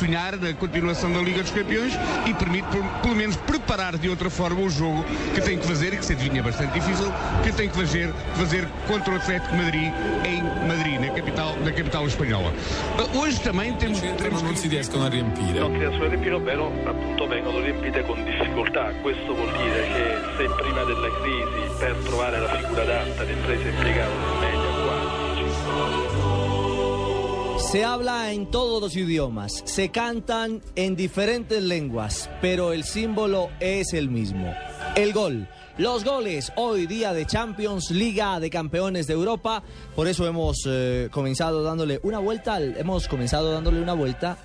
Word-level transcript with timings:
Sonhar 0.00 0.36
na 0.38 0.54
continuação 0.54 1.12
da 1.12 1.20
Liga 1.20 1.42
dos 1.42 1.52
Campeões 1.52 1.92
e 2.26 2.32
permite, 2.32 2.66
pelo 3.02 3.14
menos, 3.14 3.36
preparar 3.36 3.98
de 3.98 4.08
outra 4.08 4.30
forma 4.30 4.60
o 4.62 4.70
jogo 4.70 5.04
que 5.34 5.40
tem 5.42 5.58
que 5.58 5.66
fazer, 5.66 5.92
e 5.92 5.98
que 5.98 6.04
se 6.04 6.14
adivinha 6.14 6.42
bastante 6.42 6.72
difícil, 6.72 7.12
que 7.44 7.52
tem 7.52 7.68
que 7.68 7.76
fazer, 7.76 8.10
fazer 8.34 8.66
contra 8.86 9.12
o 9.12 9.16
Atlético 9.16 9.54
de 9.54 9.62
Madrid 9.62 9.92
em 10.24 10.42
Madrid, 10.66 11.00
na 11.00 11.10
capital, 11.10 11.54
na 11.62 11.70
capital 11.70 12.06
espanhola. 12.06 12.50
Uh, 12.98 13.18
Hoje 13.20 13.40
também 13.40 13.74
temos... 13.74 14.00
temos 14.00 14.42
non 14.42 14.56
si 14.56 14.68
riescono 14.68 15.04
a 15.04 15.08
riempire. 15.08 15.60
riescono 15.68 16.04
a 16.04 16.08
riempire, 16.08 16.34
ovvero 16.34 16.72
appunto 16.86 17.26
vengono 17.28 17.60
riempite 17.60 18.02
con 18.04 18.24
difficoltà. 18.24 18.92
Questo 19.02 19.34
vuol 19.34 19.52
dire 19.52 19.86
che 19.92 20.16
se 20.38 20.48
prima 20.62 20.82
della 20.84 21.10
crisi 21.20 21.78
per 21.78 21.94
trovare 22.04 22.40
la 22.40 22.48
figura 22.56 22.82
adatta 22.82 23.22
le 23.24 23.32
imprese 23.32 23.68
impiegavano 23.68 24.39
Se 27.70 27.84
habla 27.84 28.32
en 28.32 28.50
todos 28.50 28.82
los 28.82 28.96
idiomas, 28.96 29.62
se 29.64 29.90
cantan 29.90 30.60
en 30.74 30.96
diferentes 30.96 31.62
lenguas, 31.62 32.28
pero 32.40 32.72
el 32.72 32.82
símbolo 32.82 33.48
es 33.60 33.92
el 33.92 34.10
mismo. 34.10 34.52
El 34.96 35.12
gol. 35.12 35.46
Los 35.78 36.02
goles 36.04 36.52
hoy 36.56 36.88
día 36.88 37.12
de 37.12 37.26
Champions, 37.26 37.92
Liga 37.92 38.40
de 38.40 38.50
Campeones 38.50 39.06
de 39.06 39.14
Europa. 39.14 39.62
Por 39.94 40.08
eso 40.08 40.26
hemos 40.26 40.64
eh, 40.66 41.10
comenzado 41.12 41.62
dándole 41.62 42.00
una 42.02 42.18
vuelta, 42.18 42.60
hemos 42.60 43.06
comenzado 43.06 43.52
dándole 43.52 43.80
una 43.80 43.94
vuelta 43.94 44.36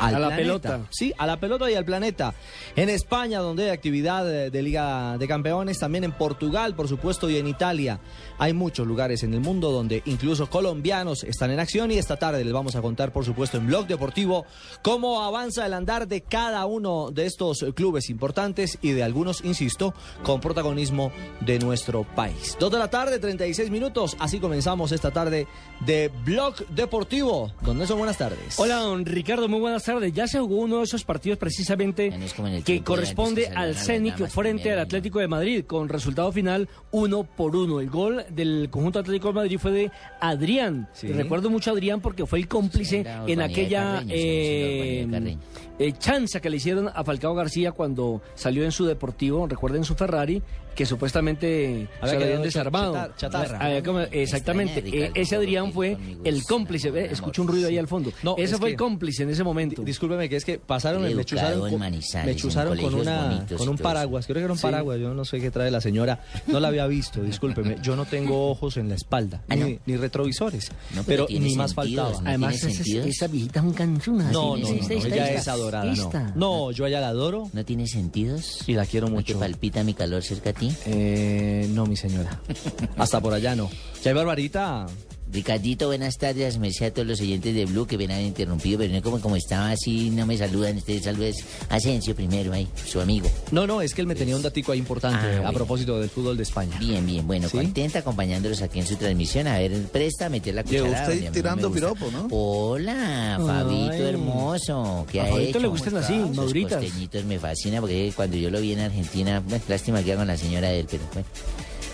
al 0.00 0.14
A 0.14 0.18
la 0.18 0.26
planeta. 0.28 0.36
pelota. 0.36 0.80
Sí, 0.90 1.12
a 1.16 1.26
la 1.26 1.38
pelota 1.38 1.70
y 1.70 1.74
al 1.74 1.84
planeta. 1.84 2.34
En 2.76 2.88
España, 2.88 3.40
donde 3.40 3.64
hay 3.64 3.70
actividad 3.70 4.24
de, 4.24 4.50
de 4.50 4.62
Liga 4.62 5.18
de 5.18 5.28
Campeones, 5.28 5.78
también 5.78 6.04
en 6.04 6.12
Portugal, 6.12 6.74
por 6.74 6.88
supuesto, 6.88 7.28
y 7.30 7.36
en 7.36 7.46
Italia. 7.46 8.00
Hay 8.38 8.52
muchos 8.52 8.86
lugares 8.86 9.22
en 9.22 9.34
el 9.34 9.40
mundo 9.40 9.70
donde 9.72 10.02
incluso 10.06 10.48
colombianos 10.48 11.24
están 11.24 11.50
en 11.50 11.60
acción 11.60 11.90
y 11.90 11.98
esta 11.98 12.16
tarde 12.16 12.44
les 12.44 12.52
vamos 12.52 12.76
a 12.76 12.82
contar, 12.82 13.12
por 13.12 13.24
supuesto, 13.24 13.56
en 13.56 13.66
Blog 13.66 13.86
Deportivo 13.86 14.46
cómo 14.82 15.22
avanza 15.22 15.66
el 15.66 15.74
andar 15.74 16.06
de 16.08 16.20
cada 16.20 16.64
uno 16.66 17.10
de 17.10 17.26
estos 17.26 17.64
clubes 17.74 18.10
importantes 18.10 18.78
y 18.82 18.92
de 18.92 19.02
algunos, 19.02 19.44
insisto, 19.44 19.94
con 20.22 20.40
protagonismo 20.40 21.10
de 21.40 21.58
nuestro 21.58 22.04
país. 22.04 22.56
Dos 22.60 22.70
de 22.70 22.78
la 22.78 22.88
tarde, 22.88 23.18
36 23.18 23.70
minutos. 23.70 24.16
Así 24.18 24.38
comenzamos 24.38 24.92
esta 24.92 25.10
tarde 25.10 25.46
de 25.80 26.10
Blog 26.24 26.54
Deportivo. 26.68 27.52
Don 27.62 27.78
Nelson, 27.78 27.98
buenas 27.98 28.18
tardes. 28.18 28.58
Hola, 28.58 28.76
don 28.76 29.04
Ricardo, 29.04 29.48
muy 29.48 29.60
buenas 29.60 29.82
tardes. 29.82 29.87
Ya 30.12 30.26
se 30.26 30.38
jugó 30.38 30.56
uno 30.56 30.78
de 30.78 30.84
esos 30.84 31.04
partidos 31.04 31.38
precisamente 31.38 32.10
no 32.10 32.24
es 32.24 32.34
que 32.34 32.62
tiempo 32.62 32.84
corresponde 32.84 33.46
al 33.48 33.74
damas 33.74 34.32
frente 34.32 34.72
al. 34.72 34.78
Atlético 34.80 35.18
de 35.18 35.28
Madrid, 35.28 35.64
con 35.64 35.88
resultado 35.88 36.30
final 36.32 36.68
uno 36.90 37.24
por 37.24 37.56
uno. 37.56 37.80
El 37.80 37.90
gol 37.90 38.24
del 38.30 38.68
conjunto 38.70 38.98
Atlético 38.98 39.28
de 39.28 39.34
Madrid 39.34 39.58
fue 39.58 39.70
de 39.70 39.90
Adrián. 40.20 40.88
Sí. 40.92 41.08
Recuerdo 41.08 41.50
mucho 41.50 41.70
a 41.70 41.72
Adrián 41.72 42.00
porque 42.00 42.26
fue 42.26 42.38
el 42.38 42.48
cómplice 42.48 43.02
Sí, 43.02 43.32
en 43.32 43.40
aquella 43.40 43.94
Carreño, 43.94 44.12
eh. 44.14 45.36
Eh, 45.78 45.92
chanza 45.98 46.40
que 46.40 46.50
le 46.50 46.56
hicieron 46.56 46.88
a 46.92 47.04
Falcao 47.04 47.34
García 47.34 47.72
cuando 47.72 48.20
salió 48.34 48.64
en 48.64 48.72
su 48.72 48.84
deportivo, 48.86 49.46
recuerden 49.46 49.84
su 49.84 49.94
Ferrari, 49.94 50.42
que 50.74 50.86
supuestamente 50.86 51.88
Había 52.00 52.12
se 52.14 52.18
lo 52.20 52.24
habían 52.24 52.42
desarmado. 52.42 52.94
chatar- 52.94 53.16
chatarra. 53.16 53.58
Había 53.58 53.82
como- 53.82 53.98
exactamente. 54.00 54.78
Eh, 54.78 54.82
Ricardo, 54.82 55.12
ese 55.16 55.36
Adrián 55.36 55.72
fue 55.72 55.96
el 56.22 56.44
cómplice. 56.44 56.90
Escucho 57.10 57.42
un 57.42 57.48
ruido 57.48 57.66
ahí 57.68 57.78
al 57.78 57.88
fondo. 57.88 58.12
No, 58.22 58.36
ese 58.36 58.54
es 58.54 58.60
fue 58.60 58.68
que- 58.68 58.72
el 58.74 58.78
cómplice 58.78 59.24
en 59.24 59.30
ese 59.30 59.42
momento. 59.42 59.82
Discúlpeme 59.82 60.28
que 60.28 60.36
es 60.36 60.44
que 60.44 60.58
pasaron, 60.60 61.02
me 61.02 61.24
chuzaron, 61.24 61.68
con- 61.70 61.80
me 61.80 62.36
chuzaron 62.36 62.78
con 62.78 62.94
una 62.94 63.44
con 63.56 63.68
un 63.68 63.76
paraguas, 63.78 64.26
creo 64.26 64.36
que 64.36 64.44
era 64.44 64.52
un 64.52 64.58
Sí. 64.58 64.62
paraguas, 64.62 65.00
yo 65.00 65.12
no 65.14 65.24
sé 65.24 65.40
qué 65.40 65.50
trae 65.50 65.70
la 65.72 65.80
señora, 65.80 66.22
no 66.46 66.60
la 66.60 66.68
había 66.68 66.86
visto, 66.86 67.22
discúlpeme, 67.22 67.78
yo 67.82 67.96
no 67.96 68.04
tengo 68.04 68.48
ojos 68.50 68.76
en 68.76 68.88
la 68.88 68.94
espalda, 68.94 69.42
Ah, 69.48 69.56
ni, 69.56 69.72
¿no? 69.74 69.78
ni 69.86 69.96
retrovisores, 69.96 70.70
No, 70.94 71.02
pero 71.02 71.26
ni 71.28 71.56
más 71.56 71.74
faltaba. 71.74 72.10
¿no? 72.12 72.28
Además, 72.28 72.62
esa, 72.62 72.82
esa 73.04 73.26
viejita 73.26 73.58
es 73.60 73.66
un 73.66 73.72
canzuna. 73.72 74.30
No, 74.30 74.54
así, 74.54 74.62
no, 74.62 74.68
no, 74.88 75.04
ella 75.06 75.32
es 75.32 75.48
adorada, 75.48 75.67
no. 75.70 76.10
No, 76.34 76.70
yo 76.72 76.84
a 76.84 76.88
ella 76.88 77.00
la 77.00 77.08
adoro 77.08 77.50
¿No 77.52 77.64
tiene 77.64 77.86
sentidos? 77.86 78.60
y 78.66 78.72
la 78.74 78.86
quiero 78.86 79.06
¿No 79.08 79.12
te 79.16 79.16
mucho. 79.32 79.38
palpita 79.38 79.82
mi 79.84 79.94
calor 79.94 80.22
cerca 80.22 80.50
a 80.50 80.52
ti? 80.52 80.74
Eh, 80.86 81.68
no, 81.72 81.86
mi 81.86 81.96
señora. 81.96 82.40
Hasta 82.96 83.20
por 83.20 83.32
allá 83.34 83.54
no. 83.54 83.70
Ya 84.02 84.10
hay 84.10 84.14
Barbarita. 84.16 84.86
Ricardito, 85.30 85.88
buenas 85.88 86.16
tardes. 86.16 86.58
Me 86.58 86.70
a 86.80 86.90
todos 86.90 87.06
los 87.06 87.20
oyentes 87.20 87.54
de 87.54 87.66
Blue 87.66 87.86
que 87.86 87.98
me 87.98 88.06
han 88.12 88.22
interrumpido, 88.22 88.78
pero 88.78 88.94
no 88.94 89.02
como, 89.02 89.20
como 89.20 89.36
estaba 89.36 89.70
así, 89.70 90.08
no 90.10 90.24
me 90.26 90.38
saludan. 90.38 90.76
Ustedes 90.78 91.04
saludan. 91.04 91.32
Asensio 91.68 92.14
primero, 92.14 92.52
ahí, 92.52 92.66
su 92.86 93.00
amigo. 93.00 93.30
No, 93.50 93.66
no, 93.66 93.82
es 93.82 93.92
que 93.94 94.00
él 94.00 94.06
me 94.06 94.14
tenía 94.14 94.36
un 94.36 94.42
datico 94.42 94.72
ahí 94.72 94.78
importante 94.78 95.18
Ah, 95.26 95.36
a 95.36 95.40
bueno. 95.40 95.52
propósito 95.52 96.00
del 96.00 96.08
fútbol 96.08 96.36
de 96.36 96.44
España. 96.44 96.76
Bien, 96.78 97.04
bien. 97.04 97.26
Bueno, 97.26 97.48
¿Sí? 97.48 97.58
contenta 97.58 97.98
acompañándolos 97.98 98.62
aquí 98.62 98.78
en 98.80 98.86
su 98.86 98.96
transmisión. 98.96 99.46
A 99.48 99.58
ver, 99.58 99.72
presta, 99.92 100.28
meter 100.30 100.54
la 100.54 100.62
Llegó 100.62 100.86
cucharada. 100.86 101.12
usted 101.12 101.26
a 101.26 101.30
mí 101.30 101.34
tirando 101.34 101.68
gusta. 101.68 101.92
piropo, 101.94 102.10
¿no? 102.10 102.28
Hola, 102.30 103.38
Fabito 103.44 103.92
Ay. 103.92 104.00
hermoso. 104.02 105.06
¿Qué 105.12 105.20
A 105.20 105.24
ha 105.24 105.28
Fabito 105.28 105.48
hecho? 105.50 105.58
le 105.60 105.68
gustan 105.68 105.96
así, 105.98 106.14
maduritas. 106.14 106.80
costeñitos 106.82 107.24
me 107.24 107.38
fascina 107.38 107.80
porque 107.80 108.12
cuando 108.16 108.36
yo 108.38 108.50
lo 108.50 108.60
vi 108.60 108.72
en 108.72 108.80
Argentina, 108.80 109.40
bueno, 109.46 109.62
lástima 109.68 110.02
que 110.02 110.12
haga 110.12 110.20
con 110.22 110.28
la 110.28 110.36
señora 110.38 110.68
de 110.68 110.80
él, 110.80 110.86
pero 110.90 111.04
bueno. 111.12 111.28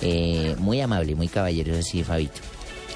Eh, 0.03 0.55
muy 0.59 0.81
amable, 0.81 1.15
muy 1.15 1.28
caballero, 1.28 1.77
así, 1.77 2.03
Fabito. 2.05 2.41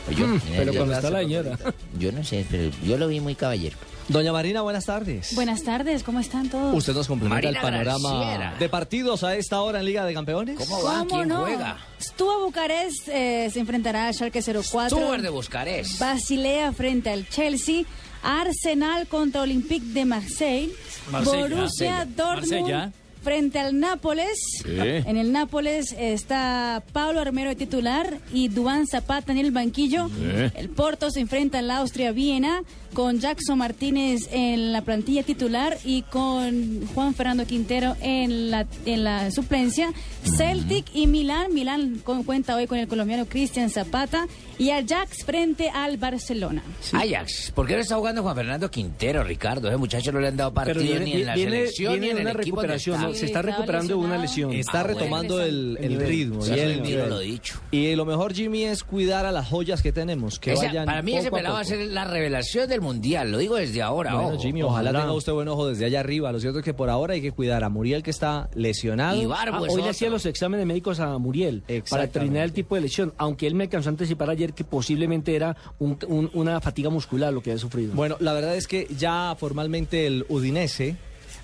O 0.09 0.13
yo, 0.13 0.27
Mm, 0.27 0.41
pero 0.57 0.73
yo- 0.73 0.79
cuando 0.81 0.95
está 0.97 1.11
la 1.11 1.19
señora. 1.21 1.59
yo 1.99 2.13
no 2.13 2.25
sé, 2.25 2.45
pero 2.51 2.71
yo 2.85 2.97
lo 2.99 3.09
vi 3.09 3.21
muy 3.21 3.35
caballero. 3.35 3.77
Doña 4.09 4.33
Marina, 4.33 4.63
buenas 4.63 4.87
tardes. 4.87 5.35
Buenas 5.35 5.63
tardes, 5.65 6.03
¿cómo 6.03 6.19
están 6.19 6.49
todos? 6.49 6.75
Usted 6.75 6.95
nos 6.95 7.07
complementa 7.07 7.43
Marina 7.47 7.59
el 7.61 7.63
panorama 7.63 8.09
Graciera. 8.25 8.55
de 8.59 8.69
partidos 8.71 9.23
a 9.23 9.37
esta 9.37 9.61
hora 9.61 9.81
en 9.81 9.85
Liga 9.85 10.07
de 10.07 10.15
Campeones. 10.15 10.57
¿Cómo 10.57 10.83
va? 10.83 11.01
¿Cómo 11.01 11.11
¿Quién 11.17 11.29
no? 11.29 11.41
juega? 11.41 11.77
Stuart 12.01 12.41
Bucarest 12.43 13.09
eh, 13.09 13.51
se 13.53 13.61
enfrentará 13.61 14.09
a 14.09 14.13
Schalke 14.15 14.41
04. 14.41 14.97
Stuart 14.97 15.21
de 15.23 15.29
Buscarés. 15.29 15.99
Basilea 15.99 16.73
frente 16.73 17.11
al 17.11 17.29
Chelsea. 17.29 17.83
Arsenal 18.23 19.07
contra 19.09 19.43
Olympique 19.43 19.87
de 19.93 20.05
Marseille. 20.05 20.73
Marsella. 21.11 21.37
Borussia 21.37 21.91
Marsella. 21.91 22.05
Dortmund 22.17 22.51
Marsella. 22.53 22.93
Frente 23.23 23.59
al 23.59 23.79
Nápoles. 23.79 24.39
En 24.65 25.17
el 25.17 25.33
Nápoles 25.33 25.95
está 25.99 26.83
Pablo 26.93 27.21
Armero 27.21 27.51
de 27.51 27.57
titular 27.57 28.19
y 28.33 28.49
Duan 28.49 28.87
Zapata 28.87 29.33
en 29.33 29.39
el 29.39 29.51
banquillo. 29.51 30.11
El 30.55 30.69
Porto 30.71 31.11
se 31.11 31.21
enfrenta 31.21 31.59
al 31.59 31.71
Austria 31.71 32.13
Viena. 32.13 32.63
Con 32.95 33.21
Jackson 33.21 33.59
Martínez 33.59 34.29
en 34.33 34.73
la 34.73 34.83
plantilla 34.83 35.23
titular 35.23 35.77
y 35.85 36.03
con 36.03 36.87
Juan 36.95 37.15
Fernando 37.15 37.47
Quintero 37.47 37.97
en 38.01 38.51
la, 38.51 38.67
en 38.87 39.05
la 39.05 39.31
suplencia. 39.31 39.93
Celtic 40.37 40.87
y 40.95 41.07
Milán. 41.07 41.53
Milán 41.55 42.01
con- 42.05 42.25
cuenta 42.25 42.57
hoy 42.57 42.67
con 42.67 42.79
el 42.79 42.89
colombiano 42.89 43.27
Cristian 43.27 43.71
Zapata 43.71 44.27
y 44.59 44.71
Ajax 44.71 45.25
frente 45.25 45.71
al 45.71 45.97
Barcelona. 45.99 46.63
Ajax, 46.93 47.53
¿por 47.55 47.67
qué 47.67 47.75
no 47.75 47.81
está 47.81 47.97
jugando 47.97 48.23
Juan 48.23 48.35
Fernando 48.35 48.71
Quintero, 48.71 49.23
Ricardo? 49.23 49.69
Ese 49.69 49.77
muchacho 49.77 50.11
no 50.13 50.21
le 50.21 50.29
han 50.29 50.37
dado 50.37 50.53
partido 50.53 50.79
Pero 50.81 51.05
ni 51.05 51.13
en 51.13 51.27
la 51.27 51.35
selección 51.37 51.93
viene 52.01 52.07
ni 52.07 52.11
en 52.13 52.17
el 52.19 52.23
una 52.35 52.41
equipo 52.43 52.57
donde 52.57 52.75
recuperación, 52.75 52.97
está. 52.97 53.09
¿no? 53.09 53.15
se 53.15 53.27
está 53.27 53.41
Sí, 53.41 53.47
recuperando 53.47 53.89
de 53.89 53.95
una 54.05 54.19
lesión. 54.19 54.53
Está 54.53 54.81
Ah, 54.81 54.83
bueno. 54.83 54.99
retomando 54.99 55.43
el, 55.43 55.79
el 55.81 55.99
ritmo 56.01 56.45
Ya 56.45 56.55
y 56.55 56.59
se 56.59 56.65
el 56.65 56.83
nivel. 56.83 57.09
lo 57.11 57.19
dicho. 57.21 57.61
Y 57.71 57.95
lo 57.95 58.05
mejor, 58.05 58.35
Jimmy, 58.35 58.65
es 58.65 58.83
cuidar 58.83 59.25
a 59.27 59.33
las 59.33 59.47
joyas 59.49 59.83
que 59.83 59.93
tenemos, 59.93 60.39
que 60.39 60.55
vayan 60.55 60.87
para 60.87 61.03
mí 61.03 61.13
poco 61.13 61.21
ese 61.21 61.29
a 61.29 61.31
pelado 61.31 61.55
va 61.55 61.61
a 61.61 61.65
ser 61.65 61.79
la 61.87 62.05
revelación 62.05 62.69
del 62.69 62.78
mundial, 62.81 63.31
lo 63.33 63.39
digo 63.39 63.57
desde 63.57 63.83
ahora. 63.83 64.15
Bueno, 64.15 64.29
ojo. 64.31 64.39
Jimmy, 64.41 64.63
ojalá, 64.63 64.91
ojalá. 64.91 65.01
tenga 65.01 65.13
usted 65.15 65.33
buen 65.33 65.49
ojo 65.49 65.67
desde 65.69 65.85
allá 65.87 66.01
arriba. 66.01 66.33
Lo 66.33 66.41
cierto 66.41 66.59
es 66.61 66.65
que 66.65 66.75
por 66.75 66.91
ahora 66.91 67.15
hay 67.15 67.21
que 67.23 67.33
cuidar 67.33 67.65
a 67.65 67.69
Muriel, 67.69 68.03
que 68.03 68.11
está 68.11 68.49
lesionado. 68.55 69.21
Y 69.21 69.27
Barbo 69.27 69.57
Ah, 69.57 69.61
hoy 69.69 69.83
le 69.83 69.89
hacía 69.91 70.11
los 70.11 70.27
exámenes 70.27 70.67
médicos 70.67 71.01
a 71.01 71.17
Muriel 71.19 71.63
para 71.91 72.03
determinar 72.03 72.45
el 72.45 72.53
tipo 72.53 72.75
de 72.75 72.81
lesión, 72.83 73.13
aunque 73.19 73.47
él 73.47 73.55
me 73.55 73.65
alcanzó 73.65 73.89
a 73.89 73.93
anticipar 73.93 74.31
ayer 74.31 74.53
que 74.53 74.65
posiblemente 74.65 75.35
era 75.35 75.57
un- 75.79 75.99
un- 76.07 76.31
una 76.35 76.61
fatiga 76.61 76.91
muscular 76.91 77.33
lo 77.33 77.43
que 77.43 77.51
había 77.51 77.61
sufrido. 77.61 77.95
Bueno, 77.95 78.17
la 78.21 78.33
verdad 78.33 78.57
es 78.57 78.67
que 78.67 78.87
ya 78.99 79.37
formalmente 79.39 80.07
el 80.07 80.27
Udinese 80.29 80.97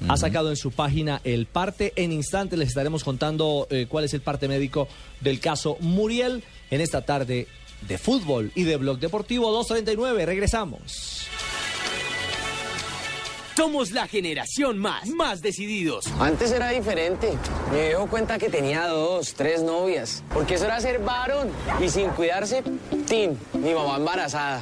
ha 0.09 0.17
sacado 0.17 0.51
en 0.51 0.57
su 0.57 0.71
página 0.73 1.21
el 1.25 1.47
parte. 1.47 1.93
En 1.97 2.13
instantes 2.13 2.59
les 2.59 2.69
estaremos 2.69 3.05
contando 3.05 3.67
eh, 3.71 3.87
cuál 3.89 4.05
es 4.05 4.13
el 4.13 4.21
parte 4.23 4.49
médico 4.49 4.89
del 5.21 5.39
caso 5.41 5.77
Muriel 5.81 6.43
en 6.71 6.81
esta 6.81 7.03
tarde 7.03 7.47
de 7.87 7.99
fútbol 7.99 8.51
y 8.55 8.65
de 8.65 8.77
Blog 8.77 8.99
Deportivo 8.99 9.51
239. 9.53 10.27
Regresamos. 10.27 11.29
Somos 13.57 13.93
la 13.93 14.09
generación 14.09 14.79
más, 14.79 15.09
más 15.11 15.41
decididos. 15.41 16.07
Antes 16.19 16.51
era 16.51 16.71
diferente. 16.71 17.33
Me 17.71 17.91
dio 17.91 18.05
cuenta 18.09 18.37
que 18.37 18.49
tenía 18.49 18.89
dos, 18.89 19.35
tres 19.35 19.63
novias. 19.63 20.25
Porque 20.33 20.55
eso 20.55 20.65
era 20.65 20.81
ser 20.81 20.99
varón. 20.99 21.51
Y 21.81 21.89
sin 21.89 22.09
cuidarse, 22.11 22.65
tin, 23.07 23.39
mi 23.53 23.73
mamá 23.73 23.97
embarazada. 23.97 24.61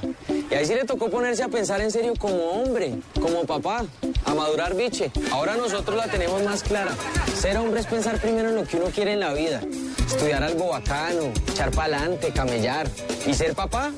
Y 0.53 0.55
ahí 0.55 0.67
sí 0.67 0.75
le 0.75 0.85
tocó 0.85 1.09
ponerse 1.09 1.43
a 1.43 1.49
pensar 1.49 1.81
en 1.81 1.91
serio 1.91 2.13
como 2.19 2.37
hombre, 2.51 2.97
como 3.19 3.47
papá, 3.47 3.87
a 4.27 4.35
madurar 4.35 4.77
biche. 4.77 5.11
Ahora 5.31 5.57
nosotros 5.57 5.97
la 5.97 6.09
tenemos 6.09 6.43
más 6.43 6.63
clara. 6.63 6.93
Ser 7.35 7.57
hombre 7.57 7.81
es 7.81 7.87
pensar 7.87 8.21
primero 8.21 8.51
en 8.51 8.57
lo 8.57 8.65
que 8.65 8.77
uno 8.77 8.91
quiere 8.95 9.15
en 9.15 9.21
la 9.21 9.33
vida. 9.33 9.63
Estudiar 10.07 10.43
algo 10.43 10.69
bacano, 10.69 11.33
echar 11.51 11.71
pa'lante, 11.71 12.33
camellar. 12.35 12.87
Y 13.27 13.33
ser 13.33 13.55
papá, 13.55 13.93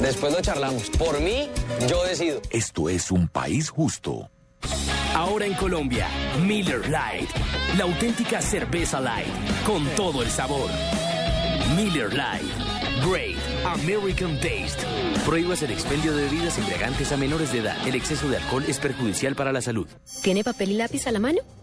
después 0.00 0.32
lo 0.32 0.40
charlamos. 0.40 0.90
Por 0.90 1.20
mí, 1.20 1.48
yo 1.88 2.02
decido. 2.02 2.42
Esto 2.50 2.88
es 2.88 3.12
un 3.12 3.28
país 3.28 3.70
justo. 3.70 4.28
Ahora 5.14 5.46
en 5.46 5.54
Colombia, 5.54 6.08
Miller 6.44 6.88
Light, 6.88 7.30
la 7.78 7.84
auténtica 7.84 8.42
cerveza 8.42 9.00
light, 9.00 9.28
con 9.64 9.86
todo 9.94 10.24
el 10.24 10.30
sabor. 10.30 10.70
Miller 11.76 12.12
Light, 12.12 12.50
Great 13.08 13.39
American 13.64 14.36
Taste. 14.36 14.86
Prohíbas 15.26 15.62
el 15.62 15.70
expendio 15.70 16.14
de 16.14 16.24
bebidas 16.24 16.58
embriagantes 16.58 17.12
a 17.12 17.16
menores 17.16 17.52
de 17.52 17.58
edad. 17.58 17.76
El 17.86 17.94
exceso 17.94 18.28
de 18.28 18.38
alcohol 18.38 18.64
es 18.66 18.78
perjudicial 18.78 19.34
para 19.34 19.52
la 19.52 19.60
salud. 19.60 19.86
¿Tiene 20.22 20.42
papel 20.42 20.70
y 20.70 20.74
lápiz 20.74 21.06
a 21.06 21.12
la 21.12 21.18
mano? 21.18 21.40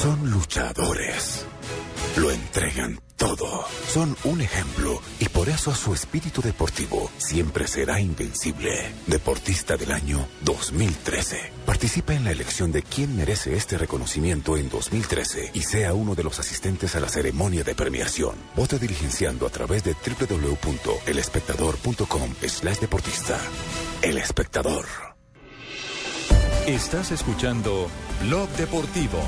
Son 0.00 0.30
luchadores. 0.30 1.44
Lo 2.18 2.30
entregan 2.30 3.00
todo. 3.16 3.66
Son 3.88 4.16
un 4.22 4.40
ejemplo 4.40 5.02
y 5.18 5.28
por 5.28 5.48
eso 5.48 5.74
su 5.74 5.92
espíritu 5.92 6.40
deportivo 6.40 7.10
siempre 7.16 7.66
será 7.66 7.98
invencible. 7.98 8.92
Deportista 9.08 9.76
del 9.76 9.90
año 9.90 10.24
2013. 10.42 11.50
Participa 11.66 12.14
en 12.14 12.22
la 12.22 12.30
elección 12.30 12.70
de 12.70 12.84
quién 12.84 13.16
merece 13.16 13.56
este 13.56 13.76
reconocimiento 13.76 14.56
en 14.56 14.68
2013 14.68 15.50
y 15.52 15.62
sea 15.62 15.94
uno 15.94 16.14
de 16.14 16.22
los 16.22 16.38
asistentes 16.38 16.94
a 16.94 17.00
la 17.00 17.08
ceremonia 17.08 17.64
de 17.64 17.74
premiación. 17.74 18.36
Vote 18.54 18.78
diligenciando 18.78 19.48
a 19.48 19.50
través 19.50 19.82
de 19.82 19.94
www.elespectador.com 19.94 22.34
slash 22.46 22.78
deportista. 22.78 23.36
El 24.02 24.18
espectador. 24.18 24.86
Estás 26.68 27.10
escuchando 27.10 27.88
Blog 28.22 28.48
Deportivo. 28.50 29.18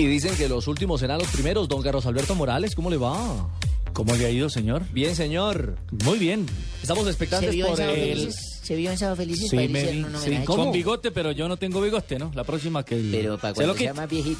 Y 0.00 0.06
dicen 0.06 0.34
que 0.34 0.48
los 0.48 0.66
últimos 0.66 0.98
serán 1.00 1.18
los 1.18 1.28
primeros. 1.28 1.68
Don 1.68 1.82
Carlos 1.82 2.06
Alberto 2.06 2.34
Morales, 2.34 2.74
¿cómo 2.74 2.88
le 2.88 2.96
va? 2.96 3.50
¿Cómo 3.92 4.14
le 4.14 4.24
ha 4.24 4.30
ido, 4.30 4.48
señor? 4.48 4.82
Bien, 4.92 5.14
señor. 5.14 5.76
Muy 6.06 6.18
bien. 6.18 6.46
Estamos 6.80 7.04
¿Se 7.04 7.10
expectantes 7.10 7.54
por 7.54 7.78
el... 7.78 8.32
¿Se 8.70 8.76
vio 8.76 8.92
en 8.92 8.98
Sábado 8.98 9.16
Felices? 9.16 9.50
Sí, 9.50 9.56
me 9.56 9.66
vi, 9.66 10.04
sí, 10.22 10.36
con 10.44 10.70
bigote, 10.70 11.10
pero 11.10 11.32
yo 11.32 11.48
no 11.48 11.56
tengo 11.56 11.80
bigote, 11.80 12.20
¿no? 12.20 12.30
La 12.36 12.44
próxima 12.44 12.84
que... 12.84 13.02
Pero 13.10 13.36
para 13.36 13.52
se 13.52 13.62
lo 13.62 13.66
cuando 13.74 13.82
sea 13.82 13.94
más 13.94 14.08
viejito. 14.08 14.38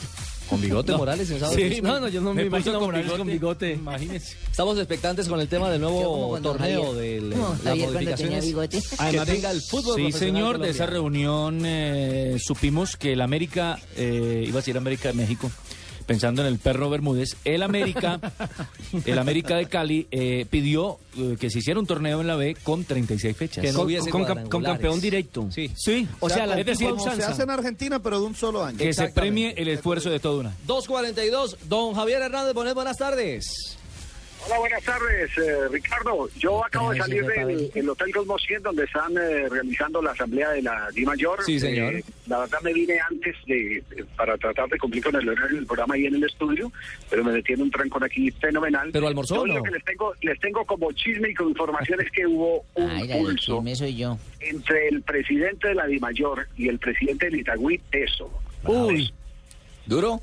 Con 0.48 0.60
bigote 0.60 0.92
No. 0.92 0.98
Morales 0.98 1.28
en 1.32 1.40
sábado. 1.40 1.56
Sí, 1.56 1.62
Felices. 1.64 1.82
no, 1.82 1.98
no, 1.98 2.06
yo 2.06 2.20
no 2.20 2.32
me, 2.32 2.42
Me 2.42 2.46
imagino 2.46 2.78
con 2.78 3.26
bigote. 3.26 3.72
imagínese. 3.72 4.36
Estamos 4.48 4.78
expectantes 4.78 5.26
con 5.26 5.40
el 5.40 5.48
tema 5.48 5.68
del 5.68 5.80
nuevo 5.80 6.38
torneo 6.40 6.92
Javier- 6.92 6.94
del 6.94 7.32
como 7.32 7.56
las 7.64 7.76
modificaciones 7.76 8.44
bigote. 8.46 8.80
que 8.88 8.96
Además 8.98 9.26
de- 9.26 9.34
tenga 9.34 9.50
el 9.50 9.60
fútbol 9.62 9.96
Sí, 9.96 10.12
señor, 10.12 10.60
de 10.60 10.70
esa 10.70 10.86
reunión 10.86 11.62
eh, 11.66 12.36
supimos 12.40 12.96
que 12.96 13.14
el 13.14 13.22
América, 13.22 13.80
eh, 13.96 14.44
iba 14.46 14.58
a 14.58 14.62
decir 14.62 14.76
América 14.76 15.08
de 15.08 15.14
México, 15.14 15.50
pensando 16.10 16.42
en 16.42 16.48
el 16.48 16.58
perro 16.58 16.90
Bermúdez, 16.90 17.36
el 17.44 17.62
América, 17.62 18.18
el 19.04 19.16
América 19.16 19.54
de 19.54 19.66
Cali 19.66 20.08
eh, 20.10 20.44
pidió 20.50 20.98
eh, 21.16 21.36
que 21.38 21.50
se 21.50 21.60
hiciera 21.60 21.78
un 21.78 21.86
torneo 21.86 22.20
en 22.20 22.26
la 22.26 22.34
B 22.34 22.56
con 22.64 22.82
36 22.84 23.36
fechas. 23.36 23.62
Que 23.64 23.70
no 23.70 23.78
Con- 23.78 23.86
hubiese 23.86 24.10
con, 24.10 24.24
con 24.48 24.60
campeón 24.64 25.00
directo. 25.00 25.46
Sí. 25.52 25.70
Sí, 25.76 26.08
O 26.18 26.28
sea, 26.28 26.46
la 26.46 26.58
es 26.58 26.66
decir, 26.66 26.88
tipo 26.88 27.00
usanza. 27.00 27.40
en 27.40 27.50
Argentina, 27.50 28.02
pero 28.02 28.18
de 28.18 28.26
un 28.26 28.34
solo 28.34 28.64
año. 28.64 28.76
que 28.78 28.92
se 28.92 29.06
premie 29.10 29.54
el 29.56 29.68
esfuerzo 29.68 30.10
de 30.10 30.18
toda 30.18 30.40
una. 30.40 30.52
2.42, 30.66 31.56
don 31.68 31.94
Javier 31.94 32.22
Hernández 32.22 32.54
Bonet, 32.54 32.74
buenas 32.74 32.96
tardes. 32.96 33.78
Hola, 34.46 34.58
buenas 34.58 34.82
tardes, 34.82 35.30
eh, 35.38 35.68
Ricardo. 35.70 36.28
Yo 36.38 36.64
acabo 36.64 36.92
de 36.92 36.98
salir 36.98 37.24
del 37.26 37.70
el 37.74 37.88
Hotel 37.88 38.12
Cosmo 38.12 38.38
100, 38.38 38.62
donde 38.62 38.84
están 38.84 39.12
eh, 39.16 39.48
realizando 39.48 40.00
la 40.02 40.12
asamblea 40.12 40.50
de 40.50 40.62
la 40.62 40.88
Di 40.94 41.04
Mayor. 41.04 41.44
Sí, 41.44 41.60
señor. 41.60 41.94
Eh, 41.94 42.04
la 42.26 42.38
verdad 42.40 42.58
me 42.62 42.72
vine 42.72 42.98
antes 43.00 43.36
de 43.46 43.84
de- 43.90 44.04
para 44.16 44.36
tratar 44.38 44.68
de 44.68 44.78
cumplir 44.78 45.04
con 45.04 45.14
el 45.14 45.28
horario 45.28 45.56
del 45.56 45.66
programa 45.66 45.94
ahí 45.94 46.06
en 46.06 46.14
el 46.16 46.24
estudio, 46.24 46.72
pero 47.10 47.22
me 47.22 47.32
metí 47.32 47.52
en 47.52 47.62
un 47.62 47.70
trancón 47.70 48.02
aquí 48.02 48.30
fenomenal. 48.32 48.90
¿Pero 48.92 49.06
almorzó 49.08 49.36
Yo 49.36 49.40
o 49.42 49.46
lo 49.46 49.54
no? 49.54 49.62
que 49.62 49.70
les 49.72 49.84
tengo, 49.84 50.14
les 50.22 50.40
tengo 50.40 50.64
como 50.64 50.90
chisme 50.92 51.30
y 51.30 51.34
con 51.34 51.48
información 51.50 52.00
es 52.00 52.10
que 52.10 52.26
hubo 52.26 52.64
un 52.74 52.90
Ay, 52.90 53.08
pulso 53.08 53.62
soy 53.74 53.94
yo. 53.96 54.18
entre 54.40 54.88
el 54.88 55.02
presidente 55.02 55.68
de 55.68 55.74
la 55.74 55.86
Di 55.86 55.98
Mayor 56.00 56.48
y 56.56 56.68
el 56.68 56.78
presidente 56.78 57.26
del 57.26 57.40
Itagüí, 57.40 57.80
eso. 57.92 58.30
Uy, 58.64 59.12
¿Duro? 59.86 60.20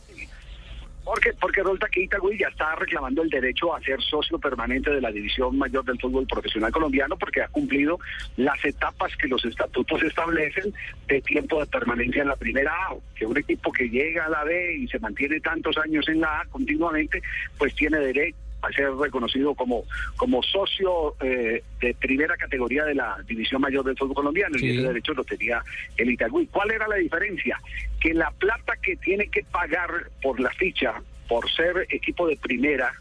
Porque, 1.07 1.31
porque 1.39 1.61
que 1.89 2.01
Itagüí 2.01 2.37
ya 2.37 2.49
está 2.49 2.75
reclamando 2.75 3.21
el 3.21 3.29
derecho 3.29 3.73
a 3.73 3.79
ser 3.79 4.01
socio 4.01 4.37
permanente 4.39 4.91
de 4.91 4.99
la 4.99 5.09
División 5.09 5.57
Mayor 5.57 5.85
del 5.85 5.97
Fútbol 5.97 6.27
Profesional 6.27 6.69
Colombiano 6.69 7.15
porque 7.17 7.41
ha 7.41 7.47
cumplido 7.47 7.97
las 8.35 8.63
etapas 8.65 9.15
que 9.15 9.29
los 9.29 9.45
estatutos 9.45 10.03
establecen 10.03 10.73
de 11.07 11.21
tiempo 11.21 11.61
de 11.61 11.65
permanencia 11.67 12.23
en 12.23 12.27
la 12.27 12.35
primera 12.35 12.73
A. 12.73 12.95
Que 13.15 13.25
un 13.25 13.37
equipo 13.37 13.71
que 13.71 13.87
llega 13.89 14.25
a 14.25 14.29
la 14.29 14.43
B 14.43 14.79
y 14.79 14.87
se 14.89 14.99
mantiene 14.99 15.39
tantos 15.39 15.77
años 15.77 16.09
en 16.09 16.19
la 16.19 16.41
A 16.41 16.45
continuamente, 16.47 17.21
pues 17.57 17.73
tiene 17.73 17.99
derecho 17.99 18.47
a 18.61 18.71
ser 18.71 18.91
reconocido 18.95 19.53
como, 19.55 19.83
como 20.15 20.41
socio 20.43 21.15
eh, 21.21 21.63
de 21.79 21.93
primera 21.95 22.35
categoría 22.37 22.85
de 22.85 22.95
la 22.95 23.17
División 23.27 23.61
Mayor 23.61 23.85
del 23.85 23.97
Fútbol 23.97 24.15
Colombiano 24.15 24.57
Sí. 24.57 24.65
y 24.67 24.77
ese 24.77 24.87
derecho 24.87 25.13
lo 25.13 25.23
tenía 25.23 25.61
el 25.97 26.09
Itagüí. 26.09 26.47
¿Cuál 26.47 26.71
era 26.71 26.87
la 26.87 26.95
diferencia? 26.95 27.59
Que 27.99 28.13
la 28.13 28.31
plata 28.31 28.73
que 28.81 28.95
tiene 28.97 29.27
que 29.29 29.43
pagar 29.43 29.89
por 30.21 30.39
la 30.39 30.49
ficha, 30.51 30.95
por 31.27 31.49
ser 31.51 31.85
equipo 31.89 32.27
de 32.27 32.35
primera, 32.37 32.91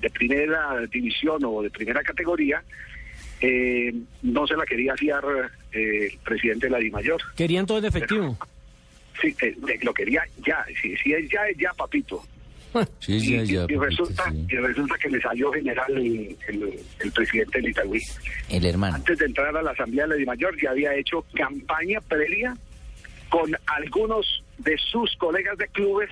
de 0.00 0.10
primera 0.10 0.80
división 0.90 1.42
o 1.44 1.62
de 1.62 1.70
primera 1.70 2.02
categoría, 2.02 2.62
eh, 3.40 3.94
no 4.22 4.46
se 4.46 4.56
la 4.56 4.64
quería 4.66 4.94
fiar 4.96 5.24
eh, 5.72 6.08
el 6.12 6.18
presidente 6.18 6.66
de 6.66 6.70
la 6.70 6.78
DIMAYOR. 6.78 7.20
querían 7.36 7.66
todo 7.66 7.78
en 7.78 7.84
efectivo. 7.86 8.38
Sí, 9.20 9.34
eh, 9.40 9.56
lo 9.82 9.94
quería 9.94 10.22
ya, 10.46 10.64
si, 10.82 10.94
si 10.98 11.12
es 11.14 11.28
ya, 11.30 11.46
es 11.48 11.56
ya, 11.56 11.72
papito. 11.72 12.22
Sí, 13.00 13.12
y, 13.16 13.30
ya, 13.30 13.42
ya, 13.44 13.44
y- 13.44 13.52
y 13.52 13.58
papito, 13.58 13.80
resulta, 13.84 14.30
sí. 14.30 14.46
y 14.48 14.56
resulta 14.56 14.94
que 14.98 15.08
le 15.10 15.20
salió 15.20 15.52
general 15.52 15.90
el, 15.96 16.36
el- 16.48 16.80
el 17.00 17.12
presidente 17.12 17.60
del 17.60 17.70
Itagüí. 17.70 18.00
El 18.48 18.66
hermano. 18.66 18.96
Antes 18.96 19.18
de 19.18 19.26
entrar 19.26 19.56
a 19.56 19.62
la 19.62 19.70
Asamblea 19.72 20.06
de 20.06 20.24
Mayor 20.24 20.60
ya 20.60 20.70
había 20.70 20.94
hecho 20.94 21.24
campaña 21.34 22.00
previa 22.00 22.56
con 23.28 23.56
algunos 23.66 24.42
de 24.58 24.76
sus 24.78 25.14
colegas 25.16 25.58
de 25.58 25.66
clubes 25.68 26.08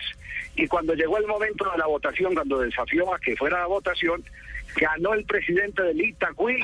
y 0.56 0.66
cuando 0.66 0.94
llegó 0.94 1.16
el 1.18 1.26
momento 1.26 1.64
de 1.70 1.78
la 1.78 1.86
votación, 1.86 2.34
cuando 2.34 2.58
desafió 2.58 3.14
a 3.14 3.18
que 3.18 3.36
fuera 3.36 3.60
la 3.60 3.66
votación, 3.66 4.22
ganó 4.76 5.14
el 5.14 5.24
presidente 5.24 5.82
del 5.82 6.00
Itagüí 6.00 6.58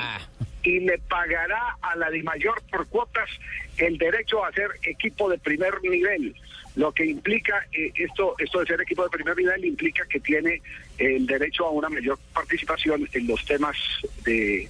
y 0.63 0.79
le 0.81 0.97
pagará 0.99 1.77
a 1.81 1.95
la 1.95 2.09
Dimayor 2.09 2.61
por 2.69 2.85
cuotas 2.87 3.29
el 3.77 3.97
derecho 3.97 4.43
a 4.45 4.51
ser 4.51 4.69
equipo 4.83 5.29
de 5.29 5.37
primer 5.39 5.73
nivel. 5.81 6.35
Lo 6.75 6.91
que 6.93 7.05
implica 7.05 7.65
eh, 7.73 7.91
esto, 7.95 8.35
esto 8.39 8.59
de 8.61 8.65
ser 8.65 8.81
equipo 8.81 9.03
de 9.03 9.09
primer 9.09 9.35
nivel 9.35 9.65
implica 9.65 10.05
que 10.05 10.19
tiene 10.19 10.61
el 10.97 11.25
derecho 11.27 11.65
a 11.65 11.71
una 11.71 11.89
mayor 11.89 12.17
participación 12.33 13.07
en 13.11 13.27
los 13.27 13.43
temas 13.45 13.75
de, 14.23 14.69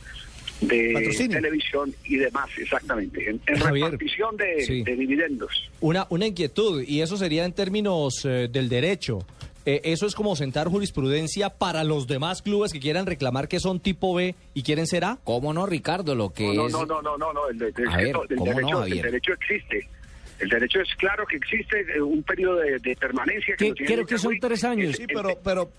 de 0.62 0.92
Patrocinio. 0.94 1.38
televisión 1.38 1.94
y 2.06 2.16
demás, 2.18 2.50
exactamente, 2.58 3.30
en, 3.30 3.40
en 3.46 3.60
Javier, 3.60 3.86
repartición 3.92 4.36
de, 4.38 4.66
sí. 4.66 4.84
de 4.84 4.96
dividendos. 4.96 5.70
Una, 5.80 6.08
una 6.10 6.26
inquietud, 6.26 6.84
y 6.88 7.02
eso 7.02 7.18
sería 7.18 7.46
en 7.46 7.54
términos 7.54 8.26
eh, 8.26 8.48
del 8.52 8.68
derecho. 8.68 9.20
Eh, 9.64 9.82
eso 9.84 10.08
es 10.08 10.16
como 10.16 10.36
sentar 10.36 10.68
jurisprudencia 10.70 11.52
para 11.52 11.84
los 11.84 12.08
demás 12.08 12.42
clubes 12.42 12.74
que 12.74 12.80
quieran 12.80 13.06
reclamar 13.06 13.48
que 13.48 13.60
son 13.60 13.80
tipo 13.80 14.16
B 14.16 14.34
y 14.56 14.64
quieren 14.64 14.88
ser 14.88 15.06
A. 15.06 15.20
¿Cómo 15.24 15.54
no, 15.54 15.68
Ricardo? 15.68 16.16
Lo 16.16 16.32
que 16.32 16.52
No, 16.52 16.66
es... 16.66 16.74
no, 16.74 16.84
no, 16.88 17.00
no, 17.04 17.16
no, 17.16 17.32
no, 17.32 17.48
el, 17.48 17.60
de- 17.60 17.68
el- 17.78 17.88
A 17.90 17.98
ver, 17.98 18.08
el 18.08 18.38
¿cómo 18.38 18.46
no, 18.60 18.80
derecho, 18.82 18.84
el 18.86 19.02
derecho 19.04 19.34
existe. 19.34 19.88
El 20.42 20.50
derecho 20.50 20.80
es 20.82 20.94
claro 20.96 21.26
que 21.28 21.38
existe 21.38 21.82
eh, 21.96 22.02
un 22.02 22.24
periodo 22.24 22.58
de, 22.58 22.80
de 22.80 22.96
permanencia. 22.96 23.56
Que- 23.56 23.74
creo 23.74 24.06
que 24.06 24.18
son 24.18 24.38
tres 24.40 24.64
años. 24.64 24.88
El- 24.90 24.96
Sí, 24.96 25.04
el- 25.04 25.10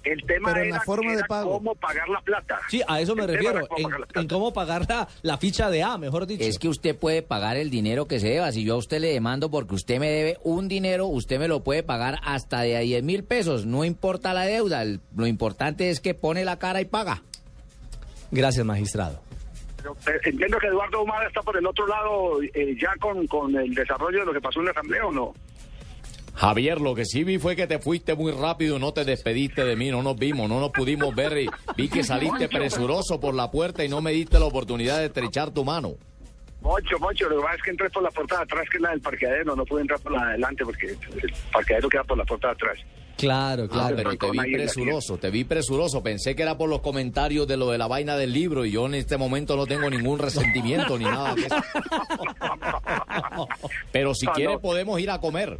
el 0.04 0.22
tema 0.24 0.50
pero 0.52 0.60
en 0.62 0.66
era, 0.68 0.76
la 0.76 0.82
forma 0.82 1.16
de 1.16 1.24
pago. 1.24 1.52
cómo 1.52 1.74
pagar 1.74 2.08
la 2.08 2.20
plata. 2.20 2.60
Sí, 2.68 2.80
a 2.86 3.00
eso 3.00 3.14
me 3.16 3.22
El 3.24 3.28
refiero, 3.28 3.66
cómo 3.66 3.78
en, 3.78 3.82
pagar 3.84 4.00
la 4.00 4.06
plata. 4.06 4.20
en 4.20 4.28
cómo 4.28 4.52
pagar 4.52 4.86
la, 4.88 5.08
la 5.22 5.38
ficha 5.38 5.68
de 5.70 5.82
A, 5.82 5.98
mejor 5.98 6.26
dicho. 6.26 6.44
Es 6.44 6.58
que 6.58 6.68
usted 6.68 6.96
puede 6.96 7.22
pagar 7.22 7.56
el 7.56 7.70
dinero 7.70 8.06
que 8.06 8.20
se 8.20 8.28
deba. 8.28 8.52
Si 8.52 8.64
yo 8.64 8.74
a 8.74 8.78
usted 8.78 9.00
le 9.00 9.08
demando 9.12 9.50
porque 9.50 9.74
usted 9.74 9.98
me 9.98 10.10
debe 10.10 10.38
un 10.44 10.68
dinero, 10.68 11.06
usted 11.06 11.38
me 11.38 11.48
lo 11.48 11.62
puede 11.64 11.82
pagar 11.82 12.18
hasta 12.22 12.60
de 12.62 12.76
a 12.76 12.80
10 12.80 13.02
mil 13.02 13.24
pesos. 13.24 13.66
No 13.66 13.84
importa 13.84 14.32
la 14.34 14.44
deuda. 14.46 14.82
el- 14.82 15.00
lo 15.16 15.26
importante 15.26 15.90
es 15.90 16.00
que 16.00 16.14
pone 16.14 16.44
la 16.44 16.58
cara 16.58 16.80
y 16.80 16.84
paga. 16.84 17.22
Gracias, 18.30 18.64
magistrado. 18.64 19.20
Pero, 19.82 19.96
eh, 20.06 20.20
entiendo 20.24 20.58
que 20.58 20.68
Eduardo 20.68 21.02
Humada 21.02 21.26
está 21.26 21.42
por 21.42 21.56
el 21.56 21.66
otro 21.66 21.86
lado 21.86 22.42
eh, 22.42 22.76
ya 22.80 22.94
con, 23.00 23.26
con 23.26 23.54
el 23.56 23.74
desarrollo 23.74 24.20
de 24.20 24.26
lo 24.26 24.32
que 24.32 24.40
pasó 24.40 24.60
en 24.60 24.66
la 24.66 24.70
asamblea 24.70 25.06
o 25.06 25.12
no. 25.12 25.34
Javier, 26.34 26.80
lo 26.80 26.94
que 26.94 27.04
sí 27.04 27.24
vi 27.24 27.38
fue 27.38 27.56
que 27.56 27.66
te 27.66 27.78
fuiste 27.78 28.14
muy 28.14 28.32
rápido, 28.32 28.78
no 28.78 28.92
te 28.92 29.04
despediste 29.04 29.64
de 29.64 29.76
mí, 29.76 29.90
no 29.90 30.02
nos 30.02 30.16
vimos, 30.16 30.48
no 30.48 30.60
nos 30.60 30.70
pudimos 30.70 31.14
ver 31.14 31.36
y 31.38 31.48
vi 31.76 31.88
que 31.88 32.02
saliste 32.02 32.48
presuroso 32.48 33.20
por 33.20 33.34
la 33.34 33.50
puerta 33.50 33.84
y 33.84 33.88
no 33.88 34.00
me 34.00 34.12
diste 34.12 34.38
la 34.38 34.46
oportunidad 34.46 34.98
de 34.98 35.06
estrechar 35.06 35.50
tu 35.50 35.64
mano. 35.64 35.94
Moncho, 36.62 36.98
Moncho, 37.00 37.28
lo 37.28 37.36
que 37.36 37.42
pasa 37.42 37.56
es 37.56 37.62
que 37.62 37.70
entré 37.70 37.90
por 37.90 38.02
la 38.02 38.10
puerta 38.10 38.36
de 38.36 38.42
atrás, 38.44 38.64
que 38.70 38.76
es 38.76 38.82
la 38.82 38.90
del 38.90 39.00
parqueadero, 39.00 39.56
no 39.56 39.64
pude 39.64 39.82
entrar 39.82 40.00
por 40.00 40.12
la 40.12 40.20
de 40.20 40.28
adelante 40.30 40.64
porque 40.64 40.86
el 40.86 41.32
parqueadero 41.52 41.88
queda 41.88 42.04
por 42.04 42.16
la 42.16 42.24
puerta 42.24 42.48
de 42.48 42.52
atrás. 42.52 42.78
Claro, 43.16 43.68
Ah, 43.72 43.90
pero 43.94 44.16
te 44.16 44.30
vi 44.30 44.52
presuroso, 44.52 45.16
te 45.18 45.30
vi 45.30 45.44
presuroso. 45.44 46.02
Pensé 46.02 46.34
que 46.34 46.42
era 46.42 46.56
por 46.58 46.68
los 46.68 46.80
comentarios 46.80 47.46
de 47.46 47.56
lo 47.56 47.70
de 47.70 47.78
la 47.78 47.86
vaina 47.86 48.16
del 48.16 48.32
libro 48.32 48.64
y 48.64 48.72
yo 48.72 48.86
en 48.86 48.94
este 48.94 49.16
momento 49.16 49.56
no 49.56 49.66
tengo 49.66 49.88
ningún 49.90 50.18
resentimiento 50.18 50.98
ni 50.98 51.04
nada 51.04 51.34
de 51.34 51.42
eso. 51.42 51.56
Pero 53.92 54.14
si 54.14 54.26
No, 54.26 54.32
quieres 54.32 54.54
no. 54.56 54.60
podemos 54.60 54.98
ir 55.00 55.10
a 55.10 55.20
comer. 55.20 55.58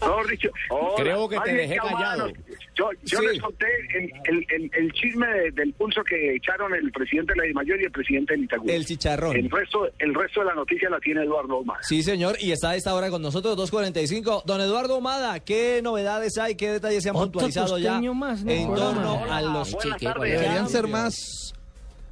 Mejor 0.00 0.28
dicho, 0.28 0.50
Creo 0.96 1.28
que 1.28 1.38
te 1.40 1.52
dejé 1.52 1.76
callado. 1.76 2.28
Yo, 2.74 2.90
yo 3.04 3.18
Sí. 3.20 3.26
les 3.26 3.40
conté 3.40 3.66
el, 3.94 4.10
el, 4.24 4.46
el, 4.54 4.70
el 4.74 4.92
chisme 4.92 5.26
de- 5.26 5.50
del 5.52 5.72
pulso 5.72 6.02
que 6.04 6.36
echaron 6.36 6.74
el 6.74 6.90
presidente 6.92 7.32
de 7.32 7.38
la 7.40 7.44
Dimayor 7.44 7.80
y 7.80 7.84
el 7.84 7.90
presidente 7.90 8.34
del 8.34 8.44
Itagüí. 8.44 8.70
El 8.70 8.84
chicharrón. 8.84 9.34
El 9.36 9.50
resto, 9.50 9.88
el 9.98 10.14
resto 10.14 10.40
de 10.40 10.46
la 10.46 10.54
noticia 10.54 10.90
la 10.90 11.00
tiene 11.00 11.22
Eduardo 11.22 11.56
Omar. 11.58 11.78
Sí, 11.82 12.02
señor, 12.02 12.36
y 12.40 12.52
está 12.52 12.70
a 12.70 12.76
esta 12.76 12.94
hora 12.94 13.08
con 13.10 13.22
nosotros, 13.22 13.56
2.45. 13.56 14.42
Don 14.44 14.60
Eduardo 14.60 14.96
Humada, 14.98 15.40
¿qué 15.40 15.80
novedades 15.82 16.36
hay? 16.38 16.54
¿Qué 16.54 16.70
detalles 16.72 17.02
se 17.02 17.08
han 17.08 17.16
Otro 17.16 17.32
puntualizado 17.32 17.78
ya 17.78 17.98
más, 18.12 18.44
¿no? 18.44 18.50
en 18.52 18.74
torno 18.74 19.22
hola, 19.22 19.36
a 19.38 19.42
los 19.42 19.76
tardes. 19.78 20.32
Deberían 20.32 20.68
ser 20.68 20.86
más. 20.86 21.54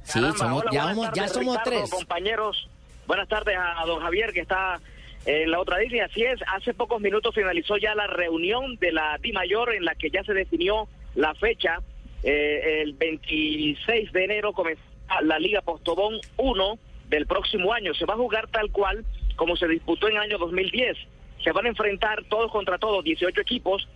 Sí, 0.03 0.19
Caramba, 0.19 0.37
somos, 0.37 0.61
hola, 0.63 0.71
ya, 0.71 0.83
somos- 0.83 1.05
ya 1.05 1.11
tardes, 1.13 1.31
somos 1.31 1.57
Ricardo, 1.57 1.69
tres. 1.79 1.89
compañeros. 1.91 2.69
Buenas 3.07 3.27
tardes 3.29 3.55
a 3.57 3.85
don 3.85 3.99
Javier, 4.01 4.33
que 4.33 4.39
está 4.41 4.79
en 5.25 5.51
la 5.51 5.59
otra 5.59 5.79
línea. 5.79 6.05
Así 6.05 6.23
es, 6.23 6.39
hace 6.47 6.73
pocos 6.73 7.01
minutos 7.01 7.33
finalizó 7.35 7.77
ya 7.77 7.95
la 7.95 8.07
reunión 8.07 8.75
de 8.77 8.91
la 8.91 9.17
Di 9.21 9.31
Mayor 9.31 9.73
en 9.73 9.85
la 9.85 9.95
que 9.95 10.09
ya 10.09 10.23
se 10.23 10.33
definió 10.33 10.87
la 11.15 11.33
fecha. 11.35 11.79
Eh, 12.23 12.81
el 12.81 12.93
26 12.93 14.11
de 14.11 14.23
enero 14.23 14.53
comenzará 14.53 15.21
la 15.21 15.39
Liga 15.39 15.61
Postobón 15.61 16.19
1 16.37 16.79
del 17.09 17.25
próximo 17.27 17.73
año. 17.73 17.93
Se 17.93 18.05
va 18.05 18.13
a 18.13 18.17
jugar 18.17 18.47
tal 18.49 18.71
cual 18.71 19.05
como 19.35 19.55
se 19.55 19.67
disputó 19.67 20.07
en 20.07 20.15
el 20.15 20.21
año 20.21 20.37
2010. 20.37 20.97
Se 21.43 21.51
van 21.51 21.65
a 21.65 21.69
enfrentar 21.69 22.23
todos 22.29 22.51
contra 22.51 22.77
todos, 22.77 23.03
18 23.03 23.41
equipos. 23.41 23.87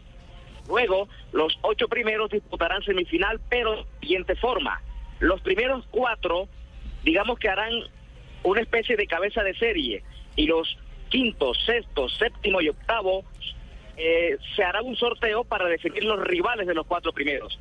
Luego, 0.67 1.07
los 1.31 1.57
ocho 1.61 1.87
primeros 1.87 2.29
disputarán 2.29 2.83
semifinal, 2.83 3.39
pero 3.49 3.75
de 3.75 3.85
siguiente 4.01 4.35
forma. 4.35 4.81
Los 5.19 5.41
primeros 5.41 5.85
cuatro, 5.89 6.47
digamos 7.03 7.39
que 7.39 7.49
harán 7.49 7.73
una 8.43 8.61
especie 8.61 8.95
de 8.95 9.07
cabeza 9.07 9.43
de 9.43 9.55
serie, 9.55 10.03
y 10.35 10.45
los 10.45 10.77
quinto, 11.09 11.53
sexto, 11.53 12.07
séptimo 12.09 12.61
y 12.61 12.69
octavo 12.69 13.23
eh, 13.97 14.37
se 14.55 14.63
hará 14.63 14.81
un 14.81 14.95
sorteo 14.95 15.43
para 15.43 15.65
definir 15.65 16.05
los 16.05 16.21
rivales 16.21 16.65
de 16.65 16.73
los 16.73 16.87
cuatro 16.87 17.11
primeros. 17.11 17.59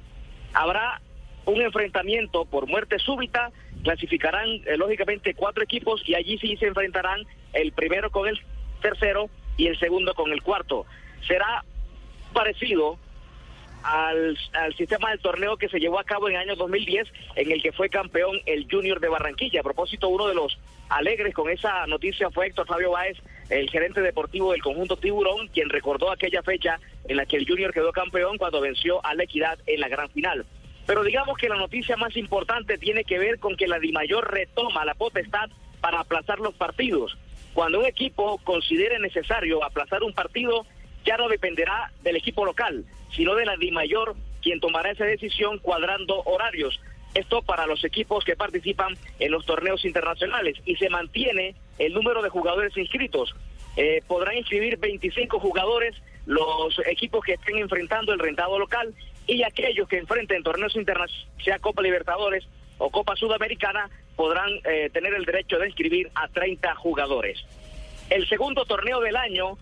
Habrá 0.55 1.01
un 1.47 1.61
enfrentamiento 1.61 2.45
por 2.45 2.67
muerte 2.67 2.99
súbita, 2.99 3.51
clasificarán 3.83 4.49
eh, 4.49 4.77
lógicamente 4.77 5.35
cuatro 5.35 5.65
equipos 5.65 6.03
y 6.07 6.15
allí 6.15 6.39
sí 6.39 6.57
se 6.57 6.67
enfrentarán 6.67 7.23
el 7.55 7.73
primero 7.73 8.11
con 8.11 8.29
el 8.29 8.39
tercero 8.81 9.29
y 9.57 9.67
el 9.67 9.79
segundo 9.79 10.15
con 10.15 10.31
el 10.31 10.43
cuarto. 10.43 10.87
Será 11.27 11.65
parecido 12.33 12.99
al, 13.83 14.39
al 14.53 14.75
sistema 14.77 15.11
del 15.11 15.21
torneo 15.21 15.57
que 15.57 15.69
se 15.69 15.81
llevó 15.81 15.99
a 15.99 16.05
cabo 16.05 16.29
en 16.29 16.37
el 16.37 16.43
año 16.43 16.57
2010, 16.57 17.09
en 17.37 17.51
el 17.51 17.63
que 17.63 17.73
fue 17.73 17.89
campeón 17.89 18.39
el 18.47 18.67
Junior 18.71 19.01
de 19.01 19.09
Barranquilla. 19.09 19.61
A 19.61 19.65
propósito, 19.65 20.09
uno 20.09 20.29
de 20.29 20.35
los 20.35 20.59
alegres 20.89 21.35
con 21.35 21.51
esa 21.51 21.87
noticia 21.87 22.31
fue 22.31 22.47
Héctor 22.47 22.67
Fabio 22.67 22.93
Báez, 22.93 23.19
el 23.51 23.71
gerente 23.71 24.01
deportivo 24.01 24.53
del 24.53 24.63
conjunto 24.63 24.97
Tiburón, 24.97 25.49
quien 25.49 25.69
recordó 25.69 26.11
aquella 26.11 26.43
fecha 26.43 26.79
en 27.07 27.17
la 27.17 27.27
que 27.27 27.37
el 27.37 27.47
Junior 27.47 27.73
quedó 27.73 27.93
campeón 27.93 28.39
cuando 28.39 28.61
venció 28.61 29.05
a 29.05 29.15
la 29.15 29.25
Equidad 29.25 29.59
en 29.67 29.81
la 29.81 29.89
gran 29.89 30.11
final. 30.11 30.45
Pero 30.87 31.05
digamos 31.05 31.37
que 31.37 31.49
la 31.49 31.57
noticia 31.57 31.97
más 31.97 32.17
importante 32.17 32.79
tiene 32.79 33.05
que 33.05 33.19
ver 33.19 33.39
con 33.39 33.57
que 33.57 33.69
la 33.69 33.79
Dimayor 33.79 34.33
retoma 34.33 34.85
la 34.85 34.95
potestad 34.95 35.51
para 35.81 36.01
aplazar 36.01 36.39
los 36.41 36.55
partidos. 36.55 37.17
Cuando 37.55 37.81
un 37.81 37.87
equipo 37.87 38.39
considere 38.45 38.99
necesario 38.99 39.65
aplazar 39.65 40.03
un 40.03 40.13
partido, 40.13 40.65
ya 41.05 41.17
no 41.17 41.29
dependerá 41.29 41.93
del 42.03 42.17
equipo 42.17 42.45
local, 42.45 42.85
sino 43.15 43.35
de 43.35 43.47
la 43.47 43.57
DIMAYOR, 43.57 44.15
quien 44.43 44.61
tomará 44.61 44.91
esa 44.91 45.05
decisión 45.05 45.59
cuadrando 45.59 46.23
horarios. 46.25 46.81
Esto 47.15 47.43
para 47.43 47.67
los 47.67 47.85
equipos 47.85 48.25
que 48.25 48.37
participan 48.37 48.97
en 49.19 49.33
los 49.33 49.45
torneos 49.45 49.85
internacionales 49.85 50.57
y 50.65 50.77
se 50.77 50.91
mantiene 50.91 51.55
el 51.79 51.95
número 51.95 52.23
de 52.23 52.29
jugadores 52.29 52.77
inscritos. 52.77 53.35
Eh, 53.77 54.03
podrán 54.07 54.37
inscribir 54.37 54.79
25 54.79 55.39
jugadores 55.39 55.95
los 56.27 56.79
equipos 56.87 57.25
que 57.25 57.35
estén 57.35 57.59
enfrentando 57.59 58.13
el 58.13 58.19
rentado 58.19 58.59
local 58.59 58.95
y 59.27 59.43
aquellos 59.43 59.89
que 59.89 59.99
enfrenten 59.99 60.43
torneos 60.43 60.75
internacionales, 60.75 61.29
sea 61.45 61.59
Copa 61.59 61.83
Libertadores 61.83 62.47
o 62.79 62.91
Copa 62.91 63.15
Sudamericana, 63.17 63.89
podrán 64.17 64.51
eh, 64.65 64.91
tener 64.93 65.15
el 65.15 65.25
derecho 65.25 65.59
de 65.59 65.69
inscribir 65.69 66.11
a 66.15 66.29
30 66.29 66.75
jugadores. 66.77 67.39
El 68.11 68.29
segundo 68.29 68.65
torneo 68.65 69.01
del 69.01 69.17
año 69.17 69.59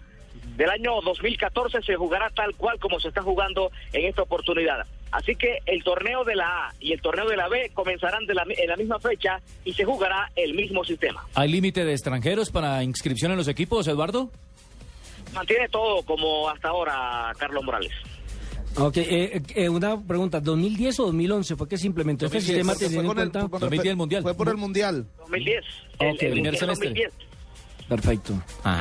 del 0.56 0.70
año 0.70 1.00
2014 1.02 1.82
se 1.82 1.96
jugará 1.96 2.30
tal 2.30 2.54
cual 2.54 2.78
como 2.78 2.98
se 3.00 3.08
está 3.08 3.22
jugando 3.22 3.70
en 3.92 4.06
esta 4.06 4.22
oportunidad. 4.22 4.86
Así 5.12 5.34
que 5.36 5.58
el 5.66 5.82
torneo 5.84 6.24
de 6.24 6.34
la 6.36 6.46
A 6.68 6.74
y 6.80 6.92
el 6.92 7.00
torneo 7.00 7.26
de 7.28 7.36
la 7.36 7.48
B 7.48 7.70
comenzarán 7.74 8.26
de 8.26 8.34
la, 8.34 8.44
en 8.48 8.68
la 8.68 8.76
misma 8.76 8.98
fecha 8.98 9.40
y 9.64 9.72
se 9.72 9.84
jugará 9.84 10.30
el 10.36 10.54
mismo 10.54 10.84
sistema. 10.84 11.24
¿Hay 11.34 11.48
límite 11.48 11.84
de 11.84 11.92
extranjeros 11.92 12.50
para 12.50 12.82
inscripción 12.82 13.30
en 13.32 13.38
los 13.38 13.48
equipos, 13.48 13.86
Eduardo? 13.86 14.30
Mantiene 15.34 15.68
todo 15.68 16.02
como 16.02 16.48
hasta 16.48 16.68
ahora, 16.68 17.32
Carlos 17.38 17.64
Morales. 17.64 17.92
Ok, 18.78 18.96
eh, 18.98 19.40
eh, 19.54 19.68
una 19.70 19.98
pregunta, 20.02 20.40
¿2010 20.42 21.00
o 21.00 21.06
2011 21.06 21.56
fue 21.56 21.66
que 21.68 21.78
se 21.78 21.86
implementó 21.86 22.26
este 22.26 22.38
2010, 22.38 22.66
sistema 22.66 22.78
teniendo 22.78 23.12
en 23.12 23.18
el- 23.18 23.30
cuenta? 23.32 23.40
fue 23.40 23.50
con 23.50 23.56
el- 23.62 23.70
2010 23.70 23.96
Mundial. 23.96 24.22
fue 24.22 24.34
por 24.34 24.48
el 24.48 24.56
Mundial. 24.56 25.06
2010. 25.18 25.64
Ok, 25.94 26.00
el, 26.00 26.08
el 26.26 26.32
primer 26.32 26.56
semestre. 26.58 26.88
2010. 26.90 27.12
Perfecto. 27.88 28.32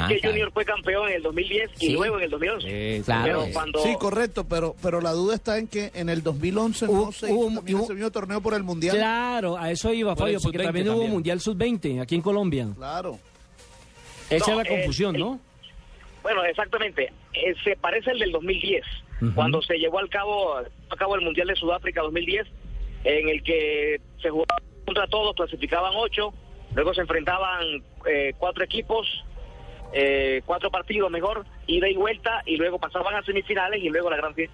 que 0.07 0.19
Junior 0.21 0.51
fue 0.51 0.65
campeón 0.65 1.07
en 1.09 1.15
el 1.17 1.21
2010 1.21 1.69
y 1.79 1.88
Sí. 1.88 1.93
luego 1.93 2.17
en 2.17 2.24
el 2.24 2.29
2011. 2.31 3.03
Pero 3.05 3.45
cuando 3.53 3.79
Sí, 3.83 3.95
correcto, 4.00 4.45
pero, 4.47 4.75
pero 4.81 5.00
la 5.01 5.12
duda 5.12 5.35
está 5.35 5.57
en 5.59 5.67
que 5.67 5.91
en 5.93 6.09
el 6.09 6.24
2011 6.24 6.88
no 6.88 7.12
se 7.12 7.27
hizo 7.31 7.45
también 7.53 7.79
ese 7.81 7.93
mismo 7.93 8.12
torneo 8.12 8.41
por 8.41 8.53
el 8.55 8.63
Mundial. 8.63 8.95
Claro, 8.97 9.57
a 9.57 9.69
eso 9.71 9.93
iba, 9.93 10.15
Por 10.15 10.25
Fabio, 10.25 10.39
porque 10.41 10.57
sub-20 10.57 10.63
también 10.65 10.88
hubo 10.88 10.93
también. 10.95 11.12
Mundial 11.13 11.39
Sub-20 11.39 12.01
aquí 12.01 12.15
en 12.15 12.21
Colombia. 12.21 12.67
Claro. 12.75 13.19
Esa 14.29 14.51
No, 14.51 14.59
es 14.62 14.67
la 14.67 14.74
el- 14.74 14.79
confusión, 14.79 15.15
el- 15.15 15.21
¿no? 15.21 15.39
Bueno, 16.24 16.43
exactamente. 16.45 17.13
Eh, 17.33 17.53
se 17.63 17.75
parece 17.75 18.09
al 18.09 18.17
del 18.17 18.31
2010, 18.31 18.83
cuando 19.35 19.62
se 19.62 19.75
llevó 19.77 20.00
al 20.00 20.09
cabo, 20.09 20.57
a 20.57 20.95
cabo 20.97 21.15
el 21.15 21.21
Mundial 21.21 21.47
de 21.47 21.55
Sudáfrica 21.55 22.01
2010, 22.01 22.47
en 23.03 23.29
el 23.29 23.43
que 23.43 24.01
se 24.21 24.29
jugaba 24.31 24.55
contra 24.85 25.05
todos, 25.07 25.35
clasificaban 25.35 25.93
ocho, 25.95 26.33
luego 26.75 26.94
se 26.94 27.01
enfrentaban 27.01 27.63
eh, 28.05 28.34
cuatro 28.38 28.63
equipos, 28.63 29.08
eh, 29.94 30.41
cuatro 30.46 30.70
partidos 30.70 31.10
mejor, 31.12 31.46
ida 31.67 31.88
y 31.89 31.96
vuelta, 31.96 32.41
y 32.46 32.58
luego 32.58 32.79
pasaban 32.79 33.15
a 33.15 33.24
semifinales 33.24 33.82
y 33.84 33.89
luego 33.89 34.10
la 34.10 34.17
gran. 34.17 34.34
Eh, 34.38 34.50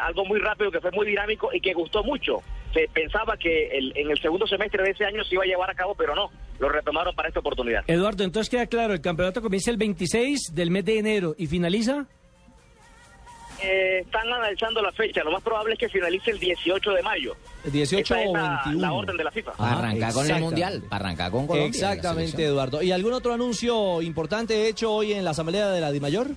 algo 0.00 0.24
muy 0.24 0.38
rápido 0.40 0.70
que 0.70 0.80
fue 0.80 0.90
muy 0.92 1.06
dinámico 1.06 1.50
y 1.52 1.60
que 1.60 1.72
gustó 1.74 2.02
mucho. 2.02 2.38
Se 2.72 2.88
pensaba 2.92 3.36
que 3.36 3.68
el- 3.68 3.92
en 3.96 4.10
el 4.10 4.20
segundo 4.20 4.46
semestre 4.46 4.82
de 4.82 4.90
ese 4.90 5.04
año 5.04 5.22
se 5.24 5.34
iba 5.34 5.44
a 5.44 5.46
llevar 5.46 5.70
a 5.70 5.74
cabo, 5.74 5.94
pero 5.94 6.14
no, 6.14 6.30
lo 6.58 6.68
retomaron 6.68 7.14
para 7.14 7.28
esta 7.28 7.40
oportunidad. 7.40 7.84
Eduardo, 7.86 8.24
entonces 8.24 8.50
queda 8.50 8.66
claro, 8.66 8.94
el 8.94 9.00
campeonato 9.00 9.40
comienza 9.42 9.70
el 9.70 9.76
26 9.76 10.52
del 10.54 10.70
mes 10.70 10.84
de 10.84 10.98
enero 10.98 11.34
y 11.38 11.46
finaliza. 11.46 12.06
Eh, 13.62 14.00
están 14.04 14.30
analizando 14.30 14.82
la 14.82 14.92
fecha, 14.92 15.24
lo 15.24 15.30
más 15.30 15.42
probable 15.42 15.74
es 15.74 15.78
que 15.78 15.88
finalice 15.88 16.30
el 16.30 16.38
18 16.38 16.90
de 16.90 17.02
mayo. 17.02 17.36
18 17.64 18.02
Esa 18.14 18.22
es 18.22 18.28
o 18.28 18.32
la, 18.34 18.62
21. 18.66 18.80
la 18.80 18.92
orden 18.92 19.16
de 19.16 19.24
la 19.24 19.30
FIFA. 19.30 19.52
Ah, 19.58 19.78
Arrancar 19.78 20.12
con 20.12 20.30
el. 20.30 20.40
Mundial, 20.40 20.82
arrancar 20.90 21.30
con 21.30 21.46
Colombia. 21.46 21.68
Exactamente. 21.68 22.44
Eduardo. 22.44 22.82
¿Y 22.82 22.92
algún 22.92 23.14
otro 23.14 23.32
anuncio 23.32 24.02
importante 24.02 24.68
hecho 24.68 24.92
hoy 24.92 25.12
en 25.14 25.24
la 25.24 25.30
Asamblea 25.30 25.68
de 25.70 25.80
la 25.80 25.90
DIMAYOR? 25.90 26.28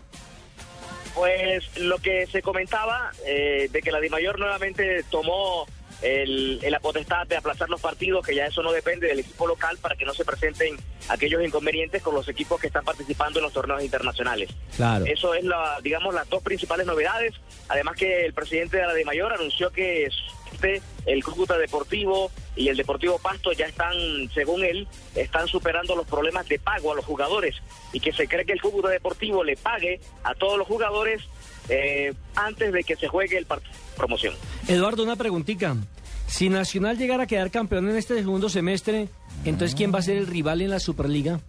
Pues 1.14 1.78
lo 1.78 1.98
que 1.98 2.26
se 2.28 2.42
comentaba 2.42 3.12
eh, 3.26 3.68
de 3.70 3.82
que 3.82 3.92
la 3.92 4.00
DIMAYOR 4.00 4.40
nuevamente 4.40 5.04
tomó 5.10 5.66
el, 6.02 6.60
la 6.60 6.80
potestad 6.80 7.28
de 7.28 7.38
aplazar 7.38 7.70
los 7.70 7.82
partidos, 7.82 8.26
que 8.26 8.36
ya 8.36 8.46
eso 8.46 8.64
no 8.64 8.72
depende 8.72 9.08
del 9.08 9.20
equipo 9.20 9.48
local 9.48 9.78
para 9.82 9.96
que 9.96 10.06
no 10.06 10.14
se 10.14 10.26
presenten 10.26 10.78
aquellos 11.10 11.44
inconvenientes 11.44 12.02
con 12.02 12.16
los 12.16 12.28
equipos 12.28 12.60
que 12.60 12.68
están 12.68 12.86
participando 12.86 13.40
en 13.40 13.44
los 13.44 13.54
torneos 13.54 13.84
internacionales. 13.84 14.50
Claro. 14.76 15.06
Eso 15.06 15.34
es, 15.34 15.44
la, 15.44 15.80
digamos, 15.84 16.14
las 16.14 16.30
dos 16.30 16.42
principales 16.44 16.86
novedades. 16.86 17.34
Además 17.68 17.98
que 17.98 18.26
el 18.26 18.34
presidente 18.34 18.78
de 18.78 18.88
la 18.88 18.94
DIMAYOR 18.94 19.34
anunció 19.34 19.72
que 19.72 20.10
este, 20.52 20.82
el 21.06 21.24
Cúcuta 21.24 21.58
Deportivo 21.58 22.32
y 22.56 22.70
el 22.70 22.78
Deportivo 22.78 23.20
Pasto 23.20 23.52
ya 23.54 23.66
están, 23.66 23.96
según 24.34 24.64
él, 24.64 24.88
están 25.16 25.48
superando 25.48 25.96
los 25.96 26.08
problemas 26.08 26.48
de 26.48 26.60
pago 26.60 26.92
a 26.92 26.96
los 26.96 27.06
jugadores 27.06 27.56
y 27.94 28.00
que 28.00 28.12
se 28.12 28.28
cree 28.28 28.46
que 28.46 28.54
el 28.54 28.62
Cúcuta 28.62 28.90
Deportivo 28.90 29.44
le 29.44 29.58
pague 29.58 30.00
a 30.24 30.36
todos 30.36 30.58
los 30.58 30.68
jugadores 30.68 31.24
eh, 31.70 32.14
antes 32.36 32.74
de 32.74 32.84
que 32.84 32.96
se 32.96 33.08
juegue 33.08 33.38
el 33.38 33.46
partido 33.46 33.72
de 33.72 33.96
promoción. 33.96 34.34
Eduardo, 34.70 35.02
una 35.02 35.16
preguntita. 35.16 35.76
Si 36.28 36.48
Nacional 36.48 36.96
llegara 36.96 37.24
a 37.24 37.28
quedar 37.28 37.50
campeón 37.50 37.90
en 37.90 37.98
este 37.98 38.14
segundo 38.14 38.50
semestre, 38.50 39.10
entonces 39.44 39.76
¿quién 39.76 39.92
va 39.92 39.98
a 39.98 40.04
ser 40.04 40.18
el 40.18 40.28
rival 40.28 40.62
en 40.62 40.70
la 40.70 40.80
Superliga? 40.80 41.40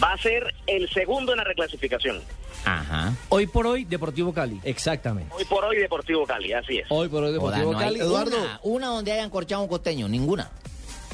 Va 0.00 0.12
a 0.12 0.18
ser 0.18 0.54
el 0.68 0.88
segundo 0.90 1.32
en 1.32 1.38
la 1.38 1.44
reclasificación. 1.44 2.22
Ajá. 2.64 3.12
Hoy 3.28 3.48
por 3.48 3.66
hoy, 3.66 3.84
Deportivo 3.84 4.32
Cali. 4.32 4.60
Exactamente. 4.62 5.34
Hoy 5.36 5.44
por 5.46 5.64
hoy 5.64 5.78
Deportivo 5.78 6.24
Cali, 6.24 6.52
así 6.52 6.78
es. 6.78 6.86
Hoy 6.90 7.08
por 7.08 7.24
hoy 7.24 7.36
Joda, 7.36 7.58
no 7.58 7.76
hay 7.76 8.00
Una, 8.00 8.60
una 8.62 8.86
donde 8.86 9.10
hayan 9.10 9.28
corchado 9.28 9.62
un 9.62 9.68
costeño, 9.68 10.08
ninguna. 10.08 10.48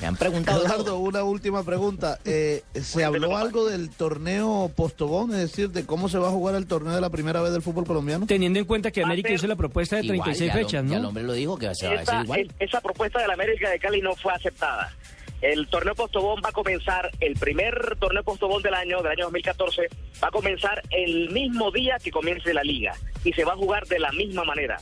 Me 0.01 0.07
han 0.09 0.17
preguntado. 0.17 0.63
Eduardo, 0.65 0.99
una 0.99 1.25
última 1.25 1.65
pregunta. 1.65 2.19
Eh, 2.27 2.63
¿Se 2.75 3.03
habló 3.05 3.37
algo 3.37 3.65
del 3.67 3.89
torneo 3.91 4.71
Postobón? 4.77 5.31
Es 5.33 5.39
decir, 5.39 5.71
de 5.71 5.87
cómo 5.87 6.09
se 6.11 6.19
va 6.19 6.29
a 6.29 6.31
jugar 6.31 6.55
el 6.55 6.67
torneo 6.67 6.95
de 6.95 7.01
la 7.01 7.09
primera 7.09 7.41
vez 7.41 7.53
del 7.53 7.63
fútbol 7.63 7.87
colombiano. 7.87 8.27
Teniendo 8.27 8.59
en 8.59 8.67
cuenta 8.67 8.91
que 8.91 9.03
América 9.03 9.33
hizo 9.33 9.47
la 9.47 9.57
propuesta 9.57 9.97
de 9.97 10.03
Igual, 10.05 10.21
36 10.23 10.49
ya 10.53 10.55
lo- 10.55 10.61
fechas, 10.67 10.91
ya 10.91 10.97
el 10.97 11.03
¿no? 11.03 11.09
hombre 11.09 11.25
lo 11.25 11.33
dijo 11.33 11.57
que 11.57 11.75
se 11.75 11.87
va 11.89 11.95
a 11.95 11.99
decir 11.99 12.15
igual. 12.25 12.41
el- 12.41 12.53
esa 12.59 12.81
propuesta 12.83 13.21
de 13.21 13.27
la 13.29 13.35
América 13.35 13.71
de 13.71 13.79
Cali 13.79 14.03
no 14.03 14.15
fue 14.17 14.33
aceptada. 14.35 14.93
El 15.41 15.67
torneo 15.69 15.95
Postobón 15.95 16.41
va 16.45 16.49
a 16.51 16.53
comenzar, 16.53 17.11
el 17.21 17.35
primer 17.35 17.97
torneo 17.99 18.23
Postobón 18.23 18.63
del 18.63 18.75
año, 18.75 18.99
del 18.99 19.13
año 19.13 19.25
2014, 19.25 19.83
va 20.23 20.29
a 20.29 20.31
comenzar 20.31 20.83
el 20.91 21.31
mismo 21.31 21.71
día 21.71 21.97
que 22.03 22.11
comience 22.11 22.53
la 22.53 22.63
liga 22.63 22.95
y 23.25 23.33
se 23.33 23.45
va 23.45 23.53
a 23.53 23.57
jugar 23.57 23.87
de 23.87 23.99
la 23.99 24.13
misma 24.13 24.45
manera. 24.45 24.79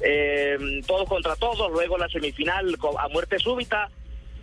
Eh, 0.00 0.80
todos 0.86 1.08
contra 1.08 1.36
todos, 1.36 1.70
luego 1.72 1.98
la 1.98 2.08
semifinal 2.08 2.76
a 2.98 3.08
muerte 3.08 3.38
súbita 3.38 3.88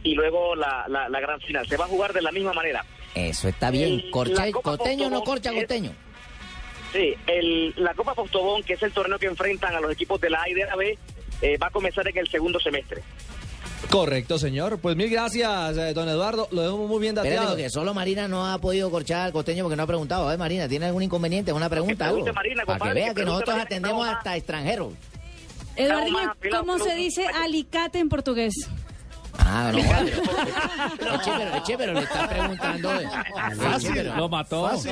y 0.03 0.15
luego 0.15 0.55
la, 0.55 0.85
la- 0.87 1.09
la 1.09 1.19
gran 1.19 1.39
final. 1.41 1.67
Se 1.67 1.77
va 1.77 1.85
a 1.85 1.87
jugar 1.87 2.13
de 2.13 2.21
la 2.21 2.31
misma 2.31 2.53
manera. 2.53 2.85
Eso 3.15 3.47
está 3.47 3.71
bien. 3.71 3.89
El- 3.99 4.11
Corcha, 4.11 4.51
Copa 4.51 4.77
costeño 4.77 5.07
o 5.07 5.09
no 5.09 5.23
corcha 5.23 5.49
es- 5.51 5.57
costeño. 5.57 5.91
Sí, 6.93 7.13
el, 7.27 7.73
la 7.77 7.93
Copa 7.93 8.15
Postobón, 8.15 8.63
que 8.63 8.73
es 8.73 8.81
el 8.83 8.91
torneo 8.91 9.19
que 9.19 9.27
enfrentan 9.27 9.75
a 9.75 9.79
los 9.79 9.91
equipos 9.91 10.19
de 10.21 10.29
la 10.31 10.41
A 10.41 10.49
y 10.49 10.53
de 10.55 10.65
la 10.65 10.75
B, 10.75 10.97
eh, 11.41 11.57
va 11.57 11.67
a 11.67 11.69
comenzar 11.69 12.07
en 12.07 12.17
el 12.17 12.27
segundo 12.27 12.59
semestre. 12.59 13.03
Correcto, 13.91 14.37
señor. 14.39 14.79
Pues 14.79 14.95
mil 14.95 15.09
gracias, 15.09 15.77
eh, 15.77 15.93
don 15.93 16.09
Eduardo. 16.09 16.47
Lo 16.51 16.61
dejamos 16.61 16.89
muy 16.89 16.99
bien 16.99 17.15
dateado. 17.15 17.49
porque 17.49 17.69
solo 17.69 17.93
Marina 17.93 18.27
no 18.27 18.45
ha 18.51 18.57
podido 18.59 18.89
corchar 18.91 19.21
al 19.27 19.31
costeño 19.31 19.63
porque 19.63 19.75
no 19.77 19.83
ha 19.83 19.87
preguntado. 19.87 20.25
A 20.27 20.31
ver, 20.31 20.39
Marina, 20.39 20.67
¿tiene 20.67 20.87
algún 20.87 21.03
inconveniente? 21.03 21.53
¿Una 21.53 21.69
pregunta? 21.69 22.05
pregunte? 22.05 22.31
Marina, 22.33 22.63
Para 22.65 22.75
que 22.77 22.79
compadre, 22.79 23.01
vea 23.01 23.09
que 23.09 23.15
que 23.21 23.25
nosotros 23.25 23.47
Marina, 23.49 23.63
atendemos 23.65 24.07
hasta 24.07 24.35
extranjeros. 24.35 24.93
Eduardo, 25.75 26.33
¿cómo 26.59 26.77
se 26.79 26.95
dice 26.95 27.25
alicate 27.27 27.99
en 27.99 28.09
portugués? 28.09 28.53
Ah, 29.41 29.71
no, 29.73 29.79
pero, 30.97 31.15
Eche, 31.15 31.31
pero, 31.37 31.55
Eche, 31.55 31.77
pero 31.77 31.93
le 31.93 31.99
está 32.01 32.27
preguntando. 32.29 32.91
eh. 32.99 33.09
Eche, 33.77 33.89
pero- 33.93 34.15
Lo 34.15 34.29
mató. 34.29 34.67
Fácil. 34.69 34.91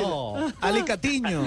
Alicatiño. 0.62 1.44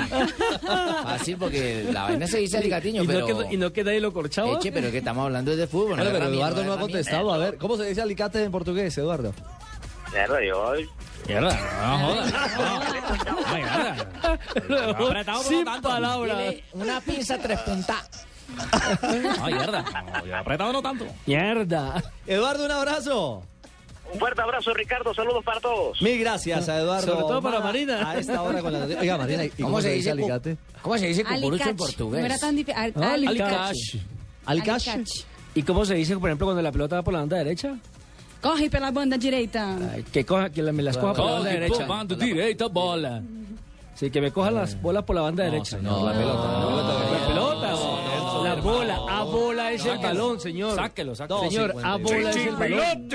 Fácil, 1.03 1.37
porque 1.39 1.89
la 1.93 2.05
vaina 2.05 2.27
se 2.27 2.39
dice 2.39 2.59
alicatiño, 2.59 3.03
y, 3.03 3.07
pero... 3.07 3.21
no 3.21 3.27
queda, 3.27 3.53
y 3.53 3.57
no 3.57 3.73
queda 3.73 3.91
ahí 3.93 4.01
lo 4.01 4.13
corchado. 4.13 4.57
Eche, 4.57 4.71
pero 4.73 4.91
que 4.91 4.99
estamos 4.99 5.25
hablando 5.25 5.55
de 5.57 5.67
fútbol. 5.67 5.97
Bueno, 5.97 6.05
no 6.05 6.11
pero 6.13 6.27
Eduardo 6.27 6.63
no 6.65 6.73
ha 6.75 6.79
contestado. 6.79 7.33
A 7.33 7.39
ver, 7.39 7.57
¿cómo 7.59 7.77
se 7.77 7.85
dice 7.85 8.03
alicate 8.03 8.43
en 8.45 8.51
portugués, 8.53 8.97
Eduardo? 8.99 9.33
Mierda, 10.13 10.45
yo- 10.45 10.73
Mierda, 11.29 11.59
no 11.87 11.99
jodas. 11.99 12.33
No. 14.69 15.07
Apretado 15.07 15.43
por 15.43 15.49
Sin 15.53 15.65
palabras. 15.65 16.55
Una 16.73 17.01
pinza 17.01 17.39
tres 17.39 17.59
puntas. 17.61 18.27
Ay, 19.43 19.55
mierda. 19.55 19.85
No, 20.27 20.37
apretado 20.37 20.73
no 20.73 20.83
tanto. 20.83 21.07
Mierda. 21.27 22.03
Eduardo, 22.27 22.65
un 22.65 22.71
abrazo. 22.71 23.43
Un 24.13 24.19
fuerte 24.19 24.43
abrazo, 24.43 24.75
Ricardo. 24.75 25.15
Saludos 25.15 25.45
para 25.45 25.61
todos. 25.61 26.03
Mil 26.03 26.19
gracias 26.19 26.69
a 26.69 26.79
Eduardo. 26.81 27.07
Sobre 27.07 27.21
todo 27.21 27.43
para 27.43 27.61
Marina. 27.61 28.11
A 28.11 28.19
esta 28.19 28.43
hora 28.43 28.61
con 28.61 28.73
la 28.73 28.81
Oiga, 29.01 29.17
Marina, 29.19 29.45
¿y 29.45 29.51
cómo, 29.51 29.81
se 29.81 29.91
dice 29.93 30.11
alicate? 30.11 30.57
¿Cómo 30.83 30.99
se 30.99 31.07
dice 31.07 31.25
cucurucho 31.25 31.69
en 31.69 31.77
portugués? 31.77 32.21
No 32.21 32.27
era 32.27 32.39
tan 32.39 32.57
difícil. 32.57 34.03
Al-. 34.47 34.63
¿Y 35.55 35.63
cómo 35.63 35.85
se 35.85 35.95
dice, 35.95 36.17
por 36.17 36.29
ejemplo, 36.29 36.47
cuando 36.47 36.63
la 36.63 36.73
pelota 36.73 36.97
va 36.97 37.03
por 37.03 37.13
la 37.13 37.21
banda 37.21 37.37
derecha? 37.39 37.77
Corre 38.41 38.71
pela 38.71 38.91
banda 38.91 39.19
direita. 39.19 39.77
Ay, 39.93 40.03
que 40.05 40.25
coja, 40.25 40.49
que 40.51 40.63
la- 40.63 40.73
me 40.73 40.83
las 40.83 40.97
coja 40.97 41.13
por 41.13 41.25
la 41.27 41.33
banda 41.33 41.49
Corre, 41.51 41.61
derecha. 41.61 41.77
por 41.79 41.87
banda 41.87 42.17
direita, 42.17 42.67
bola. 42.69 43.23
Sí, 43.95 44.11
que 44.11 44.21
me 44.21 44.33
coja 44.33 44.51
las 44.51 44.81
bolas 44.81 45.05
por 45.05 45.15
la 45.15 45.23
banda 45.23 45.45
derecha. 45.45 45.77
No, 45.83 46.07
la 46.07 46.13
pelota. 46.13 46.49
La 46.49 47.27
pelota. 47.29 47.40
Bola, 48.61 48.99
a 49.09 49.23
bola 49.25 49.73
es 49.73 49.85
el 49.85 49.99
balón, 49.99 50.41
señor. 50.41 50.77
Sáquelo, 50.77 51.15
sáquelo. 51.15 51.41
Señor, 51.43 51.75
a 51.83 51.97
bola 51.97 52.31
es 52.31 52.37
el 52.37 52.57
balón. 52.57 53.09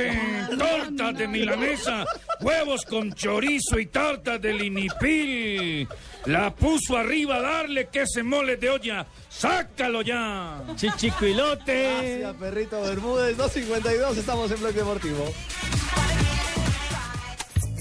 Tortas 0.58 1.17
de 1.17 1.27
milanesa, 1.27 2.05
huevos 2.41 2.84
con 2.86 3.13
chorizo 3.13 3.79
y 3.79 3.86
tartas 3.88 4.41
de 4.41 4.53
linipil. 4.53 5.88
La 6.25 6.53
puso 6.53 6.97
arriba, 6.97 7.39
darle 7.39 7.88
que 7.89 8.01
ese 8.01 8.23
mole 8.23 8.58
de 8.58 8.69
olla. 8.69 9.05
¡Sácalo 9.29 10.01
ya! 10.01 10.63
Chichicuilote. 10.75 12.21
Gracias, 12.23 12.36
perrito 12.36 12.81
Bermúdez, 12.81 13.38
252. 13.38 14.17
Estamos 14.17 14.51
en 14.51 14.60
Bloque 14.60 14.79
Deportivo. 14.79 15.25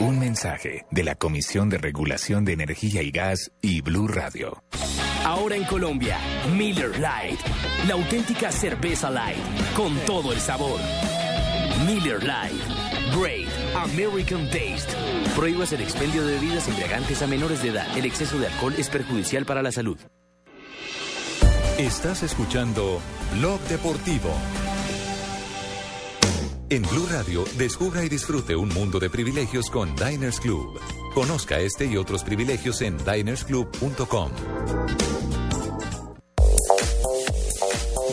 Un 0.00 0.18
mensaje 0.18 0.84
de 0.90 1.04
la 1.04 1.14
Comisión 1.14 1.68
de 1.68 1.78
Regulación 1.78 2.44
de 2.44 2.52
Energía 2.52 3.02
y 3.02 3.10
Gas 3.10 3.52
y 3.60 3.80
Blue 3.80 4.08
Radio. 4.08 4.62
Ahora 5.24 5.56
en 5.56 5.64
Colombia, 5.64 6.18
Miller 6.56 6.98
Light, 6.98 7.38
la 7.86 7.94
auténtica 7.94 8.50
cerveza 8.50 9.10
light, 9.10 9.38
con 9.76 9.94
todo 10.06 10.32
el 10.32 10.40
sabor. 10.40 10.80
Miller 11.86 12.22
Light, 12.24 12.60
Great 13.16 13.48
American 13.76 14.44
Taste. 14.46 14.92
Prohíbas 15.36 15.72
el 15.72 15.80
expendio 15.82 16.24
de 16.26 16.34
bebidas 16.34 16.68
embriagantes 16.68 17.22
a 17.22 17.26
menores 17.26 17.62
de 17.62 17.68
edad. 17.68 17.86
El 17.96 18.04
exceso 18.04 18.38
de 18.38 18.48
alcohol 18.48 18.74
es 18.76 18.88
perjudicial 18.88 19.44
para 19.44 19.62
la 19.62 19.72
salud. 19.72 19.98
Estás 21.78 22.22
escuchando 22.22 23.00
Blog 23.34 23.60
Deportivo. 23.62 24.30
En 26.72 26.80
Blue 26.84 27.06
Radio, 27.10 27.44
descubra 27.58 28.02
y 28.02 28.08
disfrute 28.08 28.56
un 28.56 28.70
mundo 28.70 28.98
de 28.98 29.10
privilegios 29.10 29.68
con 29.68 29.94
Diners 29.94 30.40
Club. 30.40 30.80
Conozca 31.12 31.60
este 31.60 31.84
y 31.84 31.98
otros 31.98 32.24
privilegios 32.24 32.80
en 32.80 32.96
dinersclub.com. 32.96 34.30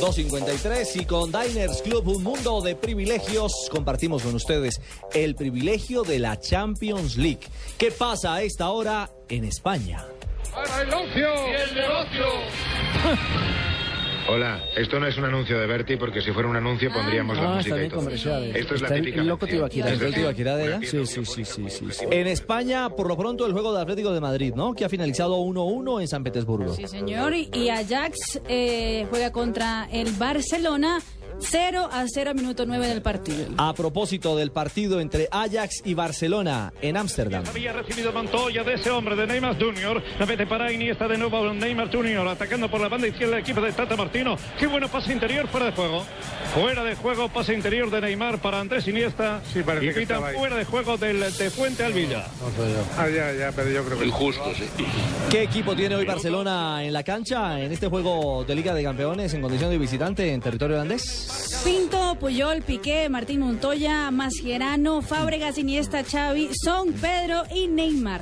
253 0.01 0.95
y 0.97 1.05
con 1.05 1.31
Diners 1.31 1.81
Club, 1.83 2.05
un 2.09 2.21
mundo 2.21 2.59
de 2.59 2.75
privilegios, 2.75 3.53
compartimos 3.71 4.23
con 4.23 4.35
ustedes 4.35 4.81
el 5.13 5.35
privilegio 5.35 6.03
de 6.03 6.19
la 6.19 6.37
Champions 6.37 7.15
League. 7.15 7.47
¿Qué 7.77 7.91
pasa 7.91 8.33
a 8.33 8.41
esta 8.41 8.71
hora 8.71 9.09
en 9.29 9.45
España? 9.45 10.03
Para 10.53 10.81
el 10.81 10.93
ocio 10.93 11.29
y 11.47 11.55
el 11.61 11.75
negocio. 11.75 12.25
Hola, 14.31 14.63
esto 14.77 14.99
no 14.99 15.07
es 15.07 15.17
un 15.17 15.25
anuncio 15.25 15.59
de 15.59 15.65
Berti 15.65 15.97
porque 15.97 16.21
si 16.21 16.31
fuera 16.31 16.47
un 16.47 16.55
anuncio 16.55 16.91
pondríamos 16.93 17.35
la 17.37 17.43
Ah, 17.53 17.55
música 17.55 17.59
está 17.61 17.75
y 17.75 17.79
bien 17.79 17.89
todo. 17.91 17.99
comercial. 18.03 18.43
Esto 18.55 18.75
es 18.75 18.81
la 18.81 18.89
típica 18.93 19.21
el 19.21 19.27
loco. 19.27 19.47
Tibaquirá. 19.47 19.87
Es 19.87 19.93
¿El 19.93 19.99
decir, 19.99 20.15
Tibaquirá 20.15 20.55
de 20.55 20.65
ella? 20.67 20.79
Sí, 20.81 21.05
sí, 21.07 21.25
sí, 21.25 21.45
sí, 21.45 21.69
sí, 21.69 21.85
sí. 21.91 22.05
En 22.11 22.27
España, 22.27 22.89
por 22.91 23.07
lo 23.07 23.17
pronto, 23.17 23.47
el 23.47 23.53
juego 23.53 23.73
de 23.73 23.81
Atlético 23.81 24.13
de 24.13 24.21
Madrid, 24.21 24.53
¿no? 24.55 24.73
Que 24.75 24.85
ha 24.85 24.89
finalizado 24.89 25.37
1-1 25.39 26.01
en 26.01 26.07
San 26.07 26.23
Petersburgo. 26.23 26.73
Sí, 26.75 26.85
señor. 26.87 27.33
Y 27.33 27.49
y 27.53 27.69
Ajax 27.69 28.39
eh, 28.47 29.07
juega 29.09 29.31
contra 29.31 29.87
el 29.91 30.11
Barcelona 30.11 30.99
0 31.41 31.89
a 31.91 32.05
0 32.07 32.33
minuto 32.33 32.65
9 32.65 32.87
del 32.87 33.01
partido. 33.01 33.47
A 33.57 33.73
propósito 33.73 34.35
del 34.35 34.51
partido 34.51 34.99
entre 34.99 35.27
Ajax 35.31 35.81
y 35.85 35.93
Barcelona 35.93 36.73
en 36.81 36.97
Ámsterdam. 36.97 37.43
Había 37.47 37.73
recibido 37.73 38.11
Montoya 38.11 38.63
de 38.63 38.73
ese 38.75 38.91
hombre 38.91 39.15
de 39.15 39.25
Neymar 39.25 39.57
Junior. 39.59 40.01
La 40.19 40.25
mete 40.25 40.45
para 40.45 40.71
Iniesta 40.71 41.07
de 41.07 41.17
nuevo 41.17 41.53
Neymar 41.53 41.91
Junior. 41.91 42.27
Atacando 42.27 42.69
por 42.69 42.81
la 42.81 42.89
banda 42.89 43.07
izquierda 43.07 43.37
el 43.37 43.41
equipo 43.41 43.61
de 43.61 43.71
Tata 43.71 43.95
Martino. 43.95 44.35
Qué 44.59 44.67
bueno 44.67 44.87
pase 44.89 45.13
interior 45.13 45.47
fuera 45.47 45.67
de 45.67 45.71
juego. 45.71 46.03
Fuera 46.53 46.83
de 46.83 46.95
juego, 46.95 47.29
pase 47.29 47.53
interior 47.53 47.89
de 47.89 48.01
Neymar 48.01 48.39
para 48.39 48.59
Andrés 48.59 48.87
Iniesta. 48.87 49.41
Sí, 49.53 49.61
parece 49.63 49.85
y 49.85 49.89
que 49.89 49.99
pitan 50.01 50.21
fuera 50.33 50.57
de 50.57 50.65
juego 50.65 50.97
del 50.97 51.19
de 51.19 51.49
Fuente 51.49 51.83
Alvilla. 51.83 52.25
Ah, 52.97 53.07
ya, 53.07 53.33
ya, 53.33 53.51
pero 53.55 53.69
yo 53.69 53.83
creo 53.85 53.99
que... 53.99 54.05
Injusto, 54.05 54.53
sí. 54.55 54.65
¿Qué 55.29 55.43
equipo 55.43 55.75
tiene 55.75 55.95
hoy 55.95 56.05
Barcelona 56.05 56.83
en 56.83 56.91
la 56.91 57.03
cancha 57.03 57.59
en 57.59 57.71
este 57.71 57.87
juego 57.87 58.43
de 58.43 58.55
Liga 58.55 58.73
de 58.73 58.83
Campeones 58.83 59.33
en 59.33 59.41
condición 59.41 59.69
de 59.69 59.77
visitante 59.77 60.33
en 60.33 60.41
territorio 60.41 60.75
holandés? 60.75 61.28
Pinto, 61.63 62.15
Puyol, 62.19 62.61
Piqué, 62.61 63.09
Martín 63.09 63.41
Montoya, 63.41 64.09
Mascherano, 64.11 65.01
Fábregas, 65.01 65.57
Iniesta, 65.57 66.03
Xavi, 66.03 66.49
Son, 66.63 66.93
Pedro 66.93 67.43
y 67.53 67.67
Neymar. 67.67 68.21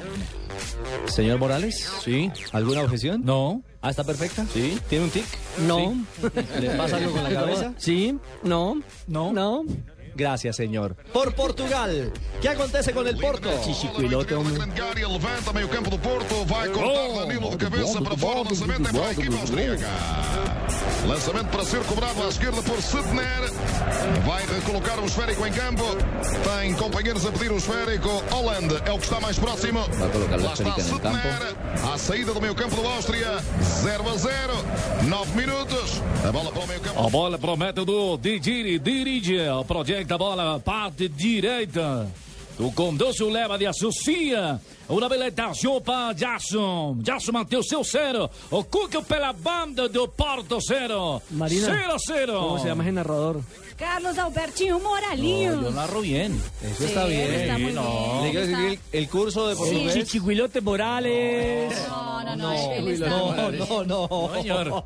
Señor 1.05 1.37
Morales. 1.39 1.87
Sí. 2.03 2.31
¿Alguna 2.51 2.81
objeción? 2.81 3.21
No. 3.23 3.61
Ah, 3.81 3.91
¿está 3.91 4.03
perfecta? 4.03 4.45
Sí. 4.51 4.77
¿Tiene 4.89 5.05
un 5.05 5.11
tic? 5.11 5.25
No. 5.67 5.93
¿Le 6.59 6.69
pasa 6.71 6.97
algo 6.97 7.11
con 7.11 7.23
la 7.23 7.29
cabeza? 7.33 7.73
Sí, 7.77 8.17
no, 8.43 8.81
no, 9.07 9.31
no. 9.31 9.63
Gracias, 10.17 10.55
señor. 10.55 10.95
Por 11.13 11.35
Portugal, 11.35 12.11
¿qué 12.41 12.49
acontece 12.49 12.91
con 12.91 13.07
el 13.07 13.17
Porto? 13.17 13.49
Chichicuilote, 13.63 14.33
hombre. 14.33 14.53
Levanta 15.07 15.53
meio 15.53 15.69
campo 15.69 15.89
do 15.91 15.99
Porto, 15.99 16.43
vai 16.45 16.69
cortar 16.69 17.25
Danilo 17.27 17.51
de 17.51 17.57
cabeça 17.57 18.01
para 18.01 18.17
fora, 18.17 18.39
o 18.39 18.43
lançamento 18.43 18.89
é 18.89 18.91
para 18.91 19.07
a 19.07 19.11
equipe 19.11 19.35
austríaca. 19.35 19.87
Lançamento 21.07 21.47
para 21.47 21.63
ser 21.63 21.83
cobrado 21.83 22.21
à 22.23 22.27
esquerda 22.27 22.61
por 22.63 22.81
Sidner. 22.81 23.51
Vai 24.25 24.45
recolocar 24.45 24.99
o 24.99 25.05
esférico 25.05 25.45
em 25.45 25.51
campo. 25.51 25.83
Tem 26.43 26.73
companheiros 26.73 27.25
a 27.25 27.31
pedir 27.31 27.51
o 27.51 27.57
esférico. 27.57 28.09
Holland 28.31 28.75
é 28.85 28.91
o 28.91 28.97
que 28.97 29.03
está 29.05 29.19
mais 29.19 29.39
próximo. 29.39 29.79
Lá 29.79 30.53
está. 30.53 31.93
À 31.93 31.97
saída 31.97 32.33
do 32.33 32.41
meio 32.41 32.55
campo 32.55 32.75
do 32.75 32.85
Áustria. 32.87 33.39
0 33.61 34.09
a 34.09 34.17
0. 34.17 34.33
9 35.07 35.37
minutos. 35.37 36.01
A 36.27 36.31
bola 36.31 36.51
para 36.51 36.63
o 36.63 36.67
meio 36.67 36.81
campo. 36.81 36.99
A 36.99 37.09
bola 37.09 37.37
promete 37.37 37.85
do 37.85 38.17
Didiri, 38.17 38.79
dirige, 38.79 39.37
projeta 39.65 40.06
a 40.13 40.17
bola, 40.17 40.59
parte 40.59 41.07
direita. 41.09 42.07
O 42.59 42.71
Condoso 42.71 43.29
leva 43.29 43.57
de 43.57 43.67
associa. 43.67 44.59
Uma 44.89 45.05
habilitação 45.05 45.79
para 45.79 46.13
Jackson. 46.13 46.97
Jackson 47.01 47.31
mantém 47.31 47.59
o 47.59 47.63
seu 47.63 47.83
zero. 47.83 48.29
O 48.49 48.63
Cuca 48.63 49.01
pela 49.01 49.31
banda 49.31 49.87
do 49.87 50.07
Porto 50.07 50.59
zero. 50.59 51.21
Marina, 51.29 51.67
0 51.67 51.93
a 51.93 51.97
0. 51.99 52.33
¿Cómo 52.39 52.59
se 52.59 52.67
llama 52.67 52.83
ese 52.83 52.91
narrador? 52.91 53.41
Carlos 53.77 54.17
Albertinho 54.17 54.79
Moralinho. 54.79 55.61
Yo 55.61 55.71
narro 55.71 56.01
bien. 56.01 56.41
Eso 56.63 56.75
Sí, 56.79 56.83
está 56.85 57.05
bien. 57.05 57.31
está 57.33 57.57
muy 57.59 57.73
no. 57.73 57.83
bien. 57.83 58.23
Le 58.23 58.31
quiero 58.31 58.47
decir 58.47 58.57
que 58.57 58.97
el, 58.97 59.03
el 59.03 59.09
curso 59.09 59.47
de 59.47 59.55
portugués. 59.55 59.93
Chichicuilote 59.93 60.61
Morales. 60.61 61.73
No, 61.87 62.23
no, 62.23 62.35
no, 62.35 62.51
está 62.53 63.07
No, 63.07 63.31
muy 63.31 63.51
bien. 63.51 63.67
no, 63.69 63.83
no. 63.85 64.31
señor. 64.35 64.83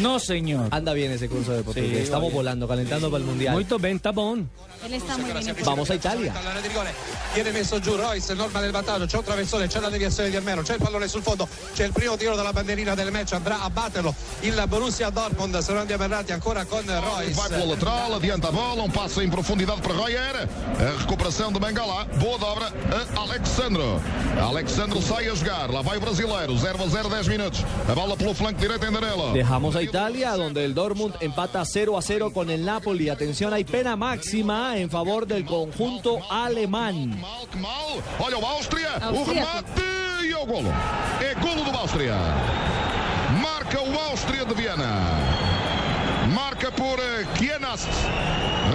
No, 0.00 0.18
señor. 0.20 0.68
Anda 0.70 0.92
bien 0.92 1.10
ese 1.10 1.28
curso 1.28 1.52
de 1.52 1.62
portugués. 1.64 1.90
Sí, 1.96 2.02
Estamos 2.04 2.26
oye. 2.28 2.34
volando, 2.36 2.68
calentando 2.68 3.10
para 3.10 3.20
el 3.22 3.28
mundial. 3.28 3.54
Muito 3.54 3.78
bem, 3.80 3.98
tá 3.98 4.12
bom. 4.12 4.46
Él 4.86 4.94
está 4.94 5.18
muy 5.18 5.32
bien. 5.32 5.56
Vamos 5.64 5.90
a 5.90 5.94
Italia. 5.96 6.32
Rigore 6.62 6.90
viene 7.34 7.50
messo 7.52 7.80
giù 7.80 7.96
Royce 7.96 8.34
norma 8.34 8.60
del 8.60 8.70
vantaggio 8.72 9.06
c'è 9.06 9.16
un 9.16 9.24
traversone 9.24 9.66
c'è 9.66 9.80
la 9.80 9.88
deviazione 9.88 10.28
di 10.28 10.36
Almeno 10.36 10.60
c'è 10.62 10.74
il 10.74 10.80
pallone 10.82 11.08
sul 11.08 11.22
fondo 11.22 11.48
c'è 11.72 11.86
il 11.86 11.92
primo 11.92 12.14
tiro 12.16 12.34
dalla 12.36 12.52
bandierina 12.52 12.94
del 12.94 13.10
match 13.10 13.32
andrà 13.32 13.62
a 13.62 13.70
batterlo 13.70 14.14
il 14.40 14.62
Borussia 14.68 15.08
Dortmund 15.08 15.56
se 15.58 15.72
non 15.72 15.80
andiamo 15.80 16.04
errati 16.04 16.32
ancora 16.32 16.64
con 16.66 16.82
Royce 16.84 17.32
lateral, 17.72 18.14
adianta 18.14 18.48
a 18.48 18.52
bola, 18.52 18.82
um 18.82 18.90
passe 18.90 19.22
em 19.22 19.30
profundidade 19.30 19.80
para 19.80 19.94
Royer. 19.94 20.48
A 20.78 21.00
recuperação 21.00 21.50
de 21.50 21.58
Mangala. 21.58 22.04
Boa 22.20 22.38
dobra 22.38 22.72
a 23.16 23.20
Alexandro. 23.20 24.00
Alexandro 24.40 25.00
sai 25.00 25.28
a 25.28 25.34
jogar. 25.34 25.70
Lá 25.70 25.80
vai 25.80 25.96
o 25.96 26.00
brasileiro. 26.00 26.56
0 26.56 26.82
a 26.82 26.86
0, 26.86 27.08
10 27.08 27.28
minutos. 27.28 27.64
A 27.88 27.94
bola 27.94 28.16
pelo 28.16 28.34
flanco 28.34 28.60
direito 28.60 28.84
em 28.84 28.92
Danilo. 28.92 29.32
Dejamos 29.32 29.74
a 29.74 29.82
Italia, 29.82 30.36
donde 30.36 30.64
el 30.64 30.74
Dortmund 30.74 31.14
empata 31.20 31.64
0 31.64 31.96
a 31.96 32.02
0 32.02 32.30
con 32.32 32.50
el 32.50 32.64
Napoli. 32.64 33.08
Atención, 33.08 33.54
hay 33.54 33.64
pena 33.64 33.96
máxima 33.96 34.76
en 34.76 34.90
favor 34.90 35.26
del 35.26 35.46
conjunto 35.46 36.18
alemán. 36.30 37.18
Mal 37.20 37.48
que 37.48 37.58
mal. 37.58 38.02
Olha 38.18 38.38
o 38.38 38.46
Áustria. 38.46 38.90
O 39.12 39.24
remate 39.24 39.82
e 40.24 40.34
o 40.34 40.44
golo. 40.44 40.68
É 41.20 41.34
golo 41.40 41.64
do 41.64 41.78
Áustria. 41.78 42.16
Marca 43.40 43.80
o 43.80 43.98
Áustria 44.10 44.44
de 44.44 44.54
Viena. 44.54 45.41
Por 46.70 46.98
eh, 47.00 47.26
Kienast. 47.38 47.88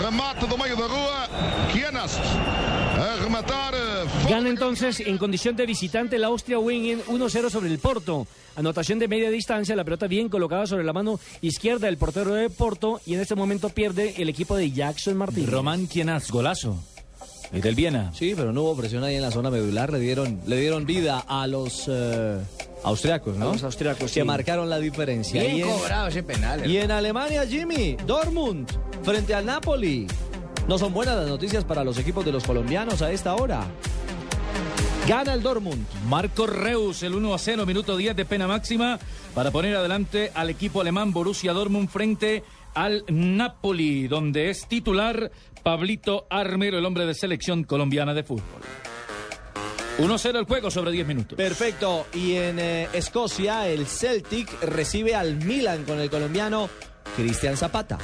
Remate 0.03 0.45
do 0.45 0.57
meio 0.57 0.75
da 0.75 0.87
rua. 0.87 1.27
Kienast. 1.71 2.19
A 2.19 3.15
rematar. 3.23 3.73
eh, 3.73 4.29
Gana 4.29 4.49
entonces 4.49 4.99
en 4.99 5.17
condición 5.17 5.55
de 5.55 5.65
visitante 5.65 6.17
la 6.19 6.27
Austria 6.27 6.59
Wingen 6.59 7.01
1-0 7.05 7.49
sobre 7.49 7.69
el 7.69 7.79
Porto. 7.79 8.27
Anotación 8.55 8.99
de 8.99 9.07
media 9.07 9.29
distancia, 9.29 9.75
la 9.75 9.83
pelota 9.83 10.07
bien 10.07 10.29
colocada 10.29 10.65
sobre 10.67 10.83
la 10.83 10.93
mano 10.93 11.19
izquierda 11.41 11.87
del 11.87 11.97
portero 11.97 12.33
de 12.33 12.49
Porto 12.49 12.99
y 13.05 13.13
en 13.13 13.21
este 13.21 13.35
momento 13.35 13.69
pierde 13.69 14.15
el 14.21 14.29
equipo 14.29 14.55
de 14.57 14.71
Jackson 14.71 15.15
Martín. 15.17 15.47
Román 15.49 15.85
Quienas, 15.85 16.29
golazo. 16.31 16.77
El 17.53 17.61
del 17.61 17.75
Viena. 17.75 18.11
Sí, 18.13 18.33
pero 18.35 18.51
no 18.51 18.63
hubo 18.63 18.75
presión 18.75 19.03
ahí 19.03 19.15
en 19.15 19.21
la 19.21 19.31
zona 19.31 19.49
medular. 19.49 19.91
Le 19.91 19.99
dieron, 19.99 20.39
le 20.45 20.57
dieron 20.59 20.85
vida 20.85 21.23
a 21.27 21.47
los 21.47 21.85
eh, 21.87 22.37
austriacos, 22.83 23.37
¿no? 23.37 23.49
A 23.49 23.53
los 23.53 23.63
austriacos, 23.63 24.11
Que 24.11 24.19
sí. 24.21 24.23
marcaron 24.25 24.69
la 24.69 24.79
diferencia. 24.79 25.41
Bien 25.41 25.57
Y 25.57 25.61
en- 25.61 25.69
cobrado 25.69 26.07
ese 26.07 26.23
penal. 26.23 26.69
Y 26.69 26.77
en 26.77 26.91
Alemania, 26.91 27.45
Jimmy, 27.47 27.95
Dortmund 28.05 28.67
frente 29.03 29.33
al 29.33 29.45
Napoli. 29.45 30.07
No 30.67 30.77
son 30.77 30.93
buenas 30.93 31.15
las 31.15 31.27
noticias 31.29 31.63
para 31.63 31.85
los 31.85 31.97
equipos 31.97 32.25
de 32.25 32.33
los 32.33 32.43
colombianos 32.43 33.01
a 33.01 33.11
esta 33.13 33.33
hora. 33.35 33.63
Gana 35.07 35.33
el 35.33 35.41
Dortmund. 35.41 35.85
Marco 36.09 36.45
Reus, 36.47 37.01
el 37.03 37.15
1 37.15 37.33
a 37.33 37.37
0, 37.37 37.65
minuto 37.65 37.95
10 37.95 38.13
de 38.15 38.25
pena 38.25 38.45
máxima 38.47 38.99
para 39.33 39.51
poner 39.51 39.73
adelante 39.77 40.31
al 40.35 40.49
equipo 40.49 40.81
alemán 40.81 41.13
Borussia 41.13 41.53
Dortmund 41.53 41.87
frente 41.87 42.43
al 42.73 43.05
Napoli, 43.07 44.07
donde 44.09 44.49
es 44.49 44.67
titular 44.67 45.31
Pablito 45.67 46.27
Armero, 46.29 46.77
el 46.77 46.85
hombre 46.85 47.05
de 47.05 47.13
selección 47.13 47.65
colombiana 47.65 48.13
de 48.13 48.23
fútbol. 48.23 48.61
1-0 49.97 50.39
el 50.39 50.45
juego 50.45 50.71
sobre 50.71 50.91
10 50.91 51.05
minutos. 51.05 51.35
Perfecto. 51.35 52.07
Y 52.13 52.35
en 52.35 52.57
eh, 52.57 52.87
Escocia, 52.93 53.67
el 53.67 53.85
Celtic 53.85 54.49
recibe 54.61 55.13
al 55.13 55.35
Milan 55.35 55.83
con 55.83 55.99
el 55.99 56.09
colombiano 56.09 56.69
Cristian 57.17 57.57
Zapata. 57.57 57.97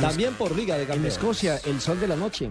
También 0.00 0.34
por 0.34 0.56
Liga 0.56 0.74
de 0.74 0.82
En 0.82 0.88
Campeones. 0.88 1.12
Escocia, 1.12 1.60
el 1.66 1.80
sol 1.80 2.00
de 2.00 2.08
la 2.08 2.16
noche. 2.16 2.50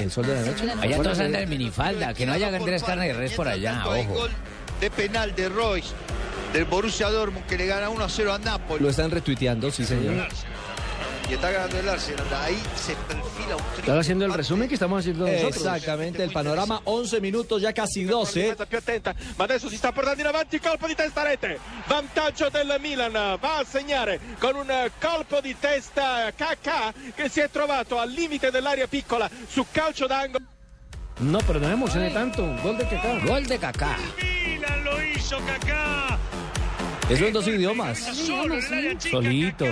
El 0.00 0.10
sol 0.10 0.26
de 0.26 0.34
la 0.34 0.40
noche. 0.40 0.68
Allá 0.80 0.96
todos 0.96 1.20
andan 1.20 1.42
en 1.42 1.48
minifalda, 1.48 2.14
que 2.14 2.26
no 2.26 2.32
haya 2.32 2.48
Andrés 2.48 2.82
Carne 2.82 3.06
de 3.06 3.12
Res 3.12 3.34
por 3.34 3.46
allá, 3.46 3.84
ojo. 3.86 4.14
gol 4.14 4.30
de 4.80 4.90
penal 4.90 5.32
de 5.36 5.48
Royce 5.48 5.94
del 6.52 6.64
Borussia 6.64 7.08
Dortmund 7.08 7.46
que 7.46 7.56
le 7.56 7.66
gana 7.66 7.88
1 7.88 8.04
a 8.04 8.08
0 8.08 8.32
a 8.32 8.38
Napoli. 8.40 8.82
Lo 8.82 8.90
están 8.90 9.12
retuiteando, 9.12 9.70
sí, 9.70 9.84
señor. 9.84 10.26
Y 11.28 11.34
está 11.34 11.50
ganando 11.50 11.78
el 11.78 11.88
Arsenal. 11.88 12.26
Ahí 12.34 12.62
se 12.76 12.94
perfila 12.94 13.56
un 13.56 13.62
Estás 13.78 13.98
haciendo 13.98 14.24
el 14.24 14.34
resumen 14.34 14.68
que 14.68 14.74
estamos 14.74 15.00
haciendo 15.00 15.26
nosotros. 15.26 15.56
Exactamente, 15.56 16.22
el 16.22 16.30
panorama 16.30 16.80
11 16.84 17.20
minutos, 17.20 17.62
ya 17.62 17.72
casi 17.72 18.04
12. 18.04 18.56
più 18.68 18.78
attenta 18.78 19.14
ma 19.36 19.44
adesso 19.44 19.68
si 19.68 19.76
sta 19.76 19.92
portando 19.92 20.20
in 20.20 20.26
avanti 20.26 20.58
colpo 20.58 20.86
di 20.86 20.94
testa 20.94 21.20
a 21.22 21.24
rete 21.24 21.58
vantaggio 21.86 22.48
del 22.48 22.76
Milan 22.80 23.12
va 23.12 23.58
a 23.58 23.64
segnare 23.64 24.20
con 24.38 24.54
un 24.56 24.90
colpo 25.00 25.40
di 25.40 25.56
testa 25.58 26.30
KK 26.34 27.14
che 27.14 27.28
si 27.28 27.40
è 27.40 27.50
trovato 27.50 27.98
al 27.98 28.10
limite 28.10 28.50
dell'area 28.50 28.86
piccola 28.86 29.28
su 29.48 29.66
calcio 29.70 30.06
d'angolo 30.06 30.44
No, 31.18 31.38
pero 31.46 31.60
no 31.60 31.66
me 31.68 31.74
emocione 31.74 32.10
tanto. 32.10 32.42
Gol 32.62 32.76
de 32.76 32.86
Kaká. 32.86 33.18
Gol 33.24 33.46
de 33.46 33.58
Kaká. 33.58 33.96
Milan 34.16 34.82
lo 34.82 35.00
hizo 35.02 35.38
Kaká 35.46 36.18
Eso 37.08 37.26
en 37.26 37.32
dos 37.32 37.46
idiomas. 37.48 37.98
Solito. 39.10 39.66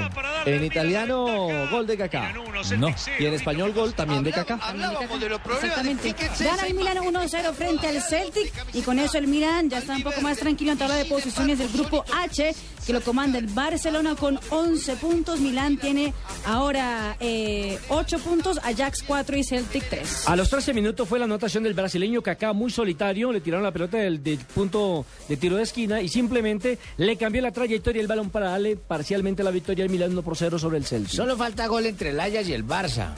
En 0.44 0.64
italiano, 0.64 1.68
gol 1.70 1.86
de 1.86 1.96
Kaká. 1.96 2.32
No. 2.76 2.94
Y 3.18 3.26
en 3.26 3.34
español 3.34 3.72
gol 3.72 3.94
también 3.94 4.22
de 4.22 4.32
Kaká. 4.32 4.58
Hablábamos 4.60 5.20
de 5.20 5.28
los 5.28 5.40
problemas. 5.40 5.64
Exactamente. 5.64 6.14
Gana 6.40 6.66
el 6.66 6.74
Milan 6.74 6.98
1-0 6.98 7.52
frente 7.54 7.86
al 7.86 8.02
Celtic 8.02 8.52
y 8.74 8.82
con 8.82 8.98
eso 8.98 9.18
el 9.18 9.26
Milan 9.26 9.70
ya 9.70 9.78
está 9.78 9.96
un 9.96 10.02
poco 10.02 10.20
más 10.20 10.38
tranquilo 10.38 10.72
en 10.72 10.78
tabla 10.78 10.96
de 10.96 11.04
posiciones 11.04 11.58
del 11.58 11.68
grupo 11.68 12.04
H 12.14 12.54
que 12.86 12.92
lo 12.92 13.00
comanda 13.00 13.38
el 13.38 13.46
Barcelona 13.46 14.16
con 14.16 14.38
11 14.50 14.96
puntos. 14.96 15.40
Milan 15.40 15.76
tiene 15.76 16.12
ahora 16.46 17.16
eh, 17.20 17.78
8 17.88 18.18
puntos, 18.18 18.58
Ajax 18.62 19.02
4 19.06 19.36
y 19.36 19.44
Celtic 19.44 19.88
3. 19.88 20.28
A 20.28 20.36
los 20.36 20.50
13 20.50 20.74
minutos 20.74 21.08
fue 21.08 21.18
la 21.18 21.26
anotación 21.26 21.62
del 21.62 21.74
brasileño 21.74 22.22
Kaká 22.22 22.52
muy 22.52 22.70
solitario, 22.70 23.32
le 23.32 23.40
tiraron 23.40 23.64
la 23.64 23.72
pelota 23.72 23.98
del, 23.98 24.22
del 24.22 24.38
punto 24.38 25.06
de 25.28 25.36
tiro 25.36 25.56
de 25.56 25.62
esquina 25.62 26.00
y 26.00 26.08
simplemente 26.08 26.78
le 26.96 27.16
cambió 27.20 27.40
la 27.42 27.52
trayectoria 27.52 28.00
del 28.00 28.08
balón 28.08 28.30
para 28.30 28.50
darle 28.50 28.76
parcialmente 28.76 29.44
la 29.44 29.52
victoria 29.52 29.84
al 29.84 29.90
Milan 29.90 30.10
1 30.10 30.22
por 30.22 30.36
0 30.36 30.58
sobre 30.58 30.78
el 30.78 30.84
Celtic. 30.86 31.14
Solo 31.14 31.36
falta 31.36 31.68
gol 31.68 31.86
entre 31.86 32.10
el 32.10 32.18
Ajax 32.18 32.48
y 32.48 32.52
el 32.54 32.66
Barça. 32.66 33.10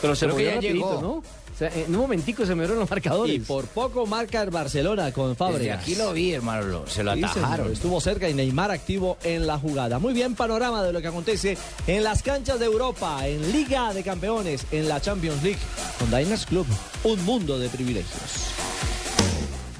Pero 0.00 0.14
se 0.14 0.26
Creo 0.26 0.36
que 0.36 0.44
ya 0.44 0.54
rapidito, 0.54 0.74
llegó. 0.90 1.00
¿no? 1.02 1.10
O 1.14 1.22
sea, 1.60 1.70
en 1.74 1.94
un 1.94 2.00
momentico 2.00 2.46
se 2.46 2.54
movieron 2.54 2.78
los 2.78 2.88
marcadores. 2.88 3.34
Y 3.36 3.40
por 3.40 3.66
poco 3.66 4.06
marca 4.06 4.40
el 4.42 4.48
Barcelona 4.48 5.12
con 5.12 5.28
Desde 5.30 5.36
Fábregas. 5.38 5.82
aquí 5.82 5.94
lo 5.94 6.12
vi, 6.14 6.32
hermano. 6.32 6.62
lo- 6.62 6.86
se 6.86 7.02
lo 7.04 7.10
atajaron. 7.10 7.70
Estuvo 7.70 8.00
cerca 8.00 8.28
y 8.30 8.32
Neymar 8.34 8.70
activo 8.70 9.18
en 9.24 9.46
la 9.46 9.58
jugada. 9.58 9.98
Muy 9.98 10.14
bien, 10.14 10.34
panorama 10.34 10.82
de 10.82 10.92
lo 10.94 11.02
que 11.02 11.08
acontece 11.08 11.58
en 11.86 12.02
las 12.02 12.22
canchas 12.22 12.58
de 12.60 12.64
Europa, 12.64 13.26
en 13.26 13.52
Liga 13.52 13.92
de 13.92 14.02
Campeones, 14.02 14.64
en 14.72 14.88
la 14.88 15.02
Champions 15.02 15.42
League, 15.42 15.58
con 15.98 16.10
Diners 16.10 16.46
Club. 16.46 16.66
Un 17.04 17.22
mundo 17.26 17.58
de 17.58 17.68
privilegios. 17.68 18.54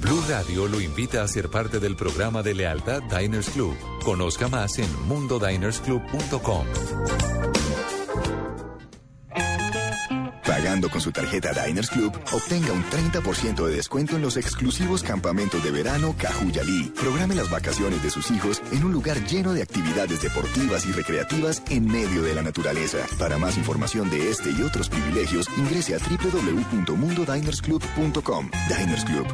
Blue 0.00 0.22
Radio 0.28 0.66
lo 0.66 0.80
invita 0.80 1.22
a 1.22 1.28
ser 1.28 1.50
parte 1.50 1.78
del 1.78 1.96
programa 1.96 2.42
de 2.42 2.54
lealtad 2.54 3.02
Diners 3.02 3.50
Club. 3.50 3.76
Conozca 4.04 4.48
más 4.48 4.78
en 4.78 4.88
mundodinersclub.com. 5.06 6.66
Pagando 10.50 10.90
con 10.90 11.00
su 11.00 11.12
tarjeta 11.12 11.52
Diners 11.64 11.88
Club, 11.90 12.12
obtenga 12.32 12.72
un 12.72 12.82
30% 12.84 13.66
de 13.66 13.76
descuento 13.76 14.16
en 14.16 14.22
los 14.22 14.36
exclusivos 14.36 15.02
campamentos 15.02 15.64
de 15.64 15.70
verano 15.70 16.14
Cajuyalí. 16.18 16.92
Programe 17.00 17.34
las 17.34 17.50
vacaciones 17.50 18.02
de 18.02 18.10
sus 18.10 18.30
hijos 18.30 18.60
en 18.70 18.84
un 18.84 18.92
lugar 18.92 19.24
lleno 19.26 19.54
de 19.54 19.62
actividades 19.62 20.20
deportivas 20.20 20.84
y 20.86 20.92
recreativas 20.92 21.62
en 21.70 21.86
medio 21.86 22.22
de 22.22 22.34
la 22.34 22.42
naturaleza. 22.42 22.98
Para 23.18 23.38
más 23.38 23.56
información 23.56 24.10
de 24.10 24.28
este 24.28 24.50
y 24.50 24.60
otros 24.62 24.88
privilegios, 24.88 25.46
ingrese 25.56 25.94
a 25.94 25.98
www.mundodinersclub.com. 25.98 28.50
Diners 28.68 29.04
Club, 29.04 29.26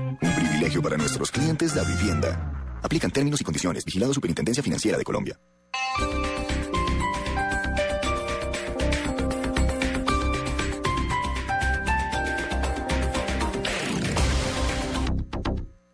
privilegio 0.56 0.80
para 0.80 0.96
nuestros 0.96 1.30
clientes 1.30 1.74
de 1.74 1.84
vivienda. 1.84 2.80
Aplican 2.82 3.10
términos 3.10 3.42
y 3.42 3.44
condiciones. 3.44 3.84
Vigilado 3.84 4.14
Superintendencia 4.14 4.62
Financiera 4.62 4.96
de 4.96 5.04
Colombia. 5.04 5.38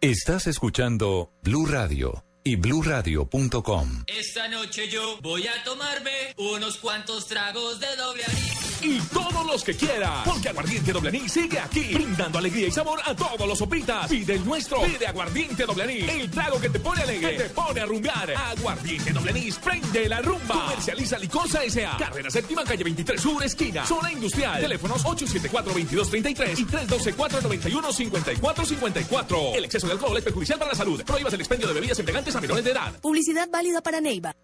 Estás 0.01 0.47
escuchando 0.47 1.33
Blue 1.43 1.67
Radio 1.67 2.25
y 2.45 2.55
bluradio.com. 2.55 4.05
Esta 4.07 4.47
noche 4.47 4.89
yo 4.89 5.19
voy 5.23 5.47
a 5.49 5.65
tomarme 5.65 6.35
unos 6.37 6.77
cuantos 6.77 7.27
tragos 7.27 7.81
de 7.81 7.97
doble 7.97 8.23
anís. 8.25 8.72
Y 8.83 8.99
todos 9.13 9.47
los 9.47 9.63
que 9.63 9.77
quiera, 9.77 10.23
porque 10.25 10.49
Aguardiente 10.49 10.93
Doble 10.93 11.11
Anís 11.11 11.31
sigue 11.33 11.57
aquí, 11.59 11.95
brindando 11.95 12.39
alegría 12.39 12.67
y 12.67 12.73
sabor 12.73 12.99
a 13.05 13.15
todos 13.15 13.47
los 13.47 13.57
sopitas. 13.57 14.09
Pide 14.09 14.35
el 14.35 14.45
nuestro, 14.45 14.83
pide 14.83 15.07
Aguardiente 15.07 15.65
Doble 15.65 15.85
Anís, 15.85 16.09
el 16.09 16.29
trago 16.31 16.61
que 16.61 16.69
te 16.69 16.81
pone 16.81 17.03
alegre, 17.03 17.37
que 17.37 17.43
te 17.45 17.51
pone 17.51 17.81
a 17.81 17.87
rumbear. 17.87 18.35
Aguardiente 18.35 19.13
Doble 19.13 19.31
Anís, 19.31 19.57
prende 19.59 20.09
la 20.09 20.21
rumba. 20.21 20.65
Comercializa 20.65 21.17
Licosa 21.19 21.63
S.A. 21.63 21.97
Carrera 21.97 22.29
Séptima, 22.31 22.65
calle 22.65 22.83
23 22.83 23.21
Sur, 23.21 23.45
esquina, 23.45 23.87
zona 23.87 24.11
industrial. 24.11 24.61
Teléfonos 24.61 25.05
874-2233 25.05 26.59
y 26.59 26.65
312-491-5454. 26.67 29.55
El 29.55 29.65
exceso 29.65 29.87
de 29.87 29.93
alcohol 29.93 30.19
es 30.19 30.25
perjudicial 30.25 30.59
para 30.59 30.73
la 30.73 30.77
salud. 30.77 31.01
Prohíbas 31.05 31.33
el 31.35 31.41
expendio 31.41 31.69
de 31.69 31.75
bebidas 31.75 32.01
embriagantes 32.01 32.35
a 32.35 32.41
menores 32.41 32.65
de 32.65 32.73
edad. 32.73 32.93
Publicidad 33.01 33.49
válida 33.49 33.81
para 33.81 34.01
Neiva. 34.01 34.35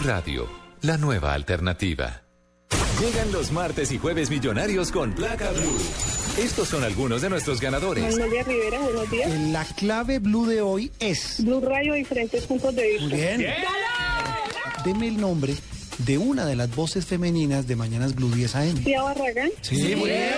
Blue 0.00 0.08
Radio, 0.08 0.48
la 0.82 0.96
nueva 0.96 1.34
alternativa. 1.34 2.22
Llegan 3.00 3.32
los 3.32 3.50
martes 3.52 3.92
y 3.92 3.98
jueves 3.98 4.30
millonarios 4.30 4.90
con 4.92 5.12
placa 5.12 5.50
Blue. 5.50 5.78
Estos 6.38 6.68
son 6.68 6.84
algunos 6.84 7.22
de 7.22 7.30
nuestros 7.30 7.60
ganadores. 7.60 8.04
Magnolia 8.04 8.42
Rivera, 8.44 8.80
buenos 8.80 9.10
días. 9.10 9.30
La 9.48 9.64
clave 9.64 10.18
blue 10.18 10.46
de 10.46 10.62
hoy 10.62 10.90
es. 11.00 11.44
Blue 11.44 11.60
Radio, 11.60 11.94
diferentes 11.94 12.44
puntos 12.46 12.74
de 12.74 12.88
vista. 12.88 13.08
Muy 13.08 13.14
bien. 13.14 13.46
Deme 14.84 15.08
el 15.08 15.20
nombre 15.20 15.54
de 15.98 16.18
una 16.18 16.46
de 16.46 16.56
las 16.56 16.74
voces 16.74 17.04
femeninas 17.04 17.66
de 17.66 17.76
Mañanas 17.76 18.14
Blue 18.14 18.30
10 18.30 18.56
AM. 18.56 18.84
Tía 18.84 19.02
Barragán. 19.02 19.50
Sí, 19.60 19.96
muy 19.96 20.10
bien. 20.10 20.30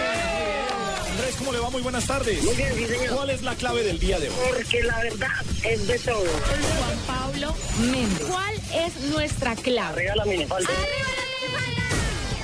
¿Cómo 1.43 1.53
le 1.53 1.59
va? 1.59 1.71
Muy 1.71 1.83
buenas 1.83 2.07
tardes. 2.07 2.43
Muy 2.45 2.55
bien, 2.55 2.73
sí, 2.77 2.87
señor. 2.87 3.17
¿Cuál 3.17 3.31
es 3.31 3.43
la 3.43 3.55
clave 3.57 3.83
del 3.83 3.99
día 3.99 4.21
de 4.21 4.29
hoy? 4.29 4.35
Porque 4.55 4.83
la 4.85 4.99
verdad 5.03 5.31
es 5.65 5.87
de 5.89 5.99
todo. 5.99 6.25
Juan 6.25 6.99
Pablo 7.07 7.55
Méndez. 7.81 8.29
¿Cuál 8.29 8.55
es 8.73 9.01
nuestra 9.11 9.57
clave? 9.57 10.09
Arriba 10.09 10.17
la 10.17 10.25
minifalda. 10.25 10.71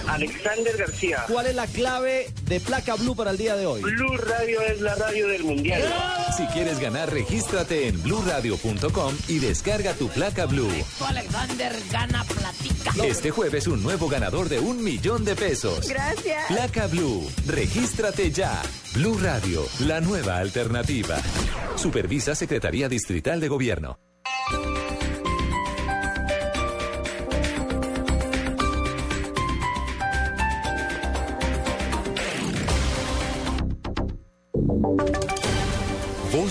Alexander 0.09 0.77
García. 0.77 1.25
¿Cuál 1.29 1.47
es 1.47 1.55
la 1.55 1.67
clave 1.67 2.27
de 2.45 2.61
placa 2.61 2.95
Blue 2.97 3.15
para 3.15 3.31
el 3.31 3.37
día 3.37 3.57
de 3.57 3.67
hoy? 3.67 3.83
Blue 3.83 4.17
Radio 4.17 4.61
es 4.63 4.81
la 4.81 4.95
radio 4.95 5.29
del 5.29 5.45
mundial. 5.45 5.83
Si 6.37 6.47
quieres 6.47 6.81
ganar, 6.81 7.13
regístrate 7.13 7.89
en 7.89 8.03
bluradio.com 8.03 9.15
y 9.29 9.39
descarga 9.39 9.93
tu 9.95 10.09
placa 10.09 10.47
Blue. 10.47 10.73
Alexander 11.07 11.73
gana 11.91 12.25
platica. 12.25 12.93
Este 13.05 13.31
jueves 13.31 13.67
un 13.67 13.83
nuevo 13.83 14.09
ganador 14.09 14.49
de 14.49 14.59
un 14.59 14.83
millón 14.83 15.25
de 15.25 15.37
pesos. 15.37 15.89
Gracias. 15.89 16.47
Placa 16.49 16.87
Blue. 16.87 17.29
Regístrate 17.47 18.31
ya. 18.31 18.63
Blue 18.95 19.19
Radio, 19.19 19.63
la 19.81 20.01
nueva 20.01 20.39
alternativa. 20.39 21.17
Supervisa 21.77 22.35
Secretaría 22.35 22.89
Distrital 22.89 23.41
de 23.41 23.49
Gobierno. 23.49 23.99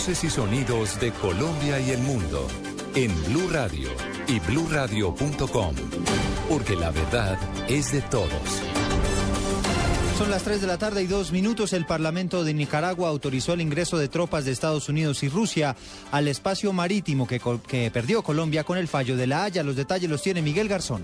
Y 0.09 0.29
sonidos 0.29 1.01
de 1.01 1.11
Colombia 1.11 1.81
y 1.81 1.91
el 1.91 1.99
mundo 1.99 2.47
en 2.95 3.13
Blue 3.25 3.49
Radio 3.51 3.89
y 4.29 4.39
bluradio.com, 4.39 5.75
porque 6.47 6.77
la 6.77 6.91
verdad 6.91 7.37
es 7.67 7.91
de 7.91 8.01
todos. 8.03 8.31
Son 10.17 10.31
las 10.31 10.43
3 10.43 10.61
de 10.61 10.67
la 10.67 10.77
tarde 10.77 11.03
y 11.03 11.07
dos 11.07 11.33
minutos. 11.33 11.73
El 11.73 11.85
Parlamento 11.85 12.45
de 12.45 12.53
Nicaragua 12.53 13.09
autorizó 13.09 13.51
el 13.51 13.59
ingreso 13.59 13.97
de 13.97 14.07
tropas 14.07 14.45
de 14.45 14.53
Estados 14.53 14.87
Unidos 14.87 15.23
y 15.23 15.29
Rusia 15.29 15.75
al 16.09 16.29
espacio 16.29 16.71
marítimo 16.71 17.27
que 17.27 17.91
perdió 17.91 18.23
Colombia 18.23 18.63
con 18.63 18.77
el 18.77 18.87
fallo 18.87 19.17
de 19.17 19.27
la 19.27 19.43
Haya. 19.43 19.61
Los 19.61 19.75
detalles 19.75 20.09
los 20.09 20.21
tiene 20.21 20.41
Miguel 20.41 20.69
Garzón. 20.69 21.03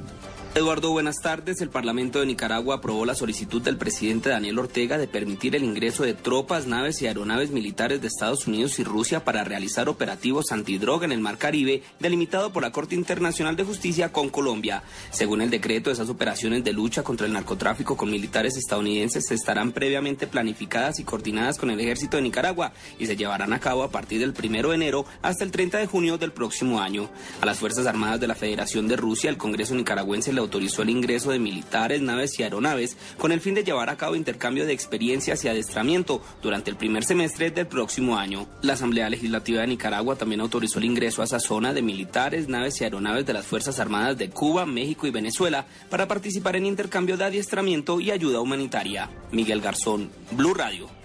Eduardo, 0.56 0.92
buenas 0.92 1.20
tardes. 1.20 1.62
El 1.62 1.72
Parlamento 1.72 2.20
de 2.20 2.28
Nicaragua 2.28 2.76
aprobó 2.76 3.08
la 3.08 3.16
solicitud 3.16 3.60
del 3.64 3.76
presidente 3.76 4.30
Daniel 4.30 4.60
Ortega 4.60 5.00
de 5.00 5.08
permitir 5.08 5.56
el 5.56 5.64
ingreso 5.64 6.04
de 6.04 6.14
tropas, 6.14 6.68
naves 6.68 7.02
y 7.02 7.08
aeronaves 7.08 7.50
militares 7.50 8.02
de 8.02 8.08
Estados 8.08 8.46
Unidos 8.46 8.78
y 8.78 8.84
Rusia 8.84 9.26
para 9.26 9.44
realizar 9.44 9.90
operativos 9.90 10.52
antidroga 10.52 11.06
en 11.06 11.12
el 11.12 11.22
Mar 11.22 11.40
Caribe, 11.40 11.82
delimitado 12.00 12.54
por 12.54 12.62
la 12.62 12.72
Corte 12.72 12.94
Internacional 12.94 13.56
de 13.56 13.64
Justicia 13.64 14.12
con 14.12 14.30
Colombia. 14.30 14.84
Según 15.10 15.42
el 15.42 15.50
decreto, 15.50 15.90
esas 15.90 16.10
operaciones 16.10 16.64
de 16.64 16.72
lucha 16.72 17.02
contra 17.02 17.26
el 17.26 17.34
narcotráfico 17.34 17.98
con 17.98 18.12
militares 18.12 18.56
estadounidenses 18.56 19.32
estarán 19.32 19.72
previamente 19.72 20.28
planificadas 20.28 21.00
y 21.00 21.04
coordinadas 21.04 21.58
con 21.58 21.72
el 21.72 21.80
ejército 21.80 22.18
de 22.18 22.24
Nicaragua 22.24 22.74
y 23.00 23.08
se 23.08 23.18
llevarán 23.18 23.54
a 23.54 23.60
cabo 23.60 23.82
a 23.82 23.90
partir 23.90 24.20
del 24.20 24.36
1 24.38 24.70
de 24.70 24.76
enero 24.76 25.06
hasta 25.24 25.44
el 25.44 25.50
30 25.50 25.80
de 25.80 25.88
junio 25.88 26.20
del 26.20 26.32
próximo 26.32 26.80
año. 26.80 27.10
A 27.42 27.48
las 27.48 27.58
Fuerzas 27.58 27.88
Armadas 27.88 28.20
de 28.20 28.28
la 28.28 28.36
Federación 28.36 28.88
de 28.88 28.98
Rusia, 28.98 29.32
el 29.32 29.38
Congreso 29.38 29.74
nicaragüense 29.74 30.32
le 30.32 30.43
autorizó 30.44 30.82
el 30.82 30.90
ingreso 30.90 31.32
de 31.32 31.40
militares, 31.40 32.02
naves 32.02 32.40
y 32.40 32.44
aeronaves 32.44 32.98
con 33.18 33.32
el 33.32 33.42
fin 33.42 33.56
de 33.56 33.64
llevar 33.64 33.90
a 33.90 33.98
cabo 33.98 34.16
intercambio 34.16 34.66
de 34.66 34.74
experiencias 34.74 35.44
y 35.44 35.48
adestramiento 35.48 36.22
durante 36.42 36.70
el 36.70 36.78
primer 36.78 37.04
semestre 37.04 37.52
del 37.52 37.68
próximo 37.68 38.18
año. 38.18 38.48
La 38.62 38.74
Asamblea 38.74 39.10
Legislativa 39.10 39.62
de 39.62 39.68
Nicaragua 39.68 40.16
también 40.16 40.42
autorizó 40.42 40.80
el 40.80 40.86
ingreso 40.86 41.22
a 41.22 41.26
esa 41.26 41.40
zona 41.40 41.74
de 41.74 41.82
militares, 41.82 42.48
naves 42.48 42.80
y 42.80 42.84
aeronaves 42.84 43.26
de 43.26 43.34
las 43.34 43.46
Fuerzas 43.46 43.80
Armadas 43.80 44.18
de 44.18 44.30
Cuba, 44.30 44.66
México 44.66 45.08
y 45.08 45.12
Venezuela 45.12 45.66
para 45.90 46.08
participar 46.08 46.56
en 46.56 46.66
intercambio 46.66 47.18
de 47.18 47.26
adiestramiento 47.26 48.00
y 48.00 48.12
ayuda 48.12 48.42
humanitaria. 48.42 49.10
Miguel 49.32 49.62
Garzón, 49.62 50.10
Blue 50.32 50.54
Radio. 50.54 51.03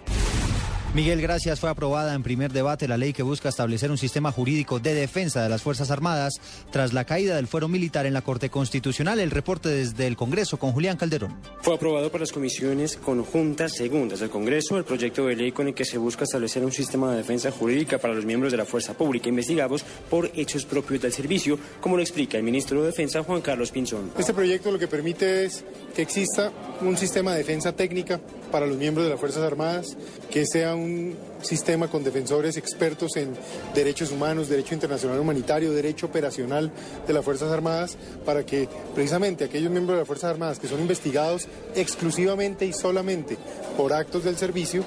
Miguel, 0.98 1.22
gracias. 1.22 1.60
Fue 1.60 1.70
aprobada 1.70 2.12
en 2.12 2.24
primer 2.24 2.52
debate 2.52 2.88
la 2.88 2.96
ley 2.96 3.12
que 3.12 3.22
busca 3.22 3.50
establecer 3.50 3.92
un 3.92 3.98
sistema 3.98 4.32
jurídico 4.32 4.80
de 4.80 4.94
defensa 4.94 5.40
de 5.40 5.48
las 5.48 5.62
Fuerzas 5.62 5.92
Armadas 5.92 6.40
tras 6.72 6.92
la 6.92 7.04
caída 7.04 7.36
del 7.36 7.46
fuero 7.46 7.68
militar 7.68 8.04
en 8.04 8.14
la 8.14 8.22
Corte 8.22 8.50
Constitucional. 8.50 9.20
El 9.20 9.30
reporte 9.30 9.68
desde 9.68 10.08
el 10.08 10.16
Congreso 10.16 10.58
con 10.58 10.72
Julián 10.72 10.96
Calderón. 10.96 11.36
Fue 11.60 11.76
aprobado 11.76 12.10
por 12.10 12.20
las 12.20 12.32
comisiones 12.32 12.96
conjuntas 12.96 13.74
segundas 13.76 14.18
del 14.18 14.30
Congreso 14.30 14.76
el 14.76 14.82
proyecto 14.82 15.26
de 15.26 15.36
ley 15.36 15.52
con 15.52 15.68
el 15.68 15.74
que 15.74 15.84
se 15.84 15.98
busca 15.98 16.24
establecer 16.24 16.64
un 16.64 16.72
sistema 16.72 17.12
de 17.12 17.18
defensa 17.18 17.52
jurídica 17.52 17.98
para 17.98 18.14
los 18.14 18.24
miembros 18.24 18.50
de 18.50 18.58
la 18.58 18.64
Fuerza 18.64 18.94
Pública 18.94 19.28
investigados 19.28 19.84
por 20.10 20.32
hechos 20.34 20.64
propios 20.64 21.00
del 21.00 21.12
servicio, 21.12 21.60
como 21.80 21.94
lo 21.94 22.02
explica 22.02 22.38
el 22.38 22.42
ministro 22.42 22.80
de 22.80 22.88
Defensa 22.88 23.22
Juan 23.22 23.40
Carlos 23.40 23.70
Pinzón. 23.70 24.10
Este 24.18 24.34
proyecto 24.34 24.72
lo 24.72 24.80
que 24.80 24.88
permite 24.88 25.44
es 25.44 25.64
que 25.94 26.02
exista 26.02 26.50
un 26.80 26.96
sistema 26.96 27.34
de 27.34 27.38
defensa 27.38 27.70
técnica 27.70 28.20
para 28.50 28.66
los 28.66 28.76
miembros 28.76 29.06
de 29.06 29.10
las 29.10 29.20
Fuerzas 29.20 29.42
Armadas, 29.42 29.96
que 30.30 30.46
sea 30.46 30.74
un 30.74 31.16
sistema 31.42 31.88
con 31.88 32.04
defensores 32.04 32.56
expertos 32.56 33.16
en 33.16 33.34
derechos 33.74 34.10
humanos, 34.10 34.48
derecho 34.48 34.74
internacional 34.74 35.18
humanitario, 35.20 35.72
derecho 35.72 36.06
operacional 36.06 36.70
de 37.06 37.12
las 37.12 37.24
Fuerzas 37.24 37.50
Armadas, 37.50 37.96
para 38.24 38.44
que 38.44 38.68
precisamente 38.94 39.44
aquellos 39.44 39.70
miembros 39.70 39.96
de 39.96 40.00
las 40.00 40.06
Fuerzas 40.06 40.30
Armadas 40.30 40.58
que 40.58 40.68
son 40.68 40.80
investigados 40.80 41.48
exclusivamente 41.74 42.66
y 42.66 42.72
solamente 42.72 43.36
por 43.76 43.92
actos 43.92 44.24
del 44.24 44.36
servicio, 44.36 44.82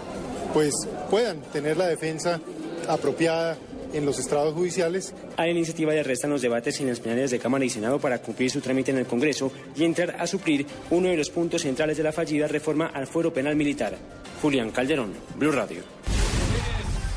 pues 0.53 0.73
puedan 1.09 1.41
tener 1.41 1.77
la 1.77 1.87
defensa 1.87 2.41
apropiada 2.87 3.57
en 3.93 4.05
los 4.05 4.19
estrados 4.19 4.53
judiciales. 4.53 5.13
A 5.37 5.43
la 5.43 5.51
iniciativa 5.51 5.93
le 5.93 6.03
restan 6.03 6.31
los 6.31 6.41
debates 6.41 6.79
en 6.79 6.87
las 6.87 6.99
plenarias 6.99 7.31
de 7.31 7.39
Cámara 7.39 7.65
y 7.65 7.69
Senado 7.69 7.99
para 7.99 8.21
cumplir 8.21 8.49
su 8.49 8.61
trámite 8.61 8.91
en 8.91 8.97
el 8.97 9.05
Congreso 9.05 9.51
y 9.75 9.83
entrar 9.83 10.15
a 10.19 10.27
suplir 10.27 10.65
uno 10.89 11.09
de 11.09 11.17
los 11.17 11.29
puntos 11.29 11.61
centrales 11.61 11.97
de 11.97 12.03
la 12.03 12.11
fallida 12.11 12.47
reforma 12.47 12.87
al 12.87 13.07
fuero 13.07 13.33
penal 13.33 13.55
militar. 13.55 13.97
Julián 14.41 14.71
Calderón, 14.71 15.13
Blue 15.37 15.51
Radio. 15.51 15.81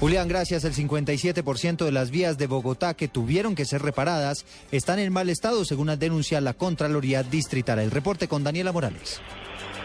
Julián, 0.00 0.28
gracias. 0.28 0.64
El 0.64 0.74
57% 0.74 1.84
de 1.84 1.92
las 1.92 2.10
vías 2.10 2.36
de 2.36 2.46
Bogotá 2.46 2.94
que 2.94 3.08
tuvieron 3.08 3.54
que 3.54 3.64
ser 3.64 3.80
reparadas 3.80 4.44
están 4.70 4.98
en 4.98 5.12
mal 5.12 5.30
estado, 5.30 5.64
según 5.64 5.98
denuncia 5.98 6.40
la 6.40 6.52
Contraloría 6.52 7.22
Distrital. 7.22 7.78
El 7.78 7.90
reporte 7.90 8.28
con 8.28 8.44
Daniela 8.44 8.72
Morales. 8.72 9.20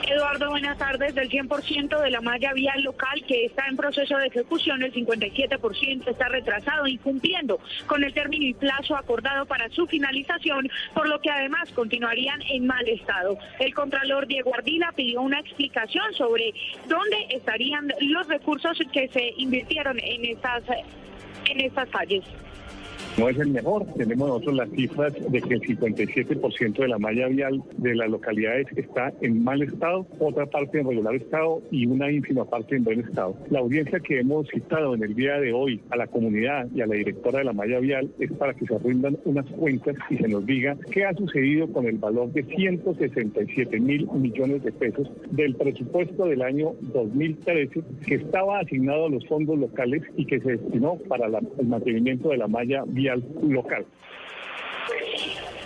Eduardo, 0.09 0.49
buenas 0.49 0.75
tardes. 0.79 1.13
Del 1.13 1.29
100% 1.29 2.01
de 2.01 2.09
la 2.09 2.19
malla 2.19 2.51
vial 2.53 2.81
local 2.81 3.23
que 3.27 3.45
está 3.45 3.67
en 3.67 3.77
proceso 3.77 4.17
de 4.17 4.25
ejecución, 4.27 4.81
el 4.81 4.91
57% 4.91 6.07
está 6.07 6.27
retrasado, 6.29 6.87
incumpliendo 6.87 7.59
con 7.85 8.03
el 8.03 8.11
término 8.11 8.45
y 8.45 8.55
plazo 8.55 8.95
acordado 8.95 9.45
para 9.45 9.69
su 9.69 9.85
finalización, 9.85 10.67
por 10.95 11.07
lo 11.07 11.21
que 11.21 11.29
además 11.29 11.71
continuarían 11.73 12.41
en 12.49 12.65
mal 12.65 12.87
estado. 12.87 13.37
El 13.59 13.71
Contralor 13.75 14.25
Diego 14.25 14.51
Ardila 14.55 14.91
pidió 14.95 15.21
una 15.21 15.39
explicación 15.39 16.11
sobre 16.15 16.55
dónde 16.87 17.27
estarían 17.29 17.93
los 18.01 18.27
recursos 18.27 18.79
que 18.91 19.09
se 19.09 19.33
invirtieron 19.37 19.99
en 19.99 20.25
estas, 20.25 20.63
en 21.45 21.59
estas 21.61 21.87
calles 21.89 22.23
no 23.19 23.27
es 23.27 23.37
el 23.37 23.49
mejor. 23.49 23.85
Tenemos 23.97 24.29
nosotros 24.29 24.55
las 24.55 24.69
cifras 24.69 25.13
de 25.29 25.41
que 25.41 25.55
el 25.55 25.61
57% 25.61 26.77
de 26.77 26.87
la 26.87 26.97
malla 26.97 27.27
vial 27.27 27.61
de 27.77 27.95
las 27.95 28.09
localidades 28.09 28.67
está 28.77 29.13
en 29.19 29.43
mal 29.43 29.61
estado, 29.61 30.07
otra 30.19 30.45
parte 30.45 30.79
en 30.79 30.87
regular 30.87 31.15
estado 31.15 31.61
y 31.69 31.85
una 31.85 32.09
ínfima 32.09 32.45
parte 32.45 32.77
en 32.77 32.85
buen 32.85 33.01
estado. 33.01 33.35
La 33.49 33.59
audiencia 33.59 33.99
que 33.99 34.21
hemos 34.21 34.47
citado 34.47 34.95
en 34.95 35.03
el 35.03 35.15
día 35.15 35.37
de 35.39 35.51
hoy 35.51 35.81
a 35.89 35.97
la 35.97 36.07
comunidad 36.07 36.67
y 36.73 36.79
a 36.79 36.87
la 36.87 36.95
directora 36.95 37.39
de 37.39 37.45
la 37.45 37.53
malla 37.53 37.79
vial 37.79 38.09
es 38.19 38.31
para 38.31 38.53
que 38.53 38.65
se 38.65 38.77
rindan 38.79 39.17
unas 39.25 39.45
cuentas 39.47 39.97
y 40.09 40.15
se 40.15 40.27
nos 40.29 40.45
diga 40.45 40.77
qué 40.89 41.03
ha 41.03 41.13
sucedido 41.13 41.67
con 41.73 41.87
el 41.87 41.97
valor 41.97 42.31
de 42.31 42.43
167 42.43 43.79
mil 43.81 44.07
millones 44.13 44.63
de 44.63 44.71
pesos 44.71 45.11
del 45.31 45.55
presupuesto 45.55 46.25
del 46.25 46.41
año 46.41 46.73
2013 46.93 47.81
que 48.05 48.15
estaba 48.15 48.59
asignado 48.59 49.07
a 49.07 49.09
los 49.09 49.27
fondos 49.27 49.59
locales 49.59 50.03
y 50.15 50.25
que 50.25 50.39
se 50.39 50.51
destinó 50.51 50.95
para 51.09 51.25
el 51.27 51.67
mantenimiento 51.67 52.29
de 52.29 52.37
la 52.37 52.47
malla 52.47 52.83
vial 52.87 53.08
local. 53.15 53.85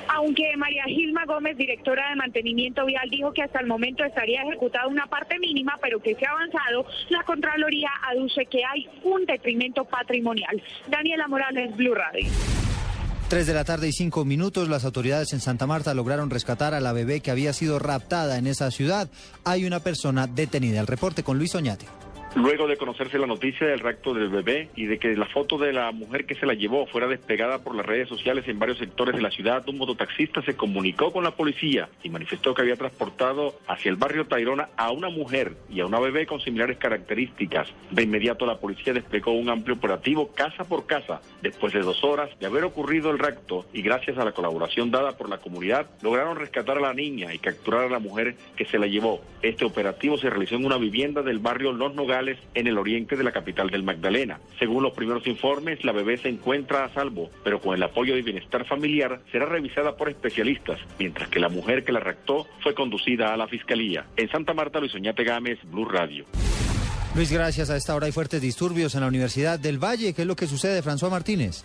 Aunque 0.10 0.56
María 0.58 0.84
Gilma 0.86 1.26
Gómez, 1.26 1.58
directora 1.58 2.10
de 2.10 2.16
mantenimiento 2.16 2.86
vial, 2.86 3.10
dijo 3.10 3.34
que 3.34 3.42
hasta 3.42 3.60
el 3.60 3.68
momento 3.68 4.04
estaría 4.04 4.44
ejecutada 4.44 4.88
una 4.88 5.08
parte 5.08 5.40
mínima, 5.40 5.78
pero 5.82 6.02
que 6.02 6.14
se 6.16 6.26
ha 6.26 6.32
avanzado, 6.32 6.86
la 7.10 7.24
Contraloría 7.24 7.90
aduce 8.12 8.46
que 8.46 8.64
hay 8.64 8.88
un 9.04 9.26
detrimento 9.26 9.86
patrimonial. 9.86 10.62
Daniela 10.88 11.28
Morales, 11.28 11.76
Blue 11.76 11.96
Radio. 11.96 12.30
Tres 13.28 13.48
de 13.48 13.54
la 13.56 13.64
tarde 13.64 13.88
y 13.88 13.92
cinco 13.92 14.26
minutos, 14.26 14.70
las 14.70 14.86
autoridades 14.86 15.34
en 15.34 15.40
Santa 15.40 15.66
Marta 15.66 15.96
lograron 15.96 16.30
rescatar 16.30 16.76
a 16.76 16.80
la 16.80 16.94
bebé 16.94 17.22
que 17.22 17.32
había 17.32 17.52
sido 17.52 17.80
raptada 17.80 18.38
en 18.38 18.46
esa 18.46 18.70
ciudad. 18.70 19.10
Hay 19.44 19.66
una 19.66 19.80
persona 19.80 20.28
detenida. 20.28 20.80
El 20.80 20.88
reporte 20.88 21.24
con 21.24 21.40
Luis 21.40 21.56
Oñate. 21.56 21.88
Luego 22.36 22.68
de 22.68 22.78
conocerse 22.78 23.20
la 23.20 23.28
noticia 23.28 23.68
del 23.68 23.80
rapto 23.80 24.12
del 24.16 24.30
bebé 24.30 24.70
y 24.76 24.86
de 24.86 24.98
que 24.98 25.16
la 25.16 25.28
foto 25.28 25.60
de 25.60 25.72
la 25.72 25.92
mujer 25.92 26.26
que 26.26 26.34
se 26.34 26.48
la 26.48 26.56
llevó 26.56 26.88
fuera 26.88 27.08
despegada 27.08 27.60
por 27.60 27.76
las 27.76 27.86
redes 27.86 28.10
sociales 28.10 28.48
en 28.48 28.58
varios 28.58 28.80
sectores 28.80 29.16
de 29.16 29.22
la 29.22 29.30
ciudad, 29.30 29.64
un 29.70 29.78
mototaxista 29.78 30.42
se 30.42 30.56
comunicó 30.56 31.14
con 31.14 31.24
la 31.24 31.36
policía 31.36 31.90
y 32.02 32.10
manifestó 32.10 32.56
que 32.56 32.64
había 32.64 32.76
transportado 32.76 33.54
hacia 33.68 33.92
el 33.92 33.98
barrio 33.98 34.26
Tairona 34.26 34.70
a 34.78 34.92
una 34.92 35.10
mujer 35.10 35.56
y 35.70 35.82
a 35.82 35.86
una 35.86 36.00
bebé 36.00 36.26
con 36.26 36.42
similares 36.42 36.78
características. 36.78 37.68
De 37.92 38.02
inmediato 38.02 38.48
la 38.48 38.58
policía 38.58 38.94
desplegó 38.94 39.34
un 39.34 39.50
amplio 39.50 39.76
operativo 39.76 40.34
casa 40.34 40.64
por 40.64 40.88
casa. 40.88 41.22
Después 41.44 41.72
de 41.72 41.82
dos 41.82 42.04
horas 42.04 42.32
de 42.40 42.48
haber 42.48 42.64
ocurrido 42.64 43.12
el 43.12 43.20
rapto 43.20 43.68
y 43.74 43.84
gracias 43.84 44.18
a 44.18 44.26
la 44.26 44.32
colaboración 44.32 44.90
dada 44.90 45.16
por 45.18 45.30
la 45.30 45.38
comunidad, 45.38 45.86
lograron 46.02 46.38
rescatar 46.38 46.80
a 46.80 46.82
la 46.82 46.96
niña 46.96 47.32
y 47.32 47.38
capturar 47.38 47.82
a 47.82 47.90
la 47.90 48.00
mujer 48.00 48.36
que 48.56 48.66
se 48.66 48.80
la 48.80 48.88
llevó. 48.88 49.22
Este 49.44 49.66
operativo 49.66 50.18
se 50.18 50.32
realizó 50.32 50.56
en 50.56 50.66
una 50.66 50.78
vivienda 50.78 51.22
del 51.22 51.38
barrio 51.38 51.74
Los 51.74 51.94
Nogales 51.94 52.23
en 52.54 52.68
el 52.68 52.78
oriente 52.78 53.16
de 53.16 53.24
la 53.24 53.32
capital 53.32 53.70
del 53.70 53.84
Magdalena. 53.84 54.40
Según 54.60 54.84
los 54.84 54.94
primeros 54.94 55.26
informes, 55.28 55.84
la 55.84 55.92
bebé 55.92 56.18
se 56.18 56.30
encuentra 56.30 56.86
a 56.86 56.94
salvo, 56.94 57.30
pero 57.44 57.60
con 57.60 57.76
el 57.76 57.84
apoyo 57.84 58.16
de 58.16 58.22
bienestar 58.22 58.66
familiar 58.66 59.22
será 59.32 59.46
revisada 59.46 59.96
por 59.96 60.10
especialistas, 60.10 60.80
mientras 61.00 61.30
que 61.30 61.40
la 61.40 61.50
mujer 61.50 61.84
que 61.84 61.92
la 61.92 62.00
raptó 62.00 62.48
fue 62.62 62.74
conducida 62.74 63.34
a 63.34 63.38
la 63.38 63.48
fiscalía. 63.48 64.06
En 64.18 64.30
Santa 64.30 64.54
Marta, 64.54 64.80
Luis 64.80 64.96
Oñate 64.96 65.24
Gámez, 65.24 65.60
Blue 65.66 65.86
Radio. 65.86 66.26
Luis, 67.16 67.32
gracias. 67.32 67.70
A 67.70 67.78
esta 67.78 67.96
hora 67.96 68.08
hay 68.08 68.12
fuertes 68.12 68.42
disturbios 68.42 68.96
en 68.96 69.02
la 69.02 69.08
Universidad 69.08 69.60
del 69.60 69.78
Valle. 69.78 70.14
¿Qué 70.14 70.24
es 70.24 70.28
lo 70.28 70.36
que 70.36 70.48
sucede, 70.48 70.82
François 70.82 71.12
Martínez? 71.12 71.64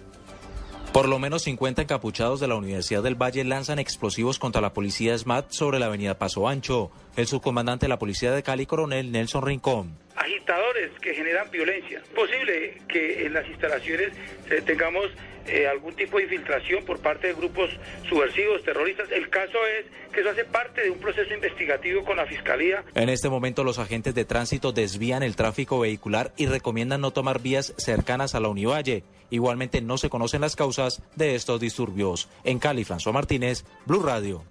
Por 0.93 1.09
lo 1.09 1.19
menos 1.19 1.43
50 1.43 1.83
encapuchados 1.83 2.41
de 2.41 2.49
la 2.49 2.57
Universidad 2.57 3.03
del 3.03 3.15
Valle 3.15 3.45
lanzan 3.45 3.79
explosivos 3.79 4.39
contra 4.39 4.61
la 4.61 4.73
policía 4.73 5.17
SMAT 5.17 5.51
sobre 5.51 5.79
la 5.79 5.87
avenida 5.87 6.19
Paso 6.19 6.49
Ancho. 6.49 6.91
El 7.19 7.27
subcomandante 7.27 7.87
de 7.87 7.89
la 7.89 7.99
policía 7.99 8.31
de 8.31 8.45
Cali, 8.45 8.65
coronel 8.65 9.11
Nelson 9.11 9.45
Rincón. 9.45 9.99
Agitadores 10.15 10.93
que 11.01 11.15
generan 11.15 11.51
violencia. 11.51 12.01
Posible 12.15 12.81
que 12.87 13.27
en 13.27 13.33
las 13.33 13.45
instalaciones 13.49 14.13
eh, 14.49 14.63
tengamos 14.65 15.07
eh, 15.49 15.67
algún 15.67 15.95
tipo 15.95 16.19
de 16.19 16.25
infiltración 16.25 16.85
por 16.85 17.01
parte 17.01 17.27
de 17.27 17.35
grupos 17.35 17.71
subversivos, 18.09 18.63
terroristas. 18.63 19.11
El 19.11 19.29
caso 19.31 19.59
es 19.81 19.87
que 20.13 20.21
eso 20.21 20.31
hace 20.31 20.45
parte 20.45 20.83
de 20.83 20.91
un 20.91 21.01
proceso 21.01 21.35
investigativo 21.35 22.05
con 22.05 22.19
la 22.19 22.27
Fiscalía. 22.27 22.85
En 22.95 23.09
este 23.09 23.29
momento 23.29 23.65
los 23.65 23.81
agentes 23.81 24.15
de 24.15 24.25
tránsito 24.25 24.71
desvían 24.71 25.25
el 25.25 25.35
tráfico 25.35 25.81
vehicular 25.81 26.33
y 26.37 26.47
recomiendan 26.47 27.01
no 27.01 27.11
tomar 27.11 27.41
vías 27.41 27.75
cercanas 27.79 28.37
a 28.37 28.41
la 28.41 28.49
Univalle. 28.49 29.03
Igualmente 29.31 29.81
no 29.81 29.99
se 29.99 30.09
conocen 30.09 30.41
las 30.41 30.55
causas 30.55 31.03
de 31.17 31.35
estos 31.35 31.59
disturbios. 31.61 32.29
En 32.45 32.61
Cali, 32.61 32.85
François 32.85 33.13
Martínez, 33.13 33.65
Blue 33.87 34.03
Radio. 34.03 34.45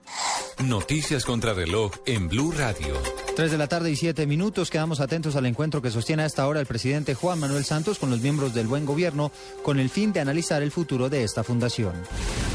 Noticias 0.64 1.24
contra 1.26 1.54
reloj 1.54 1.92
en 2.08 2.28
Blue 2.28 2.52
Radio. 2.58 2.96
Tres 3.36 3.52
de 3.52 3.58
la 3.58 3.68
tarde 3.68 3.92
y 3.92 3.96
siete 3.96 4.26
minutos. 4.26 4.72
Quedamos 4.72 5.00
atentos 5.00 5.36
al 5.36 5.46
encuentro 5.46 5.80
que 5.82 5.92
sostiene 5.92 6.24
hasta 6.24 6.42
ahora 6.42 6.60
el 6.60 6.66
presidente 6.66 7.14
Juan 7.14 7.40
Manuel 7.40 7.64
Santos 7.64 8.00
con 8.00 8.10
los 8.10 8.22
miembros 8.22 8.56
del 8.56 8.66
buen 8.66 8.86
gobierno 8.86 9.32
con 9.64 9.80
el 9.80 9.92
fin 9.92 10.12
de 10.12 10.22
analizar 10.22 10.64
el 10.64 10.72
futuro 10.72 11.08
de 11.08 11.24
esta 11.24 11.44
fundación. 11.44 11.94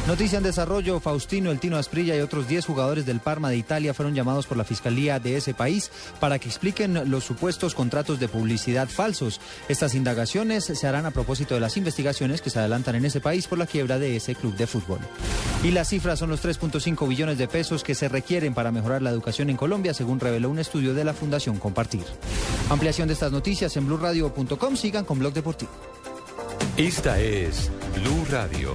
Noticia 0.06 0.38
en 0.38 0.42
desarrollo, 0.42 0.98
Faustino, 0.98 1.52
El 1.52 1.60
Tino 1.60 1.76
Asprilla 1.76 2.16
y 2.16 2.20
otros 2.20 2.48
10 2.48 2.66
jugadores 2.66 3.06
del 3.06 3.20
Parma 3.20 3.50
de 3.50 3.56
Italia 3.56 3.94
fueron 3.94 4.16
llamados 4.16 4.48
por 4.48 4.56
la 4.56 4.64
Fiscalía 4.64 5.20
de 5.20 5.36
ese 5.36 5.54
país 5.54 5.92
para 6.18 6.40
que 6.40 6.48
expliquen 6.48 7.08
los 7.08 7.22
supuestos 7.22 7.76
contratos 7.76 8.18
de 8.18 8.26
publicidad 8.26 8.88
falsos. 8.88 9.40
Estas 9.68 9.94
indagaciones 9.94 10.64
se 10.64 10.86
harán 10.88 11.06
a 11.06 11.12
propósito 11.12 11.54
de 11.54 11.60
las 11.60 11.76
investigaciones 11.76 12.42
que 12.42 12.50
se 12.50 12.58
adelantan 12.58 12.96
en 12.96 13.04
ese 13.04 13.20
país 13.20 13.46
por 13.46 13.58
la 13.58 13.66
quiebra 13.66 14.00
de 14.00 14.16
ese 14.16 14.34
club 14.34 14.56
de 14.56 14.66
fútbol. 14.66 14.98
Y 15.62 15.70
las 15.70 15.90
cifras 15.90 16.18
son 16.18 16.30
los 16.30 16.44
3.5 16.44 17.06
billones 17.06 17.38
de 17.38 17.46
pesos 17.46 17.84
que 17.84 17.94
se 17.94 18.08
requieren 18.08 18.54
para 18.54 18.72
mejorar 18.72 19.02
la 19.02 19.10
educación 19.10 19.50
en 19.50 19.56
Colombia, 19.56 19.94
según 19.94 20.18
reveló 20.18 20.50
un 20.50 20.58
estudio 20.58 20.94
de 20.94 21.04
la 21.04 21.14
Fundación 21.14 21.58
Compartir. 21.58 22.02
Ampliación 22.70 23.06
de 23.06 23.14
estas 23.14 23.30
noticias 23.30 23.76
en 23.76 23.86
blurradio.com. 23.86 24.76
Sigan 24.76 25.04
con 25.04 25.20
Blog 25.20 25.32
Deportivo. 25.32 25.70
Esta 26.76 27.20
es 27.20 27.70
Blue 27.94 28.26
Radio. 28.28 28.74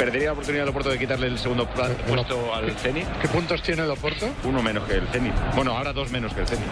Perdería 0.00 0.28
la 0.28 0.32
oportunidad 0.32 0.62
del 0.62 0.70
Oporto 0.70 0.88
de 0.88 0.98
quitarle 0.98 1.26
el 1.26 1.38
segundo 1.38 1.68
puesto 1.68 2.54
al 2.54 2.70
Zenit. 2.78 3.06
¿Qué 3.20 3.28
puntos 3.28 3.62
tiene 3.62 3.82
el 3.82 3.90
Oporto? 3.90 4.30
Uno 4.44 4.62
menos 4.62 4.88
que 4.88 4.94
el 4.94 5.06
Zenit. 5.08 5.34
Bueno, 5.54 5.76
ahora 5.76 5.92
dos 5.92 6.10
menos 6.10 6.32
que 6.32 6.40
el 6.40 6.48
Zenit. 6.48 6.64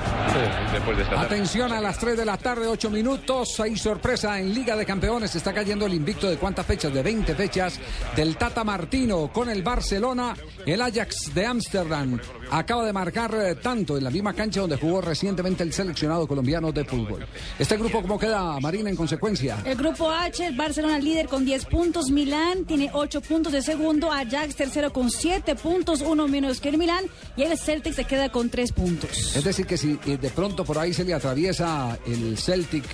Después 0.72 0.96
de 0.96 1.02
esta 1.02 1.14
tarde. 1.14 1.26
Atención 1.26 1.72
a 1.72 1.78
las 1.78 1.98
3 1.98 2.16
de 2.16 2.24
la 2.24 2.38
tarde, 2.38 2.66
8 2.66 2.88
minutos. 2.88 3.60
Hay 3.60 3.76
sorpresa 3.76 4.40
en 4.40 4.54
Liga 4.54 4.74
de 4.76 4.86
Campeones. 4.86 5.36
Está 5.36 5.52
cayendo 5.52 5.84
el 5.84 5.92
invicto 5.92 6.30
de 6.30 6.38
cuántas 6.38 6.64
fechas, 6.64 6.90
de 6.94 7.02
20 7.02 7.34
fechas, 7.34 7.78
del 8.16 8.38
Tata 8.38 8.64
Martino 8.64 9.30
con 9.30 9.50
el 9.50 9.62
Barcelona. 9.62 10.34
El 10.64 10.80
Ajax 10.80 11.34
de 11.34 11.44
Ámsterdam 11.44 12.18
acaba 12.50 12.86
de 12.86 12.94
marcar 12.94 13.34
eh, 13.34 13.56
tanto 13.56 13.98
en 13.98 14.04
la 14.04 14.10
misma 14.10 14.32
cancha 14.32 14.60
donde 14.60 14.78
jugó 14.78 15.02
recientemente 15.02 15.62
el 15.62 15.74
seleccionado 15.74 16.26
colombiano 16.26 16.72
de 16.72 16.82
fútbol. 16.82 17.26
Este 17.58 17.76
grupo, 17.76 18.00
¿cómo 18.00 18.18
queda, 18.18 18.58
Marina, 18.58 18.88
en 18.88 18.96
consecuencia? 18.96 19.58
El 19.66 19.76
grupo 19.76 20.10
H, 20.10 20.46
el 20.46 20.56
Barcelona 20.56 20.98
líder 20.98 21.26
con 21.26 21.44
10 21.44 21.66
puntos, 21.66 22.10
Milán 22.10 22.64
tiene 22.64 22.88
8 22.90 23.17
puntos 23.22 23.52
de 23.52 23.62
segundo, 23.62 24.12
Ajax 24.12 24.56
tercero 24.56 24.92
con 24.92 25.10
7 25.10 25.54
puntos, 25.56 26.00
uno 26.00 26.28
menos 26.28 26.60
que 26.60 26.68
el 26.68 26.78
Milán 26.78 27.04
y 27.36 27.42
el 27.42 27.58
Celtic 27.58 27.94
se 27.94 28.04
queda 28.04 28.30
con 28.30 28.50
3 28.50 28.72
puntos. 28.72 29.36
Es 29.36 29.44
decir, 29.44 29.66
que 29.66 29.76
si 29.76 29.98
eh, 30.06 30.16
de 30.16 30.30
pronto 30.30 30.64
por 30.64 30.78
ahí 30.78 30.92
se 30.92 31.04
le 31.04 31.14
atraviesa 31.14 31.98
el 32.06 32.38
Celtic 32.38 32.84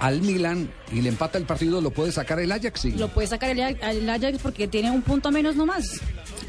al 0.00 0.22
Milan 0.22 0.72
y 0.92 1.02
le 1.02 1.10
empata 1.10 1.36
el 1.38 1.44
partido, 1.44 1.80
lo 1.80 1.90
puede 1.90 2.10
sacar 2.12 2.40
el 2.40 2.50
Ajax. 2.50 2.80
sí. 2.80 2.92
Lo 2.92 3.08
puede 3.08 3.28
sacar 3.28 3.50
el, 3.50 3.60
el 3.60 4.08
Ajax 4.08 4.38
porque 4.42 4.66
tiene 4.66 4.90
un 4.90 5.02
punto 5.02 5.30
menos 5.30 5.56
nomás. 5.56 6.00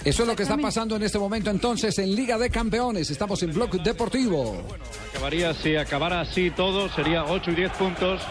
Eso 0.04 0.24
es 0.24 0.28
lo 0.28 0.36
que 0.36 0.44
está 0.44 0.58
pasando 0.58 0.96
en 0.96 1.04
este 1.04 1.20
momento 1.20 1.52
entonces 1.52 1.98
en 2.00 2.16
Liga 2.16 2.38
de 2.40 2.50
Campeones. 2.50 3.12
Estamos 3.12 3.44
en 3.44 3.54
Bloque 3.54 3.78
Deportivo. 3.78 4.64
Acabaría, 5.12 5.54
si 5.54 5.76
acabara 5.76 6.22
así 6.22 6.50
todo, 6.50 6.90
sería 6.90 7.24
8 7.26 7.52
y 7.52 7.56
10 7.56 7.72
puntos. 7.74 8.22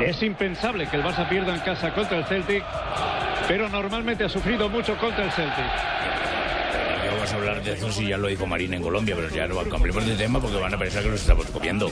Es 0.00 0.22
impensable 0.22 0.88
que 0.88 0.96
el 0.96 1.02
Barça 1.02 1.28
pierda 1.28 1.54
en 1.54 1.60
casa 1.62 1.92
contra 1.92 2.18
el 2.18 2.24
Celtic, 2.26 2.62
pero 3.48 3.68
normalmente 3.68 4.24
ha 4.24 4.28
sufrido 4.28 4.68
mucho 4.68 4.96
contra 4.98 5.24
el 5.24 5.32
Celtic. 5.32 5.64
Vamos 7.22 7.34
a 7.34 7.36
hablar 7.36 7.62
de 7.62 7.72
eso 7.74 7.92
si 7.92 8.08
ya 8.08 8.16
lo 8.18 8.26
dijo 8.26 8.48
Marina 8.48 8.74
en 8.74 8.82
Colombia, 8.82 9.14
pero 9.14 9.32
ya 9.32 9.46
no 9.46 9.54
cambiemos 9.68 10.04
de 10.04 10.16
tema 10.16 10.40
porque 10.40 10.56
van 10.56 10.74
a 10.74 10.76
pensar 10.76 11.04
que 11.04 11.08
nos 11.10 11.20
estamos 11.20 11.46
copiando. 11.46 11.88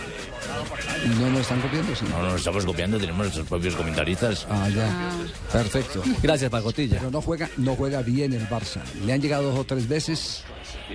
No 1.20 1.30
nos 1.30 1.42
están 1.42 1.60
copiando, 1.60 1.94
sí. 1.94 2.04
No 2.10 2.20
nos 2.24 2.34
estamos 2.34 2.64
copiando, 2.66 2.98
tenemos 2.98 3.20
nuestros 3.20 3.46
propios 3.46 3.76
comentaristas. 3.76 4.44
Ah, 4.50 4.68
ya. 4.68 5.12
Perfecto. 5.52 6.02
Gracias, 6.20 6.50
Pacotilla. 6.50 6.98
Pero 6.98 7.12
no 7.12 7.22
juega, 7.22 7.48
no 7.58 7.76
juega 7.76 8.02
bien 8.02 8.32
el 8.32 8.48
Barça. 8.48 8.80
Le 9.06 9.12
han 9.12 9.20
llegado 9.22 9.44
dos 9.52 9.58
o 9.60 9.62
tres 9.64 9.86
veces 9.86 10.42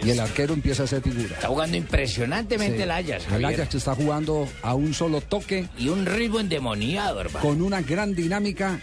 y 0.04 0.10
el 0.10 0.20
arquero 0.20 0.54
empieza 0.54 0.82
a 0.84 0.86
hacer 0.86 1.02
figura. 1.02 1.34
Está 1.36 1.48
jugando 1.48 1.78
impresionantemente 1.78 2.76
Sí. 2.76 2.84
el 2.84 2.92
Ajax. 2.92 3.24
El 3.28 3.30
Javier. 3.32 3.54
Ajax 3.62 3.76
está 3.76 3.96
jugando 3.96 4.50
a 4.64 4.76
un 4.76 4.94
solo 4.94 5.22
toque. 5.22 5.70
Y 5.78 5.88
un 5.88 6.06
ritmo 6.06 6.42
endemoniado, 6.42 7.22
hermano. 7.22 7.40
Con 7.40 7.62
una 7.62 7.82
gran 7.82 8.14
dinámica 8.14 8.82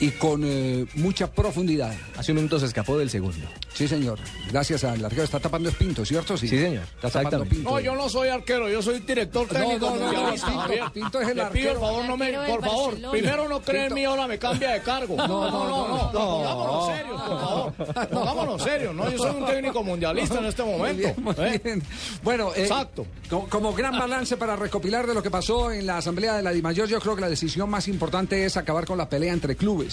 y 0.00 0.10
con 0.10 0.42
eh, 0.44 0.84
mucha 0.94 1.30
profundidad. 1.30 1.94
Hace 2.16 2.32
un 2.32 2.36
minuto 2.36 2.58
se 2.58 2.66
escapó 2.66 2.98
del 2.98 3.08
segundo. 3.10 3.46
Sí, 3.72 3.86
señor. 3.88 4.18
Gracias 4.50 4.84
al 4.84 5.04
arquero. 5.04 5.24
Está 5.24 5.38
tapando 5.40 5.68
Espinto, 5.68 6.04
¿cierto? 6.04 6.36
Sí, 6.36 6.48
Sí, 6.48 6.58
señor. 6.58 6.84
Está 7.02 7.10
tapando. 7.22 7.44
Pinto. 7.44 7.70
No, 7.70 7.80
yo 7.80 7.94
no 7.94 8.08
soy 8.08 8.28
arquero, 8.28 8.68
yo 8.68 8.80
soy 8.82 9.00
director 9.00 9.46
No, 9.52 9.58
técnico. 9.58 9.86
no, 9.90 9.96
no, 9.96 10.00
no, 10.00 10.06
mundialista, 10.12 10.46
Pinto- 10.48 10.60
Javier. 10.62 10.84
Pinto 10.92 11.20
es 11.20 11.28
el 11.28 11.36
Le 11.36 11.44
pido, 11.46 11.46
arquero. 11.46 11.72
por 11.80 11.88
favor, 11.88 12.04
no 12.06 12.16
me, 12.16 12.26
arquero 12.26 12.46
por 12.46 12.64
favor, 12.64 12.84
Barcelona. 12.86 13.10
primero 13.12 13.48
no 13.48 13.60
cree 13.62 13.86
en 13.86 13.94
mí, 13.94 14.04
ahora 14.04 14.26
me 14.26 14.38
cambia 14.38 14.70
de 14.72 14.80
cargo. 14.82 15.16
No, 15.16 15.26
no, 15.28 15.50
no, 15.50 15.88
no, 15.88 16.12
pongámonos 16.12 16.86
serios, 16.86 17.22
por 17.22 17.40
favor. 17.40 18.08
Pongámonos 18.10 18.62
serios, 18.62 18.94
¿no? 18.94 19.10
Yo 19.10 19.18
soy 19.18 19.36
un 19.36 19.46
técnico 19.46 19.82
mundialista 19.84 20.38
en 20.38 20.44
este 20.46 20.62
Muy 20.62 20.72
momento. 20.72 20.96
bien, 21.02 21.14
muy 21.22 21.34
¿eh? 21.38 21.60
bien. 21.62 21.82
Bueno, 22.22 22.50
eh, 22.54 22.62
Exacto. 22.62 23.06
Como, 23.28 23.48
como 23.48 23.72
gran 23.74 23.98
balance 23.98 24.36
para 24.36 24.56
recopilar 24.56 25.06
de 25.06 25.14
lo 25.14 25.22
que 25.22 25.30
pasó 25.30 25.70
en 25.72 25.86
la 25.86 25.98
Asamblea 25.98 26.34
de 26.34 26.42
la 26.42 26.50
Dimayor, 26.52 26.88
yo 26.88 27.00
creo 27.00 27.14
que 27.14 27.20
la 27.20 27.28
decisión 27.28 27.68
más 27.68 27.88
importante 27.88 28.44
es 28.44 28.56
acabar 28.56 28.84
con 28.86 28.96
la 28.98 29.08
pelea 29.08 29.32
entre 29.32 29.56
clubes 29.56 29.85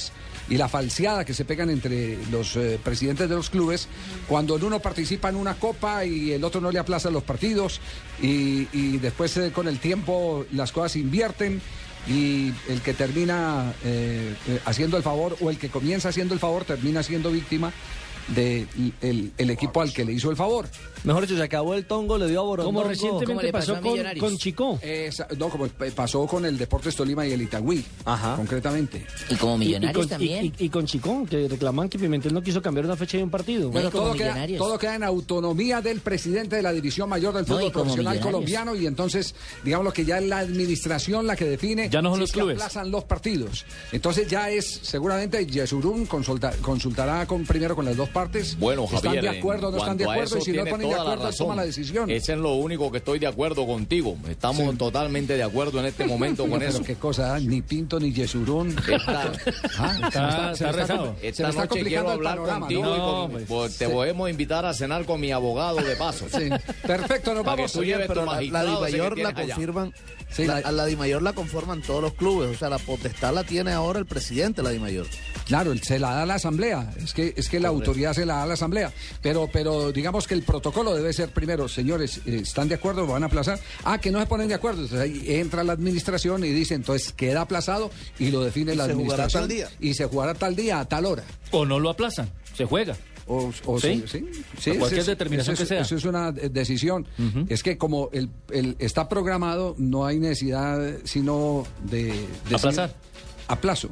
y 0.50 0.58
la 0.58 0.68
falseada 0.68 1.26
que 1.26 1.34
se 1.34 1.46
pegan 1.46 1.70
entre 1.70 2.18
los 2.32 2.56
eh, 2.56 2.80
presidentes 2.84 3.30
de 3.30 3.36
los 3.36 3.50
clubes 3.50 3.88
cuando 4.28 4.56
el 4.56 4.64
uno 4.64 4.80
participa 4.80 5.30
en 5.30 5.36
una 5.36 5.56
copa 5.56 6.06
y 6.06 6.32
el 6.32 6.44
otro 6.44 6.60
no 6.60 6.72
le 6.72 6.80
aplaza 6.80 7.10
los 7.10 7.24
partidos 7.24 7.80
y, 8.22 8.98
después 8.98 9.36
eh, 9.38 9.52
con 9.52 9.68
el 9.68 9.80
tiempo 9.80 10.46
las 10.52 10.72
cosas 10.72 10.96
invierten. 10.96 11.62
Y 12.06 12.52
el 12.68 12.82
que 12.84 12.94
termina 12.94 13.74
eh, 13.86 14.36
haciendo 14.66 14.98
el 14.98 15.04
favor 15.04 15.38
o 15.40 15.50
el 15.50 15.58
que 15.58 15.70
comienza 15.70 16.10
haciendo 16.10 16.34
el 16.34 16.40
favor 16.42 16.66
termina 16.66 17.02
siendo 17.02 17.32
víctima 17.32 17.72
del 18.28 18.68
el 19.38 19.50
equipo 19.50 19.80
al 19.80 19.94
que 19.94 20.04
le 20.04 20.12
hizo 20.12 20.30
el 20.30 20.36
favor. 20.36 20.68
Mejor 21.04 21.24
dicho, 21.24 21.36
se 21.38 21.44
acabó 21.44 21.74
el 21.76 21.86
tongo, 21.86 22.18
le 22.18 22.28
dio 22.28 22.40
a 22.40 22.44
Borondongo. 22.44 22.80
Como 22.80 22.88
recientemente 22.90 23.52
pasó, 23.52 23.80
con, 23.82 23.98
con 24.20 24.38
Chico. 24.38 24.80
Esa- 24.82 25.28
no, 25.38 25.50
como 25.50 25.68
pasó 25.68 26.26
con 26.28 26.46
el 26.46 26.58
Deportes 26.58 26.96
Tolima 26.96 27.26
y 27.28 27.32
el 27.34 27.42
Itagüí, 27.42 27.84
concretamente. 28.38 29.06
Y 29.30 29.36
como 29.36 29.62
Y, 29.64 29.76
y 29.76 29.92
con, 29.92 30.08
y- 30.22 30.26
y- 30.26 30.54
y 30.60 30.70
con 30.70 30.86
Chicón, 30.86 31.26
que 31.28 31.48
reclaman 31.48 31.90
que 31.90 32.00
Pimentel 32.00 32.34
no 32.34 32.42
quiso 32.42 32.62
cambiar 32.62 32.86
una 32.86 32.96
fecha 32.96 33.18
de 33.18 33.24
un 33.24 33.30
partido. 33.30 33.70
Bueno, 33.70 33.90
todo 33.90 34.14
queda, 34.14 34.46
todo 34.58 34.78
queda 34.78 34.96
en 34.96 35.04
autonomía 35.04 35.82
del 35.82 36.00
presidente 36.02 36.56
de 36.56 36.62
la 36.62 36.72
División 36.72 37.10
Mayor 37.10 37.34
del 37.34 37.46
Fútbol 37.46 37.72
Profesional 37.72 38.16
Millonarios. 38.16 38.26
colombiano 38.26 38.76
y 38.76 38.86
entonces, 38.88 39.36
digamos 39.64 39.86
lo 39.86 39.94
que 39.94 40.06
ya 40.06 40.18
es 40.20 40.26
la 40.26 40.40
administración 40.40 41.28
la 41.28 41.36
que 41.36 41.46
define 41.46 41.90
Ya 41.90 42.02
no 42.02 42.10
son 42.10 42.16
si 42.18 42.22
los 42.22 42.30
se 42.30 42.34
clubes. 42.38 42.56
aplazan 42.56 42.92
los 42.92 43.04
partidos. 43.04 43.66
Entonces 43.92 44.28
ya 44.28 44.50
es, 44.50 44.80
seguramente, 44.84 45.46
Yesurún 45.46 46.06
consulta- 46.06 46.54
consultará 46.62 47.26
con, 47.26 47.46
primero 47.46 47.76
con 47.76 47.86
las 47.86 47.96
dos 47.98 48.10
partes. 48.10 48.58
Bueno, 48.58 48.88
Javier, 48.88 49.16
¿Están 49.18 49.34
de 49.34 49.40
acuerdo 49.40 49.68
o 49.68 49.72
no 49.72 49.78
están 49.78 49.98
de 49.98 50.04
acuerdo? 50.06 50.38
Y 50.38 50.42
si 50.42 50.52
no 50.54 50.66
ponen 50.66 50.93
de 51.00 51.04
la 51.06 51.12
acuerdo, 51.14 51.30
él 51.30 51.36
toma 51.38 51.50
razón. 51.50 51.58
la 51.58 51.66
decisión. 51.66 52.10
Eso 52.10 52.34
es 52.34 52.40
lo 52.40 52.54
único 52.56 52.92
que 52.92 52.98
estoy 53.00 53.20
de 53.20 53.28
acuerdo 53.28 53.66
contigo. 53.66 54.18
Estamos 54.30 54.78
totalmente 54.78 55.36
de 55.36 55.44
acuerdo 55.44 55.80
en 55.80 55.86
este 55.86 56.06
momento 56.08 56.44
con 56.48 56.60
Pero 56.60 56.72
eso. 56.72 56.84
qué 56.84 56.96
cosa, 56.96 57.38
¿eh? 57.38 57.42
ni 57.42 57.62
Pinto 57.62 58.00
ni 58.00 58.12
Yesurún. 58.14 58.70
Esta, 58.70 59.32
Ah, 59.78 60.52
está, 60.54 60.72
rezado. 60.72 61.16
Esta 61.22 61.50
está 61.50 61.62
noche 61.66 61.82
quiero 61.84 62.04
complicando 62.06 62.10
hablar 62.12 62.36
panorama, 62.38 62.60
contigo 62.62 62.84
¿no? 62.84 62.96
y 62.96 63.00
con- 63.00 63.32
pues, 63.32 63.46
pues, 63.48 63.78
te 63.78 63.86
sí. 63.88 63.92
podemos 63.92 64.30
invitar 64.30 64.66
a 64.66 64.74
cenar 64.74 65.06
con 65.06 65.20
mi 65.20 65.32
abogado 65.32 65.78
de 65.78 65.96
paso. 65.96 66.26
Sí. 66.30 66.50
Perfecto, 66.86 67.34
nos 67.34 67.44
vamos. 67.44 67.72
tú 67.72 67.84
lleves 67.84 68.08
tu 68.08 68.14
pero 68.14 68.26
la, 68.26 68.32
la 68.34 68.40
ese 68.42 68.52
la 69.24 69.30
allá. 69.42 69.56
confirman. 69.56 69.94
Sí, 70.32 70.46
la, 70.46 70.62
la- 70.62 70.68
a 70.68 70.72
la 70.72 70.86
Dimayor 70.86 71.22
la 71.22 71.34
conforman 71.34 71.82
todos 71.82 72.02
los 72.02 72.14
clubes. 72.14 72.56
O 72.56 72.58
sea, 72.60 72.70
la 72.70 72.80
potestad 72.80 73.34
la 73.34 73.44
tiene 73.44 73.72
ahora 73.72 74.00
el 74.00 74.06
presidente 74.06 74.62
de 74.62 74.64
la 74.68 74.70
Dimayor. 74.72 75.08
Claro, 75.46 75.72
él 75.72 75.82
se 75.84 76.00
la 76.00 76.12
da 76.16 76.24
a 76.24 76.26
la 76.26 76.36
asamblea. 76.36 76.94
Es 77.04 77.14
que 77.14 77.34
es 77.36 77.50
que 77.50 77.60
la 77.60 77.68
autoridad 77.70 78.14
se 78.14 78.26
la 78.26 78.36
da 78.36 78.44
a 78.44 78.48
la 78.48 78.54
asamblea. 78.54 78.92
Pero 79.22 79.50
pero 79.52 79.92
digamos 79.92 80.28
que 80.28 80.34
el 80.34 80.44
protocolo 80.44 80.94
debe 80.96 81.12
ser 81.14 81.30
primero, 81.30 81.68
señores, 81.68 82.22
eh, 82.26 82.40
¿están 82.44 82.68
de 82.70 82.76
acuerdo? 82.76 83.02
¿Lo 83.06 83.14
van 83.14 83.24
a 83.24 83.28
aplazar? 83.28 83.60
Ah, 83.84 84.00
que 84.00 84.12
no 84.12 84.20
se 84.20 84.26
ponen 84.26 84.48
de 84.48 84.54
acuerdo. 84.56 84.84
Entonces 84.84 85.00
ahí 85.00 85.36
entra 85.36 85.64
la 85.64 85.74
administración 85.74 86.44
y 86.46 86.50
dice, 86.50 86.74
entonces 86.76 87.14
queda 87.14 87.42
aplazado 87.42 87.92
y 88.20 88.32
lo 88.32 88.44
define 88.44 88.74
Y 88.74 88.76
la 88.78 88.86
se 88.88 88.94
jugará 88.94 89.24
administración. 89.26 89.42
tal 89.44 89.50
día. 89.50 89.70
Y 89.80 89.94
se 89.96 90.06
jugará 90.06 90.34
tal 90.34 90.56
día 90.56 90.80
a 90.80 90.86
tal 90.86 91.06
hora. 91.06 91.24
O 91.52 91.66
no 91.66 91.80
lo 91.80 91.90
aplazan, 91.90 92.30
se 92.56 92.66
juega. 92.66 92.96
O, 93.28 93.52
o 93.66 93.80
¿Sí? 93.80 94.04
sí, 94.06 94.20
sí, 94.20 94.44
sí, 94.60 94.72
O 94.72 94.80
cualquier 94.80 95.00
es- 95.02 95.08
determinación 95.08 95.54
es- 95.54 95.60
que 95.62 95.66
sea. 95.66 95.82
Eso 95.82 95.96
es 95.96 96.04
una 96.06 96.32
decisión. 96.32 97.08
Es 97.48 97.64
que 97.64 97.78
como 97.78 98.10
el, 98.12 98.30
el- 98.52 98.76
está 98.80 99.08
programado, 99.08 99.76
no 99.78 100.06
hay 100.06 100.20
necesidad 100.20 100.80
sino 101.06 101.66
de... 101.84 102.04
decir 102.06 102.28
Aplazar. 102.56 102.94
A 103.48 103.60
plazo. 103.60 103.90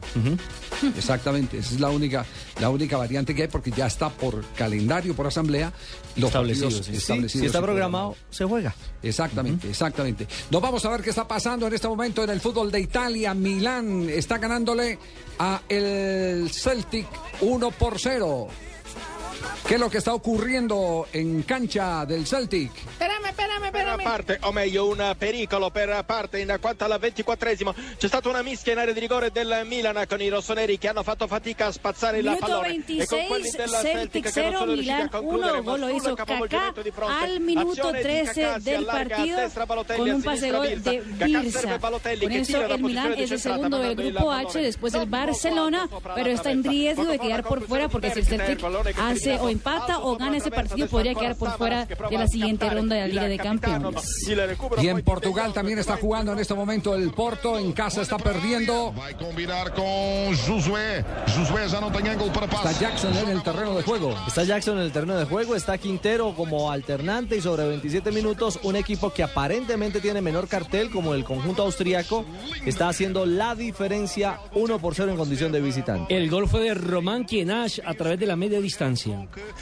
Exactamente. 0.98 1.58
Esa 1.58 1.74
es 1.76 1.80
la 1.82 1.90
única, 1.90 2.26
la 2.60 2.70
única 2.70 2.98
variante 2.98 3.36
que 3.36 3.44
hay 3.44 3.48
porque 3.48 3.70
ya 3.72 3.88
está 3.88 4.10
por 4.10 4.44
calendario, 4.56 5.14
por 5.14 5.28
asamblea, 5.28 5.74
los 6.16 6.28
Establecido, 6.30 6.68
partidos 6.68 6.86
sí. 6.86 6.92
Sí, 6.94 6.98
establecidos. 6.98 7.42
si 7.42 7.46
está 7.48 7.62
programado, 7.62 8.16
se 8.30 8.46
juega. 8.46 8.74
Exactamente, 9.04 9.70
exactamente. 9.70 10.26
Nos 10.50 10.62
vamos 10.62 10.84
a 10.86 10.90
ver 10.92 11.02
qué 11.02 11.10
está 11.10 11.28
pasando 11.28 11.68
en 11.68 11.74
este 11.74 11.88
momento 11.88 12.24
en 12.24 12.30
el 12.30 12.40
fútbol 12.40 12.72
de 12.72 12.80
Italia. 12.80 13.34
Milán 13.34 14.10
está 14.10 14.38
ganándole 14.38 14.98
a 15.40 15.62
el 15.68 16.50
Celtic 16.52 17.08
1 17.42 17.72
por 17.72 18.00
0. 18.00 18.48
¿Qué 19.66 19.76
es 19.76 19.80
lo 19.80 19.90
que 19.90 19.98
está 19.98 20.14
ocurriendo 20.14 21.08
en 21.12 21.44
cancha 21.44 22.06
del 22.06 22.26
Celtic? 22.26 22.72
Espérame, 22.76 23.30
espérame, 23.30 23.72
Per 23.72 24.04
parte, 24.04 24.38
o 24.42 24.52
meglio 24.52 24.88
un 24.88 25.16
pericolo 25.18 25.70
per 25.70 26.04
parte 26.06 26.40
in 26.40 26.58
quanto 26.60 26.84
al 26.84 27.00
24esimo 27.00 27.74
c'è 27.98 28.08
stata 28.08 28.30
una 28.30 28.42
mischia 28.42 28.74
in 28.74 28.80
area 28.80 28.94
di 28.94 29.00
rigore 29.00 29.32
del 29.32 29.64
Milan 29.66 30.04
con 30.08 30.22
i 30.22 30.30
rossoneri 30.30 30.78
che 30.78 30.90
hanno 30.90 31.04
fatto 31.04 31.28
fatica 31.28 31.68
a 31.68 31.72
spazzare 31.72 32.18
il 32.20 32.26
Minuto 32.26 32.46
pallone. 32.46 32.68
E 32.68 33.06
con 33.06 33.18
26, 33.18 33.28
quelli 33.28 33.50
del 33.52 33.70
Celtic 33.70 34.22
Celtic 34.22 34.34
che 34.34 34.42
non 34.42 34.52
0, 34.52 34.58
sono 34.58 34.74
riusciti 34.74 34.92
a 34.92 34.96
Milan 34.96 35.10
concludere 35.10 35.52
1, 35.52 35.64
gol 35.64 35.80
lo 35.80 35.90
hizo 35.90 36.14
Kaká 36.16 36.74
al 37.22 37.40
minuto 37.40 37.72
Azione 37.72 37.98
di 37.98 38.04
13 38.04 38.42
Kaká, 38.42 38.58
si 38.58 38.64
del 38.64 38.86
partido 38.86 39.36
destra 39.38 39.66
con 39.66 40.10
un 40.10 40.22
pase 40.22 40.52
gol 40.52 40.82
de 40.82 41.02
Birsa. 41.02 41.80
Con 41.80 42.32
eso 42.32 42.66
el 42.66 42.82
Milan 42.82 43.14
es 43.18 43.32
el 43.32 43.40
segundo 43.40 43.78
del 43.80 43.96
grupo 43.96 44.32
H, 44.32 44.60
después 44.60 44.94
el 44.94 45.02
sopra 45.02 45.26
Barcelona, 45.26 45.90
pero 46.16 46.30
está 46.30 46.52
en 46.52 46.64
riesgo 46.64 47.06
de 47.06 47.20
quedar 47.20 47.44
por 47.44 47.66
fuera 47.66 47.88
porque 47.88 48.12
si 48.12 48.20
el 48.20 48.26
Celtic 48.26 48.60
del 48.60 48.94
hace 48.98 49.31
o 49.40 49.50
empata 49.50 50.00
o 50.00 50.18
gana 50.18 50.38
ese 50.38 50.52
partido 50.52 50.88
podría 50.88 51.14
quedar 51.16 51.36
por 51.36 51.52
fuera 51.58 51.86
de 51.86 52.18
la 52.18 52.28
siguiente 52.28 52.70
ronda 52.70 52.96
de 52.96 53.02
la 53.02 53.08
Liga 53.08 53.28
de 53.28 53.38
Campeones. 53.38 54.28
Y 54.82 54.88
en 54.88 55.02
Portugal 55.02 55.54
también 55.54 55.80
está 55.80 55.98
jugando 55.98 56.34
en 56.34 56.40
este 56.40 56.54
momento 56.54 56.96
el 56.96 57.12
Porto. 57.12 57.58
En 57.58 57.72
casa 57.72 58.02
está 58.02 58.18
perdiendo. 58.18 58.92
Vai 58.94 59.14
combinar 59.14 59.74
com 59.74 60.32
Josué. 60.48 61.04
Josué 61.28 61.68
já 61.68 61.80
não 61.80 61.92
tem 61.92 62.08
ângulo 62.08 62.32
para 62.32 62.46
Está. 62.46 62.72
Jackson 62.80 63.14
en 63.18 63.30
el 63.30 63.42
terreno 63.42 63.76
de 63.76 63.84
juego. 63.84 64.16
Está 64.28 64.44
Jackson 64.44 64.78
en 64.78 64.84
el 64.84 64.92
terreno 64.92 65.16
de 65.18 65.26
juego, 65.26 65.56
está 65.56 65.78
Quintero 65.78 66.34
como 66.36 66.72
alternante 66.72 67.38
y 67.38 67.42
sobre 67.42 67.68
27 67.68 68.12
minutos 68.12 68.60
un 68.64 68.76
equipo 68.76 69.12
que 69.12 69.24
aparentemente 69.24 70.00
tiene 70.00 70.22
menor 70.22 70.48
cartel 70.48 70.90
como 70.90 71.14
el 71.14 71.24
conjunto 71.24 71.64
austriaco 71.64 72.26
está 72.66 72.90
haciendo 72.90 73.26
la 73.26 73.56
diferencia 73.56 74.40
1 74.54 74.80
por 74.80 74.96
0 74.96 75.12
en 75.12 75.18
condición 75.18 75.52
de 75.52 75.62
visitante. 75.62 76.16
El 76.16 76.30
gol 76.30 76.48
fue 76.48 76.62
de 76.62 76.74
Román 76.74 77.24
Quienash 77.24 77.80
a 77.86 77.94
través 77.94 78.20
de 78.20 78.26
la 78.26 78.36
media 78.36 78.62
distancia. 78.62 79.21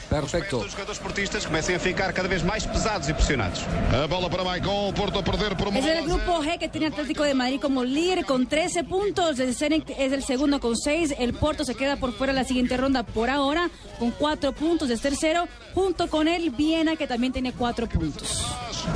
Perfecto. 0.09 0.57
Os 0.57 0.71
jogadores 0.71 0.99
portistas 0.99 1.45
comecem 1.45 1.75
a 1.75 1.79
ficar 1.79 2.13
cada 2.13 2.27
vez 2.27 2.43
mais 2.43 2.65
pesados 2.65 3.09
e 3.09 3.13
pressionados. 3.13 3.61
A 4.03 4.07
bola 4.07 4.29
para 4.29 4.43
Maicon, 4.43 4.89
o 4.89 4.93
Porto 4.93 5.19
a 5.19 5.23
perder 5.23 5.55
por 5.55 5.67
uma 5.67 5.79
Es 5.79 5.85
el 5.85 6.03
grupo 6.05 6.41
G 6.41 6.57
que 6.57 6.69
tiene 6.69 6.87
Atlético 6.87 7.23
de 7.23 7.33
Madrid 7.33 7.59
como 7.61 7.83
líder 7.83 8.25
con 8.25 8.47
13 8.47 8.83
puntos. 8.83 9.39
El 9.39 9.55
Zenit 9.55 9.89
es 9.91 10.11
el 10.11 10.23
segundo 10.23 10.59
con 10.59 10.75
6. 10.75 11.15
El 11.19 11.33
Porto 11.33 11.63
se 11.63 11.75
queda 11.75 11.97
por 11.97 12.13
fuera 12.13 12.33
de 12.33 12.39
la 12.39 12.45
siguiente 12.45 12.77
ronda 12.77 13.03
por 13.03 13.29
ahora 13.29 13.69
con 13.97 14.11
4 14.11 14.53
puntos. 14.53 14.89
Es 14.89 15.01
tercero 15.01 15.47
junto 15.73 16.09
con 16.09 16.27
el 16.27 16.49
Viena 16.51 16.95
que 16.95 17.07
también 17.07 17.33
tiene 17.33 17.53
4 17.53 17.87
puntos. 17.87 18.45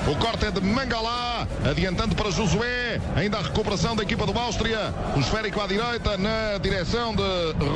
O 0.08 0.16
corte 0.16 0.46
é 0.46 0.52
de 0.52 0.62
Mangalá, 0.62 1.48
adiantando 1.70 2.16
para 2.16 2.32
Josué. 2.32 3.00
Ainda 3.16 3.38
a 3.38 3.42
recuperação 3.42 3.96
da 3.96 4.04
equipa 4.04 4.26
do 4.26 4.38
Áustria. 4.38 4.94
O 5.16 5.20
esférico 5.20 5.62
à 5.62 5.68
direita 5.68 6.18
na 6.18 6.58
direção 6.58 7.14
de 7.16 7.24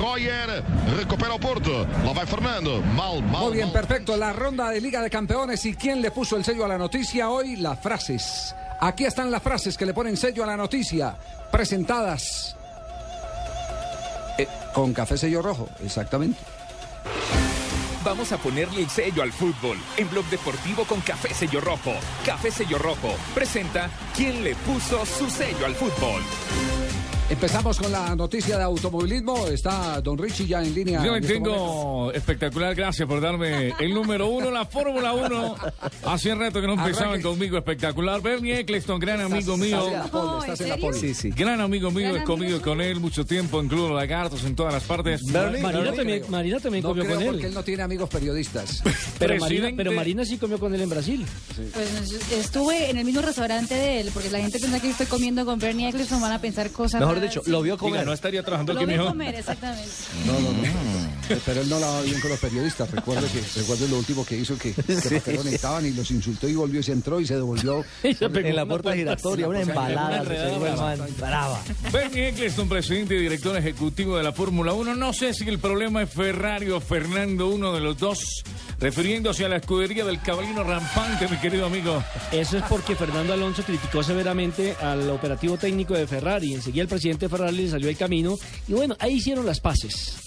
Royer. 0.01 0.63
Recupera 0.97 1.33
o 1.33 1.39
Porto. 1.39 1.71
Lá 2.05 2.13
vai 2.13 2.25
Fernando. 2.25 2.76
Mal, 2.81 3.21
mal. 3.23 3.43
Muy 3.43 3.53
bien, 3.53 3.71
perfecto. 3.71 4.15
La 4.17 4.33
ronda 4.33 4.69
de 4.69 4.81
Liga 4.81 5.01
de 5.01 5.09
Campeones. 5.09 5.65
¿Y 5.65 5.73
quién 5.75 6.01
le 6.01 6.11
puso 6.11 6.35
el 6.37 6.43
sello 6.43 6.65
a 6.65 6.67
la 6.67 6.77
noticia 6.77 7.29
hoy? 7.29 7.55
Las 7.57 7.79
frases. 7.79 8.55
Aquí 8.79 9.05
están 9.05 9.31
las 9.31 9.41
frases 9.41 9.77
que 9.77 9.85
le 9.85 9.93
ponen 9.93 10.15
sello 10.17 10.43
a 10.43 10.47
la 10.47 10.57
noticia. 10.57 11.15
Presentadas. 11.51 12.55
eh, 14.37 14.47
con 14.73 14.93
café 14.93 15.17
sello 15.17 15.41
rojo, 15.41 15.67
exactamente. 15.83 16.39
Vamos 18.03 18.31
a 18.31 18.37
ponerle 18.37 18.81
el 18.81 18.89
sello 18.89 19.21
al 19.23 19.33
fútbol 19.33 19.77
en 19.97 20.09
Blog 20.09 20.25
Deportivo 20.27 20.85
con 20.85 21.01
Café 21.01 21.33
Sello 21.33 21.59
Rojo. 21.59 21.91
Café 22.25 22.51
Sello 22.51 22.77
Rojo 22.77 23.13
presenta 23.35 23.89
quién 24.15 24.43
le 24.45 24.55
puso 24.55 25.05
su 25.05 25.29
sello 25.29 25.65
al 25.65 25.75
fútbol. 25.75 26.21
Empezamos 27.29 27.77
con 27.77 27.91
la 27.91 28.15
noticia 28.15 28.57
de 28.57 28.63
automovilismo. 28.63 29.47
Está 29.47 29.99
Don 29.99 30.17
Richie 30.17 30.47
ya 30.47 30.63
en 30.63 30.73
línea. 30.73 31.03
Yo 31.03 31.13
en 31.13 31.21
este 31.23 31.35
entiendo 31.35 32.09
espectacular, 32.15 32.73
gracias 32.73 33.05
por 33.05 33.19
darme 33.19 33.73
el 33.79 33.93
número 33.93 34.27
uno, 34.29 34.49
la 34.49 34.65
Fórmula 34.65 35.11
1. 35.13 35.55
Hace 36.05 36.33
rato 36.35 36.61
que 36.61 36.67
no 36.67 36.73
empezaban 36.75 37.09
Arranque. 37.09 37.27
conmigo, 37.27 37.57
espectacular. 37.57 38.21
Bernie 38.21 38.59
Eccleston, 38.59 38.97
gran 38.97 39.19
amigo 39.19 39.57
mío. 39.57 39.77
Estás 39.77 39.91
en 39.91 39.99
la 39.99 40.07
pole, 40.07 40.39
estás 40.39 40.61
en 40.61 40.69
la 40.69 40.77
pole. 40.77 40.97
Sí, 40.99 41.13
sí. 41.13 41.29
Gran 41.31 41.59
amigo 41.59 41.91
mío, 41.91 42.11
Gran 42.13 42.21
he 42.21 42.25
comido 42.25 42.61
con 42.61 42.79
él 42.79 43.01
mucho 43.01 43.25
tiempo 43.25 43.59
en 43.59 43.67
Club 43.67 43.91
Lagartos, 43.91 44.45
en 44.45 44.55
todas 44.55 44.73
las 44.73 44.83
partes. 44.83 45.21
Marina 45.25 45.91
también, 45.91 46.23
Marina 46.29 46.59
también 46.61 46.83
No 46.83 46.89
comió 46.89 47.03
creo 47.03 47.15
con 47.17 47.25
porque 47.25 47.39
él. 47.41 47.45
él 47.47 47.53
no 47.53 47.63
tiene 47.63 47.83
amigos 47.83 48.09
periodistas. 48.09 48.81
Pero 49.19 49.33
Marina, 49.33 49.47
Presidente. 49.47 49.77
pero 49.83 49.91
Marina 49.91 50.23
sí 50.23 50.37
comió 50.37 50.59
con 50.59 50.73
él 50.73 50.79
en 50.81 50.89
Brasil. 50.89 51.25
Pues 51.73 52.31
estuve 52.31 52.89
en 52.89 52.97
el 52.97 53.03
mismo 53.05 53.21
restaurante 53.21 53.73
de 53.75 53.99
él, 54.01 54.11
porque 54.13 54.29
la 54.31 54.39
gente 54.39 54.59
piensa 54.59 54.79
que 54.79 54.89
estoy 54.91 55.07
comiendo 55.07 55.43
con 55.45 55.59
Bernie 55.59 55.89
Eccleston, 55.89 56.21
van 56.21 56.31
a 56.31 56.39
pensar 56.39 56.69
cosas 56.71 57.01
Mejor 57.21 57.29
dicho, 57.29 57.41
lo 57.51 57.61
vio 57.61 57.73
Diga, 57.75 57.77
comer. 57.87 58.05
no 58.05 58.13
estaría 58.13 58.41
trabajando 58.43 58.73
Lo 58.73 58.79
aquí, 58.79 58.85
vi 58.87 58.93
mijo. 58.93 59.07
comer, 59.07 59.35
exactamente. 59.35 59.91
No, 60.25 60.33
no, 60.33 60.51
no. 60.51 61.07
Eh, 61.29 61.37
Pero 61.45 61.59
él 61.59 61.67
no 61.67 61.77
la 61.77 61.87
va 61.87 62.01
bien 62.03 62.21
con 62.21 62.29
los 62.29 62.39
periodistas. 62.39 62.89
Recuerde 62.89 63.27
que 63.27 63.41
recuerde 63.59 63.89
lo 63.89 63.97
último 63.97 64.25
que 64.25 64.37
hizo 64.37 64.57
que, 64.57 64.71
que 64.73 64.81
Sí. 64.95 65.09
¿para 65.09 65.19
qué 65.19 65.33
lo 65.33 65.43
necesitaban 65.43 65.85
y 65.85 65.91
los 65.91 66.09
insultó 66.11 66.47
y 66.47 66.55
volvió 66.55 66.79
y 66.79 66.83
se 66.83 66.93
entró 66.93 67.19
y 67.19 67.27
se 67.27 67.35
devolvió. 67.35 67.83
En 68.47 68.55
la 68.55 68.65
puerta 68.65 68.93
giratoria, 68.95 69.45
una 69.49 69.59
embalada. 69.61 70.23
man. 70.23 70.99
Brava. 71.19 71.59
Bernie 71.91 72.29
Eccleston, 72.29 72.69
presidente 72.69 73.15
y 73.15 73.19
director 73.19 73.57
ejecutivo 73.57 74.15
de 74.15 74.23
la 74.23 74.31
Fórmula 74.31 74.71
1. 74.71 74.95
No 74.95 75.11
sé 75.11 75.33
si 75.33 75.43
el 75.49 75.59
problema 75.59 76.03
es 76.03 76.09
Ferrari 76.09 76.69
o 76.69 76.79
Fernando, 76.79 77.47
uno 77.49 77.73
de 77.73 77.81
los 77.81 77.97
dos, 77.97 78.19
refiriéndose 78.79 79.43
a 79.43 79.49
la 79.49 79.57
escudería 79.57 80.05
del 80.05 80.21
caballino 80.21 80.63
rampante, 80.63 81.27
mi 81.27 81.37
querido 81.37 81.65
amigo. 81.65 82.01
Eso 82.31 82.57
es 82.57 82.63
porque 82.69 82.95
Fernando 82.95 83.33
Alonso 83.33 83.63
criticó 83.63 84.01
severamente 84.01 84.75
al 84.81 85.09
operativo 85.09 85.57
técnico 85.57 85.93
de 85.93 86.07
Ferrari. 86.07 86.53
Enseguida 86.53 86.83
el 86.83 86.87
presidente 86.87 87.06
Ferrari 87.29 87.55
le 87.57 87.69
salió 87.69 87.89
al 87.89 87.97
camino. 87.97 88.37
Y 88.67 88.73
bueno, 88.73 88.95
ahí 88.99 89.15
hicieron 89.15 89.45
las 89.45 89.59
paces. 89.59 90.17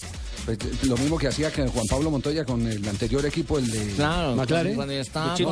Pues, 0.45 0.59
Lo 0.87 0.97
mismo 0.97 1.19
que 1.19 1.29
hacía 1.29 1.51
que 1.53 1.67
Juan 1.69 1.87
Pablo 1.89 2.11
Montoya 2.11 2.45
con 2.45 2.67
el 2.67 2.87
anterior 2.89 3.25
equipo, 3.27 3.59
el 3.59 3.71
de 3.71 3.87
Claro, 3.95 4.35
McLaren. 4.37 4.75
cuando 4.75 4.95
yo 4.95 5.01
estaba 5.01 5.31
¿De 5.33 5.37
Chip 5.37 5.49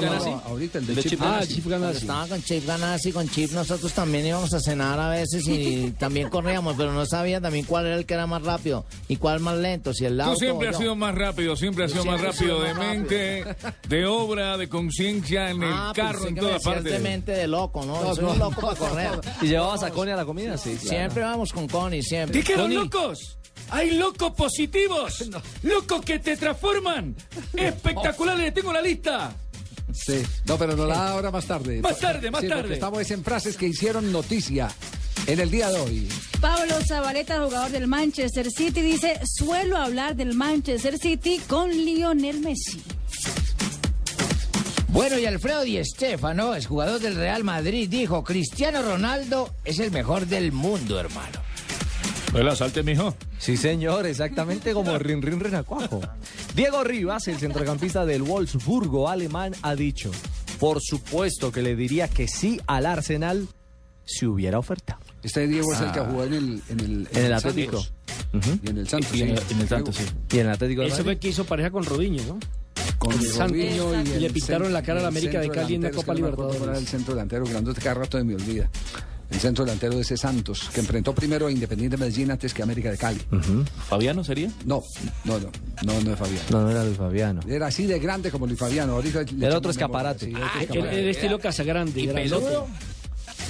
ahorita 0.46 0.78
el 0.78 0.86
de, 0.86 1.02
Chip, 1.02 1.20
Ah, 1.22 1.24
Ganassi. 1.32 1.54
Chip 1.54 1.64
Cuando 1.64 1.86
Ganassi. 1.86 2.00
estaba 2.04 2.26
con 2.28 2.42
Chip 2.42 2.66
Ganassi, 2.66 3.12
con 3.12 3.28
Chip 3.28 3.50
nosotros 3.52 3.92
también 3.92 4.26
íbamos 4.26 4.52
a 4.54 4.60
cenar 4.60 4.98
a 4.98 5.08
veces 5.10 5.46
y 5.46 5.90
también 5.98 6.28
corríamos, 6.30 6.74
pero 6.76 6.92
no 6.92 7.04
sabía 7.06 7.40
también 7.40 7.64
cuál 7.66 7.86
era 7.86 7.96
el 7.96 8.06
que 8.06 8.14
era 8.14 8.26
más 8.26 8.42
rápido 8.42 8.84
y 9.08 9.16
cuál 9.16 9.40
más 9.40 9.56
lento, 9.58 9.92
si 9.92 10.04
el 10.06 10.20
auto 10.20 10.34
Tú 10.34 10.40
siempre 10.40 10.68
has 10.68 10.74
yo. 10.74 10.80
sido 10.80 10.96
más 10.96 11.14
rápido, 11.14 11.54
siempre 11.56 11.84
has 11.84 11.92
sido 11.92 12.04
más 12.04 12.20
rápido 12.20 12.62
de 12.62 12.74
más 12.74 12.86
mente, 12.96 13.44
de 13.88 14.06
obra, 14.06 14.56
de 14.56 14.68
conciencia, 14.68 15.50
en 15.50 15.62
el 15.62 15.70
Ah, 15.72 15.92
carro, 15.94 16.12
pensé 16.24 16.28
en 16.28 16.34
que 16.34 16.40
todas 16.40 16.62
partes. 16.62 16.92
de 16.92 16.98
mente 16.98 17.32
de 17.32 17.46
loco, 17.46 17.84
¿no? 17.84 18.02
No, 18.02 18.14
Soy 18.14 18.24
no, 18.24 18.32
un 18.32 18.38
loco 18.38 18.60
para 18.60 18.74
correr. 18.76 19.10
¿Y 19.42 19.46
llevabas 19.48 19.82
a 19.82 19.90
Connie 19.90 20.12
a 20.12 20.16
la 20.16 20.24
comida? 20.24 20.56
Sí, 20.56 20.70
claro. 20.80 20.88
Siempre 20.88 21.22
vamos 21.22 21.52
con 21.52 21.68
Connie, 21.68 22.02
siempre. 22.02 22.38
¿Dijeron 22.40 22.62
Connie, 22.62 22.76
locos? 22.78 23.34
¡Hay 23.70 23.90
locos 23.98 24.32
positivos! 24.86 25.42
¡Locos 25.62 26.04
que 26.04 26.18
te 26.18 26.36
transforman! 26.36 27.14
¡Espectaculares! 27.56 28.40
¡Le 28.42 28.52
tengo 28.52 28.72
la 28.72 28.82
lista! 28.82 29.34
Sí. 29.92 30.22
No, 30.46 30.58
pero 30.58 30.76
no 30.76 30.86
la 30.86 30.94
da 30.96 31.10
ahora 31.12 31.30
más 31.30 31.46
tarde. 31.46 31.80
Más 31.80 31.98
tarde, 31.98 32.30
más 32.30 32.42
Sí, 32.42 32.48
tarde. 32.48 32.74
Estamos 32.74 33.10
en 33.10 33.24
frases 33.24 33.56
que 33.56 33.66
hicieron 33.66 34.12
noticia 34.12 34.68
en 35.26 35.40
el 35.40 35.50
día 35.50 35.70
de 35.70 35.80
hoy. 35.80 36.08
Pablo 36.40 36.74
Zabaleta, 36.86 37.42
jugador 37.42 37.70
del 37.70 37.86
Manchester 37.86 38.50
City, 38.50 38.82
dice, 38.82 39.18
suelo 39.24 39.78
hablar 39.78 40.14
del 40.14 40.34
Manchester 40.34 40.98
City 40.98 41.40
con 41.48 41.70
Lionel 41.70 42.40
Messi. 42.40 42.82
Bueno, 44.88 45.18
y 45.18 45.26
Alfredo 45.26 45.62
Di 45.62 45.82
Stéfano, 45.84 46.54
es 46.54 46.66
jugador 46.66 47.00
del 47.00 47.14
Real 47.14 47.44
Madrid, 47.44 47.88
dijo, 47.88 48.22
Cristiano 48.24 48.82
Ronaldo 48.82 49.54
es 49.64 49.78
el 49.78 49.90
mejor 49.90 50.26
del 50.26 50.52
mundo, 50.52 50.98
hermano. 51.00 51.40
Hola, 52.34 52.54
salte, 52.54 52.82
mijo. 52.82 53.14
Sí, 53.38 53.56
señor, 53.56 54.06
exactamente 54.06 54.72
como 54.72 54.96
Rin 54.98 55.22
Rin 55.22 55.40
Renacuajo. 55.40 56.00
Diego 56.54 56.84
Rivas, 56.84 57.26
el 57.28 57.38
centrocampista 57.38 58.04
del 58.04 58.22
Wolfsburgo 58.22 59.08
alemán, 59.08 59.54
ha 59.62 59.74
dicho, 59.74 60.10
por 60.60 60.80
supuesto 60.82 61.50
que 61.50 61.62
le 61.62 61.74
diría 61.74 62.08
que 62.08 62.28
sí 62.28 62.60
al 62.66 62.86
Arsenal 62.86 63.48
si 64.04 64.26
hubiera 64.26 64.58
oferta. 64.58 64.98
Este 65.22 65.46
Diego 65.46 65.72
es 65.72 65.80
el 65.80 65.90
que 65.92 66.00
Ah. 66.00 66.06
jugó 66.10 66.24
en 66.24 66.34
el, 66.34 66.62
en 66.68 66.80
el, 66.80 67.08
En 67.12 67.24
el 67.24 67.32
Atlético. 67.32 67.82
Y 68.62 68.68
en 68.70 68.78
el 68.78 68.88
Santos. 68.88 69.14
Y 69.14 69.22
en 69.22 69.28
sí. 69.28 69.34
el- 69.48 69.52
en 69.56 69.60
el 69.62 69.68
Santos, 69.68 69.96
sí. 69.96 70.04
Y 70.32 70.38
en 70.38 70.46
el 70.46 70.52
Atlético 70.52 70.82
Ese 70.82 71.02
fue 71.02 71.12
el 71.12 71.18
que 71.18 71.28
hizo 71.28 71.44
pareja 71.44 71.70
con 71.70 71.84
Rodriño, 71.84 72.22
¿no? 72.26 72.38
Con 72.98 73.12
el. 73.12 73.32
Robinho 73.34 74.00
y, 74.02 74.20
le 74.20 74.30
pintaron 74.30 74.72
la 74.72 74.82
cara 74.82 75.00
a 75.00 75.02
la 75.02 75.08
América 75.08 75.40
de 75.40 75.48
Cali 75.50 75.74
en 75.76 75.82
la 75.82 75.90
Copa 75.90 76.14
Libertadores. 76.14 76.78
el 76.78 76.86
centro 76.86 77.14
delantero, 77.14 77.44
grandote, 77.46 77.80
cada 77.80 77.94
rato 77.94 78.18
de 78.18 78.24
mi 78.24 78.34
olvida. 78.34 78.68
El 79.30 79.40
centro 79.40 79.64
delantero 79.64 79.94
de 79.94 80.00
ese 80.00 80.16
Santos, 80.16 80.70
que 80.72 80.80
enfrentó 80.80 81.14
primero 81.14 81.46
a 81.48 81.52
Independiente 81.52 81.96
Medellín 81.98 82.30
antes 82.30 82.54
que 82.54 82.62
América 82.62 82.90
de 82.90 82.96
Cali. 82.96 83.20
¿Fabiano 83.88 84.24
sería? 84.24 84.50
No, 84.64 84.82
no, 85.24 85.38
no, 85.38 85.50
no, 85.84 86.00
no 86.00 86.12
es 86.12 86.18
Fabiano. 86.18 86.44
No, 86.50 86.62
no 86.62 86.70
era 86.70 86.84
Luis 86.84 86.96
Fabiano. 86.96 87.40
Era 87.46 87.66
así 87.66 87.86
de 87.86 87.98
grande 87.98 88.30
como 88.30 88.46
Luis 88.46 88.58
Fabiano. 88.58 88.94
Ahorita 88.94 89.20
Era 89.20 89.28
otro 89.30 89.38
memoria, 89.40 89.70
escaparate. 89.70 90.26
sí, 90.26 90.32
otro 90.34 90.44
El, 90.54 90.62
escaparate. 90.62 91.00
el 91.00 91.08
estilo 91.10 91.38
Casagrande. 91.38 92.00
¿Y 92.00 92.08
peludo? 92.08 92.66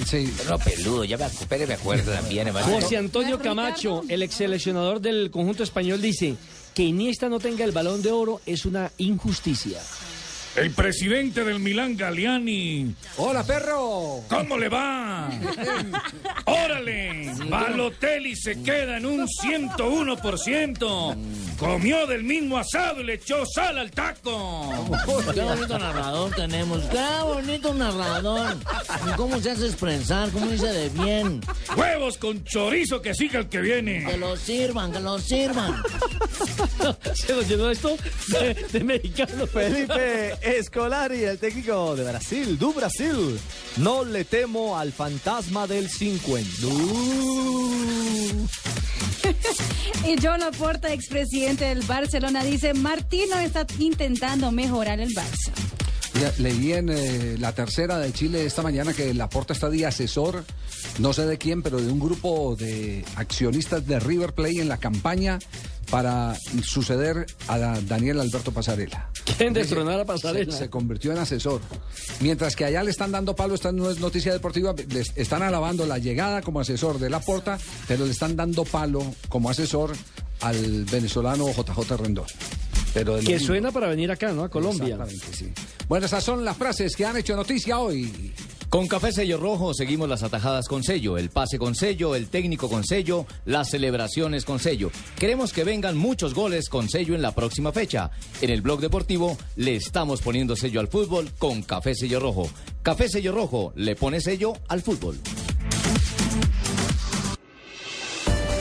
Sí. 0.05 0.31
No, 0.49 0.59
peludo, 0.59 1.03
ya 1.05 1.17
me 1.17 1.23
acuerdo, 1.25 1.67
me 1.67 1.73
acuerdo 1.73 2.11
también, 2.11 2.47
hermano. 2.47 2.67
José 2.67 2.97
Antonio 2.97 3.39
Camacho, 3.39 4.03
el 4.09 4.21
ex 4.23 4.35
seleccionador 4.35 4.99
del 5.01 5.31
conjunto 5.31 5.63
español, 5.63 6.01
dice 6.01 6.35
que 6.73 6.83
Iniesta 6.83 7.29
no 7.29 7.39
tenga 7.39 7.65
el 7.65 7.71
balón 7.71 8.01
de 8.01 8.11
oro 8.11 8.41
es 8.45 8.65
una 8.65 8.91
injusticia. 8.97 9.79
El 10.59 10.71
presidente 10.71 11.45
del 11.45 11.59
Milán, 11.59 11.95
Galiani. 11.95 12.93
¡Hola, 13.15 13.43
perro! 13.45 14.21
¿Cómo 14.27 14.57
le 14.57 14.67
va? 14.67 15.29
¡Órale! 16.45 17.33
Balotelli 17.47 18.35
se 18.35 18.61
queda 18.61 18.97
en 18.97 19.05
un 19.05 19.25
101%. 19.25 21.15
Comió 21.57 22.05
del 22.07 22.25
mismo 22.25 22.57
asado 22.57 22.99
y 22.99 23.05
le 23.05 23.13
echó 23.13 23.45
sal 23.45 23.77
al 23.77 23.89
taco. 23.91 24.69
Qué 25.33 25.41
bonito 25.41 25.79
narrador 25.79 26.35
tenemos, 26.35 26.83
qué 26.85 27.23
bonito 27.23 27.73
narrador. 27.73 28.57
¿Y 29.07 29.11
¿Cómo 29.15 29.39
se 29.39 29.51
hace 29.51 29.65
expresar? 29.65 30.29
¿Cómo 30.31 30.47
dice 30.47 30.67
de 30.67 30.89
bien? 30.89 31.39
Huevos 31.77 32.17
con 32.17 32.43
chorizo 32.43 33.01
que 33.01 33.13
siga 33.13 33.39
el 33.39 33.47
que 33.47 33.61
viene. 33.61 34.03
Que 34.05 34.17
lo 34.17 34.35
sirvan, 34.35 34.91
que 34.91 34.99
lo 34.99 35.19
sirvan. 35.19 35.81
Se 37.13 37.33
nos 37.33 37.47
llenó 37.47 37.69
esto 37.71 37.95
de, 38.27 38.53
de 38.53 38.83
mexicanos. 38.83 39.49
Felipe 39.49 40.33
Escolari, 40.49 41.23
el 41.23 41.37
técnico 41.37 41.95
de 41.95 42.03
Brasil, 42.03 42.57
du 42.57 42.73
Brasil. 42.73 43.39
No 43.77 44.03
le 44.03 44.25
temo 44.25 44.77
al 44.77 44.91
fantasma 44.91 45.67
del 45.67 45.89
50. 45.89 46.47
Y 50.05 50.15
John 50.23 50.39
Laporta, 50.39 50.93
expresidente 50.93 51.65
del 51.65 51.81
Barcelona, 51.81 52.43
dice, 52.43 52.73
Martino 52.73 53.37
está 53.37 53.67
intentando 53.77 54.49
mejorar 54.51 54.99
el 54.99 55.09
Barça. 55.13 55.51
Ya, 56.19 56.33
leí 56.37 56.73
en 56.73 56.89
eh, 56.89 57.35
la 57.37 57.53
tercera 57.53 57.99
de 57.99 58.11
Chile 58.13 58.45
esta 58.45 58.61
mañana 58.61 58.93
que 58.93 59.13
Laporta 59.13 59.53
está 59.53 59.69
de 59.69 59.85
asesor, 59.85 60.45
no 60.99 61.13
sé 61.13 61.25
de 61.25 61.37
quién, 61.37 61.61
pero 61.61 61.79
de 61.79 61.91
un 61.91 61.99
grupo 61.99 62.55
de 62.55 63.05
accionistas 63.17 63.85
de 63.85 63.99
River 63.99 64.33
Plate 64.33 64.61
en 64.61 64.69
la 64.69 64.77
campaña 64.77 65.37
para 65.89 66.35
suceder 66.63 67.25
a 67.47 67.57
Da- 67.57 67.79
Daniel 67.81 68.19
Alberto 68.19 68.51
Pasarela. 68.51 69.09
¿Quién 69.37 69.53
destronar 69.53 69.99
a 69.99 70.05
Pasarela? 70.05 70.51
Se, 70.51 70.57
se 70.59 70.69
convirtió 70.69 71.11
en 71.11 71.17
asesor. 71.19 71.61
Mientras 72.19 72.55
que 72.55 72.65
allá 72.65 72.83
le 72.83 72.91
están 72.91 73.11
dando 73.11 73.35
palo, 73.35 73.55
esta 73.55 73.71
no 73.71 73.89
es 73.89 73.99
noticia 73.99 74.31
deportiva, 74.33 74.73
les 74.89 75.11
están 75.15 75.41
alabando 75.41 75.85
la 75.85 75.97
llegada 75.97 76.41
como 76.41 76.59
asesor 76.59 76.99
de 76.99 77.09
Laporta, 77.09 77.57
pero 77.87 78.05
le 78.05 78.11
están 78.11 78.35
dando 78.35 78.65
palo 78.65 79.03
como 79.29 79.49
asesor 79.49 79.95
al 80.41 80.85
venezolano 80.85 81.47
JJ 81.51 81.97
Rendón. 81.97 82.25
Pero 82.93 83.17
Que 83.19 83.33
mismo. 83.33 83.47
suena 83.47 83.71
para 83.71 83.87
venir 83.87 84.11
acá, 84.11 84.31
¿no? 84.31 84.43
A 84.43 84.49
Colombia. 84.49 84.95
Exactamente, 84.95 85.27
sí. 85.37 85.51
Bueno, 85.87 86.05
esas 86.07 86.23
son 86.23 86.43
las 86.43 86.57
frases 86.57 86.95
que 86.95 87.05
han 87.05 87.17
hecho 87.17 87.35
noticia 87.35 87.77
hoy. 87.79 88.33
Con 88.69 88.87
Café 88.87 89.11
Sello 89.11 89.39
Rojo 89.39 89.73
seguimos 89.73 90.07
las 90.07 90.21
atajadas 90.21 90.67
con 90.67 90.83
sello, 90.83 91.17
el 91.17 91.31
pase 91.31 91.57
con 91.57 91.73
sello, 91.73 92.13
el 92.13 92.29
técnico 92.29 92.69
con 92.69 92.83
sello, 92.83 93.25
las 93.45 93.71
celebraciones 93.71 94.45
con 94.45 94.59
sello. 94.59 94.91
Queremos 95.17 95.53
que 95.53 95.63
vengan 95.63 95.97
muchos 95.97 96.35
goles 96.35 96.69
con 96.69 96.87
sello 96.87 97.15
en 97.15 97.23
la 97.23 97.33
próxima 97.33 97.71
fecha. 97.71 98.11
En 98.41 98.51
el 98.51 98.61
blog 98.61 98.79
deportivo 98.79 99.39
le 99.55 99.75
estamos 99.75 100.21
poniendo 100.21 100.55
sello 100.55 100.79
al 100.81 100.87
fútbol 100.87 101.31
con 101.39 101.63
Café 101.63 101.95
Sello 101.95 102.19
Rojo. 102.19 102.47
Café 102.83 103.09
Sello 103.09 103.31
Rojo 103.31 103.73
le 103.75 103.95
pone 103.95 104.21
sello 104.21 104.53
al 104.67 104.83
fútbol. 104.83 105.17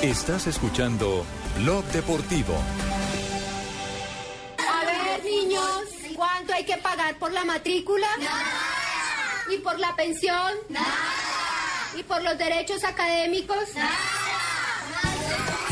Estás 0.00 0.46
escuchando 0.46 1.22
Blog 1.59 1.84
Deportivo. 1.92 2.54
A 4.56 4.86
ver, 4.86 5.22
niños, 5.22 5.62
¿cuánto 6.16 6.54
hay 6.54 6.64
que 6.64 6.78
pagar 6.78 7.18
por 7.18 7.30
la 7.30 7.44
matrícula? 7.44 8.06
¿Y 9.51 9.59
por 9.59 9.78
la 9.78 9.94
pensión? 9.96 10.53
¿Y 11.96 12.03
por 12.03 12.22
los 12.22 12.36
derechos 12.38 12.84
académicos? 12.84 13.68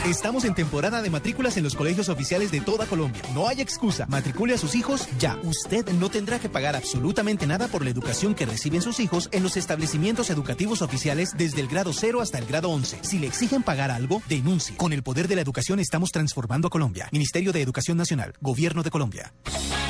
Estamos 0.07 0.45
en 0.45 0.55
temporada 0.55 1.03
de 1.03 1.11
matrículas 1.11 1.57
en 1.57 1.64
los 1.64 1.74
colegios 1.74 2.09
oficiales 2.09 2.53
de 2.53 2.61
toda 2.61 2.87
Colombia. 2.87 3.20
No 3.35 3.49
hay 3.49 3.61
excusa. 3.61 4.07
Matricule 4.07 4.55
a 4.55 4.59
sus 4.59 4.77
hijos 4.77 5.09
ya. 5.18 5.37
Usted 5.43 5.85
no 5.95 6.11
tendrá 6.11 6.39
que 6.39 6.49
pagar 6.49 6.77
absolutamente 6.77 7.45
nada 7.45 7.66
por 7.66 7.83
la 7.83 7.91
educación 7.91 8.37
que 8.37 8.47
reciben 8.47 8.83
sus 8.83 9.01
hijos 9.01 9.29
en 9.33 9.43
los 9.43 9.57
establecimientos 9.57 10.31
educativos 10.31 10.81
oficiales 10.81 11.35
desde 11.37 11.61
el 11.61 11.66
grado 11.66 11.93
0 11.93 12.20
hasta 12.20 12.39
el 12.39 12.47
grado 12.47 12.70
11. 12.70 13.01
Si 13.03 13.18
le 13.18 13.27
exigen 13.27 13.64
pagar 13.64 13.91
algo, 13.91 14.22
denuncie. 14.29 14.77
Con 14.77 14.93
el 14.93 15.03
poder 15.03 15.27
de 15.27 15.35
la 15.35 15.41
educación 15.41 15.81
estamos 15.81 16.12
transformando 16.12 16.68
a 16.68 16.70
Colombia. 16.70 17.09
Ministerio 17.11 17.53
de 17.53 17.62
Educación 17.62 17.97
Nacional. 17.97 18.35
Gobierno 18.41 18.85
de 18.85 18.91
Colombia. 18.91 19.33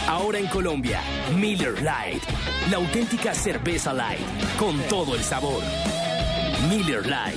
Ahora 0.09 0.39
en 0.39 0.47
Colombia, 0.47 1.01
Miller 1.37 1.83
Light, 1.83 2.23
la 2.71 2.77
auténtica 2.79 3.35
cerveza 3.35 3.93
light, 3.93 4.21
con 4.59 4.81
todo 4.89 5.15
el 5.15 5.23
sabor. 5.23 5.63
Miller 6.71 7.05
Light, 7.07 7.37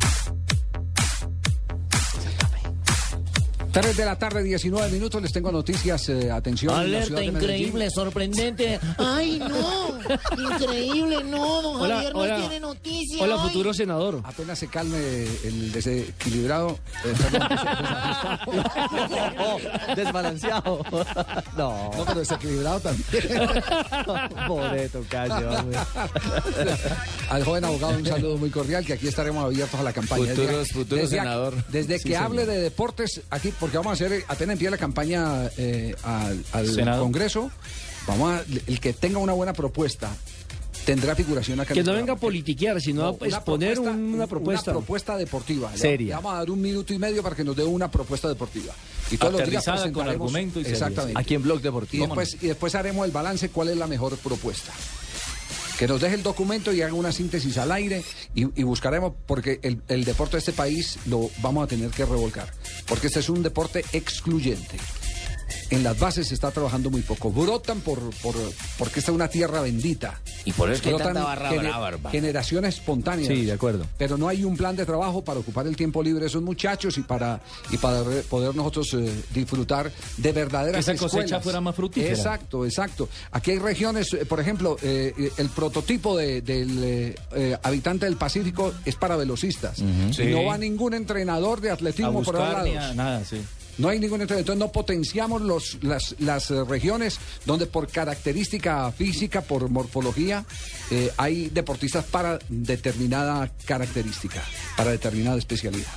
3 3.71 3.95
de 3.95 4.05
la 4.05 4.17
tarde, 4.17 4.43
19 4.43 4.89
minutos. 4.91 5.21
Les 5.21 5.31
tengo 5.31 5.51
noticias. 5.51 6.09
eh, 6.09 6.29
atención. 6.29 6.73
Alerta 6.75 7.23
increíble, 7.23 7.89
sorprendente. 7.89 8.79
Ay, 8.97 9.39
no. 9.39 9.99
Increíble, 10.55 11.23
no, 11.23 11.61
don 11.61 11.81
Hola, 11.81 11.95
Javier 11.95 12.13
no 12.13 12.19
hola. 12.19 12.37
tiene 12.37 12.59
noticia. 12.59 13.23
Hola, 13.23 13.35
hoy. 13.37 13.41
futuro 13.47 13.73
senador. 13.73 14.19
Apenas 14.25 14.59
se 14.59 14.67
calme 14.67 14.97
el 15.43 15.71
desequilibrado. 15.71 16.77
eh, 17.05 17.13
perdón, 17.31 17.49
Desbalanceado. 19.95 20.81
No. 21.57 21.91
No, 21.95 22.05
pero 22.05 22.19
desequilibrado 22.19 22.79
también. 22.81 23.05
Boleto, 24.47 25.03
callo, 25.09 25.49
hombre. 25.59 25.77
Al 27.29 27.43
joven 27.45 27.63
abogado 27.65 27.97
un 27.97 28.05
saludo 28.05 28.37
muy 28.37 28.49
cordial, 28.49 28.85
que 28.85 28.93
aquí 28.93 29.07
estaremos 29.07 29.45
abiertos 29.45 29.79
a 29.79 29.83
la 29.83 29.93
campaña. 29.93 30.25
Futuros- 30.25 30.57
Desde- 30.67 30.73
futuro 30.73 31.01
desde, 31.01 31.17
senador. 31.17 31.53
Desde 31.69 31.97
Sí, 31.97 32.03
que 32.03 32.09
señor. 32.15 32.23
hable 32.25 32.45
de 32.45 32.57
deportes 32.61 33.21
aquí, 33.29 33.51
porque 33.61 33.77
vamos 33.77 33.91
a 33.91 33.93
hacer, 33.93 34.25
apenas 34.27 34.53
empieza 34.55 34.71
la 34.71 34.77
campaña 34.77 35.49
eh, 35.57 35.95
al, 36.03 36.43
al 36.51 36.67
Senado. 36.67 37.01
Congreso, 37.03 37.49
vamos 38.07 38.33
a, 38.33 38.43
el 38.67 38.79
que 38.81 38.91
tenga 38.91 39.19
una 39.19 39.31
buena 39.31 39.53
propuesta 39.53 40.09
tendrá 40.85 41.15
figuración 41.15 41.59
acá. 41.59 41.73
en 41.75 41.79
Que 41.79 41.83
no 41.83 41.95
venga 41.95 42.13
a 42.13 42.15
politiquear, 42.15 42.81
sino 42.81 43.03
a 43.05 43.11
una 43.11 43.27
exponer 43.27 43.75
propuesta- 43.75 43.91
una 43.97 44.23
un- 44.23 44.29
propuesta. 44.29 44.71
Una 44.71 44.79
propuesta 44.79 45.15
deportiva. 45.17 45.71
Seria. 45.77 46.07
Le 46.07 46.13
vamos 46.15 46.33
a 46.33 46.37
dar 46.37 46.49
un 46.49 46.59
minuto 46.59 46.91
y 46.91 46.97
medio 46.97 47.21
para 47.21 47.35
que 47.35 47.43
nos 47.43 47.55
dé 47.55 47.63
una 47.63 47.89
propuesta 47.91 48.27
deportiva. 48.27 48.73
Y 49.11 49.17
todos 49.17 49.33
los 49.33 49.47
días 49.49 49.63
con 49.63 49.75
presentaremos- 49.75 50.09
argumento 50.09 50.59
y. 50.59 50.63
Exactamente. 50.65 51.19
Aquí 51.21 51.35
en 51.35 51.43
Blog 51.43 51.59
Y 51.59 51.61
Deportivo. 51.61 52.05
después, 52.07 52.35
y 52.41 52.47
después 52.47 52.73
haremos 52.73 53.05
el 53.05 53.11
balance 53.11 53.49
cuál 53.49 53.69
es 53.69 53.77
la 53.77 53.85
mejor 53.85 54.17
propuesta. 54.17 54.73
Que 55.81 55.87
nos 55.87 55.99
deje 55.99 56.13
el 56.13 56.21
documento 56.21 56.71
y 56.71 56.83
haga 56.83 56.93
una 56.93 57.11
síntesis 57.11 57.57
al 57.57 57.71
aire 57.71 58.03
y, 58.35 58.61
buscaremos, 58.61 59.13
porque 59.25 59.59
el 59.63 60.05
deporte 60.05 60.33
de 60.33 60.37
este 60.37 60.53
país 60.53 60.99
lo 61.07 61.31
vamos 61.41 61.63
a 61.63 61.67
tener 61.67 61.89
que 61.89 62.05
revolcar. 62.05 62.53
Porque 62.85 63.07
este 63.07 63.19
es 63.19 63.29
un 63.29 63.41
deporte 63.41 63.83
excluyente. 63.91 64.77
En 65.71 65.83
las 65.83 65.97
bases 65.97 66.27
se 66.27 66.33
está 66.33 66.51
trabajando 66.51 66.89
muy 66.89 67.01
poco. 67.01 67.31
Brotan 67.31 67.79
por, 67.79 67.99
por, 68.21 68.35
porque 68.77 68.99
esta 68.99 69.11
es 69.11 69.15
una 69.15 69.27
tierra 69.29 69.61
bendita. 69.61 70.19
Y 70.45 70.51
por 70.51 70.69
eso 70.71 70.83
Brotan 70.83 71.07
tanta 71.13 71.23
barra 71.23 71.49
gene- 71.49 71.69
brava, 71.69 71.87
hermano. 71.89 72.09
Generaciones 72.11 72.75
espontáneas. 72.75 73.27
Sí, 73.29 73.45
de 73.45 73.53
acuerdo. 73.53 73.85
Pero 73.97 74.17
no 74.17 74.27
hay 74.27 74.43
un 74.43 74.57
plan 74.57 74.75
de 74.75 74.85
trabajo 74.85 75.23
para 75.23 75.39
ocupar 75.39 75.65
el 75.67 75.75
tiempo 75.77 76.03
libre 76.03 76.21
de 76.21 76.27
esos 76.27 76.41
muchachos 76.43 76.97
y 76.97 77.01
para, 77.03 77.39
y 77.71 77.77
para 77.77 78.03
re- 78.03 78.21
poder 78.23 78.53
nosotros 78.55 78.93
eh, 78.95 79.23
disfrutar 79.33 79.91
de 80.17 80.31
verdaderas 80.33 80.83
Que 80.85 80.91
esa 80.91 81.01
cosecha 81.01 81.23
escuelas. 81.23 81.43
fuera 81.43 81.61
más 81.61 81.75
fructífera. 81.75 82.13
Exacto, 82.13 82.65
exacto. 82.65 83.07
Aquí 83.31 83.51
hay 83.51 83.59
regiones, 83.59 84.13
eh, 84.13 84.25
por 84.25 84.39
ejemplo, 84.41 84.77
eh, 84.81 85.31
el 85.37 85.49
prototipo 85.49 86.17
de- 86.17 86.41
del 86.41 87.15
eh, 87.33 87.57
habitante 87.63 88.05
del 88.07 88.17
Pacífico 88.17 88.73
es 88.83 88.95
para 88.95 89.15
velocistas. 89.15 89.79
Y 89.79 90.13
Sí. 90.13 90.25
no 90.25 90.43
va 90.43 90.57
ningún 90.57 90.93
entrenador 90.95 91.61
de 91.61 91.71
atletismo 91.71 92.21
por 92.23 92.35
buscar 92.35 92.51
esos 92.51 92.63
ni 92.65 92.73
lados. 92.75 92.91
a 92.91 92.95
nada, 92.95 93.23
sí. 93.25 93.41
No 93.77 93.89
hay 93.89 93.99
ningún 93.99 94.21
entrenador. 94.21 94.41
Entonces 94.41 94.59
no 94.59 94.71
potenciamos 94.71 95.41
los, 95.41 95.77
las, 95.83 96.15
las 96.19 96.51
eh, 96.51 96.63
regiones 96.63 97.19
donde 97.45 97.65
por 97.65 97.87
característica 97.89 98.91
física, 98.91 99.41
por 99.41 99.69
morfología, 99.69 100.45
eh, 100.91 101.11
hay 101.17 101.49
deportistas 101.49 102.05
para 102.05 102.39
determinada 102.49 103.51
característica, 103.65 104.41
para 104.77 104.91
determinada 104.91 105.37
especialidad. 105.37 105.87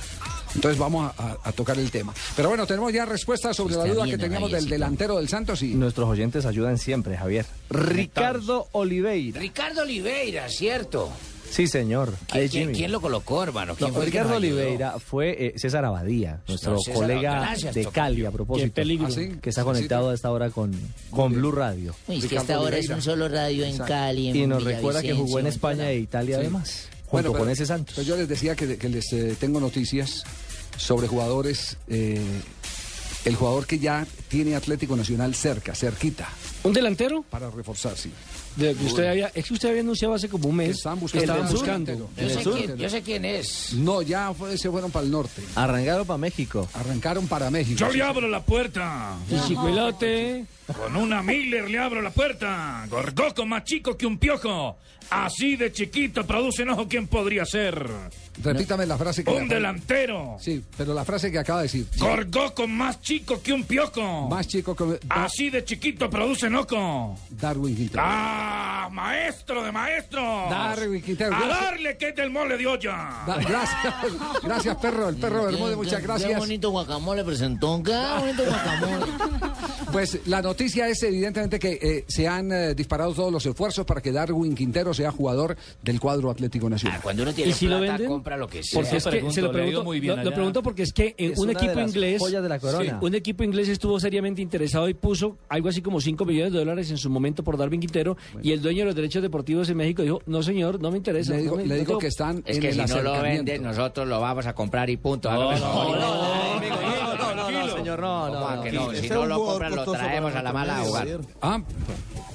Entonces 0.55 0.79
vamos 0.79 1.11
a, 1.17 1.21
a- 1.21 1.37
a 1.43 1.51
tocar 1.51 1.77
el 1.77 1.91
tema. 1.91 2.13
Pero 2.35 2.47
bueno, 2.47 2.65
tenemos 2.65 2.93
ya 2.93 3.03
respuestas 3.05 3.57
sobre 3.57 3.75
la 3.75 3.85
duda 3.85 4.03
bien, 4.05 4.15
que 4.17 4.23
teníamos 4.23 4.51
del 4.51 4.69
delantero 4.69 5.17
del 5.17 5.27
Santos 5.27 5.61
y 5.61 5.73
Nuestros 5.75 6.07
oyentes 6.07 6.45
ayudan 6.45 6.77
siempre, 6.77 7.17
Javier. 7.17 7.45
Ricardo 7.69 8.69
Oliveira. 8.71 9.41
Ricardo 9.41 9.81
Oliveira, 9.81 10.47
¿cierto? 10.49 11.11
Sí, 11.55 11.67
señor. 11.67 12.13
¿Quién, 12.27 12.41
Ahí, 12.43 12.49
quién- 12.49 12.63
Jimmy. 12.63 12.73
quién 12.77 12.91
lo 12.91 12.99
colocó, 12.99 13.41
hermano? 13.43 13.75
¿Quién 13.75 13.91
No, 13.91 13.95
fue 13.95 14.05
Ricardo? 14.05 14.35
Oliveira 14.35 14.99
fue 14.99 15.47
eh, 15.47 15.53
César 15.57 15.85
Abadía, 15.85 16.41
nuestro 16.49 16.77
César, 16.79 16.93
colega 16.95 17.39
gracias, 17.39 17.75
de. 17.75 17.85
Cali, 17.85 18.25
a 18.25 18.31
propósito. 18.31 18.65
Qué 18.67 18.71
peligro. 18.71 19.07
¿Ah, 19.07 19.11
sí? 19.11 19.31
Que 19.41 19.49
está 19.51 19.61
Sí, 19.61 19.65
conectado 19.65 20.09
a 20.09 20.13
esta 20.13 20.31
hora 20.31 20.49
con, 20.49 20.73
con 21.11 21.31
Blue 21.33 21.53
Radio. 21.53 21.95
Uy, 22.09 22.17
es 22.17 22.25
que 22.25 22.35
esta 22.35 22.59
hora 22.59 22.77
es 22.77 22.89
un 22.89 23.01
solo 23.01 23.29
radio 23.29 23.63
en 23.65 23.77
Cali. 23.77 24.29
en 24.29 24.35
Y 24.35 24.47
nos 24.47 24.63
recuerda 24.65 25.01
que 25.01 25.13
jugó 25.13 25.39
en 25.39 25.47
España 25.47 25.89
e 25.89 25.97
Italia 25.99 26.35
Sí. 26.35 26.41
además, 26.41 26.89
junto 27.05 27.29
Bueno, 27.29 27.45
con 27.45 27.49
ese 27.49 27.65
Santos. 27.65 27.95
Pues 27.95 28.05
yo 28.05 28.17
les 28.17 28.27
decía 28.27 28.53
que, 28.55 28.77
que 28.77 28.89
les 28.89 29.13
eh, 29.13 29.37
tengo 29.39 29.61
noticias 29.61 30.23
sobre 30.77 31.07
jugadores. 31.07 31.77
eh, 31.87 32.19
el 33.23 33.35
jugador 33.35 33.65
que 33.65 33.79
ya 33.79 34.05
tiene 34.27 34.55
Atlético 34.55 34.95
Nacional 34.95 35.33
cerca, 35.33 35.73
cerquita. 35.73 36.29
¿Un 36.63 36.73
delantero? 36.73 37.23
Para 37.27 37.49
reforzar, 37.49 37.97
sí. 37.97 38.11
De 38.55 38.73
que 38.73 38.85
usted 38.85 39.05
había, 39.07 39.31
es 39.33 39.45
que 39.45 39.53
usted 39.53 39.69
había 39.69 39.81
anunciado 39.81 40.13
hace 40.13 40.29
como 40.29 40.47
un 40.47 40.55
mes 40.55 40.77
Estaban 40.77 40.97
que 40.99 41.01
buscando 41.03 41.23
estaban 41.33 41.47
sur. 41.49 41.57
buscando. 41.59 42.09
Yo 42.17 42.29
sé, 42.29 42.43
quién, 42.43 42.77
yo 42.77 42.89
sé 42.89 43.01
quién 43.01 43.25
es. 43.25 43.73
No, 43.73 44.01
ya 44.01 44.33
fue- 44.33 44.57
se 44.57 44.69
fueron 44.71 44.91
para 44.91 45.05
el 45.05 45.11
norte. 45.11 45.41
Arrancaron 45.55 46.05
para 46.07 46.17
México. 46.17 46.67
Arrancaron 46.73 47.27
para 47.27 47.49
México. 47.51 47.77
Yo 47.79 47.89
le 47.91 48.01
abro 48.03 48.27
la 48.29 48.41
puerta. 48.43 49.17
Y 49.29 49.47
Chicuelote. 49.47 50.45
Con 50.65 50.95
una 50.95 51.21
Miller 51.21 51.69
le 51.69 51.77
abro 51.77 52.01
la 52.01 52.09
puerta. 52.11 52.85
Gorgoco 52.89 53.45
más 53.45 53.63
chico 53.65 53.95
que 53.97 54.05
un 54.05 54.17
piojo. 54.17 54.77
Así 55.11 55.55
de 55.55 55.71
chiquito 55.71 56.25
produce 56.25 56.63
enojo. 56.63 56.87
¿Quién 56.87 57.05
podría 57.07 57.45
ser? 57.45 57.87
Repítame 58.41 58.87
la 58.87 58.97
frase 58.97 59.23
que 59.23 59.29
Un 59.29 59.47
delantero. 59.47 60.37
Sí, 60.41 60.63
pero 60.75 60.95
la 60.95 61.05
frase 61.05 61.31
que 61.31 61.37
acaba 61.37 61.59
de 61.59 61.65
decir. 61.65 61.85
Gorgoco 61.99 62.67
más 62.67 62.99
chico 63.01 63.39
que 63.43 63.53
un 63.53 63.63
piojo. 63.65 64.27
Más 64.27 64.47
chico 64.47 64.75
que 64.75 64.99
Así 65.09 65.51
de 65.51 65.63
chiquito 65.63 66.09
produce 66.09 66.47
enojo. 66.47 67.15
Darwin 67.29 67.75
Quintero. 67.75 68.01
¡Ah! 68.03 68.44
¡Maestro 68.91 69.63
de 69.63 69.71
maestros! 69.71 70.49
Darwin 70.49 71.01
Quintero. 71.01 71.35
¡A 71.35 71.47
darle 71.47 71.97
que 71.97 72.09
es 72.09 72.15
del 72.15 72.29
mole 72.29 72.57
de 72.57 72.67
olla! 72.67 73.23
Da- 73.27 73.37
gracias, 73.37 73.93
gracias 74.43 74.75
perro, 74.77 75.09
el 75.09 75.15
perro 75.17 75.45
Bermúdez, 75.45 75.75
muchas 75.75 75.99
Qué 75.99 76.05
gracias. 76.07 76.39
bonito 76.39 76.69
guacamole 76.69 77.23
presentó. 77.23 77.81
Qué 77.83 77.91
bonito 78.19 78.43
guacamole. 78.45 79.05
Pues 79.91 80.27
la 80.27 80.41
noticia 80.41 80.87
es 80.89 81.01
evidentemente 81.03 81.57
que 81.59 81.79
eh, 81.81 82.05
se 82.07 82.27
han 82.27 82.51
eh, 82.51 82.75
disparado 82.75 83.13
todos 83.13 83.31
los 83.31 83.45
esfuerzos 83.45 83.85
para 83.85 84.01
que 84.01 84.11
Darwin 84.11 84.53
Quintero 84.55 84.93
sea 84.93 85.11
jugador 85.11 85.55
del 85.81 85.99
cuadro 85.99 86.29
Atlético 86.29 86.69
Nacional. 86.69 86.99
Cuando 87.01 87.23
uno 87.23 87.33
tiene 87.33 87.51
¿Y 87.51 87.53
si 87.53 87.67
lo 87.67 87.77
plata, 87.77 87.93
venden? 87.93 88.09
compra 88.09 88.35
lo 88.37 88.47
que 88.47 88.61
sea. 88.63 88.81
Porque 88.81 88.97
es 88.97 89.03
que 89.05 89.31
se 89.31 89.41
lo 89.41 89.51
pregunto, 89.51 89.83
lo, 89.83 90.23
lo 90.23 90.33
pregunto 90.33 90.63
porque 90.63 90.83
es 90.83 90.91
que 90.91 91.15
eh, 91.17 91.31
Es 91.33 91.39
un 91.39 91.49
equipo 91.49 91.73
las 91.75 91.89
inglés, 91.89 92.19
joyas 92.19 92.43
de 92.43 92.49
la 92.49 92.59
corona. 92.59 92.83
Sí, 92.99 93.05
un 93.05 93.15
equipo 93.15 93.43
inglés 93.43 93.69
estuvo 93.69 93.99
seriamente 93.99 94.41
interesado 94.41 94.89
y 94.89 94.93
puso 94.93 95.37
algo 95.49 95.69
así 95.69 95.81
como 95.81 96.01
5 96.01 96.25
millones 96.25 96.51
de 96.53 96.59
dólares 96.59 96.91
en 96.91 96.97
su 96.97 97.09
momento 97.09 97.43
por 97.43 97.57
Darwin 97.57 97.79
Quintero 97.79 98.17
y 98.43 98.51
el 98.51 98.61
dueño 98.61 98.79
de 98.79 98.85
los 98.85 98.95
derechos 98.95 99.21
deportivos 99.21 99.69
en 99.69 99.77
México 99.77 100.01
dijo, 100.01 100.21
no 100.25 100.41
señor, 100.43 100.81
no 100.81 100.91
me 100.91 100.97
interesa. 100.97 101.33
Le 101.33 101.39
digo- 101.43 101.51
no 101.51 101.57
me- 101.57 101.63
le 101.63 101.69
no 101.69 101.75
digo 101.75 101.87
tengo-". 101.87 101.99
que 101.99 102.07
están 102.07 102.43
Es 102.45 102.55
en 102.57 102.61
que 102.61 102.69
el 102.69 102.87
si 102.87 102.93
no 102.93 103.01
lo 103.01 103.21
venden, 103.21 103.63
nosotros 103.63 104.07
lo 104.07 104.19
vamos 104.21 104.45
a 104.45 104.53
comprar 104.53 104.89
y 104.89 104.97
punto. 104.97 105.31
No, 105.31 105.51
no, 105.51 105.57
favor. 105.57 105.97
no, 105.99 107.35
no, 107.35 107.51
no, 107.51 107.75
señor, 107.75 107.99
no, 107.99 108.27
no, 108.29 108.33
¿Cómo 108.39 108.55
no. 108.55 108.61
que 108.63 108.71
no? 108.71 108.93
Si 108.93 109.09
no 109.09 109.25
lo 109.25 109.43
compran, 109.43 109.75
lo 109.75 109.83
traemos 109.91 110.35
a 110.35 110.41
la 110.43 110.53
mala 110.53 110.77
a 110.77 110.83
jugar. 110.83 111.07
Ah, 111.41 111.61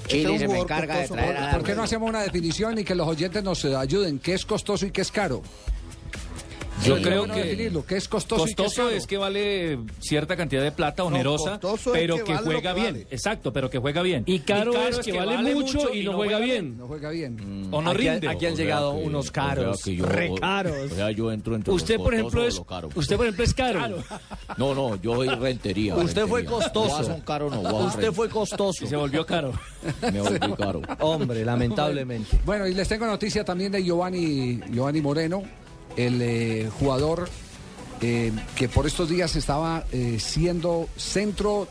Chile 0.07 0.39
se 0.39 0.47
me 0.47 0.59
encarga 0.59 0.97
de 0.99 1.07
traer 1.07 1.37
a 1.37 1.51
¿Por 1.51 1.63
qué 1.63 1.73
no 1.75 1.83
hacemos 1.83 2.09
una 2.09 2.21
definición 2.21 2.77
y 2.79 2.83
que 2.83 2.95
los 2.95 3.07
oyentes 3.07 3.43
nos 3.43 3.63
ayuden? 3.65 4.19
¿Qué 4.19 4.33
es 4.33 4.45
costoso 4.45 4.85
y 4.85 4.91
qué 4.91 5.01
es 5.01 5.11
caro? 5.11 5.41
Yo 6.83 6.97
Sí, 6.97 7.03
creo 7.03 7.25
que 7.27 7.43
definirlo, 7.43 7.85
¿qué 7.85 7.97
es 7.97 8.07
costoso, 8.07 8.43
y 8.43 8.53
qué 8.55 8.63
es 8.63 8.67
costoso 8.67 8.89
es 8.89 9.05
que 9.07 9.17
vale 9.17 9.79
cierta 9.99 10.35
cantidad 10.35 10.63
de 10.63 10.71
plata 10.71 11.03
onerosa, 11.03 11.59
pero 11.93 12.17
que 12.17 12.23
que, 12.23 12.33
vale 12.33 12.45
lo 12.45 12.51
juega 12.53 12.73
que 12.73 12.79
bien. 12.81 12.93
vale. 12.93 13.07
Exacto, 13.11 13.53
pero 13.53 13.69
que 13.69 13.77
juega 13.77 14.01
bien. 14.01 14.23
Y 14.25 14.39
caro 14.39 14.73
es 14.87 14.99
que 14.99 15.11
vale 15.11 15.53
mucho 15.55 15.93
y 15.93 16.03
no 16.03 16.13
juega 16.13 16.39
bien. 16.39 16.77
No 16.77 16.87
juega 16.87 17.09
bien. 17.11 17.67
O 17.71 17.81
no 17.81 17.91
Aquí- 17.91 17.99
rinde. 18.09 18.27
aquí 18.27 18.45
han 18.45 18.53
O 18.53 18.55
sea 18.55 18.65
llegado 18.65 18.95
que- 18.97 19.03
unos 19.03 19.19
o 19.29 19.31
sea 19.31 19.33
caros, 19.33 19.83
que 19.83 19.95
yo- 19.95 20.05
re 20.05 20.31
caros. 20.39 20.91
O 20.91 20.95
sea, 20.95 21.11
yo 21.11 21.31
entro 21.31 21.55
entre 21.55 21.73
Usted, 21.73 21.95
los 21.95 22.03
por 22.03 22.13
ejemplo, 22.13 22.45
es 22.45 22.55
lo 22.55 22.63
caro. 22.65 22.89
usted 22.95 23.15
por 23.15 23.25
ejemplo 23.25 23.43
es 23.43 23.53
caro. 23.53 23.97
No, 24.57 24.73
no, 24.75 24.95
yo 25.01 25.15
soy 25.15 25.27
rentería. 25.29 25.95
Usted 25.95 26.25
fue 26.27 26.45
costoso. 26.45 27.03
Son 27.03 27.21
caro, 27.21 27.49
no, 27.49 27.61
Usted 27.85 28.11
fue 28.11 28.29
costoso. 28.29 28.83
Y 28.83 28.87
se 28.87 28.95
volvió 28.95 29.25
caro. 29.25 29.53
Me 30.01 30.21
volví 30.21 30.39
caro. 30.57 30.81
Hombre, 30.99 31.43
lamentablemente. 31.45 32.39
Bueno, 32.45 32.67
y 32.67 32.73
les 32.73 32.87
tengo 32.87 33.05
noticia 33.05 33.43
también 33.45 33.71
de 33.71 33.83
Giovanni, 33.83 34.59
Giovanni 34.71 35.01
Moreno, 35.01 35.43
el 35.97 36.21
eh, 36.21 36.69
jugador 36.79 37.29
eh, 38.01 38.31
que 38.55 38.69
por 38.69 38.87
estos 38.87 39.09
días 39.09 39.35
estaba 39.35 39.85
eh, 39.91 40.17
siendo 40.19 40.89
centro 40.95 41.67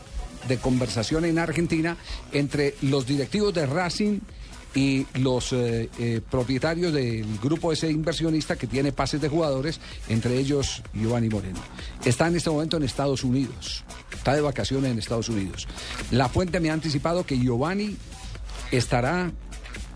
de 0.47 0.57
conversación 0.57 1.25
en 1.25 1.37
Argentina 1.37 1.97
entre 2.31 2.75
los 2.81 3.05
directivos 3.05 3.53
de 3.53 3.65
Racing 3.65 4.19
y 4.73 5.05
los 5.15 5.53
propietarios 6.29 6.93
del 6.93 7.37
grupo 7.39 7.73
ese 7.73 7.91
inversionista 7.91 8.55
que 8.55 8.67
tiene 8.67 8.93
pases 8.93 9.19
de 9.19 9.27
jugadores, 9.27 9.81
entre 10.07 10.37
ellos 10.37 10.81
Giovanni 10.93 11.27
Moreno. 11.27 11.59
Está 12.05 12.27
en 12.27 12.37
este 12.37 12.49
momento 12.49 12.77
en 12.77 12.83
Estados 12.83 13.25
Unidos, 13.25 13.83
está 14.13 14.33
de 14.33 14.39
vacaciones 14.39 14.89
en 14.89 14.97
Estados 14.97 15.27
Unidos. 15.27 15.67
La 16.09 16.29
fuente 16.29 16.61
me 16.61 16.69
ha 16.69 16.73
anticipado 16.73 17.25
que 17.25 17.37
Giovanni 17.37 17.97
estará 18.71 19.33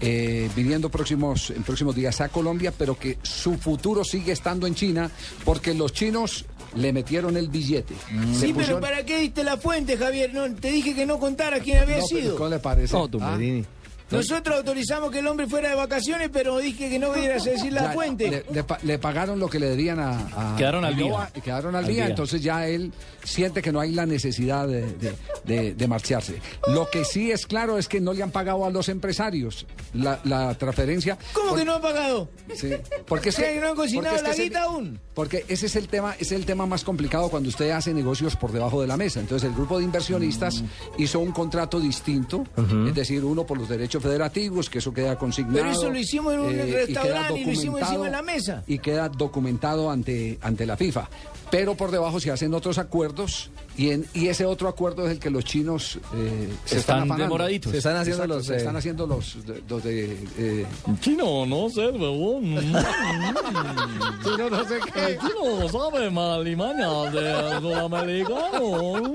eh, 0.05 0.49
viniendo 0.55 0.89
próximos, 0.89 1.49
en 1.49 1.63
próximos 1.63 1.95
días 1.95 2.21
a 2.21 2.29
Colombia, 2.29 2.71
pero 2.77 2.97
que 2.97 3.17
su 3.23 3.55
futuro 3.57 4.03
sigue 4.03 4.31
estando 4.31 4.67
en 4.67 4.75
China 4.75 5.09
porque 5.43 5.73
los 5.73 5.93
chinos 5.93 6.45
le 6.75 6.93
metieron 6.93 7.37
el 7.37 7.49
billete. 7.49 7.95
Le 8.11 8.35
Sí, 8.35 8.53
pero 8.55 8.79
¿para 8.79 9.03
qué 9.05 9.19
diste 9.19 9.43
la 9.43 9.57
fuente, 9.57 9.97
Javier? 9.97 10.33
No, 10.33 10.53
te 10.53 10.71
dije 10.71 10.93
que 10.93 11.05
no 11.05 11.19
contara 11.19 11.59
quién 11.59 11.79
había 11.79 11.97
No, 11.97 12.05
sido. 12.05 12.35
¿Cómo 12.35 12.49
le 12.49 12.59
parece? 12.59 12.93
No, 12.93 13.07
Tumberini. 13.07 13.65
Nosotros 14.11 14.57
autorizamos 14.57 15.11
que 15.11 15.19
el 15.19 15.27
hombre 15.27 15.47
fuera 15.47 15.69
de 15.69 15.75
vacaciones, 15.75 16.29
pero 16.31 16.57
dije 16.59 16.89
que 16.89 16.99
no 16.99 17.11
pudieras 17.11 17.43
decir 17.43 17.73
la 17.73 17.83
Ya, 17.83 17.91
fuente. 17.93 18.29
Le, 18.29 18.45
le 18.53 18.63
pa- 18.63 18.77
le 18.83 18.99
pagaron 18.99 19.39
lo 19.39 19.47
que 19.49 19.59
le 19.59 19.67
debían 19.69 19.99
a. 19.99 20.53
a- 20.53 20.55
Quedaron 20.57 20.85
al 20.85 20.93
a 20.93 20.97
día. 20.97 21.29
Quedaron 21.43 21.75
al, 21.75 21.83
Al 21.85 21.89
día, 21.89 22.03
día. 22.03 22.09
entonces 22.11 22.41
ya 22.41 22.67
él 22.67 22.93
siente 23.23 23.61
que 23.61 23.71
no 23.71 23.79
hay 23.79 23.91
la 23.91 24.05
necesidad 24.05 24.67
de, 24.67 24.81
de- 24.93 25.15
de- 25.43 25.73
de 25.73 25.87
marcharse. 25.87 26.39
Lo 26.67 26.89
que 26.89 27.03
sí 27.03 27.31
es 27.31 27.47
claro 27.47 27.77
es 27.77 27.87
que 27.87 27.99
no 27.99 28.13
le 28.13 28.21
han 28.23 28.31
pagado 28.31 28.65
a 28.65 28.69
los 28.69 28.89
empresarios 28.89 29.65
la, 29.93 30.19
la 30.23 30.53
transferencia. 30.55 31.17
¿Cómo 31.33 31.49
por- 31.49 31.59
que 31.59 31.65
no 31.65 31.73
ha 31.73 31.81
pagado? 31.81 32.29
Sí, 32.53 32.71
porque 33.07 33.29
es 33.29 33.35
¿Qué, 33.35 33.43
que- 33.55 33.59
no 33.61 33.69
han 33.69 33.75
cocinado 33.75 34.15
porque 34.15 34.29
es 34.29 34.35
que 34.35 34.41
la 34.41 34.43
guita 34.45 34.63
aún? 34.63 34.99
Porque 35.15 35.45
ese 35.47 35.65
es 35.65 35.75
el 35.75 35.87
tema, 35.87 36.15
es 36.19 36.31
el 36.31 36.45
tema 36.45 36.65
más 36.65 36.83
complicado 36.83 37.29
cuando 37.29 37.49
usted 37.49 37.69
hace 37.71 37.93
negocios 37.93 38.35
por 38.35 38.51
debajo 38.51 38.81
de 38.81 38.87
la 38.87 38.97
mesa. 38.97 39.19
Entonces 39.19 39.47
el 39.49 39.55
grupo 39.55 39.77
de 39.79 39.85
inversionistas 39.85 40.61
Mm. 40.61 40.65
hizo 41.01 41.19
un 41.19 41.31
contrato 41.31 41.79
distinto, 41.79 42.43
es 42.87 42.93
decir, 42.93 43.23
uno 43.25 43.45
por 43.45 43.57
los 43.57 43.67
derechos 43.69 43.94
federativos, 43.99 44.69
que 44.69 44.79
eso 44.79 44.93
queda 44.93 45.17
consignado. 45.17 45.57
Pero 45.59 45.71
eso 45.71 45.89
lo 45.89 45.97
hicimos 45.97 46.33
en 46.33 46.39
un 46.39 46.49
eh, 46.51 46.53
y 46.53 46.65
queda 46.71 46.77
restaurante 46.85 47.39
y 47.39 47.45
lo 47.45 47.51
hicimos 47.51 47.79
documentado- 47.81 47.91
encima 47.91 48.05
de 48.05 48.11
la 48.11 48.21
mesa. 48.21 48.63
Y 48.67 48.79
queda 48.79 49.09
documentado 49.09 49.91
ante, 49.91 50.37
ante 50.41 50.65
la 50.65 50.77
FIFA. 50.77 51.09
Pero 51.51 51.75
por 51.75 51.91
debajo 51.91 52.19
se 52.19 52.31
hacen 52.31 52.53
otros 52.53 52.77
acuerdos 52.77 53.49
y, 53.77 53.91
en, 53.91 54.05
y 54.13 54.27
ese 54.27 54.45
otro 54.45 54.67
acuerdo 54.67 55.05
es 55.05 55.11
el 55.11 55.19
que 55.19 55.29
los 55.29 55.43
chinos 55.45 55.99
eh, 56.15 56.49
se 56.65 56.77
están, 56.77 57.03
Están 57.03 57.17
demoraditos. 57.17 57.71
Se 57.71 57.77
están 57.79 57.95
haciendo 57.97 58.23
Exacto, 58.23 58.37
los, 58.37 58.45
se 58.47 58.53
eh, 58.53 58.57
están 58.57 58.75
haciendo 58.75 59.07
los, 59.07 59.45
de- 59.45 59.63
los 59.67 59.83
de... 59.83 60.17
eh, 60.37 60.65
Chino, 61.01 61.45
no 61.45 61.69
sé, 61.69 61.87
huevón. 61.89 62.55
Chino, 64.23 64.49
no 64.49 64.65
sé 64.67 64.79
qué. 64.93 65.17
Chino, 65.19 65.69
sabe 65.69 66.09
malimaña 66.09 66.89
de 67.11 67.59
sudamericano. 67.59 69.13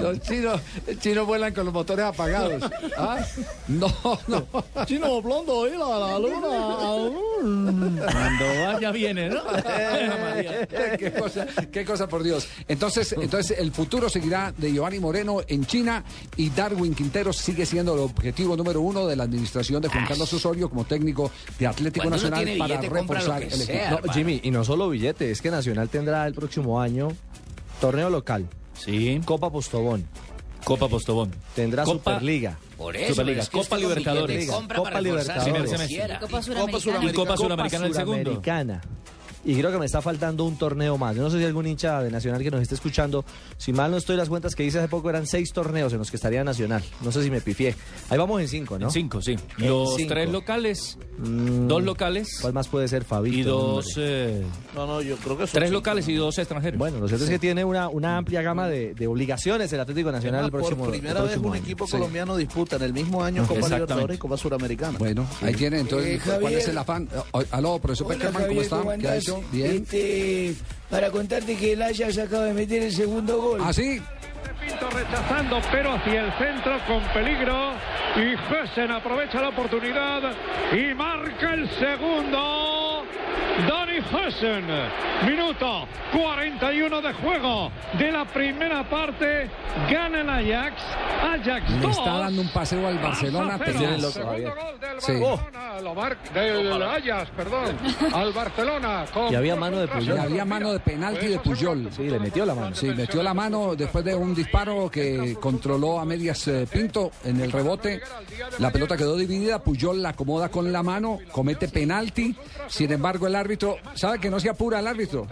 Los 0.00 0.20
chinos, 0.20 0.60
chinos 1.00 1.26
vuelan 1.26 1.52
con 1.54 1.64
los 1.66 1.74
motores 1.74 2.04
apagados. 2.06 2.62
¿Ah? 2.96 3.18
No, 3.68 3.92
no. 4.28 4.46
Chino, 4.86 5.20
pronto 5.22 5.66
ir 5.66 5.74
a 5.74 5.98
la 5.98 6.18
luna. 6.18 6.48
Cuando 7.40 8.44
vaya 8.72 8.90
viene, 8.92 9.28
¿no? 9.30 9.42
qué, 10.98 11.12
cosa, 11.18 11.46
qué 11.72 11.84
cosa, 11.84 12.08
por 12.08 12.22
Dios. 12.22 12.46
Entonces, 12.68 13.12
entonces 13.12 13.45
el 13.50 13.72
futuro 13.72 14.08
seguirá 14.08 14.52
de 14.56 14.72
Giovanni 14.72 14.98
Moreno 14.98 15.38
en 15.46 15.64
China 15.66 16.04
y 16.36 16.50
Darwin 16.50 16.94
Quintero 16.94 17.32
sigue 17.32 17.66
siendo 17.66 17.94
el 17.94 18.00
objetivo 18.00 18.56
número 18.56 18.80
uno 18.80 19.06
de 19.06 19.16
la 19.16 19.24
administración 19.24 19.82
de 19.82 19.88
Juan 19.88 20.06
Carlos 20.06 20.32
Osorio 20.32 20.68
como 20.68 20.84
técnico 20.84 21.30
de 21.58 21.66
Atlético 21.66 22.08
Cuando 22.08 22.28
Nacional 22.30 22.58
para 22.58 22.80
reforzar 22.80 23.42
el 23.42 23.60
equipo. 23.60 24.00
No. 24.06 24.12
Jimmy, 24.12 24.40
y 24.42 24.50
no 24.50 24.64
solo 24.64 24.88
billete, 24.88 25.30
es 25.30 25.40
que 25.42 25.50
Nacional 25.50 25.88
tendrá 25.88 26.26
el 26.26 26.34
próximo 26.34 26.80
año 26.80 27.08
torneo 27.80 28.10
local, 28.10 28.46
Sí. 28.78 29.20
Copa 29.24 29.50
Postobón, 29.50 30.06
Copa 30.64 30.88
Postobón. 30.88 31.30
tendrá 31.54 31.84
Copa- 31.84 32.12
Superliga. 32.12 32.58
Por 32.76 32.94
eso, 32.96 33.14
Superliga, 33.14 33.34
pero 33.36 33.42
es 33.42 33.48
que 33.48 33.58
Copa 33.58 33.78
Libertadores. 33.78 34.50
Copa 34.50 35.00
Libertadores. 35.00 36.18
Copa 36.20 36.42
Suramericana. 36.42 37.10
Y 37.10 37.12
Copa 37.12 37.36
Suramericana 37.36 37.86
el 37.86 37.94
segundo. 37.94 38.42
Y 39.48 39.56
creo 39.56 39.70
que 39.70 39.78
me 39.78 39.86
está 39.86 40.02
faltando 40.02 40.44
un 40.44 40.58
torneo 40.58 40.98
más. 40.98 41.14
Yo 41.14 41.22
no 41.22 41.30
sé 41.30 41.38
si 41.38 41.44
algún 41.44 41.66
hincha 41.68 42.02
de 42.02 42.10
Nacional 42.10 42.42
que 42.42 42.50
nos 42.50 42.60
esté 42.60 42.74
escuchando, 42.74 43.24
si 43.56 43.72
mal 43.72 43.92
no 43.92 43.96
estoy 43.96 44.16
las 44.16 44.28
cuentas 44.28 44.56
que 44.56 44.64
hice 44.64 44.78
hace 44.80 44.88
poco 44.88 45.08
eran 45.08 45.24
seis 45.26 45.52
torneos 45.52 45.92
en 45.92 46.00
los 46.00 46.10
que 46.10 46.16
estaría 46.16 46.42
Nacional. 46.42 46.82
No 47.02 47.12
sé 47.12 47.22
si 47.22 47.30
me 47.30 47.40
pifié. 47.40 47.74
Ahí 48.10 48.18
vamos 48.18 48.40
en 48.40 48.48
cinco, 48.48 48.76
¿no? 48.78 48.86
En 48.86 48.90
cinco, 48.92 49.22
sí. 49.22 49.36
En 49.58 49.68
Los 49.68 49.94
cinco. 49.96 50.08
tres 50.14 50.30
locales, 50.30 50.98
Mm, 51.18 51.66
dos 51.68 51.82
locales 51.82 52.28
¿Cuál 52.42 52.52
más 52.52 52.68
puede 52.68 52.88
ser, 52.88 53.02
Fabito? 53.04 53.38
y 53.38 53.42
dos... 53.42 53.94
eh, 53.96 54.42
No, 54.74 54.86
no, 54.86 55.00
yo 55.00 55.16
creo 55.16 55.38
que 55.38 55.46
son 55.46 55.54
tres 55.54 55.68
cinco. 55.68 55.78
locales 55.78 56.08
y 56.08 56.14
dos 56.14 56.36
extranjeros. 56.38 56.76
Bueno, 56.78 56.98
lo 56.98 57.06
cierto 57.08 57.24
es 57.24 57.30
que 57.30 57.38
tiene 57.38 57.64
una, 57.64 57.88
una 57.88 58.16
amplia 58.18 58.42
gama 58.42 58.68
de, 58.68 58.94
de 58.94 59.06
obligaciones 59.06 59.72
el 59.72 59.80
Atlético 59.80 60.10
Nacional 60.12 60.44
el 60.46 60.50
próximo 60.50 60.82
por 60.84 60.90
primera 60.90 61.20
vez 61.20 61.30
próximo 61.30 61.48
un 61.48 61.54
año. 61.54 61.62
equipo 61.64 61.86
Sí. 61.86 61.92
colombiano 61.92 62.36
disputa 62.36 62.76
en 62.76 62.82
el 62.82 62.92
mismo 62.92 63.22
año 63.22 63.46
Copa. 63.46 63.60
Libertadores 63.68 64.16
y 64.16 64.18
Copa 64.18 64.36
Suramericana. 64.36 64.98
Bueno, 64.98 65.24
ahí 65.40 65.54
tiene 65.54 65.78
entonces, 65.80 66.20
Eh, 66.26 66.38
¿cuál 66.40 66.52
es 66.52 66.66
el 66.68 66.76
afán? 66.78 67.08
Oh, 67.32 67.42
Aló, 67.52 67.78
profesor 67.78 68.08
Hola, 68.08 68.16
Peckerman, 68.16 68.42
¿cómo 68.42 68.46
Javier, 68.46 68.62
está? 68.64 68.82
¿Qué 68.82 68.88
ha 69.08 69.12
andás? 69.12 69.24
Bien. 69.52 69.82
Este, 69.82 70.54
para 70.90 71.10
contarte 71.10 71.56
que 71.56 71.72
el 71.72 71.82
Ajax 71.82 72.18
acaba 72.18 72.44
de 72.44 72.54
meter 72.54 72.82
el 72.82 72.92
segundo 72.92 73.40
gol. 73.40 73.60
¿Ah, 73.62 73.72
sí? 73.72 74.00
Pinto 74.60 74.90
rechazando, 74.90 75.60
pero 75.70 75.92
hacia 75.94 76.24
el 76.24 76.32
centro 76.38 76.78
con 76.86 77.02
peligro. 77.12 77.72
Y 78.16 78.36
Gessen 78.48 78.90
aprovecha 78.90 79.40
la 79.40 79.50
oportunidad 79.50 80.22
y 80.72 80.94
marca 80.94 81.54
el 81.54 81.68
segundo. 81.70 83.04
Dani 83.68 83.95
Stuyvesen. 84.08 84.64
Minuto 85.26 85.86
41 86.12 87.00
de 87.02 87.12
juego 87.14 87.70
de 87.98 88.12
la 88.12 88.24
primera 88.24 88.88
parte. 88.88 89.50
Gana 89.90 90.20
el 90.20 90.30
Ajax. 90.30 90.82
Ajax 91.22 91.70
Le 91.70 91.78
2. 91.80 91.98
está 91.98 92.18
dando 92.18 92.42
un 92.42 92.48
paseo 92.52 92.86
al 92.86 92.98
Barcelona. 92.98 93.58
Cero. 93.64 93.78
tenaz. 93.78 94.12
Segundo 94.12 94.54
gol 94.54 94.80
del 94.80 95.00
Sí. 95.00 95.12
Barcelona, 95.20 95.80
lo 95.82 95.94
mar- 95.94 96.18
del 96.32 96.82
Ajax, 96.82 97.30
perdón, 97.36 97.76
al 98.14 98.32
Barcelona. 98.32 99.04
con 99.12 99.32
Y 99.32 99.36
había 99.36 99.56
mano 99.56 99.78
de 99.78 99.84
Y 99.84 99.88
Puyol. 99.88 100.18
había 100.18 100.44
mano 100.44 100.72
de 100.72 100.80
penalti 100.80 101.26
de 101.28 101.38
Puyol. 101.38 101.88
Sí, 101.92 102.08
le 102.08 102.18
metió 102.18 102.46
la 102.46 102.54
mano. 102.54 102.74
Sí, 102.74 102.86
metió 102.88 103.22
la 103.22 103.34
mano 103.34 103.74
después 103.76 104.04
de 104.04 104.14
un 104.14 104.34
disparo 104.34 104.90
que 104.90 105.36
controló 105.40 105.98
a 106.00 106.04
medias 106.04 106.46
eh, 106.48 106.66
Pinto 106.70 107.10
en 107.24 107.40
el 107.40 107.52
rebote. 107.52 108.00
La 108.58 108.70
pelota 108.70 108.96
quedó 108.96 109.16
dividida, 109.16 109.58
Puyol 109.62 110.02
la 110.02 110.10
acomoda 110.10 110.48
con 110.48 110.72
la 110.72 110.82
mano, 110.82 111.18
comete 111.32 111.68
penalti. 111.68 112.34
Sin 112.68 112.90
embargo, 112.92 113.26
el 113.26 113.34
árbitro, 113.36 113.76
¿sabe 113.96 114.18
que 114.20 114.30
no 114.30 114.38
se 114.40 114.48
apura 114.48 114.80
el 114.80 114.86
árbitro? 114.86 115.26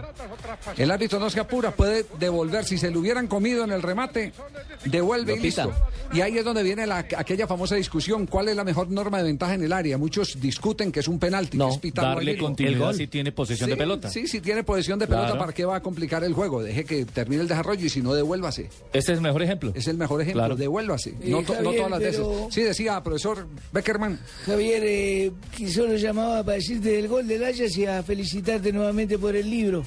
El 0.77 0.91
árbitro 0.91 1.19
no 1.19 1.29
se 1.29 1.39
apura, 1.39 1.71
puede 1.71 2.05
devolver. 2.19 2.65
Si 2.65 2.77
se 2.77 2.91
lo 2.91 2.99
hubieran 2.99 3.27
comido 3.27 3.63
en 3.63 3.71
el 3.71 3.81
remate, 3.81 4.33
devuelve 4.85 5.35
y 5.35 5.39
listo. 5.39 5.71
Y 6.13 6.21
ahí 6.21 6.37
es 6.37 6.45
donde 6.45 6.63
viene 6.63 6.85
la- 6.85 7.05
aquella 7.17 7.47
famosa 7.47 7.75
discusión, 7.75 8.27
¿cuál 8.27 8.49
es 8.49 8.55
la 8.55 8.63
mejor 8.63 8.89
norma 8.91 9.17
de 9.17 9.23
ventaja 9.25 9.53
en 9.55 9.63
el 9.63 9.73
área? 9.73 9.97
Muchos 9.97 10.39
discuten 10.39 10.91
que 10.91 10.99
es 10.99 11.07
un 11.07 11.19
penalti, 11.19 11.57
que 11.57 11.87
es 11.87 11.93
Darle 11.93 12.37
continuidad 12.37 12.93
si 12.93 13.07
tiene 13.07 13.31
posesión 13.31 13.69
de 13.69 13.77
pelota. 13.77 14.09
Sí, 14.09 14.27
si 14.27 14.41
tiene 14.41 14.63
posesión 14.63 14.99
de 14.99 15.07
pelota, 15.07 15.25
Claro. 15.27 15.39
¿para 15.39 15.53
qué 15.53 15.65
va 15.65 15.77
a 15.77 15.81
complicar 15.81 16.23
el 16.23 16.33
juego? 16.33 16.61
Deje 16.61 16.83
que 16.85 17.05
termine 17.05 17.41
el 17.41 17.47
desarrollo 17.47 17.85
y 17.85 17.89
si 17.89 18.01
no, 18.01 18.13
devuélvase. 18.13 18.69
Este 18.93 19.11
es 19.11 19.17
el 19.17 19.21
mejor 19.21 19.41
ejemplo. 19.43 19.71
Es 19.75 19.87
el 19.87 19.97
mejor 19.97 20.21
ejemplo, 20.21 20.41
Claro. 20.41 20.55
devuélvase. 20.55 21.09
Eh, 21.11 21.15
no, 21.29 21.41
no 21.41 21.43
todas 21.73 21.89
las 21.91 21.99
pero- 21.99 22.29
veces. 22.29 22.53
Sí, 22.53 22.61
decía, 22.63 23.01
profesor 23.03 23.47
Beckerman. 23.71 24.19
Javier, 24.45 24.83
eh, 24.85 25.31
que 25.57 25.69
solo 25.69 25.95
llamaba 25.95 26.43
para 26.43 26.57
decirte 26.57 26.89
del 26.91 27.07
gol 27.07 27.27
del 27.27 27.43
Ajax 27.43 27.77
y 27.77 27.85
a 27.85 28.03
felicitarte 28.55 28.71
nuevamente 28.71 29.17
por 29.17 29.35
el 29.35 29.49
libro. 29.49 29.83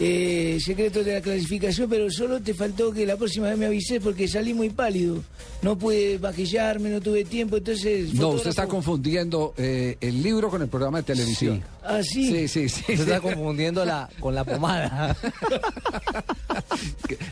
Eh, 0.00 0.58
secretos 0.64 1.04
de 1.04 1.14
la 1.14 1.20
clasificación, 1.20 1.90
pero 1.90 2.08
solo 2.08 2.40
te 2.40 2.54
faltó 2.54 2.92
que 2.92 3.04
la 3.04 3.16
próxima 3.16 3.48
vez 3.48 3.58
me 3.58 3.66
avises 3.66 4.00
porque 4.00 4.28
salí 4.28 4.54
muy 4.54 4.70
pálido. 4.70 5.24
No 5.60 5.76
pude 5.76 6.20
maquillarme, 6.20 6.88
no 6.90 7.00
tuve 7.00 7.24
tiempo, 7.24 7.56
entonces... 7.56 8.14
No, 8.14 8.28
usted 8.28 8.50
está 8.50 8.68
confundiendo 8.68 9.54
eh, 9.56 9.96
el 10.00 10.22
libro 10.22 10.50
con 10.50 10.62
el 10.62 10.68
programa 10.68 10.98
de 10.98 11.02
televisión. 11.04 11.64
Ah, 11.88 12.02
sí. 12.02 12.26
Sí, 12.30 12.48
sí, 12.48 12.68
sí. 12.68 12.82
Se 12.82 12.96
sí. 12.96 13.02
está 13.02 13.20
confundiendo 13.20 13.84
la, 13.84 14.08
con 14.20 14.34
la 14.34 14.44
pomada. 14.44 15.16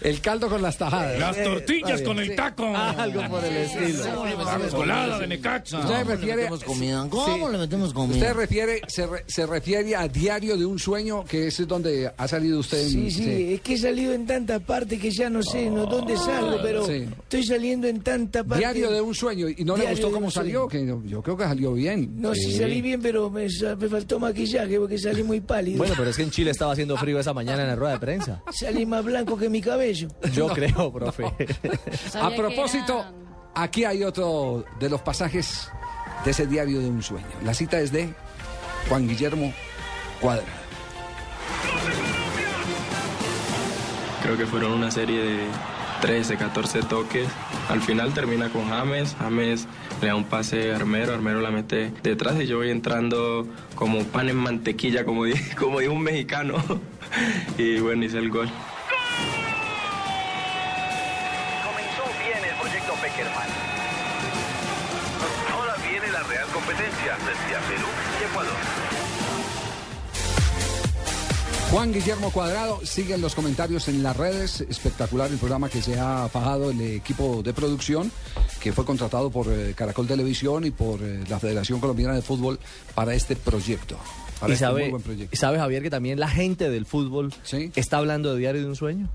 El 0.00 0.20
caldo 0.20 0.48
con 0.48 0.62
las 0.62 0.78
tajadas. 0.78 1.18
Las 1.18 1.42
tortillas 1.42 2.02
con 2.02 2.18
el 2.18 2.34
taco. 2.36 2.64
Algo 2.74 3.22
por 3.28 3.44
el 3.44 3.56
estilo. 3.56 4.24
La 4.24 4.68
colada 4.70 5.18
de 5.18 5.26
Necaxa. 5.26 5.80
Usted 5.80 6.04
refiere, 6.06 6.48
comida? 6.64 7.06
¿Cómo 7.10 7.46
Sí. 7.46 7.52
le 7.52 7.58
metemos 7.58 7.92
comida? 7.92 8.14
usted 8.16 8.32
refiere, 8.34 8.80
se, 8.88 9.06
re- 9.06 9.24
se 9.26 9.46
refiere 9.46 9.96
a 9.96 10.06
Diario 10.08 10.56
de 10.56 10.64
un 10.64 10.78
Sueño, 10.78 11.24
que 11.24 11.48
es 11.48 11.66
donde 11.66 12.10
ha 12.16 12.28
salido 12.28 12.60
usted. 12.60 12.82
en- 12.82 12.90
Sí, 12.90 13.10
sí, 13.10 13.54
es 13.54 13.60
que 13.60 13.74
he 13.74 13.78
salido 13.78 14.12
en 14.12 14.26
tantas 14.26 14.62
partes 14.62 15.00
que 15.00 15.10
ya 15.10 15.28
no 15.28 15.42
sé 15.42 15.68
no 15.70 15.86
dónde 15.86 16.16
salgo, 16.16 16.58
pero 16.62 16.86
Sí. 16.86 17.04
estoy 17.22 17.44
saliendo 17.44 17.86
en 17.88 18.00
tanta 18.00 18.42
parte. 18.44 18.58
Diario 18.60 18.90
de 18.90 19.00
un 19.00 19.14
Sueño. 19.14 19.48
¿Y 19.48 19.64
no 19.64 19.76
le 19.76 19.86
gustó 19.90 20.10
cómo 20.12 20.30
salió? 20.30 20.68
Que 20.68 20.86
yo, 20.86 21.02
yo 21.04 21.22
creo 21.22 21.36
que 21.36 21.44
salió 21.44 21.72
bien. 21.74 22.20
No, 22.20 22.34
sí 22.34 22.52
Sí. 22.52 22.58
salí 22.58 22.80
bien, 22.80 23.00
pero 23.02 23.28
me, 23.30 23.46
me 23.78 23.88
faltó 23.88 24.18
maquillaje 24.20 24.45
porque 24.78 24.98
salí 24.98 25.22
muy 25.22 25.40
pálido. 25.40 25.78
Bueno, 25.78 25.94
pero 25.96 26.10
es 26.10 26.16
que 26.16 26.22
en 26.22 26.30
Chile 26.30 26.50
estaba 26.50 26.72
haciendo 26.72 26.96
frío 26.96 27.18
esa 27.18 27.32
mañana 27.32 27.62
en 27.62 27.68
la 27.68 27.76
rueda 27.76 27.94
de 27.94 28.00
prensa. 28.00 28.42
Salí 28.52 28.86
más 28.86 29.04
blanco 29.04 29.36
que 29.36 29.48
mi 29.48 29.60
cabello. 29.60 30.08
Yo 30.32 30.48
creo, 30.48 30.92
profe. 30.92 31.24
A 32.20 32.30
propósito, 32.30 33.04
aquí 33.54 33.84
hay 33.84 34.04
otro 34.04 34.64
de 34.78 34.88
los 34.88 35.00
pasajes 35.00 35.68
de 36.24 36.30
ese 36.30 36.46
diario 36.46 36.80
de 36.80 36.88
un 36.88 37.02
sueño. 37.02 37.26
La 37.44 37.54
cita 37.54 37.78
es 37.80 37.92
de 37.92 38.12
Juan 38.88 39.08
Guillermo 39.08 39.52
Cuadra. 40.20 40.44
Creo 44.22 44.36
que 44.36 44.46
fueron 44.46 44.72
una 44.72 44.90
serie 44.90 45.20
de 45.20 45.38
13, 46.00 46.36
14 46.36 46.82
toques. 46.82 47.28
Al 47.68 47.80
final 47.80 48.12
termina 48.12 48.48
con 48.50 48.68
James. 48.68 49.16
James 49.18 49.66
le 50.00 50.08
da 50.08 50.14
un 50.14 50.24
pase 50.24 50.72
a 50.72 50.76
Armero. 50.76 51.14
Armero 51.14 51.40
la 51.40 51.50
mete 51.50 51.92
detrás 52.02 52.40
y 52.40 52.46
yo 52.46 52.58
voy 52.58 52.70
entrando 52.70 53.46
como 53.74 54.04
pan 54.04 54.28
en 54.28 54.36
mantequilla, 54.36 55.04
como, 55.04 55.24
di- 55.24 55.34
como 55.58 55.80
dijo 55.80 55.92
un 55.92 56.02
mexicano. 56.02 56.56
Y 57.56 57.78
bueno, 57.78 58.04
hice 58.04 58.18
el 58.18 58.28
gol. 58.30 58.48
Comenzó 61.64 62.02
bien 62.20 62.44
el 62.44 62.56
proyecto 62.60 62.92
Peckerman. 63.00 63.48
Ahora 65.54 65.74
viene 65.88 66.08
la 66.12 66.22
real 66.24 66.46
competencia 66.52 67.14
a 67.14 67.18
Perú 67.68 67.86
y 68.20 68.24
Ecuador. 68.24 68.52
Juan 71.70 71.92
Guillermo 71.92 72.30
Cuadrado, 72.30 72.80
siguen 72.86 73.20
los 73.20 73.34
comentarios 73.34 73.88
en 73.88 74.02
las 74.02 74.16
redes. 74.16 74.60
Espectacular 74.62 75.30
el 75.30 75.36
programa 75.36 75.68
que 75.68 75.82
se 75.82 75.98
ha 75.98 76.28
fajado 76.28 76.70
el 76.70 76.80
equipo 76.80 77.42
de 77.42 77.52
producción, 77.52 78.10
que 78.60 78.72
fue 78.72 78.84
contratado 78.84 79.30
por 79.30 79.48
eh, 79.48 79.74
Caracol 79.76 80.06
Televisión 80.06 80.64
y 80.64 80.70
por 80.70 81.02
eh, 81.02 81.24
la 81.28 81.38
Federación 81.40 81.80
Colombiana 81.80 82.14
de 82.14 82.22
Fútbol 82.22 82.58
para 82.94 83.14
este 83.14 83.34
proyecto. 83.36 83.96
Para 84.40 84.52
Y 84.52 84.54
este 84.54 84.64
muy 84.66 84.72
sabe, 84.74 84.90
buen 84.90 85.02
proyecto. 85.02 85.34
y 85.34 85.36
sabe, 85.36 85.58
Javier, 85.58 85.82
que 85.82 85.90
también 85.90 86.20
la 86.20 86.28
gente 86.28 86.70
del 86.70 86.86
fútbol 86.86 87.34
está 87.74 87.98
hablando 87.98 88.32
de 88.32 88.38
Diario 88.40 88.60
de 88.62 88.68
un 88.68 88.76
Sueño. 88.76 89.08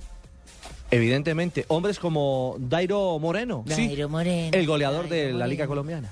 Evidentemente, 0.92 1.64
hombres 1.70 2.00
como 2.00 2.58
Dairo 2.60 3.18
Moreno. 3.18 3.64
Dairo 3.66 4.10
Moreno. 4.10 4.58
El 4.58 4.68
goleador 4.68 5.08
de 5.08 5.32
la 5.32 5.48
Liga 5.48 5.68
Colombiana. 5.68 6.12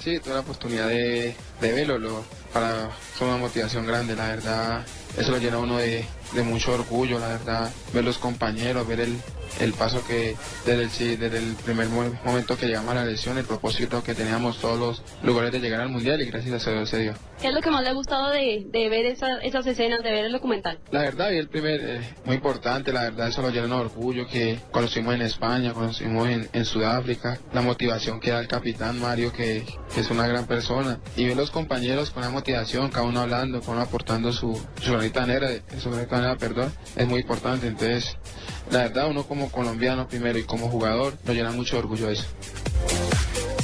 Sí, 0.00 0.18
tuve 0.20 0.34
la 0.34 0.40
oportunidad 0.40 0.88
de, 0.88 1.34
de 1.60 1.72
verlo, 1.72 1.98
lo- 1.98 2.24
para, 2.52 2.90
una 3.20 3.36
motivación 3.36 3.86
grande, 3.86 4.14
la 4.16 4.28
verdad, 4.28 4.86
eso 5.16 5.32
lo 5.32 5.38
llena 5.38 5.58
uno 5.58 5.76
de, 5.78 6.04
de 6.32 6.42
mucho 6.42 6.72
orgullo, 6.74 7.18
la 7.18 7.28
verdad, 7.28 7.70
ver 7.92 8.04
los 8.04 8.18
compañeros, 8.18 8.86
ver 8.86 9.00
el, 9.00 9.16
el 9.60 9.72
paso 9.72 10.04
que 10.06 10.36
desde 10.66 10.82
el, 10.82 10.90
sí, 10.90 11.16
desde 11.16 11.38
el 11.38 11.54
primer 11.64 11.88
mo- 11.88 12.12
momento 12.24 12.56
que 12.56 12.66
llegamos 12.66 12.92
a 12.92 12.96
la 12.96 13.04
lesión, 13.04 13.38
el 13.38 13.44
propósito 13.44 14.02
que 14.04 14.14
teníamos 14.14 14.58
todos 14.58 14.78
los 14.78 15.02
lugares 15.22 15.52
de 15.52 15.60
llegar 15.60 15.80
al 15.80 15.88
Mundial 15.88 16.20
y 16.20 16.26
gracias 16.26 16.66
a 16.66 16.72
Dios 16.72 16.88
se 16.90 16.98
dio. 17.00 17.14
¿Qué 17.40 17.48
es 17.48 17.54
lo 17.54 17.60
que 17.60 17.70
más 17.70 17.82
le 17.82 17.90
ha 17.90 17.92
gustado 17.92 18.30
de, 18.30 18.66
de 18.68 18.88
ver 18.88 19.06
esa- 19.06 19.38
esas 19.38 19.66
escenas, 19.66 20.02
de 20.02 20.10
ver 20.10 20.24
el 20.26 20.32
documental? 20.32 20.78
La 20.90 21.00
verdad, 21.00 21.30
y 21.30 21.36
el 21.38 21.48
primer, 21.48 21.80
eh, 21.82 22.00
muy 22.24 22.34
importante, 22.36 22.92
la 22.92 23.02
verdad, 23.04 23.28
eso 23.28 23.42
lo 23.42 23.50
llena 23.50 23.66
de 23.76 23.80
orgullo, 23.82 24.26
que 24.26 24.58
conocimos 24.70 25.14
en 25.14 25.22
España, 25.22 25.72
conocimos 25.72 26.28
en, 26.28 26.48
en 26.52 26.64
Sudáfrica, 26.64 27.38
la 27.52 27.62
motivación 27.62 28.20
que 28.20 28.30
da 28.32 28.40
el 28.40 28.48
capitán 28.48 28.98
Mario, 29.00 29.32
que, 29.32 29.64
que 29.94 30.00
es 30.00 30.10
una 30.10 30.26
gran 30.26 30.46
persona, 30.46 30.98
y 31.16 31.26
ver 31.26 31.36
los 31.36 31.50
compañeros 31.50 32.10
con 32.10 32.22
la 32.22 32.30
motivación, 32.30 32.90
cada 32.90 33.06
uno 33.06 33.20
hablando, 33.20 33.60
cada 33.60 33.72
uno 33.72 33.82
aportando 33.82 34.32
su, 34.32 34.60
su 34.82 34.92
granita 34.92 35.24
negra, 35.26 35.48
su 35.80 35.90
granita 35.90 36.17
perdón, 36.38 36.72
es 36.96 37.06
muy 37.06 37.20
importante, 37.20 37.66
entonces, 37.66 38.16
la 38.70 38.78
verdad, 38.80 39.08
uno 39.08 39.24
como 39.24 39.50
colombiano 39.50 40.08
primero 40.08 40.38
y 40.38 40.44
como 40.44 40.68
jugador, 40.68 41.14
lo 41.24 41.32
llena 41.32 41.52
mucho 41.52 41.78
orgullo 41.78 42.10
eso. 42.10 42.26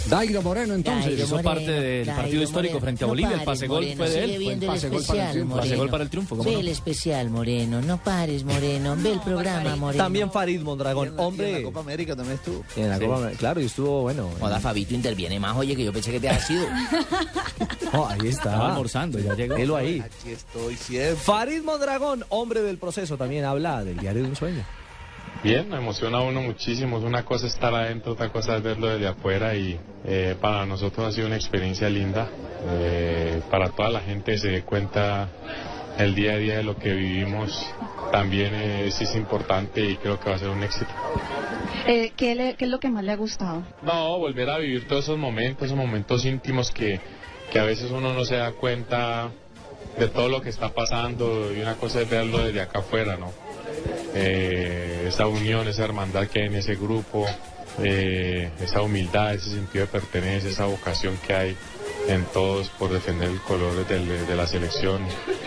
Dairo 0.07 0.43
Moreno, 0.43 0.75
entonces. 0.75 1.05
Dairo 1.07 1.25
Hizo 1.25 1.43
parte 1.43 1.71
del 1.71 2.07
Dairo 2.07 2.21
partido 2.23 2.43
histórico 2.43 2.75
Moreno. 2.75 2.81
frente 2.85 3.05
a 3.05 3.07
No 3.07 3.09
Bolivia. 3.11 3.35
el 3.37 3.43
pase 3.45 3.67
gol 3.67 3.85
fue 3.97 4.11
de 4.11 4.25
él. 4.25 4.43
Fue 4.45 4.53
el 4.53 4.61
pase 4.67 4.89
gol 4.89 5.05
para 5.07 5.23
el 5.25 5.31
triunfo. 5.33 5.57
Pase 5.57 5.67
Moreno. 5.69 5.77
gol 5.79 5.91
para 5.91 6.03
el 6.05 6.11
triunfo. 6.11 6.37
¿cómo 6.37 6.49
Ve 6.49 6.55
no? 6.55 6.61
el 6.61 6.69
especial, 6.69 7.31
Moreno. 7.31 7.83
No 7.83 8.03
pares, 8.03 8.45
Moreno. 8.45 8.97
Ve 8.99 9.13
el 9.13 9.21
programa, 9.21 9.77
Moreno. 9.77 10.05
También 10.05 10.31
Farid 10.31 10.61
Mondragón, 10.63 11.15
hombre. 11.19 11.49
En 11.49 11.55
la 11.57 11.63
Copa 11.63 11.81
América 11.81 12.15
también 12.17 12.37
estuvo. 12.37 12.65
En 12.77 12.89
la 12.91 12.99
Sí. 12.99 13.05
Copa 13.05 13.17
América, 13.19 13.39
claro, 13.39 13.61
y 13.61 13.65
estuvo 13.65 14.03
bueno. 14.03 14.31
Joda, 14.39 14.61
Fabito 14.61 14.95
interviene 14.95 15.41
más, 15.41 15.57
oye, 15.57 15.75
que 15.75 15.85
yo 15.85 15.93
pensé 15.93 16.13
que 16.13 16.21
te 16.21 16.29
había 16.29 16.41
sido. 16.41 16.67
Oh, 17.97 18.09
ahí 18.09 18.19
está. 18.29 18.51
Estaba 18.51 18.71
almorzando, 18.71 19.21
ya 19.21 19.35
llegó. 19.35 19.55
Velo 19.55 19.77
ahí. 19.77 20.01
Aquí 20.01 20.31
estoy 20.33 20.75
siempre. 20.77 21.15
Farid 21.15 21.63
Mondragón, 21.63 22.25
hombre 22.29 22.61
del 22.63 22.77
proceso, 22.77 23.17
también 23.17 23.45
habla 23.45 23.85
del 23.85 23.97
diario 23.99 24.23
de 24.25 24.29
un 24.31 24.35
sueño. 24.37 24.65
Bien, 25.45 25.69
me 25.69 25.77
emociona 25.77 26.19
a 26.19 26.23
uno 26.23 26.41
muchísimo. 26.41 26.97
Es 26.97 27.05
una 27.05 27.23
cosa 27.25 27.47
estar 27.47 27.75
adentro, 27.75 28.13
otra 28.13 28.31
cosa 28.31 28.57
es 28.57 28.63
verlo 28.63 28.87
desde 28.89 29.07
afuera 29.09 29.55
y 29.55 29.79
eh, 30.07 30.35
para 30.41 30.65
nosotros 30.65 31.07
ha 31.07 31.13
sido 31.13 31.27
una 31.27 31.37
experiencia 31.37 31.91
linda. 31.91 32.31
Eh, 32.67 33.43
para 33.51 33.69
toda 33.69 33.91
la 33.91 34.01
que 34.25 34.39
se 34.39 34.49
dé 34.49 34.63
cuenta 34.63 35.29
el 35.99 36.15
día 36.15 36.33
a 36.33 36.37
día 36.39 36.57
de 36.57 36.63
lo 36.65 36.77
que 36.77 36.95
vivimos 36.95 37.67
también 38.11 38.91
sí 38.91 39.05
es 39.05 39.15
importante 39.17 39.85
y 39.85 39.97
creo 39.97 40.19
que 40.19 40.31
va 40.31 40.37
a 40.37 40.39
ser 40.39 40.49
un 40.49 40.63
éxito. 40.63 40.91
Eh, 41.87 42.13
¿qué, 42.17 42.35
le- 42.35 42.55
¿Qué 42.55 42.65
es 42.65 42.71
lo 42.71 42.81
que 42.81 42.89
más 42.89 43.05
le 43.05 43.13
ha 43.13 43.17
gustado? 43.17 43.63
No, 43.83 44.19
volver 44.19 44.49
a 44.49 44.57
vivir 44.59 44.89
todos 44.89 45.05
esos 45.05 45.19
momentos, 45.19 45.65
esos 45.67 45.77
momentos 45.77 46.25
íntimos 46.25 46.71
que, 46.71 46.99
que 47.53 47.59
a 47.59 47.65
veces 47.65 47.91
uno 47.91 48.15
no 48.15 48.25
se 48.25 48.37
da 48.37 48.53
cuenta 48.53 49.29
de 49.99 50.09
todo 50.09 50.29
lo 50.31 50.41
que 50.41 50.49
está 50.49 50.71
pasando 50.71 51.53
y 51.55 51.61
una 51.61 51.75
cosa 51.75 52.01
es 52.01 52.09
verlo 52.09 52.39
desde 52.39 52.63
acá 52.63 52.79
afuera, 52.79 53.17
¿no? 53.19 53.33
Eh, 54.15 55.07
esa 55.09 55.27
unión, 55.27 55.69
esa 55.69 55.85
hermandad 55.85 56.29
que 56.29 56.41
hay 56.41 56.47
en 56.47 56.55
ese 56.55 56.75
grupo, 56.77 57.27
eh, 57.83 58.51
esa 58.61 58.83
humildad, 58.83 59.35
ese 59.35 59.51
sentido 59.51 59.87
de 59.87 59.91
pertenencia, 59.91 60.49
esa 60.49 60.67
vocación 60.67 61.19
que 61.27 61.35
hay 61.35 61.57
en 62.09 62.25
todos 62.27 62.69
por 62.71 62.93
defender 62.93 63.31
el 63.31 63.41
color 63.41 63.87
de 63.87 64.37
la 64.37 64.47
selección. 64.47 65.03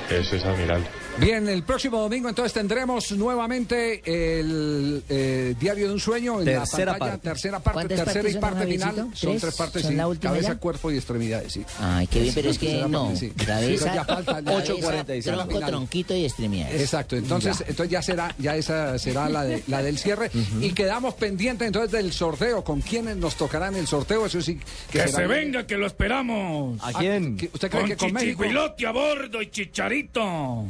Eso 0.10 0.36
es 0.36 0.46
admirable. 0.46 0.88
Bien, 1.20 1.48
el 1.50 1.64
próximo 1.64 2.00
domingo 2.00 2.30
entonces 2.30 2.54
tendremos 2.54 3.12
nuevamente 3.14 4.02
el 4.06 5.04
eh, 5.10 5.56
Diario 5.60 5.88
de 5.88 5.94
un 5.94 6.00
Sueño 6.00 6.40
en 6.40 6.46
Tercera 6.46 6.94
la 6.94 6.98
pantalla, 7.00 7.12
parte. 7.14 7.30
tercera 7.30 7.60
parte, 7.60 7.74
¿Cuántas 7.88 8.04
tercera 8.14 8.30
y 8.30 8.36
parte 8.42 8.68
final. 8.68 8.96
Son 9.14 9.32
¿Tres? 9.32 9.42
tres 9.42 9.56
partes, 9.56 9.82
¿Son 9.82 9.92
sí. 9.92 9.98
la 9.98 10.08
última 10.08 10.34
Cabeza, 10.34 10.54
ya? 10.54 10.60
cuerpo 10.60 10.92
y 10.92 10.96
extremidades, 10.98 11.54
sí. 11.54 11.66
Ay, 11.80 12.06
qué 12.08 12.22
bien, 12.22 12.34
pero 12.36 12.50
es 12.52 12.60
que 12.60 12.86
no. 12.88 13.06
parte, 13.06 13.20
sí. 13.20 13.30
Cabeza, 13.32 13.96
Ya 13.96 14.06
falta 14.06 14.42
la- 14.42 14.44
cabeza, 14.52 14.74
8:46. 14.74 15.24
tronco, 15.24 15.52
Final. 15.54 15.70
tronquito 15.70 16.16
y 16.16 16.26
extremidades. 16.26 16.82
Exacto, 16.82 17.16
entonces, 17.16 17.58
Ya. 17.60 17.66
entonces 17.68 17.92
ya 17.92 18.02
será, 18.04 18.36
ya 18.38 18.56
esa 18.56 19.00
será 19.00 19.28
la, 19.28 19.44
de, 19.44 19.64
la 19.68 19.82
del 19.82 19.98
cierre 19.98 20.30
y 20.62 20.72
quedamos 20.74 21.16
pendientes 21.16 21.66
entonces 21.66 21.92
del 21.92 22.14
sorteo, 22.14 22.64
con 22.64 22.82
quiénes 22.82 23.18
nos 23.18 23.36
tocarán 23.36 23.76
el 23.76 23.88
sorteo, 23.88 24.28
eso 24.28 24.40
sí. 24.42 24.60
Que 24.92 25.08
se 25.08 25.18
bien. 25.26 25.30
venga, 25.30 25.66
que 25.66 25.78
lo 25.78 25.88
esperamos. 25.88 26.80
¿A 26.84 26.94
quién? 26.94 27.38
¿Qué- 27.38 27.50
¿Usted 27.52 27.70
cree 27.72 27.82
con 27.82 27.90
que 27.90 27.98
con 27.98 28.14
México? 28.14 28.44
a 28.88 28.92
bordo 28.92 29.42
y 29.42 29.50
chicharito. 29.50 30.64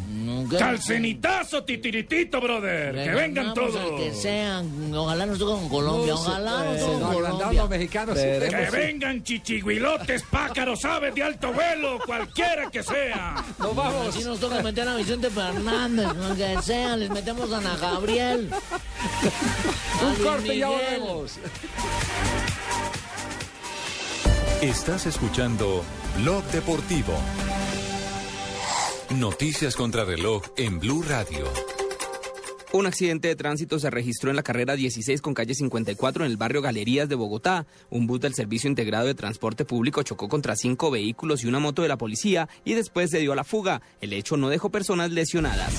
Calcenitazo, 0.45 1.63
titiritito, 1.63 2.39
brother. 2.41 2.93
Que 2.93 3.09
vengan 3.15 3.53
todos. 3.53 3.99
que 3.99 4.13
sean. 4.13 4.93
Ojalá 4.93 5.25
nos 5.25 5.39
toque 5.39 5.53
con 5.59 5.69
Colombia. 5.69 6.13
No 6.13 6.19
Ojalá 6.19 6.63
nos 6.63 6.79
toque 6.79 6.99
con 7.01 7.13
Colombia. 7.13 7.61
los 7.61 7.69
mexicanos. 7.69 8.15
Que 8.17 8.69
vengan 8.71 9.23
chichiguilotes, 9.23 10.23
pájaros, 10.23 10.83
aves 10.85 11.15
de 11.15 11.23
alto 11.23 11.51
vuelo, 11.53 11.99
cualquiera 12.05 12.69
que 12.69 12.83
sea. 12.83 13.43
Nos 13.59 13.75
vamos. 13.75 14.07
Así 14.15 14.23
nos 14.23 14.39
toca 14.39 14.61
meter 14.61 14.87
a 14.87 14.95
Vicente 14.95 15.29
Fernández, 15.29 16.07
aunque 16.07 16.61
sea, 16.61 16.95
les 16.97 17.09
metemos 17.09 17.51
a 17.51 17.57
Ana 17.57 17.77
Gabriel. 17.77 18.49
Un 20.01 20.23
corte 20.23 20.55
y 20.55 20.59
ya 20.59 20.67
volvemos. 20.69 21.39
Estás 24.61 25.05
escuchando 25.05 25.83
Blog 26.17 26.43
Deportivo. 26.45 27.13
Noticias 29.11 29.77
contra 29.77 30.03
reloj 30.03 30.43
en 30.57 30.79
Blue 30.79 31.01
Radio. 31.01 31.45
Un 32.73 32.85
accidente 32.87 33.29
de 33.29 33.37
tránsito 33.37 33.79
se 33.79 33.89
registró 33.89 34.29
en 34.29 34.35
la 34.35 34.43
carrera 34.43 34.75
16 34.75 35.21
con 35.21 35.33
calle 35.33 35.55
54 35.55 36.25
en 36.25 36.31
el 36.31 36.35
barrio 36.35 36.61
Galerías 36.61 37.07
de 37.07 37.15
Bogotá. 37.15 37.65
Un 37.89 38.05
bus 38.05 38.19
del 38.19 38.33
Servicio 38.33 38.69
Integrado 38.69 39.07
de 39.07 39.15
Transporte 39.15 39.63
Público 39.63 40.03
chocó 40.03 40.27
contra 40.27 40.57
cinco 40.57 40.91
vehículos 40.91 41.43
y 41.43 41.47
una 41.47 41.59
moto 41.59 41.83
de 41.83 41.87
la 41.87 41.97
policía 41.97 42.49
y 42.65 42.73
después 42.73 43.09
se 43.09 43.19
dio 43.19 43.31
a 43.31 43.37
la 43.37 43.45
fuga. 43.45 43.81
El 44.01 44.11
hecho 44.11 44.35
no 44.35 44.49
dejó 44.49 44.69
personas 44.69 45.09
lesionadas. 45.11 45.73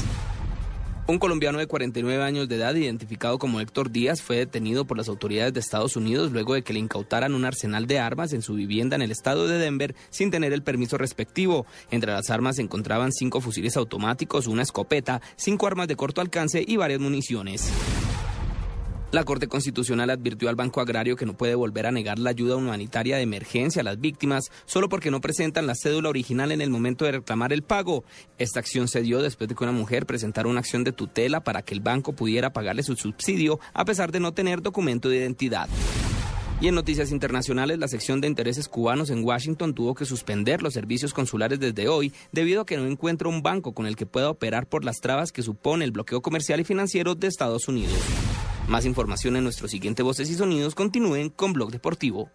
Un 1.11 1.19
colombiano 1.19 1.59
de 1.59 1.67
49 1.67 2.23
años 2.23 2.51
de 2.51 2.57
edad, 2.57 2.75
identificado 2.75 3.39
como 3.39 3.63
Héctor 3.63 3.91
Díaz, 3.91 4.21
fue 4.21 4.37
detenido 4.37 4.85
por 4.85 4.99
las 4.99 5.09
autoridades 5.09 5.55
de 5.55 5.61
Estados 5.61 5.97
Unidos 5.97 6.33
luego 6.33 6.53
de 6.53 6.63
que 6.63 6.75
le 6.75 6.81
incautaran 6.81 7.35
un 7.35 7.47
arsenal 7.47 7.87
de 7.87 7.99
armas 7.99 8.35
en 8.35 8.43
su 8.43 8.53
vivienda 8.53 8.95
en 8.95 9.01
el 9.01 9.11
estado 9.11 9.49
de 9.49 9.57
Denver 9.57 9.95
sin 10.11 10.31
tener 10.31 10.53
el 10.53 10.63
permiso 10.63 10.99
respectivo. 10.99 11.65
Entre 11.91 12.13
las 12.13 12.29
armas 12.29 12.57
se 12.57 12.63
encontraban 12.63 13.13
cinco 13.13 13.41
fusiles 13.41 13.79
automáticos, 13.79 14.47
una 14.47 14.61
escopeta, 14.61 15.23
cinco 15.37 15.67
armas 15.67 15.89
de 15.89 15.97
corto 15.97 16.21
alcance 16.21 16.63
y 16.69 16.77
varias 16.77 17.01
municiones. 17.01 17.73
La 19.11 19.25
Corte 19.25 19.49
Constitucional 19.49 20.11
advirtió 20.11 20.51
al 20.51 20.55
Banco 20.55 20.83
Agrario 20.83 21.17
que 21.17 21.25
no 21.25 21.33
puede 21.33 21.55
volver 21.55 21.87
a 21.87 21.93
negar 21.93 22.19
la 22.19 22.29
ayuda 22.29 22.57
humanitaria 22.57 23.17
de 23.17 23.23
emergencia 23.23 23.81
a 23.81 23.85
las 23.85 23.99
víctimas 23.99 24.51
solo 24.67 24.91
porque 24.91 25.11
no 25.11 25.23
presentan 25.23 25.67
la 25.67 25.75
cédula 25.75 26.11
original 26.11 26.53
en 26.53 26.61
el 26.61 26.69
momento 26.69 27.07
de 27.07 27.13
reclamar 27.13 27.55
el 27.55 27.63
pago. 27.63 28.05
Esta 28.37 28.61
acción 28.61 28.87
se 28.87 29.01
dio 29.01 29.23
después 29.23 29.49
de 29.49 29.55
que 29.55 29.65
una 29.65 29.73
mujer 29.73 30.05
presentara 30.05 30.47
una 30.47 30.61
acción 30.61 30.85
de 30.85 30.93
tutela 30.93 31.41
para 31.41 31.63
que 31.63 31.73
el 31.73 31.81
banco 31.81 32.13
pudiera 32.13 32.53
pagarle 32.53 32.83
su 32.83 32.97
subsidio 32.97 33.61
a 33.73 33.87
pesar 33.87 34.13
de 34.13 34.21
no 34.21 34.35
tener 34.35 34.61
documento 34.61 35.09
de 35.09 35.17
identidad. 35.17 35.71
Y 36.61 36.69
en 36.69 36.75
noticias 36.75 37.11
internacionales, 37.11 37.79
la 37.79 37.89
sección 37.89 38.21
de 38.21 38.29
intereses 38.29 38.69
cubanos 38.69 39.09
en 39.09 39.25
Washington 39.25 39.73
tuvo 39.73 39.95
que 39.95 40.05
suspender 40.05 40.61
los 40.61 40.75
servicios 40.75 41.15
consulares 41.15 41.59
desde 41.61 41.89
hoy 41.89 42.13
debido 42.33 42.61
a 42.61 42.67
que 42.67 42.77
no 42.77 42.85
encuentra 42.85 43.29
un 43.29 43.43
banco 43.43 43.73
con 43.73 43.87
el 43.87 43.97
que 43.97 44.05
pueda 44.05 44.29
operar 44.29 44.67
por 44.67 44.85
las 44.85 45.01
trabas 45.01 45.33
que 45.33 45.43
supone 45.43 45.87
el 45.87 45.93
bloqueo 45.93 46.21
comercial 46.21 46.61
y 46.61 46.65
financiero 46.65 47.15
de 47.15 47.29
Estados 47.29 47.69
Unidos. 47.69 47.97
Más 48.69 48.85
información 48.85 49.35
en 49.37 49.45
nuestro 49.45 49.67
siguiente 49.67 50.03
Voces 50.03 50.29
y 50.29 50.35
Sonidos. 50.35 50.75
Continúen 50.75 51.31
con 51.31 51.55
Blog 51.55 51.71
Deportivo. 51.71 52.31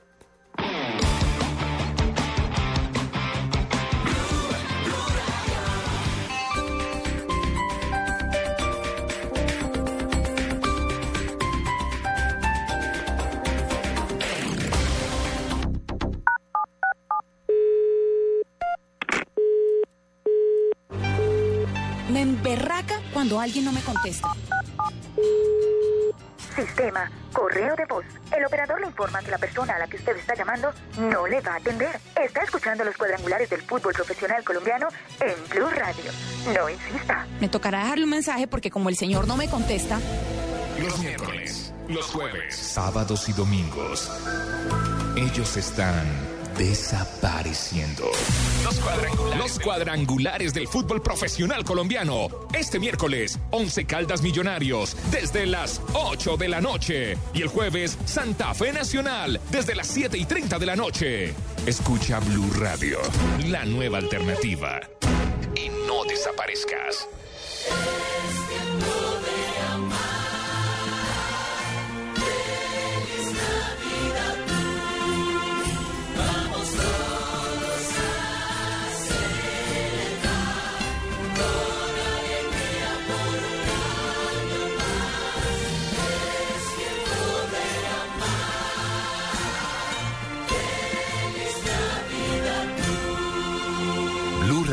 Me 22.09 22.21
emberraca 22.21 22.99
cuando 23.13 23.39
alguien 23.39 23.65
no 23.65 23.71
me 23.71 23.81
contesta. 23.81 24.29
Sistema, 26.55 27.09
correo 27.31 27.75
de 27.75 27.85
voz. 27.85 28.05
El 28.35 28.45
operador 28.45 28.79
le 28.79 28.87
informa 28.87 29.19
que 29.21 29.31
la 29.31 29.37
persona 29.37 29.75
a 29.75 29.79
la 29.79 29.87
que 29.87 29.97
usted 29.97 30.15
está 30.17 30.35
llamando 30.35 30.71
no 30.99 31.25
le 31.25 31.41
va 31.41 31.53
a 31.53 31.55
atender. 31.57 31.99
Está 32.15 32.43
escuchando 32.43 32.83
los 32.83 32.95
cuadrangulares 32.95 33.49
del 33.49 33.61
fútbol 33.61 33.93
profesional 33.93 34.43
colombiano 34.43 34.87
en 35.19 35.35
Blue 35.49 35.69
Radio. 35.69 36.11
No 36.53 36.69
insista. 36.69 37.25
Me 37.39 37.49
tocará 37.49 37.79
dejarle 37.83 38.03
un 38.03 38.11
mensaje 38.11 38.47
porque 38.47 38.69
como 38.69 38.89
el 38.89 38.95
señor 38.95 39.27
no 39.27 39.35
me 39.35 39.49
contesta, 39.49 39.99
Los 40.79 40.99
miércoles, 40.99 41.73
los 41.87 42.05
jueves, 42.07 42.55
sábados 42.55 43.27
y 43.29 43.33
domingos. 43.33 44.11
Ellos 45.15 45.57
están 45.57 46.03
desapareciendo. 46.57 48.09
Los 48.63 48.79
cuadrangulares. 48.79 49.37
Los 49.39 49.59
cuadrangulares 49.59 50.53
del 50.53 50.67
fútbol 50.67 51.01
profesional 51.01 51.63
colombiano. 51.63 52.27
Este 52.53 52.79
miércoles, 52.79 53.39
11 53.51 53.85
Caldas 53.85 54.21
Millonarios, 54.21 54.95
desde 55.11 55.45
las 55.45 55.81
8 55.93 56.37
de 56.37 56.49
la 56.49 56.61
noche. 56.61 57.17
Y 57.33 57.41
el 57.41 57.47
jueves, 57.47 57.97
Santa 58.05 58.53
Fe 58.53 58.71
Nacional, 58.71 59.39
desde 59.51 59.75
las 59.75 59.87
7 59.87 60.17
y 60.17 60.25
30 60.25 60.59
de 60.59 60.65
la 60.65 60.75
noche. 60.75 61.33
Escucha 61.65 62.19
Blue 62.19 62.51
Radio, 62.59 62.99
la 63.47 63.65
nueva 63.65 63.97
alternativa. 63.97 64.79
Y 65.55 65.69
no 65.87 66.03
desaparezcas. 66.05 67.07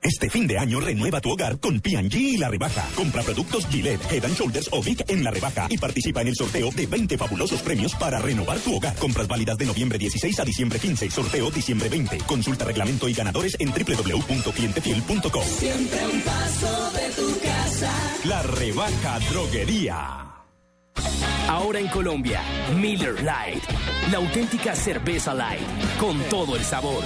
Este 0.00 0.30
fin 0.30 0.46
de 0.46 0.58
año 0.58 0.78
renueva 0.80 1.20
tu 1.20 1.30
hogar 1.30 1.58
con 1.58 1.80
P&G 1.80 2.14
y 2.14 2.36
la 2.36 2.48
rebaja. 2.48 2.88
Compra 2.94 3.22
productos 3.22 3.66
Gillette, 3.66 4.00
Head 4.10 4.24
and 4.26 4.36
Shoulders 4.36 4.68
o 4.70 4.80
Vic 4.82 5.04
en 5.08 5.24
la 5.24 5.30
rebaja 5.30 5.66
y 5.68 5.76
participa 5.76 6.20
en 6.22 6.28
el 6.28 6.36
sorteo 6.36 6.70
de 6.70 6.86
20 6.86 7.18
fabulosos 7.18 7.60
premios 7.62 7.94
para 7.96 8.18
renovar 8.20 8.58
tu 8.60 8.76
hogar. 8.76 8.94
Compras 8.96 9.26
válidas 9.26 9.58
de 9.58 9.66
noviembre 9.66 9.98
16 9.98 10.38
a 10.38 10.44
diciembre 10.44 10.78
15. 10.78 11.10
Sorteo 11.10 11.50
diciembre 11.50 11.88
20. 11.88 12.18
Consulta 12.18 12.64
reglamento 12.64 13.08
y 13.08 13.14
ganadores 13.14 13.56
en 13.58 13.70
www.clientefiel.com. 13.70 15.44
Siempre 15.44 16.06
un 16.06 16.20
paso 16.20 16.90
de 16.92 17.10
tu 17.10 17.40
casa. 17.40 17.92
La 18.24 18.42
rebaja 18.42 19.18
droguería. 19.30 20.24
Ahora 21.48 21.80
en 21.80 21.88
Colombia, 21.88 22.42
Miller 22.76 23.14
Lite, 23.14 23.66
la 24.12 24.18
auténtica 24.18 24.76
cerveza 24.76 25.32
light, 25.34 25.62
con 25.98 26.20
todo 26.28 26.56
el 26.56 26.62
sabor. 26.62 27.02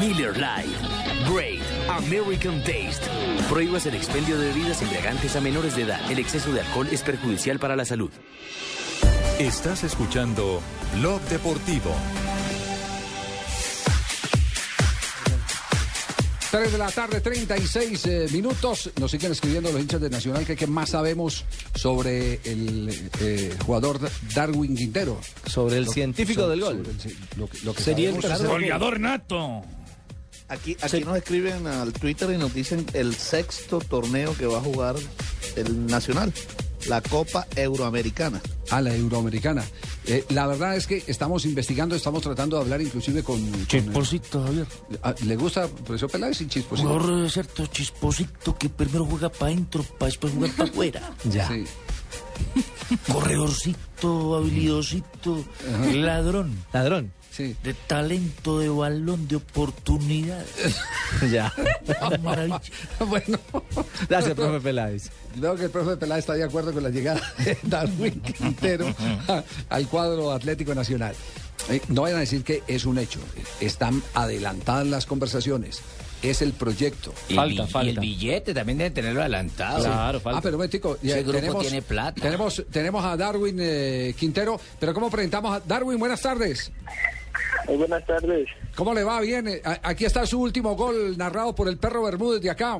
Miller 0.00 0.36
Lite, 0.36 1.32
Great 1.32 1.67
American 1.88 2.58
Taste. 2.62 3.06
Prohíbas 3.48 3.86
el 3.86 3.94
expendio 3.94 4.38
de 4.38 4.48
bebidas 4.48 4.82
embriagantes 4.82 5.34
a 5.36 5.40
menores 5.40 5.74
de 5.76 5.82
edad. 5.82 6.10
El 6.10 6.18
exceso 6.18 6.52
de 6.52 6.60
alcohol 6.60 6.88
es 6.90 7.02
perjudicial 7.02 7.58
para 7.58 7.76
la 7.76 7.84
salud. 7.84 8.10
Estás 9.38 9.84
escuchando 9.84 10.60
Blog 10.98 11.20
Deportivo. 11.22 11.94
3 16.50 16.72
de 16.72 16.78
la 16.78 16.90
tarde, 16.90 17.20
36 17.20 18.06
eh, 18.06 18.26
minutos. 18.32 18.90
Nos 18.98 19.10
siguen 19.10 19.32
escribiendo 19.32 19.70
los 19.70 19.80
hinchas 19.82 20.00
de 20.00 20.08
Nacional 20.08 20.46
que 20.46 20.56
qué 20.56 20.66
más 20.66 20.90
sabemos 20.90 21.44
sobre 21.74 22.40
el 22.44 23.10
eh, 23.20 23.54
jugador 23.66 24.00
Darwin 24.34 24.74
Quintero. 24.74 25.20
Sobre 25.46 25.76
el 25.76 25.88
científico 25.88 26.48
del 26.48 26.60
gol. 26.62 26.78
sobre 26.78 26.90
el 26.92 26.98
ci- 26.98 27.16
lo 27.36 27.48
que- 27.48 27.58
lo 27.64 27.74
que 27.74 27.82
Sería 27.82 28.08
el 28.10 28.16
Goleador 28.46 28.98
nato. 28.98 29.62
Aquí, 30.48 30.76
aquí 30.80 31.00
nos 31.00 31.16
escriben 31.16 31.66
al 31.66 31.92
Twitter 31.92 32.30
y 32.30 32.38
nos 32.38 32.54
dicen 32.54 32.86
el 32.94 33.14
sexto 33.14 33.80
torneo 33.80 34.34
que 34.36 34.46
va 34.46 34.58
a 34.58 34.60
jugar 34.62 34.96
el 35.56 35.86
Nacional, 35.86 36.32
la 36.88 37.00
Copa 37.02 37.46
Euroamericana. 37.54 38.40
a 38.70 38.80
la 38.80 38.94
euroamericana. 38.94 39.64
Eh, 40.06 40.24
la 40.30 40.46
verdad 40.46 40.76
es 40.76 40.86
que 40.86 41.02
estamos 41.06 41.44
investigando, 41.46 41.94
estamos 41.94 42.22
tratando 42.22 42.56
de 42.56 42.62
hablar 42.62 42.80
inclusive 42.80 43.22
con... 43.22 43.40
Chisposito, 43.66 44.42
Javier. 44.42 44.66
ah, 45.02 45.14
¿Le 45.24 45.36
gusta 45.36 45.68
profesor 45.68 46.10
Peláez 46.10 46.40
y 46.40 46.46
Chisposito? 46.48 47.22
De 47.22 47.30
cierto 47.30 47.66
chisposito 47.66 48.56
que 48.56 48.68
primero 48.68 49.04
juega 49.06 49.28
para 49.30 49.52
adentro, 49.52 49.82
para 49.82 50.06
después 50.06 50.32
jugar 50.32 50.50
para 50.52 50.70
afuera. 50.70 51.12
Ya. 51.30 51.48
Corredorcito, 53.12 54.36
habilidosito, 54.36 55.44
ladrón. 55.92 56.56
Ladrón. 56.72 57.12
Sí. 57.38 57.56
De 57.62 57.72
talento, 57.72 58.58
de 58.58 58.68
balón, 58.68 59.28
de 59.28 59.36
oportunidad. 59.36 60.44
ya. 61.32 61.52
Maravilla. 62.20 62.60
bueno. 63.08 63.38
Gracias, 64.08 64.34
profe 64.34 64.60
Peláez. 64.60 65.10
Veo 65.36 65.54
que 65.54 65.64
el 65.66 65.70
profe 65.70 65.96
Peláez 65.96 66.18
está 66.20 66.34
de 66.34 66.42
acuerdo 66.42 66.72
con 66.72 66.82
la 66.82 66.90
llegada 66.90 67.22
de 67.38 67.56
Darwin 67.62 68.20
Quintero 68.20 68.92
al 69.68 69.86
cuadro 69.86 70.32
Atlético 70.32 70.74
Nacional. 70.74 71.14
Eh, 71.70 71.80
no 71.88 72.02
vayan 72.02 72.16
a 72.16 72.20
decir 72.20 72.42
que 72.42 72.64
es 72.66 72.84
un 72.84 72.98
hecho. 72.98 73.20
Están 73.60 74.02
adelantadas 74.14 74.86
las 74.88 75.06
conversaciones. 75.06 75.80
Es 76.20 76.42
el 76.42 76.52
proyecto. 76.54 77.14
Y 77.28 77.34
bi- 77.38 77.60
Y 77.84 77.88
el 77.90 78.00
billete 78.00 78.52
también 78.52 78.78
debe 78.78 78.90
tenerlo 78.90 79.20
adelantado. 79.20 79.84
Ah, 79.86 80.40
pero 80.42 80.56
momentico, 80.56 80.98
ya 81.00 81.12
Ese 81.14 81.22
grupo 81.22 81.38
tenemos, 81.38 81.62
tiene 81.62 81.82
plata. 81.82 82.20
Tenemos, 82.20 82.64
tenemos 82.72 83.04
a 83.04 83.16
Darwin 83.16 83.56
eh, 83.60 84.12
Quintero, 84.18 84.60
pero 84.80 84.92
¿cómo 84.92 85.08
presentamos 85.10 85.54
a 85.54 85.60
Darwin? 85.60 85.96
Buenas 86.00 86.20
tardes. 86.20 86.72
Muy 87.66 87.76
buenas 87.76 88.04
tardes. 88.06 88.48
¿Cómo 88.74 88.94
le 88.94 89.04
va? 89.04 89.20
Bien. 89.20 89.46
eh, 89.48 89.60
Aquí 89.82 90.04
está 90.04 90.26
su 90.26 90.40
último 90.40 90.74
gol 90.76 91.16
narrado 91.18 91.54
por 91.54 91.68
el 91.68 91.78
perro 91.78 92.02
Bermúdez 92.04 92.40
de 92.40 92.50
acá. 92.50 92.78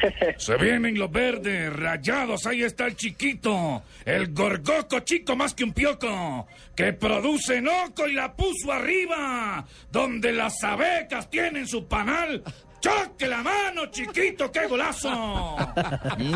Se 0.38 0.56
vienen 0.56 0.98
los 0.98 1.10
verdes, 1.10 1.72
rayados, 1.72 2.46
ahí 2.46 2.62
está 2.62 2.86
el 2.86 2.96
chiquito, 2.96 3.82
el 4.04 4.32
gorgoco 4.32 5.00
chico 5.00 5.36
más 5.36 5.52
que 5.52 5.64
un 5.64 5.72
pioco, 5.74 6.46
que 6.74 6.92
produce 6.92 7.60
noco 7.60 8.06
y 8.08 8.14
la 8.14 8.32
puso 8.34 8.72
arriba, 8.72 9.66
donde 9.90 10.32
las 10.32 10.62
abecas 10.62 11.28
tienen 11.28 11.66
su 11.66 11.86
panal. 11.86 12.42
¡Choque 12.80 13.26
la 13.28 13.42
mano, 13.42 13.86
chiquito, 13.90 14.50
qué 14.50 14.66
golazo! 14.66 15.10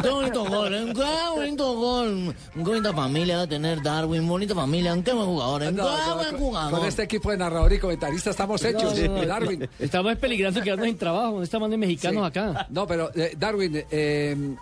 Qué 0.03 0.09
bonito 0.11 0.45
gol, 0.45 0.75
¿eh? 0.75 0.93
qué 0.95 1.31
bonito 1.35 1.75
gol. 1.75 2.37
Qué 2.55 2.61
bonita 2.61 2.93
familia 2.93 3.37
va 3.39 3.43
a 3.45 3.47
tener 3.47 3.83
Darwin, 3.83 4.29
bonita 4.29 4.55
familia, 4.55 4.95
qué 5.03 5.13
buen 5.15 5.27
jugador, 5.27 5.63
¿eh? 5.63 5.67
qué 5.67 5.73
No, 5.73 5.85
no, 6.09 6.15
buen 6.17 6.31
con, 6.33 6.39
jugador. 6.39 6.79
con 6.79 6.87
este 6.89 7.03
equipo 7.05 7.31
de 7.31 7.39
narrador 7.39 7.73
y 7.73 7.79
comentarista 7.79 8.31
estamos 8.31 8.63
hechos, 8.63 8.99
No, 8.99 9.07
no, 9.09 9.17
no. 9.23 9.27
Darwin. 9.27 9.69
Estamos 9.79 10.17
peligrando 10.17 10.61
quedarnos 10.63 10.87
sin 10.87 10.99
trabajo. 10.99 11.43
Esta 11.43 11.59
mano 11.59 11.71
de 11.71 11.79
mexicanos 11.79 12.23
Sí. 12.33 12.39
acá. 12.39 12.67
No, 12.69 12.87
pero 12.87 13.11
eh, 13.15 13.35
Darwin, 13.39 13.83
eh, 13.91 14.55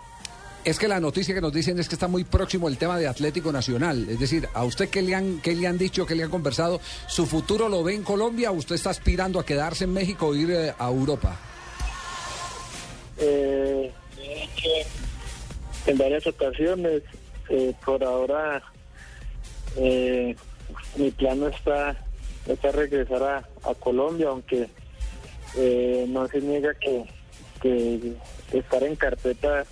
es 0.63 0.79
que 0.79 0.87
la 0.87 1.01
noticia 1.01 1.35
que 1.35 1.41
nos 1.41 1.51
dicen 1.51 1.77
es 1.79 1.89
que 1.89 1.95
está 1.95 2.07
muy 2.07 2.23
próximo 2.23 2.69
el 2.69 2.77
tema 2.77 2.97
de 2.97 3.07
Atlético 3.09 3.51
Nacional. 3.51 4.07
Es 4.09 4.19
decir, 4.21 4.47
¿a 4.53 4.63
usted 4.63 4.87
qué 4.87 5.01
le 5.01 5.15
han, 5.15 5.41
qué 5.41 5.53
le 5.53 5.67
han 5.67 5.77
dicho, 5.77 6.05
qué 6.05 6.15
le 6.15 6.23
han 6.23 6.29
conversado? 6.29 6.79
¿Su 7.07 7.25
futuro 7.25 7.67
lo 7.67 7.83
ve 7.83 7.93
en 7.95 8.03
Colombia 8.03 8.51
o 8.51 8.53
usted 8.53 8.75
está 8.75 8.89
aspirando 8.91 9.37
a 9.37 9.45
quedarse 9.45 9.83
en 9.83 9.91
México 9.91 10.27
o 10.27 10.35
ir 10.35 10.49
eh, 10.51 10.73
a 10.79 10.87
Europa? 10.87 11.35
Eh, 13.17 13.91
hecho, 14.17 14.69
en 15.87 15.97
varias 15.97 16.25
ocasiones, 16.27 17.03
eh, 17.49 17.73
por 17.85 18.03
ahora, 18.03 18.61
eh, 19.77 20.35
mi 20.95 21.11
plan 21.11 21.43
está, 21.43 21.95
está 22.47 22.71
regresar 22.71 23.23
a, 23.23 23.73
Colombia, 23.75 24.27
aunque 24.29 24.69
eh, 25.57 26.05
no 26.07 26.27
se 26.27 26.41
niega 26.41 26.73
que, 26.75 27.05
estar 28.51 28.83
en 28.83 28.95
carpeta 28.97 29.63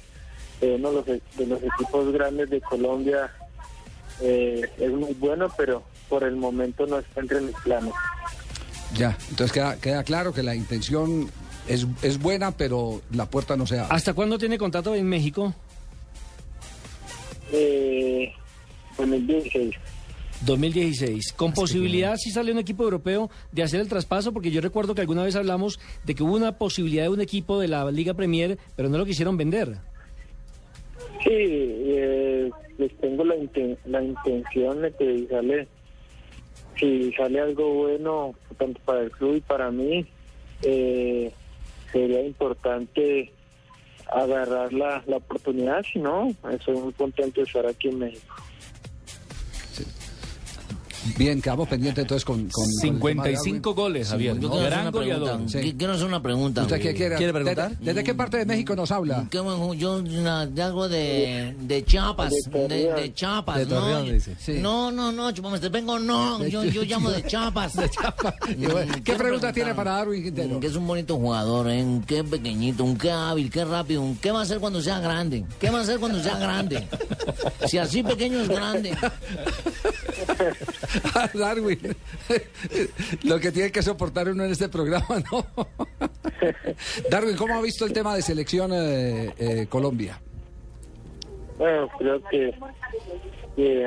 de 0.61 0.75
uno 0.75 1.01
de 1.01 1.45
los 1.45 1.61
equipos 1.61 2.13
grandes 2.13 2.49
de 2.49 2.61
Colombia 2.61 3.29
eh, 4.21 4.61
es 4.77 4.91
muy 4.91 5.13
bueno, 5.15 5.51
pero 5.57 5.83
por 6.07 6.23
el 6.23 6.35
momento 6.35 6.85
no 6.87 6.99
está 6.99 7.19
entre 7.19 7.41
mis 7.41 7.55
planes. 7.57 7.93
Ya, 8.93 9.17
entonces 9.29 9.51
queda, 9.51 9.77
queda 9.77 10.03
claro 10.03 10.33
que 10.33 10.43
la 10.43 10.55
intención 10.55 11.29
es, 11.67 11.85
es 12.01 12.19
buena, 12.19 12.51
pero 12.51 13.01
la 13.11 13.25
puerta 13.29 13.55
no 13.55 13.65
se 13.67 13.79
abre. 13.79 13.93
¿Hasta 13.95 14.13
cuándo 14.13 14.37
tiene 14.37 14.57
contrato 14.57 14.95
en 14.95 15.07
México? 15.07 15.53
Eh, 17.51 18.31
2016. 18.97 19.75
2016. 20.45 21.33
Con 21.33 21.53
posibilidad, 21.53 22.15
si 22.17 22.31
sale 22.31 22.51
un 22.51 22.57
equipo 22.57 22.83
europeo, 22.83 23.29
de 23.51 23.63
hacer 23.63 23.79
el 23.79 23.87
traspaso, 23.87 24.31
porque 24.33 24.49
yo 24.51 24.61
recuerdo 24.61 24.95
que 24.95 25.01
alguna 25.01 25.23
vez 25.23 25.35
hablamos 25.35 25.79
de 26.03 26.15
que 26.15 26.23
hubo 26.23 26.35
una 26.35 26.57
posibilidad 26.57 27.03
de 27.03 27.09
un 27.09 27.21
equipo 27.21 27.59
de 27.59 27.67
la 27.67 27.89
Liga 27.91 28.13
Premier, 28.15 28.57
pero 28.75 28.89
no 28.89 28.97
lo 28.97 29.05
quisieron 29.05 29.37
vender. 29.37 29.77
Sí, 31.23 31.29
eh, 31.29 32.49
pues 32.77 32.91
tengo 32.99 33.23
la, 33.23 33.35
inten- 33.35 33.77
la 33.85 34.01
intención 34.03 34.81
de 34.81 34.91
que 34.93 35.27
sale, 35.29 35.67
si 36.79 37.11
sale 37.13 37.39
algo 37.39 37.73
bueno, 37.75 38.33
tanto 38.57 38.79
para 38.83 39.01
el 39.01 39.11
club 39.11 39.35
y 39.35 39.41
para 39.41 39.69
mí, 39.69 40.07
eh, 40.63 41.31
sería 41.91 42.21
importante 42.21 43.31
agarrar 44.11 44.73
la, 44.73 45.03
la 45.07 45.17
oportunidad, 45.17 45.83
si 45.83 45.99
no, 45.99 46.33
estoy 46.51 46.77
muy 46.77 46.93
contento 46.93 47.41
de 47.41 47.47
estar 47.47 47.65
aquí 47.65 47.89
en 47.89 47.99
México. 47.99 48.35
Bien, 51.17 51.41
quedamos 51.41 51.67
pendientes 51.67 52.01
entonces 52.03 52.25
con... 52.25 52.47
con 52.49 52.65
con 52.65 52.65
el 52.65 52.79
tema 52.99 53.23
de 53.23 53.29
55 53.37 53.73
goles, 53.73 54.09
Javier. 54.09 54.39
Yo 54.39 54.49
quiero 54.49 54.55
hacer 54.55 54.69
Gran 54.69 54.81
una 54.81 54.91
pregunta. 54.91 55.19
goleador. 55.19 55.41
Qui- 55.47 55.77
Quiero 55.77 55.93
hacer 55.93 56.05
una 56.07 56.21
pregunta. 56.21 56.61
¿Usted 56.61 56.81
qué 56.81 56.93
quiere? 56.93 57.15
¿Quiere 57.15 57.33
preguntar? 57.33 57.69
¿Desde, 57.71 57.85
desde 57.85 58.03
qué 58.03 58.13
parte 58.13 58.37
de 58.37 58.45
México 58.45 58.75
nos 58.75 58.91
habla? 58.91 59.27
Qué 59.29 59.37
yo 59.77 60.01
na- 60.01 60.45
de 60.45 60.61
algo 60.61 60.87
de, 60.87 61.55
de 61.59 61.83
Chiapas, 61.85 62.31
De 62.51 62.67
de, 62.67 62.93
de 62.93 63.13
Chiapas, 63.13 63.57
De 63.59 63.65
no, 63.65 63.69
Torreón, 63.79 64.05
yo- 64.05 64.13
dice. 64.13 64.35
Sí. 64.39 64.53
no, 64.61 64.91
no, 64.91 65.11
no, 65.11 65.31
vengo, 65.71 65.97
no, 65.99 66.45
yo, 66.47 66.63
yo 66.65 66.83
llamo 66.83 67.09
de 67.11 67.23
Chiapas. 67.23 67.73
Y 68.57 68.65
bueno, 68.65 68.93
¿Qué 68.95 69.01
Quiero 69.03 69.19
pregunta 69.19 69.53
tiene 69.53 69.73
para 69.73 69.91
Darwin 69.93 70.23
Quintero? 70.23 70.59
Que 70.59 70.67
es 70.67 70.75
un 70.75 70.85
bonito 70.85 71.17
jugador, 71.17 71.69
¿eh? 71.69 71.81
Un 71.83 72.01
qué 72.03 72.23
pequeñito, 72.23 72.83
un 72.83 72.97
qué 72.97 73.11
hábil, 73.11 73.49
qué 73.49 73.65
rápido, 73.65 74.01
un 74.01 74.15
qué 74.17 74.31
va 74.31 74.39
a 74.39 74.43
hacer 74.43 74.59
cuando 74.59 74.81
sea 74.81 74.99
grande, 74.99 75.45
qué 75.59 75.69
va 75.69 75.79
a 75.79 75.81
hacer 75.81 75.99
cuando 75.99 76.21
sea 76.21 76.37
grande. 76.37 76.87
Si 77.67 77.77
así 77.77 78.03
pequeño 78.03 78.41
es 78.41 78.49
grande. 78.49 78.95
Darwin, 81.33 81.79
lo 83.23 83.39
que 83.39 83.51
tiene 83.51 83.71
que 83.71 83.81
soportar 83.81 84.29
uno 84.29 84.43
en 84.45 84.51
este 84.51 84.69
programa, 84.69 85.21
¿no? 85.31 85.45
Darwin, 87.09 87.35
¿cómo 87.35 87.55
ha 87.55 87.61
visto 87.61 87.85
el 87.85 87.93
tema 87.93 88.15
de 88.15 88.21
selección 88.21 88.71
eh, 88.73 89.33
eh, 89.37 89.67
Colombia? 89.69 90.19
Bueno, 91.57 91.87
creo 91.97 92.21
que, 92.29 92.53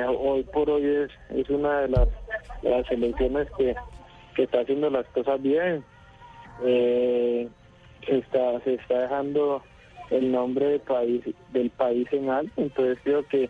hoy 0.07 0.43
por 0.43 0.69
hoy 0.69 1.07
es, 1.29 1.49
una 1.49 1.81
de 1.81 1.89
las, 1.89 2.07
de 2.61 2.83
selecciones 2.87 3.47
que, 3.57 3.75
está 4.41 4.61
haciendo 4.61 4.89
las 4.89 5.05
cosas 5.07 5.41
bien. 5.41 5.83
Eh, 6.63 7.49
se 8.05 8.17
está 8.17 8.99
dejando 8.99 9.61
el 10.09 10.31
nombre 10.31 10.67
del 10.67 10.79
país, 10.81 11.23
del 11.51 11.69
país 11.71 12.07
en 12.11 12.29
alto, 12.29 12.53
entonces 12.57 12.97
creo 13.03 13.27
que 13.27 13.49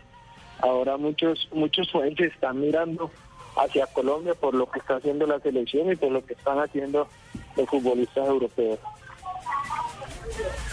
ahora 0.66 0.98
muchos 0.98 1.48
muchos 1.54 1.88
países 1.92 2.34
están 2.34 2.60
mirando 2.60 3.12
hacia 3.58 3.86
Colombia 3.88 4.34
por 4.34 4.54
lo 4.54 4.70
que 4.70 4.80
está 4.80 4.98
haciendo 4.98 5.26
la 5.26 5.40
selección 5.40 5.92
y 5.92 5.96
por 5.96 6.12
lo 6.12 6.26
que 6.26 6.34
están 6.34 6.60
haciendo 6.60 7.08
los 7.56 7.70
futbolistas 7.70 8.28
europeos. 8.28 8.80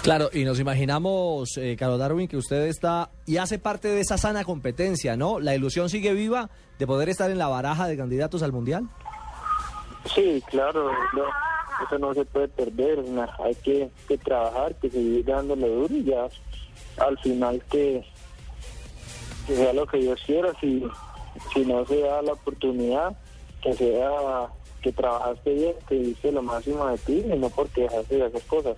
Claro, 0.03 0.31
y 0.33 0.45
nos 0.45 0.59
imaginamos, 0.59 1.57
eh, 1.59 1.77
Carlos 1.79 2.01
Darwin, 2.01 2.27
que 2.27 2.37
usted 2.37 2.67
está 2.67 3.11
y 3.25 3.37
hace 3.37 3.59
parte 3.61 3.89
de 3.89 4.01
esa 4.01 4.19
sana 4.19 4.43
competencia, 4.43 5.17
¿no? 5.17 5.39
La 5.39 5.55
ilusión 5.55 5.89
sigue 5.89 6.13
viva 6.13 6.51
de 6.79 6.87
poder 6.87 7.09
estar 7.09 7.31
en 7.31 7.39
la 7.39 7.47
baraja 7.47 7.87
de 7.87 7.97
candidatos 7.97 8.43
al 8.43 8.53
Mundial. 8.53 8.89
Sí, 10.13 10.43
claro, 10.51 10.91
no, 11.15 11.25
eso 11.87 11.99
no 11.99 12.13
se 12.15 12.25
puede 12.25 12.49
perder, 12.49 13.05
hay 13.45 13.55
que, 13.57 13.91
que 14.09 14.19
trabajar, 14.19 14.75
que 14.77 14.91
seguir 14.91 15.25
dándole 15.25 15.69
duro 15.69 15.95
y 15.95 16.05
ya 16.05 16.27
al 16.99 17.17
final 17.19 17.63
que, 17.71 18.05
que 19.47 19.57
sea 19.57 19.73
lo 19.73 19.87
que 19.87 19.99
Dios 19.99 20.21
quiera, 20.27 20.49
si, 20.61 20.83
si 21.55 21.61
no 21.65 21.85
se 21.87 22.01
da 22.01 22.23
la 22.23 22.33
oportunidad, 22.33 23.17
que 23.63 23.73
sea 23.75 24.09
que 24.83 24.93
trabajaste 24.93 25.55
bien, 25.55 25.73
que 25.89 25.95
hiciste 25.97 26.33
lo 26.33 26.43
máximo 26.43 26.87
de 26.89 26.99
ti 26.99 27.23
y 27.33 27.39
no 27.39 27.49
porque 27.51 27.83
dejaste 27.83 28.17
de 28.17 28.25
hacer 28.27 28.43
cosas. 28.43 28.77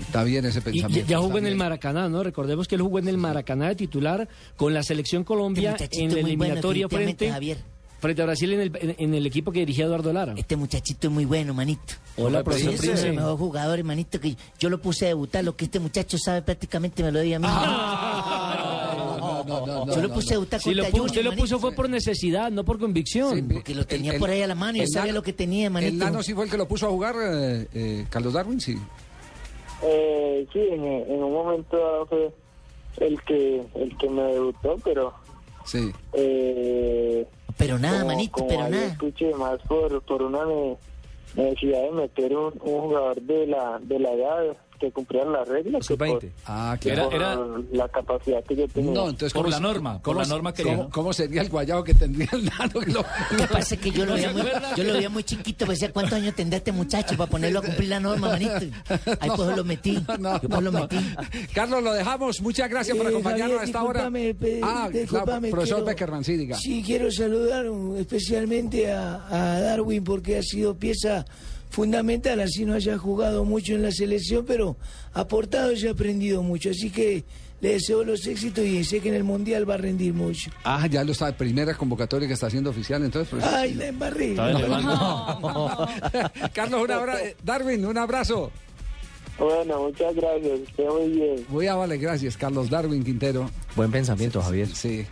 Está 0.00 0.24
bien 0.24 0.44
ese 0.44 0.58
Y 0.58 0.62
pensamiento. 0.62 1.00
ya, 1.02 1.06
ya 1.06 1.18
jugó 1.18 1.38
en 1.38 1.46
el. 1.46 1.54
Maracaná, 1.54 2.08
¿no? 2.08 2.24
Recordemos 2.24 2.66
que 2.66 2.74
él 2.74 2.82
jugó 2.82 2.98
en 2.98 3.06
el 3.06 3.16
Maracaná 3.16 3.68
de 3.68 3.76
titular 3.76 4.28
con 4.56 4.74
la 4.74 4.82
selección 4.82 5.22
Colombia 5.22 5.76
Este 5.78 6.00
en 6.02 6.08
la 6.08 6.14
bueno, 6.14 6.26
eliminatoria 6.26 6.86
definitivamente, 6.88 7.16
frente, 7.26 7.32
Javier. 7.32 7.58
frente 8.00 8.22
a 8.22 8.24
Brasil 8.24 8.52
en 8.54 8.60
el, 8.62 8.72
en, 8.80 8.96
en 8.98 9.14
el 9.14 9.24
equipo 9.26 9.52
que 9.52 9.60
dirigía 9.60 9.84
Eduardo 9.84 10.12
Lara. 10.12 10.34
Este 10.36 10.56
muchachito 10.56 11.06
es 11.06 11.12
muy 11.12 11.24
bueno, 11.26 11.54
manito. 11.54 11.94
Hola, 12.16 12.38
Sí, 12.40 12.44
profesor 12.44 12.74
es 12.74 12.80
Prince. 12.80 13.06
el 13.08 13.14
mejor 13.14 13.38
jugador, 13.38 13.78
hermanito, 13.78 14.18
que 14.18 14.34
yo 14.58 14.68
lo 14.68 14.80
puse 14.80 15.04
a 15.04 15.08
debutar. 15.10 15.44
Lo 15.44 15.54
que 15.54 15.66
este 15.66 15.78
muchacho 15.78 16.18
sabe 16.18 16.42
prácticamente 16.42 17.04
me 17.04 17.12
lo 17.12 17.20
dio 17.20 17.36
a 17.36 17.38
mí. 17.38 17.46
yo 19.46 20.02
lo 20.02 20.12
puse 20.12 20.30
a 20.30 20.36
debutar 20.36 20.60
Si 20.60 20.74
lo 20.74 20.82
contra 20.82 20.90
pu- 20.98 21.02
Junior, 21.02 21.06
usted 21.06 21.24
lo 21.24 21.36
puso 21.36 21.58
fue 21.58 21.72
por 21.72 21.88
necesidad, 21.88 22.50
no 22.50 22.64
por 22.64 22.78
convicción. 22.78 23.48
Porque 23.52 23.74
lo 23.74 23.86
tenía 23.86 24.18
por 24.18 24.30
ahí 24.30 24.42
a 24.42 24.46
la 24.46 24.54
mano 24.54 24.78
y 24.78 24.82
el 24.82 24.88
sabía 24.88 25.12
lo 25.12 25.22
que 25.22 25.32
tenía, 25.32 25.70
manito. 25.70 25.92
El 25.92 25.98
nano 25.98 26.22
sí 26.22 26.34
fue 26.34 26.44
el 26.44 26.50
que 26.50 26.56
lo 26.56 26.66
puso 26.68 26.86
a 26.86 26.90
jugar, 26.90 27.14
eh, 27.22 27.68
eh, 27.74 28.06
Carlos 28.10 28.32
Darwin, 28.32 28.60
sí. 28.60 28.76
Eh, 29.82 30.46
sí, 30.52 30.58
en, 30.60 30.84
en 30.84 31.22
un 31.22 31.32
momento 31.32 31.76
dado 31.76 32.06
fue 32.06 32.32
el 33.06 33.20
que 33.22 33.62
el 33.74 33.96
que 33.98 34.08
me 34.08 34.22
debutó, 34.22 34.76
pero 34.84 35.12
Sí. 35.64 35.90
eh, 36.12 37.26
pero 37.58 37.78
nada, 37.78 37.98
como- 38.00 38.12
manito, 38.12 38.32
como 38.32 38.48
pero 38.48 38.68
nada. 38.68 38.86
escuché 38.86 39.34
más 39.34 39.58
por 39.68 40.00
por 40.02 40.22
una 40.22 40.44
ne- 40.46 40.76
necesidad 41.34 41.82
de 41.82 41.90
meter 41.90 42.36
un, 42.36 42.52
un 42.62 42.80
jugador 42.80 43.20
de 43.22 43.46
la 43.46 43.78
de 43.82 43.98
la 43.98 44.12
edad 44.12 44.56
que 44.78 44.90
cumpliera 44.90 45.28
las 45.30 45.46
reglas 45.48 45.86
que 45.86 45.96
por, 45.96 46.22
Ah, 46.46 46.76
que 46.80 46.92
claro. 46.92 47.10
por 47.10 47.74
la 47.74 47.88
capacidad 47.88 48.42
que 48.44 48.56
yo 48.56 48.68
tenía 48.68 48.92
No, 48.92 49.04
entonces 49.08 49.32
Por 49.32 49.42
¿cómo 49.44 49.50
la 49.50 49.60
norma, 49.60 49.92
por 49.94 50.02
¿cómo 50.02 50.20
la 50.20 50.26
norma 50.26 50.52
que 50.52 50.62
¿cómo, 50.62 50.90
cómo 50.90 51.12
sería 51.12 51.42
el 51.42 51.48
guayabo 51.48 51.84
que 51.84 51.94
tendría 51.94 52.28
el 52.32 52.44
nano? 52.44 52.80
Que 52.80 52.90
lo, 52.92 53.04
Lo 53.30 53.36
que 53.38 53.46
pasa 53.46 53.74
es 53.74 53.80
que 53.80 53.90
yo 53.90 54.04
lo 54.04 54.14
veía 54.14 54.32
muy, 54.32 54.42
yo 54.76 54.84
lo 54.84 54.92
veía 54.94 55.08
muy 55.08 55.24
chiquito, 55.24 55.64
pues 55.66 55.78
decía 55.80 55.92
cuántos 55.92 56.14
años 56.14 56.34
tendrá 56.34 56.58
este 56.58 56.72
muchacho 56.72 57.16
para 57.16 57.30
ponerlo 57.30 57.60
a 57.60 57.62
cumplir 57.62 57.88
la 57.88 58.00
norma, 58.00 58.28
manito. 58.28 58.52
Ahí 59.20 59.30
pues 59.36 59.56
lo 59.56 59.64
metí. 59.64 59.94
yo 59.94 60.48
pues 60.48 60.62
lo 60.62 60.72
metí. 60.72 60.96
Carlos, 61.54 61.82
lo 61.82 61.92
dejamos. 61.92 62.40
Muchas 62.40 62.68
gracias 62.68 62.96
por 62.96 63.06
Eh, 63.06 63.10
acompañarnos 63.10 63.58
Javier, 63.58 63.60
a 63.60 63.64
esta 63.64 63.82
hora. 63.84 64.10
pe- 64.10 64.60
Ah, 64.62 64.88
claro, 65.08 65.24
profesor 65.50 65.62
quiero- 65.78 65.84
Beckerman, 65.84 66.24
sí, 66.24 66.36
diga. 66.36 66.56
Sí, 66.58 66.82
quiero 66.84 67.10
saludar 67.10 67.68
um, 67.68 67.96
especialmente 67.96 68.90
a, 68.92 69.26
a 69.30 69.60
Darwin 69.60 70.02
porque 70.04 70.38
ha 70.38 70.42
sido 70.42 70.74
pieza 70.76 71.24
fundamental, 71.74 72.40
así 72.40 72.64
no 72.64 72.74
haya 72.74 72.96
jugado 72.96 73.44
mucho 73.44 73.74
en 73.74 73.82
la 73.82 73.90
selección, 73.90 74.44
pero 74.46 74.76
ha 75.12 75.20
aportado 75.20 75.72
y 75.72 75.86
ha 75.86 75.90
aprendido 75.90 76.42
mucho. 76.42 76.70
Así 76.70 76.90
que 76.90 77.24
le 77.60 77.70
deseo 77.70 78.04
los 78.04 78.26
éxitos 78.26 78.64
y 78.64 78.84
sé 78.84 79.00
que 79.00 79.08
en 79.08 79.14
el 79.16 79.24
Mundial 79.24 79.68
va 79.68 79.74
a 79.74 79.78
rendir 79.78 80.14
mucho. 80.14 80.50
Ah, 80.64 80.86
ya 80.86 81.02
lo 81.02 81.12
está, 81.12 81.36
primera 81.36 81.74
convocatoria 81.74 82.28
que 82.28 82.34
está 82.34 82.46
haciendo 82.46 82.70
oficial, 82.70 83.02
entonces. 83.04 83.28
pues- 83.30 83.44
Ay, 83.44 83.74
la 83.74 83.86
embarré. 83.88 84.34
No, 84.34 84.58
no. 85.40 85.88
Carlos, 86.54 86.82
un 86.84 86.90
abrazo. 86.92 87.24
Darwin, 87.42 87.84
un 87.86 87.98
abrazo. 87.98 88.50
Bueno, 89.36 89.82
muchas 89.88 90.14
gracias, 90.14 90.60
esté 90.60 90.84
muy 90.88 91.08
bien. 91.10 91.44
Muy 91.48 91.66
amable, 91.66 91.98
gracias, 91.98 92.36
Carlos 92.36 92.70
Darwin 92.70 93.02
Quintero. 93.02 93.50
Buen 93.74 93.90
pensamiento, 93.90 94.40
Javier. 94.40 94.68
Sí. 94.68 95.04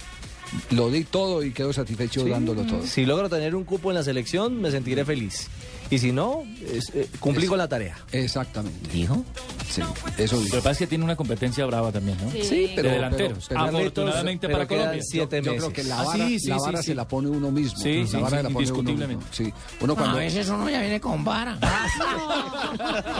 Lo 0.70 0.90
di 0.90 1.02
todo 1.04 1.42
y 1.42 1.50
quedo 1.50 1.72
satisfecho 1.72 2.22
Sí. 2.24 2.30
dándolo 2.30 2.62
todo. 2.64 2.82
Si 2.86 3.04
logro 3.06 3.28
tener 3.28 3.56
un 3.56 3.64
cupo 3.64 3.90
en 3.90 3.96
la 3.96 4.02
selección, 4.04 4.60
me 4.60 4.70
sentiré 4.70 5.04
feliz. 5.04 5.48
Y 5.92 5.98
si 5.98 6.10
no, 6.10 6.42
es- 6.66 6.90
eh, 6.94 7.06
cumplí 7.20 7.46
con 7.46 7.58
la 7.58 7.68
tarea. 7.68 7.98
Exactamente. 8.12 8.88
¿Dijo? 8.90 9.22
Sí, 9.68 9.82
eso 10.16 10.36
Lo 10.40 10.44
que 10.46 10.56
pasa 10.56 10.70
es 10.70 10.78
que 10.78 10.86
tiene 10.86 11.04
una 11.04 11.16
competencia 11.16 11.66
brava 11.66 11.92
también, 11.92 12.16
¿no? 12.24 12.30
Sí. 12.32 12.42
Sí, 12.44 12.72
pero- 12.74 12.88
De 12.88 12.94
delanteros. 12.94 13.46
pero- 13.46 13.60
pero- 13.66 13.78
Afortunadamente 13.78 14.46
pero 14.46 14.58
para 14.58 14.68
Colombia. 14.68 15.02
siete 15.02 15.42
Yo- 15.42 15.52
yo 15.52 15.58
creo 15.58 15.72
que 15.74 15.84
la 15.84 16.00
Ah, 16.00 16.04
vara- 16.04 16.26
sí, 16.26 16.40
sí, 16.40 16.48
la 16.48 16.56
vara 16.56 16.78
sí. 16.78 16.84
se 16.86 16.94
la 16.94 17.06
pone 17.06 17.28
uno 17.28 17.50
mismo. 17.50 17.78
Sí, 17.78 18.00
La 18.04 18.06
sí, 18.06 18.16
vara 18.16 18.36
la 18.36 18.42
pone 18.44 18.48
uno 18.48 18.60
indiscutiblemente. 18.60 19.24
mismo. 19.26 19.30
Sí. 19.32 19.52
Uno 19.80 19.94
cuando... 19.94 20.16
A 20.16 20.20
veces 20.20 20.48
uno 20.48 20.70
ya 20.70 20.80
viene 20.80 20.98
con 20.98 21.22
vara. 21.24 21.58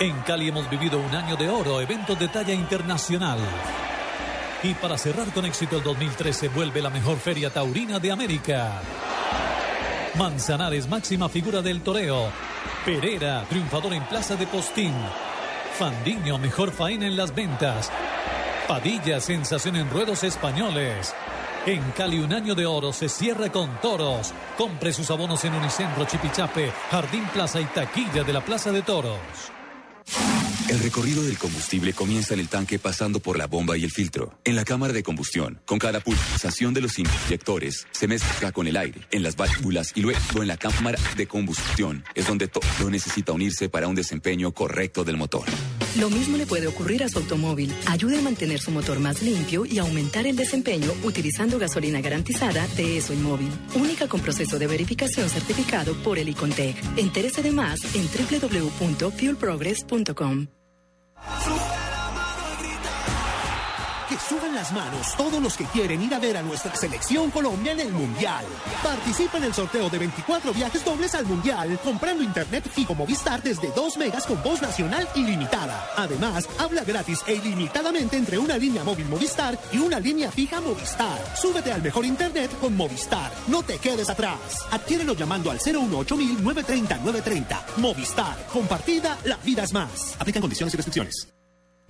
En 0.00 0.12
Cali 0.20 0.48
hemos 0.48 0.70
vivido 0.70 0.98
un 0.98 1.14
año 1.14 1.36
de 1.36 1.48
oro, 1.48 1.80
eventos 1.80 2.18
de 2.18 2.28
talla 2.28 2.54
internacional. 2.54 3.38
Y 4.62 4.72
para 4.74 4.96
cerrar 4.96 5.26
con 5.34 5.44
éxito 5.44 5.76
el 5.78 5.82
2013 5.82 6.48
vuelve 6.48 6.80
la 6.80 6.88
mejor 6.90 7.18
feria 7.18 7.50
taurina 7.50 7.98
de 7.98 8.12
América. 8.12 8.80
Manzanares, 10.18 10.88
máxima 10.88 11.28
figura 11.28 11.62
del 11.62 11.80
toreo. 11.80 12.32
Pereira, 12.84 13.44
triunfador 13.48 13.94
en 13.94 14.02
Plaza 14.06 14.34
de 14.34 14.48
Postín. 14.48 14.92
Fandiño, 15.78 16.38
mejor 16.38 16.72
faena 16.72 17.06
en 17.06 17.16
las 17.16 17.32
ventas. 17.32 17.92
Padilla, 18.66 19.20
sensación 19.20 19.76
en 19.76 19.88
ruedos 19.88 20.24
españoles. 20.24 21.14
En 21.66 21.82
Cali 21.92 22.18
un 22.18 22.32
año 22.32 22.56
de 22.56 22.66
oro 22.66 22.92
se 22.92 23.08
cierra 23.08 23.52
con 23.52 23.80
toros. 23.80 24.34
Compre 24.56 24.92
sus 24.92 25.08
abonos 25.12 25.44
en 25.44 25.54
Unicentro, 25.54 26.04
Chipichape, 26.04 26.72
Jardín 26.90 27.24
Plaza 27.32 27.60
y 27.60 27.66
Taquilla 27.66 28.24
de 28.24 28.32
la 28.32 28.44
Plaza 28.44 28.72
de 28.72 28.82
Toros. 28.82 29.52
El 30.68 30.80
recorrido 30.80 31.22
del 31.22 31.38
combustible 31.38 31.94
comienza 31.94 32.34
en 32.34 32.40
el 32.40 32.48
tanque 32.48 32.78
pasando 32.78 33.20
por 33.20 33.38
la 33.38 33.46
bomba 33.46 33.78
y 33.78 33.84
el 33.84 33.90
filtro. 33.90 34.38
En 34.44 34.54
la 34.54 34.64
cámara 34.64 34.92
de 34.92 35.02
combustión, 35.02 35.60
con 35.64 35.78
cada 35.78 36.00
pulsación 36.00 36.74
de 36.74 36.82
los 36.82 36.98
inyectores, 36.98 37.86
se 37.90 38.06
mezcla 38.06 38.52
con 38.52 38.66
el 38.66 38.76
aire, 38.76 39.00
en 39.10 39.22
las 39.22 39.34
válvulas 39.34 39.92
y 39.94 40.02
luego 40.02 40.42
en 40.42 40.46
la 40.48 40.58
cámara 40.58 40.98
de 41.16 41.26
combustión. 41.26 42.04
Es 42.14 42.26
donde 42.26 42.48
todo 42.48 42.90
necesita 42.90 43.32
unirse 43.32 43.70
para 43.70 43.88
un 43.88 43.94
desempeño 43.94 44.52
correcto 44.52 45.04
del 45.04 45.16
motor. 45.16 45.46
Lo 45.98 46.10
mismo 46.10 46.36
le 46.36 46.44
puede 46.44 46.66
ocurrir 46.66 47.02
a 47.02 47.08
su 47.08 47.18
automóvil. 47.18 47.74
Ayude 47.86 48.18
a 48.18 48.22
mantener 48.22 48.60
su 48.60 48.70
motor 48.70 48.98
más 49.00 49.22
limpio 49.22 49.64
y 49.64 49.78
aumentar 49.78 50.26
el 50.26 50.36
desempeño 50.36 50.92
utilizando 51.02 51.58
gasolina 51.58 52.02
garantizada 52.02 52.66
de 52.76 52.98
ESO 52.98 53.14
Inmóvil. 53.14 53.48
Única 53.74 54.06
con 54.06 54.20
proceso 54.20 54.58
de 54.58 54.66
verificación 54.66 55.30
certificado 55.30 55.94
por 56.04 56.18
el 56.18 56.28
Icontec. 56.28 56.76
Entérese 56.98 57.42
de 57.42 57.52
más 57.52 57.80
en 57.94 58.06
www.fuelprogress.com 58.06 59.97
www.radiomaría.com. 60.04 61.77
Suban 64.18 64.54
las 64.54 64.72
manos 64.72 65.14
todos 65.16 65.40
los 65.40 65.56
que 65.56 65.64
quieren 65.64 66.02
ir 66.02 66.14
a 66.14 66.18
ver 66.18 66.36
a 66.36 66.42
nuestra 66.42 66.74
selección 66.74 67.30
Colombia 67.30 67.72
en 67.72 67.80
el 67.80 67.92
Mundial. 67.92 68.44
Participa 68.82 69.38
en 69.38 69.44
el 69.44 69.54
sorteo 69.54 69.88
de 69.88 69.98
24 69.98 70.52
viajes 70.52 70.84
dobles 70.84 71.14
al 71.14 71.26
Mundial 71.26 71.78
comprando 71.84 72.22
internet 72.22 72.68
fijo 72.68 72.94
Movistar 72.94 73.42
desde 73.42 73.70
2 73.72 73.96
megas 73.98 74.26
con 74.26 74.42
voz 74.42 74.60
nacional 74.60 75.08
ilimitada. 75.14 75.88
Además, 75.96 76.48
habla 76.58 76.84
gratis 76.84 77.20
e 77.26 77.34
ilimitadamente 77.34 78.16
entre 78.16 78.38
una 78.38 78.56
línea 78.58 78.84
móvil 78.84 79.06
Movistar 79.06 79.58
y 79.72 79.78
una 79.78 80.00
línea 80.00 80.30
fija 80.30 80.60
Movistar. 80.60 81.18
Súbete 81.36 81.72
al 81.72 81.82
mejor 81.82 82.04
internet 82.04 82.50
con 82.60 82.76
Movistar. 82.76 83.30
No 83.46 83.62
te 83.62 83.78
quedes 83.78 84.10
atrás. 84.10 84.66
Adquiérelo 84.70 85.14
llamando 85.14 85.50
al 85.50 85.58
018 85.58 86.16
930 86.16 86.96
930. 86.98 87.66
Movistar. 87.76 88.46
Compartida, 88.52 89.18
la 89.24 89.36
vida 89.36 89.62
es 89.62 89.72
más. 89.72 90.16
Aplican 90.18 90.42
condiciones 90.42 90.74
y 90.74 90.76
restricciones. 90.76 91.37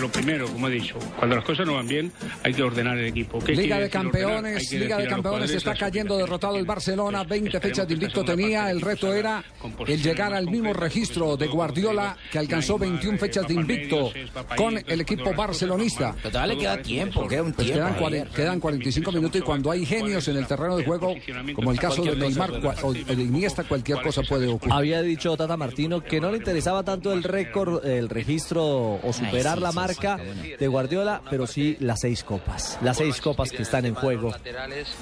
Lo 0.00 0.08
primero, 0.10 0.46
como 0.46 0.68
he 0.68 0.72
dicho, 0.72 0.96
cuando 1.16 1.36
las 1.36 1.44
cosas 1.44 1.66
no 1.66 1.74
van 1.74 1.88
bien, 1.88 2.12
hay 2.44 2.54
que 2.54 2.62
ordenar 2.62 2.96
el 2.98 3.06
equipo. 3.06 3.40
¿Qué 3.40 3.52
Liga 3.52 3.78
de 3.78 3.86
ordenar? 3.86 3.90
Campeones, 3.90 4.72
Liga 4.72 4.98
de 4.98 5.06
Campeones 5.08 5.50
está 5.50 5.74
cayendo 5.74 6.16
derrotado 6.16 6.56
el 6.56 6.64
Barcelona, 6.64 7.24
20 7.24 7.60
fechas 7.60 7.88
de 7.88 7.94
invicto 7.94 8.24
tenía, 8.24 8.70
el 8.70 8.80
reto 8.80 9.12
era 9.12 9.44
el 9.86 10.02
llegar 10.02 10.32
al 10.32 10.48
mismo 10.48 10.72
registro 10.72 11.36
de 11.36 11.48
Guardiola 11.48 12.16
que 12.30 12.38
alcanzó 12.38 12.78
21 12.78 13.18
fechas 13.18 13.46
de 13.48 13.54
invicto 13.54 14.12
con 14.56 14.78
el 14.86 15.00
equipo 15.00 15.34
barcelonista. 15.34 16.14
Pero 16.16 16.30
todavía 16.30 16.54
le 16.54 16.60
queda 16.60 16.82
tiempo, 16.82 17.26
queda 17.26 17.42
un 17.42 17.52
Pues 17.52 17.66
tiempo. 17.66 18.08
quedan, 18.08 18.28
quedan 18.28 18.60
45 18.60 19.12
minutos 19.12 19.40
y 19.40 19.44
cuando 19.44 19.70
hay 19.70 19.84
genios 19.84 20.28
en 20.28 20.36
el 20.36 20.46
terreno 20.46 20.76
de 20.76 20.84
juego, 20.84 21.14
como 21.54 21.72
el 21.72 21.80
caso 21.80 22.04
de 22.04 22.14
Neymar 22.14 22.52
o 22.82 22.92
de 22.92 23.12
Iniesta, 23.12 23.64
cualquier 23.64 24.00
cosa 24.00 24.22
puede 24.22 24.46
ocurrir. 24.46 24.72
Había 24.72 25.02
dicho 25.02 25.36
Tata 25.36 25.56
Martino 25.56 26.02
que 26.02 26.20
no 26.20 26.30
le 26.30 26.38
interesaba 26.38 26.84
tanto 26.84 27.12
el 27.12 27.24
récord, 27.24 27.84
el 27.84 28.08
registro 28.08 29.00
o 29.02 29.12
superar 29.12 29.60
la 29.60 29.72
marca 29.72 29.87
marca 29.88 30.18
de 30.58 30.68
Guardiola, 30.68 31.22
pero 31.30 31.46
sí 31.46 31.76
las 31.80 32.00
seis 32.00 32.22
copas. 32.24 32.78
Las 32.82 32.96
seis 32.98 33.20
copas 33.20 33.50
que 33.50 33.62
están 33.62 33.86
en 33.86 33.94
juego 33.94 34.32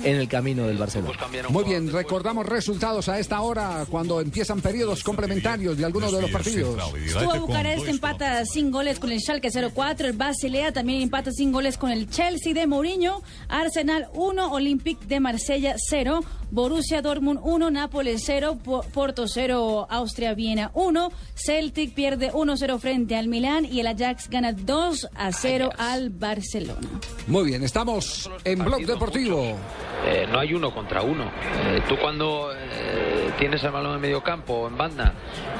en 0.03 0.17
el 0.17 0.29
camino 0.29 0.67
del 0.67 0.79
Barcelona. 0.79 1.19
Muy 1.49 1.65
bien, 1.65 1.93
recordamos 1.93 2.47
resultados 2.47 3.09
a 3.09 3.19
esta 3.19 3.41
hora 3.41 3.85
cuando 3.91 4.21
empiezan 4.21 4.61
periodos 4.61 5.03
complementarios 5.03 5.77
de 5.77 5.85
algunos 5.85 6.13
de 6.13 6.23
los 6.23 6.31
partidos. 6.31 6.77
Estuvo 7.05 7.47
Bucarest 7.47 7.87
empata 7.89 8.45
sin 8.45 8.71
goles 8.71 8.99
con 8.99 9.11
el 9.11 9.21
Schalke 9.21 9.49
0-4, 9.51 10.01
el 10.07 10.13
Basilea 10.13 10.73
también 10.73 11.03
empata 11.03 11.31
sin 11.33 11.53
goles 11.53 11.77
con 11.79 11.91
el 11.91 12.09
Chelsea 12.11 12.55
de 12.55 12.67
Mourinho, 12.67 13.23
Arsenal 13.49 14.09
1, 14.15 14.53
Olympique 14.53 15.05
de 15.07 15.21
Marsella 15.21 15.77
0, 15.89 16.21
Borussia 16.51 17.03
Dortmund 17.03 17.41
1, 17.43 17.71
Nápoles 17.71 18.23
0, 18.25 18.59
Po- 18.65 18.83
Porto 18.93 19.27
0, 19.29 19.87
Austria 19.91 20.35
Viena 20.35 20.71
1, 20.75 21.13
Celtic 21.35 21.95
pierde 21.95 22.33
1-0 22.33 22.79
frente 22.79 23.17
al 23.17 23.29
Milán 23.29 23.65
y 23.65 23.81
el 23.81 23.87
Ajax 23.89 24.29
gana 24.31 24.53
2-0 24.77 25.73
al 25.78 26.11
Barcelona. 26.11 26.86
Muy 27.27 27.44
bien, 27.47 27.62
estamos 27.62 28.31
en 28.44 28.62
Blog 28.62 28.85
Deportivo. 28.85 29.57
Eh, 30.05 30.27
no 30.31 30.39
hay 30.39 30.53
uno 30.53 30.73
contra 30.73 31.01
uno. 31.01 31.24
Eh, 31.24 31.81
tú 31.89 31.97
cuando 31.97 32.53
eh, 32.53 33.31
tienes 33.39 33.65
el 33.65 33.70
balón 33.70 33.94
en 33.94 34.01
medio 34.01 34.23
campo 34.23 34.53
o 34.53 34.69
en 34.69 34.77
banda 34.77 35.15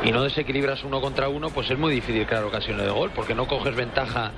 y 0.05 0.13
no 0.13 0.23
desequilibras 0.23 0.85
uno 0.85 1.01
contra 1.01 1.29
uno, 1.31 1.49
pues 1.49 1.71
es 1.71 1.79
muy 1.79 1.95
difícil 1.95 2.27
crear 2.27 2.45
ocasiones 2.45 2.85
de 2.85 2.93
gol, 2.93 3.11
porque 3.15 3.35
no 3.35 3.49
coges 3.49 3.75
ventaja 3.75 4.33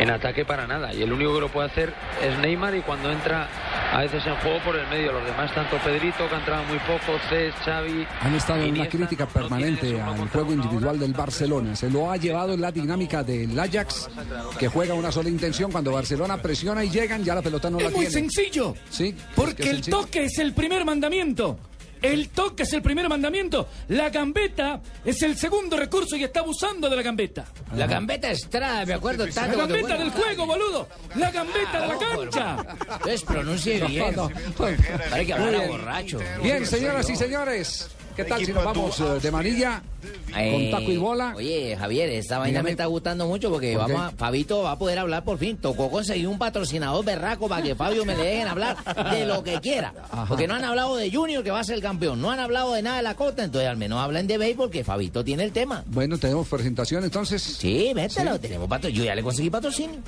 en 0.00 0.10
ataque 0.10 0.44
para 0.44 0.66
nada. 0.66 0.92
Y 0.92 1.02
el 1.02 1.12
único 1.12 1.34
que 1.34 1.40
lo 1.40 1.48
puede 1.48 1.68
hacer 1.68 1.94
es 2.22 2.36
Neymar 2.38 2.74
y 2.74 2.82
cuando 2.82 3.10
entra 3.10 3.48
a 3.92 4.00
veces 4.00 4.26
en 4.26 4.34
juego 4.36 4.58
por 4.64 4.76
el 4.76 4.86
medio. 4.88 5.12
Los 5.12 5.24
demás, 5.24 5.54
tanto 5.54 5.76
Pedrito, 5.78 6.28
que 6.28 6.34
ha 6.34 6.38
entrado 6.38 6.64
muy 6.64 6.78
poco, 6.80 7.18
Cés, 7.28 7.54
Xavi... 7.64 8.06
Han 8.20 8.34
estado 8.34 8.62
en 8.62 8.74
una 8.74 8.88
crítica 8.88 9.26
permanente 9.26 10.00
al 10.00 10.28
juego 10.28 10.52
individual 10.52 10.98
del 10.98 11.12
Barcelona. 11.12 11.76
Se 11.76 11.88
lo 11.88 12.10
ha 12.10 12.16
llevado 12.16 12.52
en 12.52 12.60
la 12.60 12.72
dinámica 12.72 13.22
del 13.22 13.58
Ajax, 13.58 14.10
que 14.58 14.68
juega 14.68 14.94
una 14.94 15.12
sola 15.12 15.28
intención. 15.28 15.70
Cuando 15.72 15.92
Barcelona 15.92 16.40
presiona 16.40 16.84
y 16.84 16.90
llegan, 16.90 17.24
ya 17.24 17.34
la 17.34 17.42
pelota 17.42 17.70
no 17.70 17.78
la 17.80 17.86
Es 17.88 17.92
muy 17.94 18.06
tiene. 18.06 18.12
sencillo. 18.30 18.74
Sí, 18.90 19.14
Porque 19.34 19.62
es 19.62 19.68
el 19.68 19.74
sencillo. 19.76 19.98
toque 20.00 20.24
es 20.24 20.38
el 20.38 20.52
primer 20.54 20.84
mandamiento. 20.84 21.58
El 22.02 22.28
toque 22.28 22.64
es 22.64 22.72
el 22.74 22.82
primer 22.82 23.08
mandamiento. 23.08 23.68
La 23.88 24.10
gambeta 24.10 24.80
es 25.04 25.22
el 25.22 25.36
segundo 25.36 25.78
recurso 25.78 26.14
y 26.14 26.24
está 26.24 26.40
abusando 26.40 26.90
de 26.90 26.96
la 26.96 27.02
gambeta. 27.02 27.46
La 27.74 27.86
gambeta 27.86 28.30
Estrada, 28.30 28.84
me 28.84 28.92
acuerdo 28.92 29.26
La 29.26 29.32
tanto. 29.32 29.56
cuando 29.56 29.74
gambeta 29.74 29.98
del 29.98 30.10
juego, 30.10 30.46
boludo. 30.46 30.88
La 31.16 31.30
gambeta 31.30 31.80
de 31.80 31.86
la 31.88 31.98
cancha. 31.98 32.56
Entonces 32.92 33.22
pronuncie 33.22 33.80
bien. 33.86 34.14
No, 34.14 34.28
no. 34.28 34.34
Parece 34.58 35.26
que 35.26 35.38
bien. 35.50 35.68
borracho. 35.68 36.18
Bien, 36.42 36.66
señoras 36.66 37.08
y 37.08 37.16
señores. 37.16 37.88
¿Qué 38.16 38.24
tal 38.24 38.44
si 38.44 38.52
nos 38.52 38.64
vamos 38.64 38.98
eh, 39.00 39.04
de 39.22 39.30
manilla 39.30 39.82
con 40.30 40.38
Eh, 40.40 40.68
taco 40.70 40.90
y 40.90 40.96
bola? 40.96 41.34
Oye, 41.36 41.76
Javier, 41.78 42.08
esta 42.10 42.38
vaina 42.38 42.50
Dígame. 42.60 42.64
me 42.64 42.70
está 42.72 42.86
gustando 42.86 43.26
mucho 43.26 43.50
porque 43.50 43.74
¿Por 43.76 43.82
vamos 43.92 44.12
a, 44.12 44.16
Fabito 44.16 44.62
va 44.62 44.72
a 44.72 44.78
poder 44.78 44.98
hablar 44.98 45.22
por 45.24 45.36
fin. 45.38 45.56
Tocó 45.58 45.90
conseguir 45.90 46.26
un 46.26 46.38
patrocinador 46.38 47.04
berraco 47.04 47.48
para 47.48 47.62
que 47.62 47.74
Fabio 47.74 48.04
me 48.06 48.16
le 48.16 48.22
dejen 48.24 48.48
hablar 48.48 48.76
de 49.10 49.26
lo 49.26 49.42
que 49.44 49.60
quiera. 49.60 49.92
Ajá. 50.10 50.24
Porque 50.28 50.46
no 50.48 50.54
han 50.54 50.64
hablado 50.64 50.96
de 50.96 51.10
Junior 51.12 51.44
que 51.44 51.50
va 51.50 51.60
a 51.60 51.64
ser 51.64 51.74
el 51.76 51.82
campeón, 51.82 52.20
no 52.22 52.30
han 52.30 52.40
hablado 52.40 52.72
de 52.72 52.82
nada 52.82 52.96
de 52.96 53.02
la 53.02 53.14
Costa, 53.14 53.44
entonces 53.44 53.68
al 53.68 53.76
menos 53.76 54.00
hablan 54.00 54.26
de 54.26 54.38
béisbol 54.38 54.66
porque 54.68 54.82
Fabito 54.82 55.22
tiene 55.22 55.44
el 55.44 55.52
tema. 55.52 55.84
Bueno, 55.86 56.16
tenemos 56.18 56.48
presentación 56.48 57.04
entonces. 57.04 57.42
Sí, 57.42 57.92
mételo, 57.94 58.34
Sí. 58.34 58.40
tenemos 58.40 58.68
patro 58.68 58.88
Yo 58.90 59.04
ya 59.04 59.14
le 59.14 59.22
conseguí 59.22 59.50
patrocinio. 59.50 60.00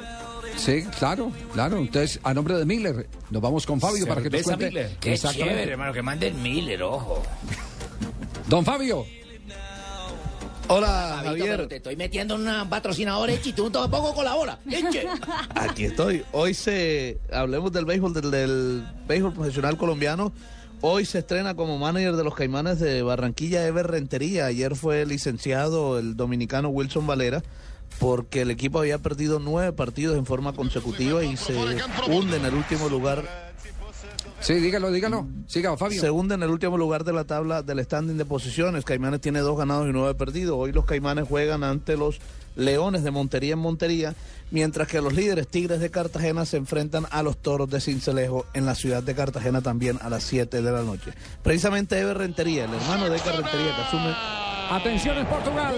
Sí, 0.57 0.83
claro, 0.99 1.31
claro. 1.53 1.77
Entonces, 1.79 2.19
a 2.23 2.33
nombre 2.35 2.57
de 2.57 2.65
Miller, 2.65 3.07
nos 3.31 3.43
vamos 3.43 3.65
con 3.67 3.81
Fabio 3.81 4.07
para 4.07 4.23
que 4.23 4.31
nos 4.31 4.43
cuente. 4.43 4.67
Miller. 4.69 4.97
Qué 4.99 5.17
chévere, 5.19 5.71
hermano, 5.73 5.93
que 5.93 6.03
mande 6.03 6.29
el 6.29 6.35
Miller, 6.35 6.83
ojo. 6.83 7.23
Don 8.49 8.65
Fabio. 8.65 9.05
Hola, 10.71 11.15
Fabito, 11.17 11.29
Javier. 11.31 11.57
pero 11.57 11.69
te 11.69 11.77
estoy 11.77 11.97
metiendo 11.97 12.35
en 12.35 12.47
un 12.47 12.69
patrocinador 12.69 13.31
Eche 13.31 13.51
y 13.51 13.53
tú 13.53 13.71
tampoco 13.71 14.15
colabora. 14.15 14.59
Eche. 14.71 15.07
Aquí 15.55 15.85
estoy. 15.85 16.25
Hoy 16.33 16.55
se. 16.55 17.19
Hablemos 17.33 17.73
del 17.73 17.85
béisbol, 17.85 18.13
del, 18.13 18.31
del 18.31 18.87
béisbol 19.07 19.33
profesional 19.33 19.77
colombiano. 19.77 20.33
Hoy 20.81 21.05
se 21.05 21.19
estrena 21.19 21.55
como 21.55 21.79
manager 21.79 22.17
de 22.17 22.25
los 22.25 22.35
Caimanes 22.35 22.79
de 22.81 23.03
Barranquilla 23.03 23.67
Ever 23.67 23.87
Rentería. 23.87 24.47
Ayer 24.47 24.77
fue 24.77 25.05
licenciado 25.07 25.99
el 25.99 26.17
dominicano 26.17 26.69
Wilson 26.69 27.07
Valera 27.07 27.43
porque 27.99 28.43
el 28.43 28.51
equipo 28.51 28.79
había 28.79 28.99
perdido 28.99 29.41
nueve 29.41 29.73
partidos 29.73 30.17
en 30.17 30.27
forma 30.27 30.53
consecutiva 30.53 31.25
y 31.25 31.37
se 31.37 31.55
hunde 32.09 32.37
en 32.37 32.45
el 32.45 32.55
último 32.55 32.89
lugar. 32.89 33.48
Sí, 34.41 34.55
dígalo, 34.55 34.91
dígalo. 34.91 35.27
Siga, 35.47 35.77
Fabio. 35.77 36.01
Se 36.01 36.11
hunde 36.11 36.35
en 36.35 36.43
el 36.43 36.51
último 36.51 36.79
lugar 36.79 37.05
de 37.05 37.13
la 37.13 37.25
tabla 37.25 37.63
del 37.63 37.85
standing 37.85 38.17
de 38.17 38.25
posiciones. 38.25 38.85
Caimanes 38.85 39.21
tiene 39.21 39.41
dos 39.41 39.59
ganados 39.59 39.89
y 39.89 39.93
nueve 39.93 40.15
perdidos. 40.15 40.57
Hoy 40.59 40.73
los 40.73 40.85
Caimanes 40.85 41.27
juegan 41.29 41.65
ante 41.65 41.97
los 41.97 42.21
Leones 42.57 43.05
de 43.05 43.11
Montería 43.11 43.53
en 43.53 43.61
Montería, 43.61 44.15
mientras 44.51 44.89
que 44.89 45.01
los 45.01 45.13
líderes 45.13 45.47
Tigres 45.47 45.81
de 45.81 45.91
Cartagena 45.91 46.45
se 46.45 46.57
enfrentan 46.57 47.07
a 47.11 47.23
los 47.23 47.37
Toros 47.37 47.71
de 47.71 47.81
Cincelejo 47.81 48.47
en 48.53 48.67
la 48.67 48.75
ciudad 48.75 49.03
de 49.03 49.15
Cartagena 49.15 49.61
también 49.61 49.99
a 50.03 50.11
las 50.11 50.25
7 50.25 50.61
de 50.61 50.73
la 50.73 50.83
noche. 50.83 51.13
Precisamente 51.43 51.99
Ever 51.99 52.19
Rentería, 52.19 52.65
el 52.65 52.75
hermano 52.75 53.09
de 53.09 53.17
Ecar 53.17 53.37
Rentería 53.37 53.77
que 53.77 53.83
asume 53.83 54.15
Atención 54.71 55.17
en 55.17 55.27
Portugal. 55.27 55.75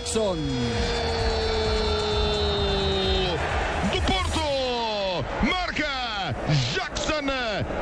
Jackson. 0.00 0.36
do 3.92 4.00
Porto. 4.02 5.24
Marca 5.42 6.34
Jackson. 6.72 7.26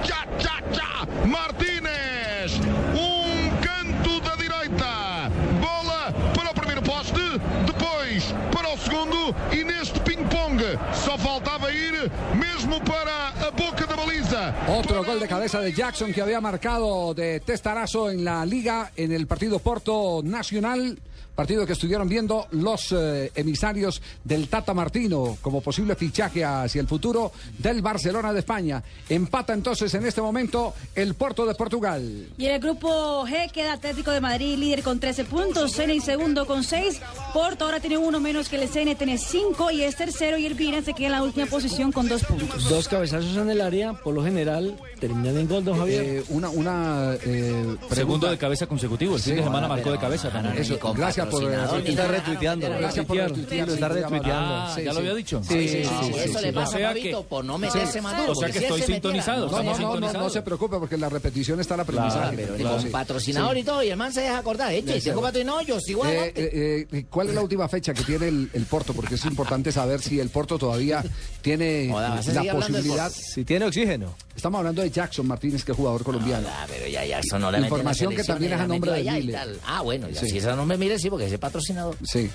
Tchá, 0.02 0.26
tchá, 0.36 0.62
tchá. 0.72 1.06
Martínez. 1.24 2.58
Um 2.92 3.50
canto 3.60 4.20
da 4.20 4.34
direita. 4.34 5.30
Bola 5.60 6.12
para 6.34 6.50
o 6.50 6.54
primeiro 6.54 6.82
poste. 6.82 7.38
Depois 7.64 8.34
para 8.52 8.74
o 8.74 8.78
segundo. 8.78 9.34
E 9.52 9.62
neste 9.62 10.00
ping-pong 10.00 10.60
só 10.92 11.16
faltava 11.16 11.70
ir 11.70 12.10
mesmo 12.34 12.80
para 12.80 13.28
a 13.46 13.50
boca 13.52 13.86
da 13.86 13.94
baliza. 13.94 14.54
Otro 14.66 15.04
gol 15.04 15.20
de 15.20 15.28
cabeza 15.28 15.60
de 15.60 15.72
Jackson 15.72 16.12
que 16.12 16.20
había 16.20 16.40
marcado 16.40 17.14
de 17.14 17.38
testarazo 17.38 18.10
en 18.10 18.24
la 18.24 18.44
liga 18.44 18.90
en 18.96 19.12
el 19.12 19.28
partido 19.28 19.60
Porto 19.60 20.20
Nacional. 20.24 20.98
Partido 21.38 21.64
que 21.64 21.74
estuvieron 21.74 22.08
viendo 22.08 22.48
los 22.50 22.90
eh, 22.90 23.30
emisarios 23.36 24.02
del 24.24 24.48
Tata 24.48 24.74
Martino 24.74 25.38
como 25.40 25.60
posible 25.60 25.94
fichaje 25.94 26.44
hacia 26.44 26.80
el 26.80 26.88
futuro 26.88 27.30
del 27.58 27.80
Barcelona 27.80 28.32
de 28.32 28.40
España. 28.40 28.82
Empata 29.08 29.54
entonces 29.54 29.94
en 29.94 30.04
este 30.04 30.20
momento 30.20 30.74
el 30.96 31.14
Porto 31.14 31.46
de 31.46 31.54
Portugal. 31.54 32.30
Y 32.36 32.46
en 32.46 32.54
el 32.54 32.60
grupo 32.60 33.24
G 33.24 33.52
queda 33.52 33.74
Atlético 33.74 34.10
de 34.10 34.20
Madrid 34.20 34.58
líder 34.58 34.82
con 34.82 34.98
13 34.98 35.26
puntos, 35.26 35.76
CN 35.76 36.00
segundo 36.00 36.44
con 36.44 36.64
6, 36.64 37.00
Porto 37.32 37.66
ahora 37.66 37.78
tiene 37.78 37.98
uno 37.98 38.18
menos 38.18 38.48
que 38.48 38.56
el 38.56 38.68
CN 38.68 38.96
tiene 38.96 39.16
5 39.16 39.70
y 39.70 39.82
es 39.82 39.94
tercero 39.94 40.38
y 40.38 40.46
el 40.46 40.54
Vina 40.54 40.82
se 40.82 40.92
queda 40.92 41.06
en 41.06 41.12
la 41.12 41.22
última 41.22 41.46
posición 41.46 41.92
con 41.92 42.08
2 42.08 42.24
puntos. 42.24 42.68
Dos 42.68 42.88
cabezazos 42.88 43.36
en 43.36 43.48
el 43.48 43.60
área, 43.60 43.92
por 43.92 44.12
lo 44.12 44.24
general, 44.24 44.76
terminan 44.98 45.36
en 45.36 45.46
gol, 45.46 45.64
don 45.64 45.78
Javier. 45.78 46.02
Eh, 46.02 46.24
una 46.30 46.48
una 46.50 47.14
eh, 47.24 47.76
Segundo 47.92 48.28
de 48.28 48.36
cabeza 48.36 48.66
consecutivo. 48.66 49.14
El 49.14 49.22
fin 49.22 49.36
de 49.36 49.44
semana 49.44 49.68
marcó 49.68 49.92
de 49.92 49.98
cabeza 49.98 50.30
también. 50.30 50.58
Eso, 50.58 50.76
gracias 50.94 51.27
patrocinador, 51.30 51.80
está 51.86 52.06
retuiteando. 52.08 52.68
Gracias 52.78 53.06
por 53.06 53.16
retuitear. 53.16 53.68
Lo 53.68 53.74
está 53.74 53.88
retuiteando. 53.88 54.54
Ah, 54.54 54.76
¿ya 54.82 54.92
lo 54.92 54.98
había 55.00 55.14
dicho? 55.14 55.42
Sí, 55.42 55.68
sí, 55.68 55.82
sí. 55.84 56.12
Eso 56.24 56.40
le 56.40 56.52
pasa 56.52 56.76
a 56.76 56.80
Fabito 56.88 57.22
por 57.24 57.44
no 57.44 57.58
meterse 57.58 58.00
maduro. 58.00 58.32
O 58.32 58.34
sea 58.34 58.50
que 58.50 58.58
estoy 58.58 58.80
se 58.80 58.86
sintonizado. 58.86 59.50
No, 59.50 59.62
no, 59.62 59.78
no, 59.78 60.00
no, 60.00 60.12
no 60.12 60.30
se 60.30 60.42
preocupe 60.42 60.76
porque 60.78 60.96
la 60.96 61.08
repetición 61.08 61.60
está 61.60 61.74
el 61.74 61.80
aprendizaje. 61.80 62.36
Pero 62.56 62.76
con 62.76 62.90
patrocinador 62.90 63.56
y 63.58 63.62
todo, 63.62 63.82
y 63.82 63.90
el 63.90 63.96
man 63.96 64.12
se 64.12 64.20
deja 64.22 64.38
acordar. 64.38 64.72
Eche, 64.72 65.00
tengo 65.00 65.20
patrocinador, 65.22 65.64
yo 65.66 65.80
sigo 65.80 66.04
Eh, 66.04 66.08
adelante. 66.08 66.44
eh, 66.80 66.86
eh, 66.92 67.04
¿Cuál 67.10 67.28
es 67.28 67.34
la 67.34 67.40
última 67.42 67.68
fecha 67.68 67.92
que 67.94 68.02
tiene 68.02 68.28
el, 68.28 68.66
Porto? 68.68 68.92
Porque 68.92 69.14
es 69.16 69.24
importante 69.24 69.72
saber 69.72 70.00
si 70.00 70.20
el 70.20 70.28
Porto 70.30 70.58
todavía 70.58 71.02
tiene 71.42 71.86
la 71.88 72.52
posibilidad. 72.52 73.10
Si 73.10 73.44
tiene 73.44 73.66
oxígeno. 73.66 74.14
Estamos 74.34 74.58
hablando 74.58 74.82
de 74.82 74.90
Jackson 74.90 75.26
Martínez, 75.26 75.64
que 75.64 75.72
es 75.72 75.76
jugador 75.76 76.04
colombiano. 76.04 76.46
Ah, 76.48 76.64
pero 76.68 76.86
ya 76.86 77.04
Jackson 77.04 77.40
no 77.40 77.50
le 77.50 77.58
la 77.58 77.66
Información 77.66 78.14
que 78.14 78.22
también 78.22 78.52
es 78.52 78.58
la 78.58 78.64
a 78.64 78.68
nombre 78.68 78.92
de 78.92 78.98
allá 78.98 79.18
y 79.18 79.22
Miller. 79.22 79.34
tal. 79.34 79.60
Ah, 79.66 79.82
bueno, 79.82 80.08
ya 80.08 80.20
Sí. 80.20 80.28
si 80.30 80.38
ese 80.38 80.54
nombre 80.54 80.78
mire, 80.78 80.98
sí, 80.98 81.08
porque 81.18 81.26
ese 81.26 81.38
patrocinador. 81.38 81.96
Sí. 82.04 82.30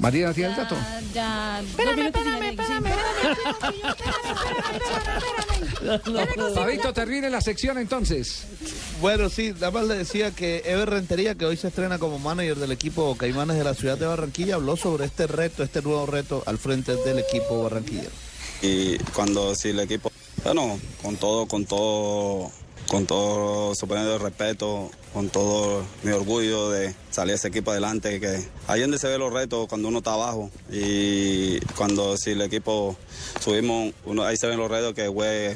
Marina, 0.00 0.32
¿tiene 0.32 0.50
el 0.50 0.56
dato? 0.56 0.76
Ya, 1.14 1.60
espérame, 1.60 2.06
espérame, 2.06 2.58
espérame, 2.58 2.94
Fabito, 6.54 6.92
termine 6.92 7.30
la 7.30 7.40
sección 7.40 7.78
entonces. 7.78 8.46
Bueno, 9.00 9.28
sí, 9.28 9.52
nada 9.52 9.70
más 9.70 9.86
le 9.86 9.98
decía 9.98 10.30
que 10.32 10.62
Ever 10.64 10.90
Rentería, 10.90 11.36
que 11.36 11.44
hoy 11.44 11.56
se 11.56 11.68
estrena 11.68 11.98
como 11.98 12.18
manager 12.18 12.56
del 12.56 12.72
equipo 12.72 13.14
Caimanes 13.16 13.58
de 13.58 13.64
la 13.64 13.74
ciudad 13.74 13.96
de 13.98 14.06
Barranquilla, 14.06 14.56
habló 14.56 14.76
sobre 14.76 15.04
este 15.04 15.26
reto, 15.26 15.62
este 15.62 15.82
nuevo 15.82 16.06
reto 16.06 16.42
al 16.46 16.58
frente 16.58 16.96
del 16.96 17.20
equipo 17.20 17.62
barranquillero. 17.62 18.10
Y 18.62 18.98
cuando 19.14 19.54
si 19.54 19.68
el 19.68 19.80
equipo, 19.80 20.10
bueno, 20.42 20.80
con 21.02 21.16
todo, 21.16 21.46
con 21.46 21.66
todo 21.66 22.50
con 22.90 23.06
todo, 23.06 23.72
suponiendo 23.76 24.14
el 24.16 24.20
respeto, 24.20 24.90
con 25.14 25.28
todo 25.30 25.84
mi 26.02 26.10
orgullo 26.10 26.70
de 26.70 26.92
salir 27.12 27.36
ese 27.36 27.46
equipo 27.46 27.70
adelante, 27.70 28.18
que 28.18 28.44
ahí 28.66 28.80
donde 28.80 28.98
se 28.98 29.06
ve 29.06 29.16
los 29.16 29.32
retos 29.32 29.68
cuando 29.68 29.86
uno 29.86 29.98
está 29.98 30.14
abajo 30.14 30.50
y 30.72 31.60
cuando 31.76 32.16
si 32.16 32.30
el 32.32 32.40
equipo 32.42 32.96
subimos, 33.40 33.94
uno, 34.04 34.24
ahí 34.24 34.36
se 34.36 34.48
ven 34.48 34.58
los 34.58 34.68
retos 34.68 34.94
que 34.94 35.06
fue, 35.08 35.54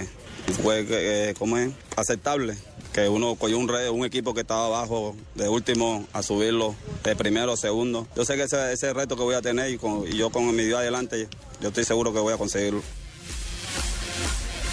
fue 0.63 0.87
eh, 0.89 1.35
¿cómo 1.37 1.59
es? 1.59 1.73
aceptable 1.97 2.57
que 2.93 3.09
uno 3.09 3.35
cogió 3.35 3.59
un, 3.59 3.67
re- 3.67 3.91
un 3.91 4.05
equipo 4.05 4.33
que 4.35 4.43
estaba 4.43 4.67
abajo 4.67 5.17
de 5.35 5.49
último 5.49 6.07
a 6.13 6.23
subirlo 6.23 6.77
de 7.03 7.17
primero 7.17 7.55
o 7.55 7.57
segundo. 7.57 8.07
Yo 8.15 8.25
sé 8.25 8.37
que 8.37 8.45
ese, 8.45 8.73
ese 8.73 8.93
reto 8.95 9.17
que 9.17 9.25
voy 9.25 9.35
a 9.35 9.43
tener 9.43 9.69
y, 9.73 9.79
con- 9.79 10.07
y 10.07 10.17
yo 10.17 10.31
con 10.31 10.55
mi 10.55 10.63
Dios 10.63 10.79
adelante, 10.79 11.27
yo 11.61 11.69
estoy 11.71 11.85
seguro 11.85 12.13
que 12.13 12.21
voy 12.21 12.33
a 12.33 12.37
conseguirlo. 12.37 12.81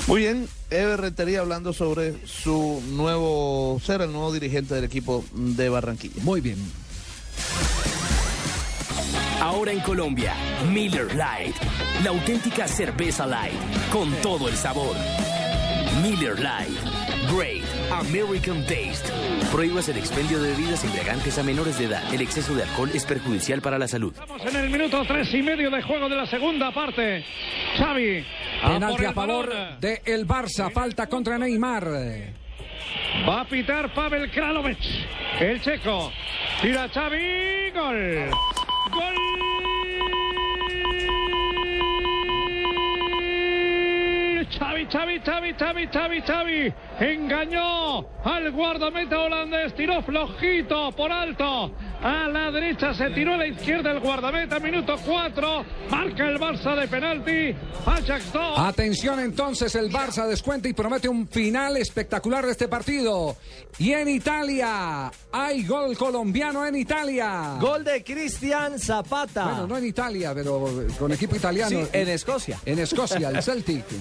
Muy 0.06 0.22
bien, 0.22 0.48
Ever 0.72 1.02
Rentería 1.02 1.42
hablando 1.42 1.74
sobre 1.74 2.26
su 2.26 2.82
nuevo 2.88 3.78
ser, 3.84 4.02
el 4.02 4.14
nuevo 4.14 4.32
dirigente 4.32 4.74
del 4.74 4.86
equipo 4.86 5.26
de 5.34 5.68
Barranquilla. 5.68 6.24
Muy 6.24 6.40
bien. 6.40 6.56
Ahora 9.42 9.74
en 9.74 9.82
Colombia, 9.82 10.34
Miller 10.72 11.08
Lite, 11.08 11.60
la 12.06 12.12
auténtica 12.12 12.70
cerveza 12.70 13.28
light, 13.28 13.54
con 13.92 14.14
todo 14.22 14.48
el 14.48 14.56
sabor. 14.56 14.96
Miller 16.02 16.38
Lite, 16.40 17.36
Great 17.36 17.71
American 17.92 18.62
Taste. 18.66 19.12
Prohíbas 19.52 19.90
el 19.90 19.98
expendio 19.98 20.42
de 20.42 20.52
bebidas 20.52 20.84
embriagantes 20.84 21.38
a 21.38 21.44
menores 21.44 21.78
de 21.78 21.86
edad. 21.86 22.02
El 22.14 22.22
exceso 22.22 22.54
de 22.56 22.64
alcohol 22.64 22.90
es 22.94 23.06
perjudicial 23.06 23.62
para 23.62 23.78
la 23.78 23.88
salud. 23.88 24.14
Estamos 24.14 24.46
en 24.46 24.56
el 24.56 24.70
minuto 24.70 25.04
tres 25.06 25.34
y 25.34 25.42
medio 25.42 25.70
de 25.70 25.82
juego 25.82 26.08
de 26.08 26.16
la 26.16 26.26
segunda 26.26 26.72
parte. 26.72 27.24
Xavi. 27.78 28.26
Penalti 28.62 28.96
por 28.98 29.06
a 29.06 29.10
el 29.10 29.14
favor 29.16 29.50
balón. 29.50 29.80
de 29.82 30.02
el 30.06 30.28
Barça. 30.28 30.72
Falta 30.72 31.08
contra 31.08 31.38
Neymar. 31.38 31.86
Va 33.28 33.42
a 33.42 33.46
pitar 33.46 33.94
Pavel 33.94 34.32
Kralovic. 34.32 34.80
El 35.40 35.62
checo. 35.62 36.12
Tira 36.62 36.88
Xavi. 36.90 37.72
Gol. 37.74 38.30
Gol. 38.92 39.16
Xavi, 44.52 44.86
Xavi, 44.92 45.20
Xavi, 45.20 45.54
Xavi, 45.54 45.88
Xavi, 45.88 46.22
Xavi. 46.22 46.74
Engañó 47.02 48.06
al 48.24 48.52
guardameta 48.52 49.20
holandés. 49.20 49.74
Tiró 49.74 50.04
flojito 50.04 50.92
por 50.92 51.12
alto. 51.12 51.74
A 52.04 52.28
la 52.28 52.52
derecha 52.52 52.94
se 52.94 53.10
tiró 53.10 53.34
a 53.34 53.38
la 53.38 53.48
izquierda 53.48 53.90
el 53.90 54.00
guardameta. 54.00 54.60
Minuto 54.60 54.96
4. 55.04 55.66
Marca 55.90 56.30
el 56.30 56.40
Barça 56.40 56.80
de 56.80 56.88
penalti. 56.88 57.56
Ajax 57.88 58.32
2. 58.32 58.60
Atención 58.60 59.20
entonces, 59.20 59.74
el 59.74 59.92
Barça 59.92 60.28
descuenta 60.28 60.68
y 60.68 60.74
promete 60.74 61.10
un 61.10 61.28
final 61.28 61.76
espectacular 61.78 62.46
de 62.46 62.52
este 62.52 62.68
partido. 62.68 63.36
Y 63.80 63.94
en 63.94 64.08
Italia, 64.08 65.12
hay 65.32 65.64
gol 65.66 65.98
colombiano 65.98 66.68
en 66.68 66.76
Italia. 66.76 67.58
Gol 67.60 67.84
de 67.84 68.04
Cristian 68.04 68.78
Zapata. 68.78 69.46
Bueno, 69.46 69.68
no 69.68 69.78
en 69.78 69.86
Italia, 69.86 70.34
pero 70.36 70.70
con 71.00 71.12
equipo 71.12 71.36
italiano. 71.36 71.70
Sí, 71.70 71.88
en 71.94 72.10
Escocia. 72.10 72.60
En 72.64 72.78
Escocia, 72.78 73.30
el 73.30 73.42
Celtic. 73.42 73.86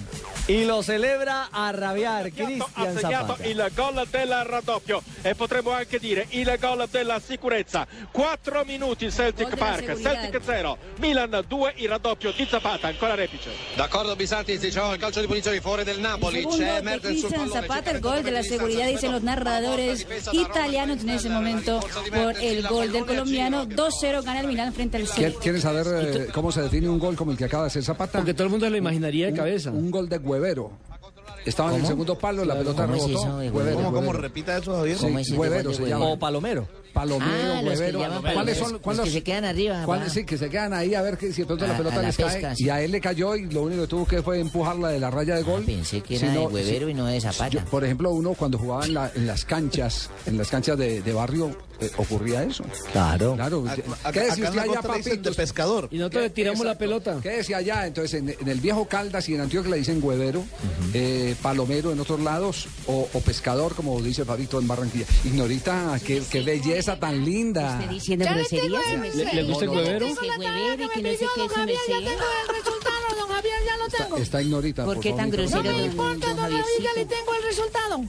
Y 0.47 0.65
lo 0.65 0.83
celebra 0.83 1.49
a 1.51 1.71
rabiar 1.71 2.31
Cristian 2.31 2.90
segnato 2.97 3.37
il 3.43 3.71
gol 3.75 4.05
del 4.09 4.43
raddoppio 4.45 5.01
e 5.21 5.35
potremmo 5.35 5.71
anche 5.71 5.99
dire 5.99 6.25
il 6.29 6.55
gol 6.59 6.87
della 6.89 7.19
sicurezza. 7.19 7.87
4 8.11 8.63
minuti 8.65 9.11
Celtic 9.11 9.55
Park. 9.55 9.99
Celtic 10.01 10.39
0, 10.43 10.77
Milan 10.99 11.43
2, 11.47 11.73
il 11.77 11.89
raddoppio 11.89 12.31
di 12.31 12.45
Zapata, 12.49 12.87
ancora 12.87 13.15
repice. 13.15 13.49
D'accordo 13.75 14.15
Bisanti, 14.15 14.57
diceva 14.57 14.93
il 14.93 14.99
calcio 14.99 15.21
di 15.21 15.27
punizione 15.27 15.59
fuori 15.61 15.83
del 15.83 15.99
Napoli, 15.99 16.45
c'è 16.45 16.81
Mertens 16.81 17.19
sul 17.19 17.29
pallone. 17.29 17.49
Zapata, 17.61 17.91
el 17.91 17.99
gol 17.99 18.21
de 18.23 18.31
la 18.31 18.43
seguridad, 18.43 18.87
dicen 18.87 19.11
los 19.11 19.21
narradores 19.21 20.05
italianos 20.31 21.01
en 21.01 21.09
ese 21.09 21.29
momento 21.29 21.79
por 22.11 22.35
el 22.41 22.65
gol 22.67 22.91
del 22.91 23.05
colombiano. 23.05 23.65
2-0 23.65 24.23
gana 24.23 24.39
el 24.41 24.47
Milán 24.47 24.73
frente 24.73 24.97
al 24.97 25.03
¿Qui- 25.03 25.13
Celtic. 25.13 25.41
¿Quieres 25.41 25.61
saber 25.61 25.87
eh, 25.87 26.27
cómo 26.33 26.51
se 26.51 26.61
define 26.61 26.89
un 26.89 26.99
gol 26.99 27.15
como 27.15 27.31
el 27.31 27.37
que 27.37 27.45
acaba 27.45 27.63
de 27.63 27.67
hacer 27.67 27.83
Zapata? 27.83 28.19
Porque 28.19 28.33
todo 28.33 28.45
el 28.45 28.49
mundo 28.51 28.69
lo 28.69 28.77
imaginaría 28.77 29.25
de 29.27 29.31
Un- 29.31 29.37
cabeza. 29.37 29.69
Un, 29.71 29.91
gol 29.91 30.09
de 30.09 30.17
huevero. 30.17 30.71
Estaba 31.45 31.73
en 31.73 31.81
el 31.81 31.87
segundo 31.87 32.17
palo, 32.17 32.45
la 32.45 32.55
pelota 32.57 32.83
¿Cómo 32.83 32.95
es 32.95 33.03
rebotó. 33.03 33.27
eso 33.27 33.37
de 33.39 33.49
Huevero, 33.49 33.77
huevero? 33.79 33.93
¿Cómo, 33.93 34.13
repita 34.13 34.57
eso, 34.57 34.75
Javier? 34.75 34.97
Sí, 34.97 35.05
¿Cómo 35.05 35.19
es 35.19 35.27
ese 35.27 35.37
huevero 35.37 35.69
de 35.71 35.75
se 35.75 35.87
llama. 35.87 36.05
O 36.05 36.19
Palomero. 36.19 36.67
Palomero, 36.93 37.53
Ah, 37.55 37.61
huevero. 37.63 37.99
¿Cuáles 38.33 38.57
son? 38.57 38.73
los 38.73 38.81
cuáles- 38.81 39.03
que 39.05 39.11
se 39.11 39.23
quedan 39.23 39.45
arriba, 39.45 39.83
cuáles- 39.85 40.11
sí, 40.11 40.25
que 40.25 40.37
se 40.37 40.49
quedan 40.49 40.73
ahí 40.73 40.93
a 40.93 41.01
ver 41.01 41.17
que 41.17 41.31
si 41.31 41.41
de 41.41 41.47
pronto 41.47 41.65
la 41.65 41.73
A- 41.73 41.77
pelota 41.77 41.95
a 41.95 42.01
la 42.01 42.07
les 42.09 42.17
cae. 42.17 42.55
sí. 42.55 42.65
Y 42.65 42.69
a 42.69 42.81
él 42.81 42.91
le 42.91 42.99
cayó 43.01 43.35
y 43.35 43.49
lo 43.49 43.63
único 43.63 43.81
que 43.83 43.87
tuvo 43.87 44.05
que 44.05 44.21
fue 44.21 44.39
empujarla 44.39 44.89
de 44.89 44.99
la 44.99 45.09
raya 45.09 45.35
de 45.35 45.43
gol. 45.43 45.63
Pensé 45.63 46.01
que 46.01 46.19
Si 46.19 46.25
era 46.25 46.33
de 46.33 46.39
huevero 46.47 46.85
si- 46.87 46.91
y 46.91 46.93
no 46.93 47.05
de 47.05 47.21
Zapata. 47.21 47.47
yo, 47.49 47.65
por 47.65 47.83
ejemplo, 47.85 48.11
uno 48.11 48.33
cuando 48.33 48.57
jugaba 48.57 48.85
en, 48.85 48.93
la- 48.93 49.11
en 49.15 49.25
las 49.25 49.45
canchas, 49.45 50.09
en 50.25 50.37
las 50.37 50.49
canchas 50.49 50.77
de, 50.77 51.01
de 51.01 51.13
barrio, 51.13 51.55
eh, 51.81 51.91
ocurría 51.97 52.43
eso. 52.43 52.63
Claro. 52.91 53.35
Claro. 53.35 53.65
Acá- 53.67 53.75
¿Qué 53.75 53.91
acá 53.91 54.21
decía 54.25 54.49
usted 54.49 54.59
allá, 54.61 54.81
dicen 54.97 55.21
de 55.21 55.31
pescador. 55.33 55.87
Y 55.91 55.97
nosotros 55.97 56.23
le 56.23 56.29
tiramos 56.29 56.65
la 56.65 56.77
pelota. 56.77 57.19
¿Qué 57.21 57.29
decía 57.29 57.57
allá? 57.57 57.87
Entonces, 57.87 58.13
en, 58.21 58.29
en 58.29 58.47
el 58.47 58.59
viejo 58.59 58.85
Caldas 58.87 59.27
y 59.29 59.35
en 59.35 59.41
Antioquia 59.41 59.71
le 59.71 59.77
dicen 59.77 59.99
huevero, 60.01 60.43
eh, 60.93 61.35
palomero 61.41 61.91
en 61.91 61.99
otros 61.99 62.19
lados, 62.19 62.67
o, 62.87 63.07
o 63.13 63.19
pescador, 63.21 63.75
como 63.75 63.99
dice 64.01 64.23
Fabito 64.25 64.59
en 64.59 64.67
Barranquilla. 64.67 65.05
Ignorita, 65.25 65.99
qué, 66.05 66.21
qué 66.29 66.41
belleza 66.41 66.99
tan 66.99 67.25
linda. 67.25 67.77
¿Usted 67.79 67.89
diciendo 67.89 68.25
groserías? 68.29 69.15
¿Le, 69.15 69.33
le 69.33 69.43
gusta 69.43 69.65
el 69.65 69.71
No, 69.71 69.75
no, 69.75 69.81
huevero? 69.81 70.05
Que 70.93 71.01
no 71.01 71.09
sé 71.11 71.25
qué, 71.35 71.47
Está, 74.21 74.41
ignorita. 74.41 74.85
¿Por 74.85 74.99
qué 74.99 75.13
tan 75.13 75.29
grosero, 75.29 75.63
No 75.63 75.73
me 75.77 75.85
importa, 75.85 76.27
don 76.27 76.37
Javier, 76.37 76.63
ya 76.81 76.93
le 76.95 77.05
tengo 77.05 77.33
el 77.35 77.43
resultado. 77.43 78.01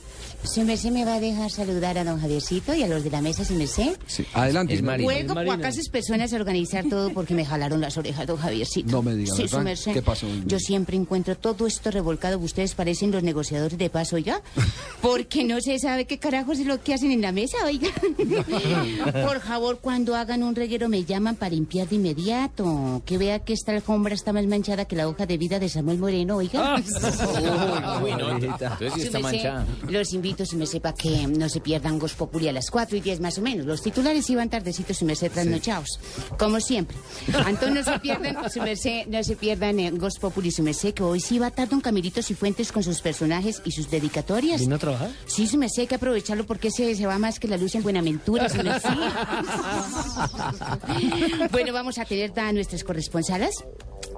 ¿Su 0.44 0.62
merced 0.64 0.90
me 0.90 1.05
va 1.05 1.14
a 1.14 1.20
dejar 1.20 1.51
saludar 1.51 1.97
a 1.98 2.05
don 2.05 2.20
Javiercito 2.20 2.74
y 2.74 2.82
a 2.82 2.89
los 2.89 3.05
de 3.05 3.10
la 3.10 3.23
mesa, 3.23 3.44
su 3.44 3.55
merced? 3.55 3.97
Sí, 4.06 4.27
adelante. 4.35 4.74
Es 4.74 4.82
Marina. 4.82 5.05
Vuelvo 5.10 5.35
Marina. 5.35 5.56
cuacas 5.56 5.89
personas 5.89 6.32
a 6.32 6.36
organizar 6.36 6.85
todo 6.89 7.12
porque 7.12 7.32
me 7.35 7.44
jalaron 7.44 7.81
las 7.81 7.97
orejas, 7.97 8.27
don 8.27 8.36
Javiercito. 8.36 8.90
No 8.90 9.02
me 9.02 9.14
diga, 9.14 9.35
Sí, 9.35 9.47
su 9.47 9.60
merced. 9.60 9.93
¿Qué 9.93 10.02
pasó? 10.02 10.27
Yo 10.44 10.59
siempre 10.59 10.97
encuentro 10.97 11.36
todo 11.36 11.66
esto 11.66 11.90
revolcado. 11.90 12.39
Ustedes 12.39 12.74
parecen 12.74 13.12
los 13.12 13.23
negociadores 13.23 13.78
de 13.78 13.89
paso, 13.89 14.16
oiga. 14.16 14.43
Porque 15.01 15.44
no 15.44 15.60
se 15.60 15.78
sabe 15.78 16.06
qué 16.06 16.19
carajos 16.19 16.59
es 16.59 16.66
lo 16.66 16.82
que 16.82 16.94
hacen 16.94 17.12
en 17.12 17.20
la 17.20 17.31
mesa, 17.32 17.56
oiga. 17.64 17.89
Por 19.27 19.40
favor, 19.40 19.78
cuando 19.81 20.16
hagan 20.16 20.43
un 20.43 20.55
reguero 20.55 20.89
me 20.89 21.05
llaman 21.05 21.36
para 21.36 21.55
limpiar 21.55 21.89
de 21.89 21.97
inmediato. 21.97 23.02
Que 23.06 23.16
vea 23.16 23.39
que 23.39 23.52
esta 23.52 23.73
alfombra 23.73 24.14
está 24.14 24.32
más 24.32 24.47
manchada 24.47 24.86
que 24.86 24.97
la 24.97 25.09
hoja 25.09 25.24
de 25.27 25.39
vida 25.39 25.59
de 25.59 25.69
Samuel 25.69 25.98
Moreno, 25.98 26.36
oiga. 26.36 26.77
Uy, 28.02 28.10
no, 28.12 28.31
entonces 28.31 28.93
sí 28.94 29.01
está 29.02 29.20
manchada. 29.20 29.66
Los 29.89 30.12
invito, 30.12 30.31
su 30.46 30.56
merced, 30.56 30.80
para 30.80 30.94
que 30.94 31.26
no 31.26 31.48
se 31.48 31.60
pierdan 31.60 31.98
Gos 31.98 32.14
Populi 32.14 32.48
a 32.48 32.52
las 32.52 32.70
4 32.70 32.96
y 32.96 33.00
10 33.00 33.20
más 33.20 33.38
o 33.38 33.42
menos. 33.42 33.66
Los 33.66 33.82
titulares 33.82 34.28
iban 34.30 34.48
tardecitos, 34.48 34.98
su 34.98 35.04
merced, 35.04 35.30
trasnochados. 35.30 35.98
Como 36.38 36.60
siempre. 36.60 36.96
Entonces 37.26 37.72
no 37.72 37.84
se 37.84 37.98
pierdan, 38.00 38.50
su 38.50 38.60
merced, 38.60 39.06
no 39.06 39.22
se 39.22 39.36
pierdan 39.36 39.80
eh, 39.80 39.90
Gos 39.90 40.18
Populi, 40.18 40.50
su 40.50 40.62
merced, 40.62 40.94
que 40.94 41.02
hoy 41.02 41.20
sí 41.20 41.38
va 41.38 41.46
a 41.46 41.48
estar 41.50 41.68
don 41.68 41.80
Camilitos 41.80 42.30
y 42.30 42.34
Fuentes 42.34 42.72
con 42.72 42.82
sus 42.82 43.00
personajes 43.00 43.62
y 43.64 43.72
sus 43.72 43.90
dedicatorias. 43.90 44.60
¿Vino 44.60 44.76
a 44.76 44.78
trabajar? 44.78 45.10
Sí, 45.26 45.46
su 45.46 45.59
merced, 45.59 45.82
hay 45.82 45.86
que 45.86 45.96
aprovecharlo 45.96 46.44
porque 46.44 46.70
se, 46.70 46.94
se 46.94 47.06
va 47.06 47.18
más 47.18 47.38
que 47.38 47.48
la 47.48 47.56
luz 47.56 47.74
en 47.74 47.82
Buenaventura, 47.82 48.48
su 48.48 48.62
merced. 48.62 48.90
bueno, 51.50 51.72
vamos 51.72 51.98
a 51.98 52.04
tener 52.04 52.38
a 52.38 52.52
nuestras 52.52 52.84
corresponsalas. 52.84 53.64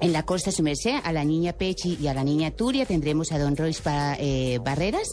En 0.04 0.12
la 0.12 0.22
costa, 0.24 0.52
su 0.52 0.62
merced, 0.62 0.96
a 1.02 1.12
la 1.12 1.24
niña 1.24 1.52
Pechi 1.54 1.96
y 2.00 2.08
a 2.08 2.14
la 2.14 2.22
niña 2.24 2.50
Turia 2.50 2.84
tendremos 2.84 3.32
a 3.32 3.38
don 3.38 3.56
Royce 3.56 3.80
eh, 4.18 4.58
Barreras, 4.62 5.08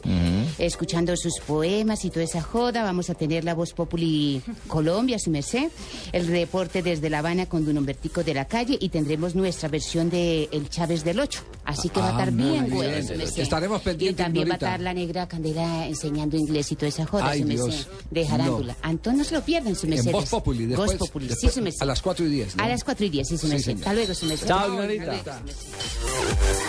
escuchando 0.57 1.15
sus 1.15 1.39
poemas 1.45 2.03
y 2.05 2.09
toda 2.09 2.23
esa 2.25 2.41
joda. 2.41 2.83
Vamos 2.83 3.09
a 3.09 3.13
tener 3.15 3.43
la 3.43 3.53
voz 3.53 3.73
Populi 3.73 4.41
Colombia, 4.67 5.17
su 5.19 5.29
merced, 5.29 5.69
el 6.11 6.27
reporte 6.27 6.81
desde 6.81 7.09
La 7.09 7.19
Habana 7.19 7.45
con 7.47 7.65
don 7.65 7.77
Humbertico 7.77 8.23
de 8.23 8.33
la 8.33 8.45
Calle 8.45 8.77
y 8.79 8.89
tendremos 8.89 9.35
nuestra 9.35 9.69
versión 9.69 10.09
de 10.09 10.49
El 10.51 10.69
Chávez 10.69 11.03
del 11.03 11.19
Ocho. 11.19 11.41
Así 11.63 11.89
que 11.89 11.99
va 11.99 12.07
a 12.07 12.09
Ah, 12.09 12.19
estar 12.19 12.31
bien, 12.33 12.69
güey, 12.69 13.03
su 13.03 13.13
merced. 13.15 13.41
Estaremos 13.41 13.81
pendientes, 13.81 14.19
Y 14.19 14.23
también 14.23 14.47
va 14.49 14.53
a 14.53 14.55
estar 14.55 14.79
la 14.81 14.93
negra 14.93 15.27
Candela 15.27 15.87
enseñando 15.87 16.35
inglés 16.35 16.71
y 16.71 16.75
toda 16.75 16.89
esa 16.89 17.05
joda, 17.05 17.29
Ay, 17.29 17.41
su 17.41 17.47
merced, 17.47 17.65
Dios. 17.65 17.87
de 18.11 18.27
jarándula. 18.27 18.75
Entonces 18.83 19.17
no 19.17 19.23
se 19.23 19.35
lo 19.35 19.41
pierdan, 19.41 19.75
su 19.75 19.87
merced. 19.87 20.07
En 20.07 20.11
Voz 20.11 20.29
Populi, 20.29 20.65
después, 20.65 20.97
Voz 20.97 21.07
Populi, 21.09 21.25
sí, 21.27 21.29
después, 21.31 21.53
su 21.53 21.61
merced. 21.61 21.81
a 21.81 21.85
las 21.85 22.01
4 22.01 22.25
y 22.25 22.29
10. 22.29 22.55
¿no? 22.57 22.63
A 22.63 22.67
las 22.67 22.83
4 22.83 23.05
y 23.05 23.09
10, 23.09 23.27
sí, 23.27 23.37
su 23.37 23.45
Sí, 23.47 23.53
merced. 23.53 23.65
señor. 23.65 23.79
Hasta 23.81 23.93
luego, 23.93 24.13
su 24.13 24.25
merced. 24.25 24.47
Chao, 24.47 24.80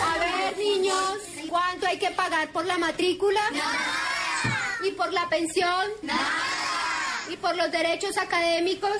A 0.03 0.17
ver, 0.19 0.57
niños, 0.57 1.17
¿cuánto 1.49 1.87
hay 1.87 1.97
que 1.97 2.11
pagar 2.11 2.51
por 2.51 2.65
la 2.65 2.77
matrícula? 2.77 3.41
¿Y 4.83 4.91
por 4.91 5.11
la 5.13 5.27
pensión? 5.29 5.87
¿Y 7.31 7.37
por 7.37 7.55
los 7.55 7.71
derechos 7.71 8.17
académicos? 8.17 8.91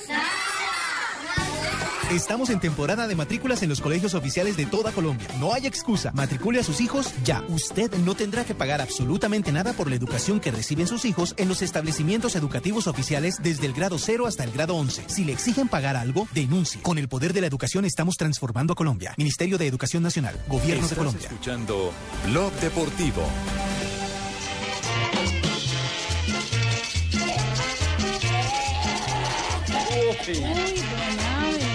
Estamos 2.11 2.51
en 2.51 2.59
temporada 2.59 3.07
de 3.07 3.15
matrículas 3.15 3.63
en 3.63 3.69
los 3.69 3.81
colegios 3.81 4.13
oficiales 4.13 4.55
de 4.55 4.67
toda 4.67 4.91
Colombia. 4.91 5.27
No 5.39 5.53
hay 5.53 5.65
excusa. 5.65 6.11
Matricule 6.13 6.59
a 6.59 6.63
sus 6.63 6.79
hijos 6.79 7.11
ya. 7.23 7.43
Usted 7.47 7.91
no 7.99 8.13
tendrá 8.13 8.45
que 8.45 8.53
pagar 8.53 8.81
absolutamente 8.81 9.51
nada 9.51 9.73
por 9.73 9.89
la 9.89 9.95
educación 9.95 10.39
que 10.39 10.51
reciben 10.51 10.85
sus 10.85 11.05
hijos 11.05 11.33
en 11.37 11.47
los 11.47 11.63
establecimientos 11.63 12.35
educativos 12.35 12.85
oficiales 12.85 13.41
desde 13.41 13.65
el 13.65 13.73
grado 13.73 13.97
0 13.97 14.27
hasta 14.27 14.43
el 14.43 14.51
grado 14.51 14.75
11. 14.75 15.05
Si 15.07 15.23
le 15.23 15.33
exigen 15.33 15.67
pagar 15.67 15.95
algo, 15.95 16.27
denuncie. 16.33 16.81
Con 16.81 16.99
el 16.99 17.07
poder 17.07 17.33
de 17.33 17.41
la 17.41 17.47
educación 17.47 17.83
estamos 17.83 18.15
transformando 18.15 18.73
a 18.73 18.75
Colombia. 18.75 19.15
Ministerio 19.17 19.57
de 19.57 19.65
Educación 19.65 20.03
Nacional, 20.03 20.39
Gobierno 20.47 20.87
de 20.87 20.95
Colombia. 20.95 21.27
escuchando 21.27 21.91
Blog 22.27 22.53
Deportivo. 22.59 23.23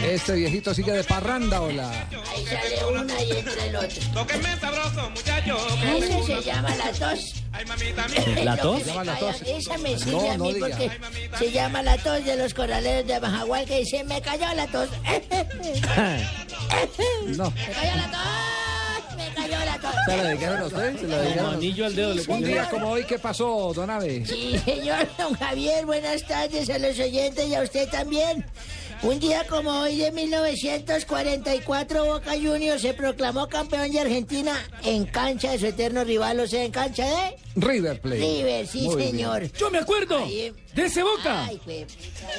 Este 0.08 0.32
viejito 0.32 0.72
sigue 0.74 0.92
de 0.92 1.04
parranda, 1.04 1.60
hola. 1.60 1.90
Ahí 2.34 2.44
sale 2.46 2.84
una 3.02 3.22
y 3.22 3.30
entra 3.32 3.64
el 3.64 3.76
otro. 3.76 3.88
Tóquenme 4.14 4.58
sabroso, 4.58 5.10
muchachos. 5.10 5.62
Eso 6.02 6.26
se 6.26 6.42
llama 6.42 6.70
la 6.76 6.92
tos. 6.92 7.34
¿La 8.44 8.56
Lo 8.56 8.62
tos? 8.62 8.78
que 8.78 8.84
me 8.84 8.92
¿Llama 8.92 9.04
la 9.04 9.18
tos? 9.18 9.42
Esa 9.42 9.78
me 9.78 9.98
sirve 9.98 10.12
No, 10.12 10.30
a 10.30 10.36
no 10.38 10.44
mí 10.44 10.54
porque 10.58 10.90
se 11.38 11.50
llama 11.52 11.82
la 11.82 11.98
tos 11.98 12.24
de 12.24 12.36
los 12.36 12.54
corraleros 12.54 13.06
de 13.06 13.18
Bajagual 13.18 13.66
que 13.66 13.78
dice, 13.80 14.04
me 14.04 14.20
cayó 14.22 14.46
la 14.54 14.66
tos. 14.66 14.88
No. 17.26 17.50
Me 17.50 17.66
cayó 17.72 17.96
la 17.96 18.10
tos, 18.10 19.16
me 19.16 19.34
cayó 19.34 19.64
la 19.64 19.78
tos. 19.78 19.94
¿Se 20.06 20.16
la 20.16 20.24
dedicaron 20.24 20.58
a 20.60 20.64
usted? 20.66 21.00
¿Se 21.00 21.06
la 21.06 21.18
dedicaron? 21.18 21.54
anillo 21.54 21.86
al 21.86 21.94
dedo 21.94 22.14
le 22.14 22.22
Un 22.28 22.44
día 22.44 22.68
como 22.70 22.90
hoy, 22.90 23.04
¿qué 23.04 23.18
pasó, 23.18 23.72
don 23.74 23.90
Ave? 23.90 24.24
Sí, 24.26 24.58
señor 24.64 25.06
don 25.18 25.34
Javier, 25.34 25.84
buenas 25.86 26.26
tardes 26.26 26.68
a 26.70 26.78
los 26.78 26.98
oyentes 26.98 27.46
y 27.46 27.54
a 27.54 27.62
usted 27.62 27.88
también. 27.90 28.44
Un 29.02 29.20
día 29.20 29.46
como 29.48 29.70
hoy 29.70 29.96
de 29.96 30.10
1944, 30.10 32.04
Boca 32.04 32.32
Juniors 32.32 32.82
se 32.82 32.94
proclamó 32.94 33.48
campeón 33.48 33.92
de 33.92 34.00
Argentina 34.00 34.52
en 34.82 35.04
cancha 35.06 35.52
de 35.52 35.58
su 35.60 35.66
eterno 35.66 36.02
rival, 36.02 36.40
o 36.40 36.46
sea, 36.48 36.64
en 36.64 36.72
cancha 36.72 37.04
de 37.06 37.36
River 37.54 38.00
Plate. 38.00 38.18
River, 38.18 38.66
sí, 38.66 38.80
Muy 38.82 38.96
bien. 38.96 39.10
señor. 39.12 39.52
Yo 39.52 39.70
me 39.70 39.78
acuerdo 39.78 40.18
Ahí- 40.18 40.52
de 40.74 40.84
ese 40.84 41.02
Boca. 41.04 41.44
Ay, 41.44 41.60
fue- 41.64 41.86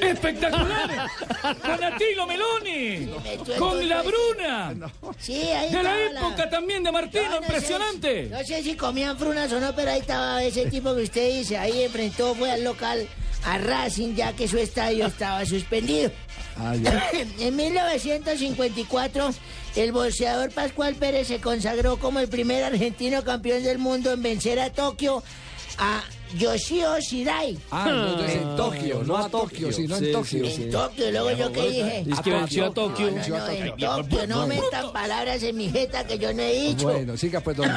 Espectacular. 0.02 1.08
Con 1.62 1.84
Atilo 1.84 2.28
Meloni. 2.28 3.10
Con 3.58 3.88
la 3.88 4.04
pues. 4.04 4.14
Bruna. 4.14 4.76
Sí, 5.18 5.34
ahí 5.42 5.72
De 5.72 5.82
la 5.82 5.98
época 6.08 6.50
también 6.50 6.84
de 6.84 6.92
Martino, 6.92 7.24
No, 7.24 7.30
no 7.30 7.38
sé- 7.40 7.46
impresionante. 7.54 8.24
no 8.30 8.44
sé 8.44 8.64
si 8.64 8.76
comían 8.76 9.18
frunas 9.18 9.52
o 9.54 9.62
no, 9.62 9.74
pero 9.74 9.92
ahí 9.92 10.00
estaba 10.02 10.44
ese 10.44 10.66
tipo 10.66 10.94
que 10.94 11.04
usted 11.04 11.38
dice. 11.38 11.58
Ahí 11.58 11.84
enfrentó, 11.84 12.36
fue 12.36 12.52
al 12.52 12.64
local 12.66 13.08
a 13.46 13.58
Racing, 13.58 14.16
ya 14.16 14.34
que 14.34 14.50
su 14.50 14.58
estadio 14.58 15.06
estaba 15.08 15.46
suspendido. 15.46 16.12
Ah, 16.60 16.76
ya. 16.76 17.10
En 17.40 17.56
1954, 17.56 19.30
el 19.76 19.92
boxeador 19.92 20.52
Pascual 20.52 20.96
Pérez 20.96 21.28
se 21.28 21.40
consagró 21.40 21.98
como 21.98 22.20
el 22.20 22.28
primer 22.28 22.64
argentino 22.64 23.24
campeón 23.24 23.64
del 23.64 23.78
mundo 23.78 24.12
en 24.12 24.22
vencer 24.22 24.60
a 24.60 24.72
Tokio 24.72 25.24
a 25.78 26.04
Yoshio 26.38 27.00
Shirai. 27.00 27.58
Ah, 27.72 27.88
no, 27.90 28.24
es 28.24 28.36
en 28.36 28.56
Tokio, 28.56 29.04
no 29.04 29.18
a 29.18 29.28
Tokio, 29.30 29.72
sino 29.72 29.98
en 29.98 30.12
Tokio. 30.12 30.46
sí, 30.46 30.52
sí. 30.52 30.64
En 30.64 30.72
Tokio, 30.72 31.12
luego 31.12 31.32
yo 31.32 31.52
qué 31.52 31.70
dije. 31.70 32.04
Dice 32.06 32.22
que 32.22 32.32
venció 32.32 32.66
a 32.66 32.74
Tokio. 32.74 33.10
No, 33.10 33.18
no, 33.18 33.38
no, 33.38 33.48
en 33.48 33.76
Tokio, 33.78 34.28
no 34.28 34.46
metan 34.46 34.92
palabras 34.92 35.42
en 35.42 35.58
mi 35.58 35.70
jeta 35.70 36.06
que 36.06 36.20
yo 36.20 36.32
no 36.34 36.42
he 36.42 36.54
dicho. 36.54 36.84
Bueno, 36.84 37.18
siga 37.18 37.40
pues, 37.40 37.58
don. 37.58 37.68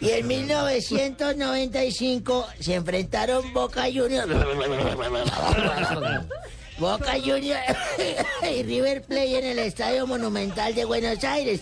Y 0.00 0.10
en 0.10 0.26
1995 0.26 2.48
se 2.58 2.74
enfrentaron 2.74 3.52
Boca 3.52 3.84
Juniors. 3.84 4.26
Boca 6.80 7.12
Juniors 7.22 7.60
y 8.58 8.62
River 8.62 9.02
Plate 9.02 9.38
en 9.38 9.44
el 9.44 9.58
Estadio 9.58 10.06
Monumental 10.06 10.74
de 10.74 10.84
Buenos 10.86 11.22
Aires. 11.24 11.60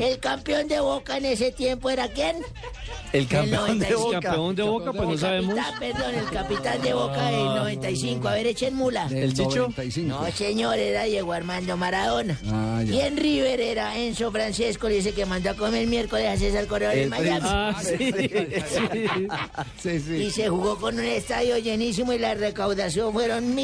El 0.00 0.18
campeón 0.18 0.68
de 0.68 0.78
Boca 0.80 1.16
en 1.16 1.24
ese 1.24 1.50
tiempo 1.52 1.88
era 1.90 2.06
quién? 2.08 2.36
El 3.12 3.26
campeón 3.26 3.78
de 3.78 3.88
95. 3.88 4.02
Boca. 4.04 4.20
Campeón 4.20 4.54
de 4.56 4.62
Boca, 4.64 4.92
pues 4.92 5.04
no 5.06 5.12
El 5.14 5.18
sabemos. 5.18 5.54
capitán, 5.54 5.78
perdón, 5.80 6.14
el 6.14 6.24
capitán 6.30 6.82
de 6.82 6.92
Boca 6.92 7.26
del 7.30 7.44
95. 7.44 8.28
A 8.28 8.32
ver, 8.34 8.46
echen 8.46 8.74
mula. 8.74 9.08
Del 9.08 9.30
Chicho? 9.32 9.56
95. 9.60 10.08
No, 10.22 10.30
señor, 10.32 10.78
era 10.78 11.04
Diego 11.04 11.32
Armando 11.32 11.76
Maradona. 11.78 12.38
Ah. 12.50 12.82
Y 12.86 13.00
en 13.00 13.16
River 13.16 13.60
era 13.62 13.96
Enzo 13.98 14.30
Francesco, 14.30 14.88
dice 14.88 15.12
que 15.12 15.24
mandó 15.24 15.50
a 15.50 15.54
comer 15.54 15.86
miércoles 15.86 16.26
a 16.28 16.36
César 16.36 16.66
Corredor 16.66 16.94
en 16.94 17.04
El 17.04 17.08
Miami. 17.08 17.40
Ah, 17.48 17.74
sí. 17.82 17.96
Sí, 19.82 19.90
Y 19.90 20.00
sí. 20.00 20.30
se 20.30 20.48
jugó 20.50 20.76
con 20.76 20.98
un 20.98 21.04
estadio 21.04 21.56
llenísimo 21.56 22.12
y 22.12 22.18
la 22.18 22.34
recaudación 22.34 23.12
fueron 23.14 23.54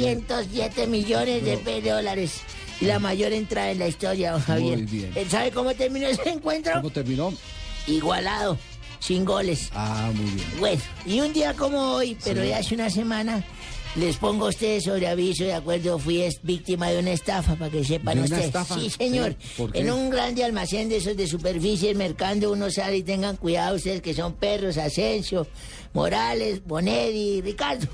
1.907 0.00 0.86
millones 0.86 1.44
de 1.44 1.56
pe- 1.58 1.80
dólares. 1.82 2.40
Y 2.80 2.86
la 2.86 2.98
mayor 2.98 3.32
entrada 3.32 3.70
en 3.70 3.78
la 3.78 3.88
historia, 3.88 4.32
don 4.32 4.40
Javier. 4.40 4.78
Muy 4.78 4.86
bien. 4.86 5.12
¿Él 5.14 5.28
¿Sabe 5.28 5.50
cómo 5.50 5.74
terminó 5.74 6.06
ese 6.06 6.30
encuentro? 6.30 6.72
¿Cómo 6.76 6.90
terminó? 6.90 7.32
Igualado, 7.86 8.56
sin 9.00 9.24
goles. 9.24 9.68
Ah, 9.74 10.10
muy 10.14 10.30
bien. 10.30 10.46
Bueno, 10.58 10.82
y 11.04 11.20
un 11.20 11.32
día 11.32 11.52
como 11.54 11.78
hoy, 11.92 12.16
pero 12.24 12.42
ya 12.42 12.58
hace 12.58 12.74
una 12.74 12.88
semana, 12.88 13.44
les 13.96 14.16
pongo 14.16 14.46
a 14.46 14.48
ustedes 14.50 14.84
sobre 14.84 15.08
aviso 15.08 15.44
de 15.44 15.52
acuerdo, 15.52 15.98
fui 15.98 16.24
víctima 16.42 16.88
de 16.90 17.00
una 17.00 17.10
estafa, 17.12 17.54
para 17.56 17.70
que 17.70 17.84
sepan 17.84 18.14
¿De 18.14 18.20
una 18.20 18.24
ustedes. 18.24 18.46
estafa? 18.46 18.74
Sí, 18.78 18.88
señor. 18.88 19.36
En 19.74 19.90
un 19.90 20.08
grande 20.08 20.42
almacén 20.44 20.88
de 20.88 20.96
esos 20.98 21.16
de 21.16 21.26
superficie, 21.26 21.94
mercando, 21.94 22.50
uno 22.50 22.70
sale 22.70 22.98
y 22.98 23.02
tengan 23.02 23.36
cuidado 23.36 23.76
ustedes 23.76 24.00
que 24.00 24.14
son 24.14 24.34
perros, 24.34 24.78
Asensio, 24.78 25.46
Morales, 25.92 26.64
Bonedi, 26.64 27.40
Ricardo. 27.42 27.86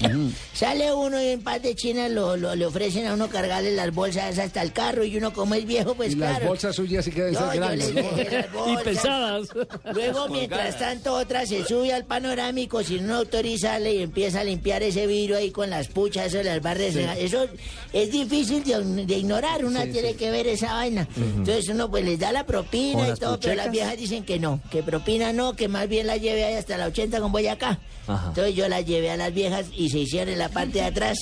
sale 0.54 0.92
uno 0.94 1.20
y 1.22 1.28
en 1.28 1.42
paz 1.42 1.62
de 1.62 1.74
China 1.74 2.08
lo, 2.08 2.36
lo- 2.36 2.54
le 2.54 2.66
ofrecen 2.66 3.06
a 3.06 3.14
uno 3.14 3.28
cargarle 3.28 3.74
las 3.74 3.92
bolsas 3.94 4.38
hasta 4.38 4.62
el 4.62 4.72
carro 4.72 5.04
y 5.04 5.16
uno 5.16 5.32
como 5.32 5.54
es 5.54 5.64
viejo, 5.66 5.94
pues 5.94 6.12
y 6.12 6.16
claro. 6.16 6.38
las 6.38 6.48
bolsas 6.48 6.76
suyas 6.76 7.04
sí 7.04 7.10
que 7.10 7.22
deben 7.22 7.34
No, 7.34 7.50
grandes. 7.50 7.92
Y 8.70 8.76
pesadas. 8.84 9.48
Luego, 9.92 10.28
mientras 10.28 10.78
tanto, 10.78 11.14
otra 11.14 11.46
se 11.46 11.64
sube 11.64 11.92
al 11.92 12.04
panorámico 12.04 12.82
sin 12.82 13.06
no 13.06 13.16
autorizarle 13.16 13.94
y 13.94 14.02
empieza 14.02 14.40
a 14.40 14.44
limpiar 14.44 14.82
ese 14.82 15.06
vidrio 15.06 15.36
ahí 15.36 15.50
con 15.50 15.70
las 15.70 15.88
puchas, 15.88 16.26
eso 16.32 16.42
las 16.42 16.60
barras. 16.62 16.94
Eso 17.18 17.46
es 17.92 18.10
difícil 18.12 18.62
de, 18.64 19.04
de 19.06 19.18
ignorar, 19.18 19.64
una 19.64 19.84
tiene 19.86 20.14
que 20.14 20.30
ver 20.30 20.46
esa 20.46 20.74
vaina. 20.74 21.08
Entonces 21.16 21.68
uno 21.68 21.90
pues 21.90 22.04
les 22.04 22.18
da 22.18 22.32
la 22.32 22.44
propina 22.46 23.04
¿Con 23.06 23.16
y 23.16 23.18
todo, 23.18 23.40
pero 23.40 23.54
las 23.54 23.70
viejas 23.70 23.96
dicen 23.96 24.24
que 24.24 24.38
no, 24.38 24.60
que 24.70 24.82
propina 24.82 25.32
no, 25.32 25.56
que 25.56 25.68
más 25.68 25.88
bien 25.88 26.06
la 26.06 26.16
lleve 26.16 26.44
ahí 26.44 26.54
hasta 26.54 26.76
la 26.76 26.86
80 26.86 27.20
con 27.30 27.32
Boyacá. 27.32 27.78
Ajá. 28.06 28.28
Entonces 28.28 28.54
yo 28.54 28.68
la 28.68 28.80
llevé 28.80 29.10
a 29.10 29.16
las 29.16 29.32
viejas 29.32 29.66
y 29.76 29.88
se 29.90 29.98
hicieron 30.00 30.32
en 30.32 30.38
la 30.38 30.48
parte 30.48 30.78
de 30.78 30.84
atrás. 30.84 31.18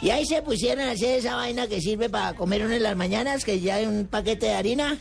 Y 0.00 0.10
ahí 0.10 0.24
se 0.24 0.40
pusieron 0.42 0.88
a 0.88 0.92
hacer 0.92 1.18
esa 1.18 1.36
vaina 1.36 1.66
que 1.66 1.80
sirve 1.80 2.08
para 2.08 2.34
comer 2.34 2.64
uno 2.64 2.74
en 2.74 2.82
las 2.82 2.96
mañanas, 2.96 3.44
que 3.44 3.60
ya 3.60 3.76
hay 3.76 3.86
un 3.86 4.06
paquete 4.06 4.46
de 4.46 4.54
harina. 4.54 4.98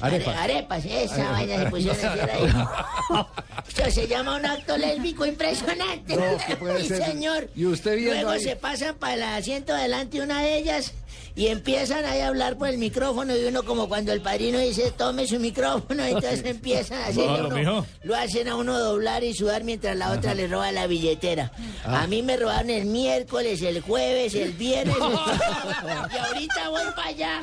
Arepas. 0.00 0.36
Are- 0.36 0.52
arepas, 0.54 0.84
esa 0.84 1.30
vaina 1.32 1.56
se 1.64 1.70
pusieron 1.70 2.04
a 2.06 2.12
hacer 2.12 2.30
ahí. 2.30 2.44
Esto 3.68 3.90
se 3.90 4.06
llama 4.08 4.36
un 4.36 4.46
acto 4.46 4.76
lésbico 4.76 5.26
impresionante. 5.26 6.16
No, 6.16 6.22
que 6.46 6.56
puede 6.56 6.80
Sí, 6.82 6.88
ser. 6.88 7.04
señor. 7.04 7.48
Y 7.54 7.66
usted 7.66 7.96
viendo 7.96 8.14
Luego 8.14 8.30
ahí. 8.30 8.40
se 8.42 8.56
pasan 8.56 8.94
para 8.96 9.14
el 9.14 9.22
asiento 9.22 9.74
delante 9.74 10.20
una 10.20 10.40
de 10.42 10.56
ellas 10.58 10.92
y 11.34 11.48
empiezan 11.48 12.04
ahí 12.04 12.20
a 12.20 12.28
hablar 12.28 12.56
por 12.58 12.68
el 12.68 12.78
micrófono 12.78 13.36
y 13.36 13.44
uno 13.44 13.62
como 13.64 13.88
cuando 13.88 14.12
el 14.12 14.20
padrino 14.20 14.58
dice 14.58 14.90
tome 14.90 15.26
su 15.26 15.38
micrófono, 15.38 16.04
entonces 16.04 16.44
empiezan 16.44 16.98
a 17.02 17.06
hacer 17.06 17.24
Claro, 17.24 17.46
uno- 17.46 17.54
mijo. 17.56 17.86
lo 18.02 18.16
hacen 18.16 18.48
a 18.48 18.56
uno 18.56 18.76
doblar 18.78 19.22
y 19.22 19.34
sudar 19.34 19.62
mientras 19.64 19.96
la 19.96 20.10
otra 20.12 20.34
le 20.34 20.48
roba 20.48 20.72
la 20.72 20.86
billetera. 20.86 21.52
Ah. 21.84 22.02
A 22.02 22.06
mí 22.06 22.22
me 22.22 22.36
robaron 22.36 22.70
el 22.70 22.86
miércoles, 22.86 23.62
el 23.62 23.80
jueves, 23.82 24.34
el 24.34 24.52
viernes 24.52 24.96
y 26.14 26.16
ahorita 26.18 26.68
voy 26.70 26.82
para 26.96 27.08
allá. 27.08 27.40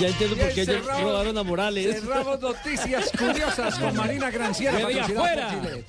Ya 0.00 0.08
entiendo 0.08 0.36
por 0.36 0.52
qué 0.52 0.62
ellos 0.62 0.86
robaron 0.86 1.38
a 1.38 1.42
Morales. 1.42 2.00
Cerramos 2.00 2.40
noticias 2.40 3.10
curiosas 3.16 3.78
con 3.78 3.96
Marina 3.96 4.30
Granciera. 4.30 4.78
¡Que 4.78 4.86
diga 4.86 5.06
patrocinada 5.06 5.36
por 5.36 5.36
fuera! 5.36 5.50
Gillette. 5.50 5.86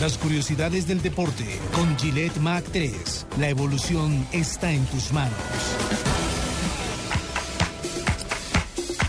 Las 0.00 0.18
curiosidades 0.18 0.88
del 0.88 1.00
deporte 1.00 1.44
con 1.74 1.96
Gillette 1.98 2.36
Mac 2.38 2.64
3. 2.72 3.26
La 3.38 3.48
evolución 3.48 4.26
está 4.32 4.72
en 4.72 4.84
tus 4.86 5.12
manos. 5.12 5.32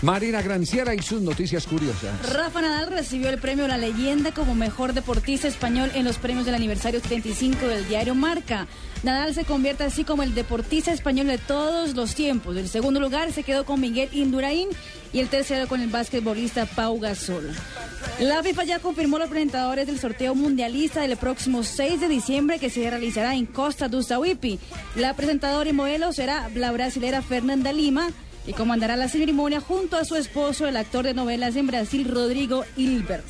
Marina 0.04 0.42
Granciera 0.42 0.94
y 0.94 1.00
sus 1.00 1.22
noticias 1.22 1.66
curiosas. 1.66 2.30
Rafa 2.30 2.60
Nadal 2.60 2.90
recibió 2.90 3.30
el 3.30 3.38
premio 3.38 3.66
La 3.66 3.78
Leyenda 3.78 4.32
como 4.32 4.54
mejor 4.54 4.92
deportista 4.92 5.48
español 5.48 5.90
en 5.94 6.04
los 6.04 6.18
premios 6.18 6.44
del 6.44 6.54
aniversario 6.54 7.00
35 7.00 7.66
del 7.66 7.88
diario 7.88 8.14
Marca. 8.14 8.66
Nadal 9.02 9.32
se 9.32 9.46
convierte 9.46 9.84
así 9.84 10.04
como 10.04 10.22
el 10.22 10.34
deportista 10.34 10.92
español 10.92 11.28
de 11.28 11.38
todos 11.38 11.94
los 11.94 12.14
tiempos. 12.14 12.54
El 12.58 12.68
segundo 12.68 13.00
lugar 13.00 13.32
se 13.32 13.44
quedó 13.44 13.64
con 13.64 13.80
Miguel 13.80 14.10
Indurain 14.12 14.68
y 15.14 15.20
el 15.20 15.28
tercero 15.28 15.68
con 15.68 15.80
el 15.80 15.88
basquetbolista 15.88 16.66
Pau 16.66 17.00
Gasol. 17.00 17.54
La 18.20 18.42
FIFA 18.42 18.64
ya 18.64 18.78
confirmó 18.80 19.18
los 19.18 19.30
presentadores 19.30 19.86
del 19.86 19.98
sorteo 19.98 20.34
mundialista 20.34 21.00
del 21.00 21.16
próximo 21.16 21.62
6 21.62 22.00
de 22.00 22.08
diciembre 22.08 22.58
que 22.58 22.68
se 22.68 22.90
realizará 22.90 23.34
en 23.34 23.46
Costa 23.46 23.88
do 23.88 24.02
Sauípe. 24.02 24.58
La 24.96 25.14
presentadora 25.16 25.70
y 25.70 25.72
modelo 25.72 26.12
será 26.12 26.50
la 26.54 26.72
brasilera 26.72 27.22
Fernanda 27.22 27.72
Lima 27.72 28.10
y 28.46 28.52
comandará 28.52 28.96
la 28.96 29.08
ceremonia 29.08 29.60
junto 29.60 29.96
a 29.96 30.04
su 30.04 30.16
esposo, 30.16 30.66
el 30.66 30.76
actor 30.76 31.04
de 31.04 31.14
novelas 31.14 31.56
en 31.56 31.66
Brasil, 31.66 32.08
Rodrigo 32.10 32.64
Hilbert. 32.76 33.24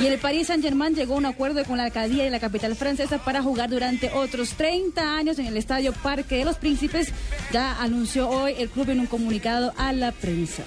Y 0.00 0.06
el 0.06 0.18
Paris 0.18 0.48
Saint-Germain 0.48 0.94
llegó 0.94 1.14
a 1.14 1.18
un 1.18 1.26
acuerdo 1.26 1.64
con 1.64 1.76
la 1.76 1.84
alcaldía 1.84 2.24
de 2.24 2.30
la 2.30 2.40
capital 2.40 2.74
francesa 2.74 3.18
para 3.18 3.42
jugar 3.42 3.70
durante 3.70 4.10
otros 4.10 4.50
30 4.50 5.16
años 5.16 5.38
en 5.38 5.46
el 5.46 5.56
estadio 5.56 5.92
Parque 5.92 6.38
de 6.38 6.44
los 6.44 6.56
Príncipes. 6.56 7.12
Ya 7.52 7.80
anunció 7.80 8.28
hoy 8.28 8.54
el 8.58 8.70
club 8.70 8.90
en 8.90 9.00
un 9.00 9.06
comunicado 9.06 9.72
a 9.76 9.92
la 9.92 10.10
prensa. 10.10 10.64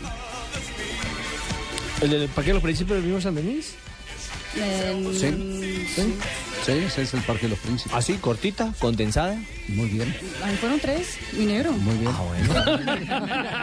¿El 2.02 2.10
del 2.12 2.30
Parque 2.30 2.52
de 2.52 2.54
los 2.54 2.64
Príncipes 2.64 2.96
del 2.96 3.04
mismo 3.04 3.20
San 3.20 3.36
Denis? 3.36 3.76
Sí. 4.54 5.28
Sí, 5.96 6.16
sí, 6.66 6.72
ese 6.72 7.02
es 7.04 7.14
el 7.14 7.22
Parque 7.22 7.44
de 7.44 7.50
los 7.50 7.60
Príncipes. 7.60 7.94
Así, 7.94 8.14
cortita, 8.16 8.74
condensada. 8.80 9.38
Muy 9.70 9.90
bien. 9.90 10.14
Ahí 10.44 10.56
fueron 10.58 10.80
tres, 10.80 11.18
mi 11.34 11.46
negro. 11.46 11.72
Muy 11.74 11.96
bien. 11.98 12.12
Ah, 13.10 13.54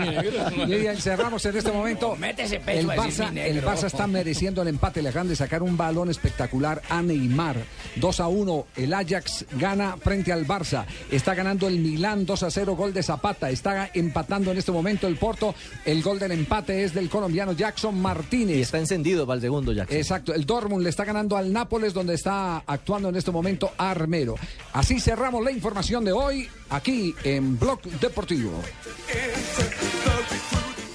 Y 0.66 0.86
ahí 0.86 0.96
cerramos 1.00 1.44
en 1.44 1.56
este 1.56 1.72
momento. 1.72 2.16
Mete 2.16 2.44
ese 2.44 2.58
pecho 2.60 2.80
El 2.80 2.86
Barça, 2.98 3.36
el. 3.36 3.62
Barça 3.62 3.84
está 3.86 4.06
mereciendo 4.06 4.62
el 4.62 4.68
empate. 4.68 5.02
Le 5.02 5.10
acaban 5.10 5.28
de 5.28 5.36
sacar 5.36 5.62
un 5.62 5.76
balón 5.76 6.10
espectacular 6.10 6.80
a 6.88 7.02
Neymar. 7.02 7.56
2 7.96 8.20
a 8.20 8.28
1. 8.28 8.66
El 8.76 8.94
Ajax 8.94 9.44
gana 9.52 9.96
frente 9.98 10.32
al 10.32 10.46
Barça. 10.46 10.86
Está 11.10 11.34
ganando 11.34 11.68
el 11.68 11.78
Milán 11.78 12.24
2 12.24 12.42
a 12.42 12.50
0. 12.50 12.76
Gol 12.76 12.94
de 12.94 13.02
Zapata. 13.02 13.50
Está 13.50 13.90
empatando 13.92 14.50
en 14.52 14.58
este 14.58 14.72
momento 14.72 15.06
el 15.06 15.16
Porto. 15.16 15.54
El 15.84 16.02
gol 16.02 16.18
del 16.18 16.32
empate 16.32 16.84
es 16.84 16.94
del 16.94 17.10
colombiano 17.10 17.52
Jackson 17.52 18.00
Martínez. 18.00 18.56
Y 18.56 18.60
está 18.62 18.78
encendido 18.78 19.26
para 19.26 19.36
el 19.36 19.42
segundo 19.42 19.72
Jackson. 19.72 19.89
Exacto, 19.90 20.32
el 20.32 20.46
Dortmund 20.46 20.82
le 20.82 20.90
está 20.90 21.04
ganando 21.04 21.36
al 21.36 21.52
Nápoles 21.52 21.92
donde 21.92 22.14
está 22.14 22.58
actuando 22.58 23.08
en 23.08 23.16
este 23.16 23.30
momento 23.30 23.72
Armero. 23.76 24.36
Así 24.72 25.00
cerramos 25.00 25.44
la 25.44 25.50
información 25.50 26.04
de 26.04 26.12
hoy 26.12 26.48
aquí 26.70 27.14
en 27.24 27.58
Blog 27.58 27.82
Deportivo. 27.82 28.52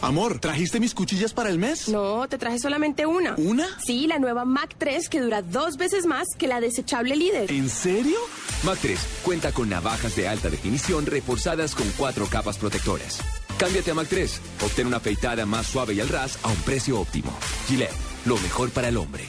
Amor, 0.02 0.40
¿trajiste 0.40 0.80
mis 0.80 0.94
cuchillas 0.94 1.34
para 1.34 1.50
el 1.50 1.58
mes? 1.58 1.90
No, 1.90 2.28
te 2.28 2.38
traje 2.38 2.60
solamente 2.60 3.06
una. 3.08 3.34
¿Una? 3.38 3.66
Sí, 3.84 4.06
la 4.06 4.20
nueva 4.20 4.46
Mac 4.46 4.76
3 4.78 5.10
que 5.10 5.20
dura 5.20 5.42
dos 5.42 5.78
veces 5.78 6.06
más 6.06 6.28
que 6.38 6.48
la 6.48 6.62
desechable 6.62 7.16
líder. 7.16 7.52
¿En 7.52 7.70
serio? 7.70 8.18
Mac 8.64 8.78
3 8.82 9.00
cuenta 9.24 9.52
con 9.52 9.70
navajas 9.70 10.16
de 10.16 10.28
alta 10.28 10.50
definición 10.50 11.06
reforzadas 11.08 11.74
con 11.74 11.90
cuatro 11.98 12.28
capas 12.28 12.58
protectoras. 12.58 13.20
Cámbiate 13.58 13.92
a 13.92 13.94
Mac 13.96 14.08
3. 14.10 14.42
Obtén 14.64 14.88
una 14.88 14.98
afeitada 14.98 15.46
más 15.46 15.66
suave 15.66 15.94
y 15.94 16.02
al 16.02 16.10
ras 16.10 16.38
a 16.44 16.50
un 16.50 16.58
precio 16.58 17.00
óptimo. 17.00 17.32
Gillette, 17.68 17.92
lo 18.26 18.38
mejor 18.38 18.72
para 18.72 18.90
el 18.90 18.98
hombre. 18.98 19.24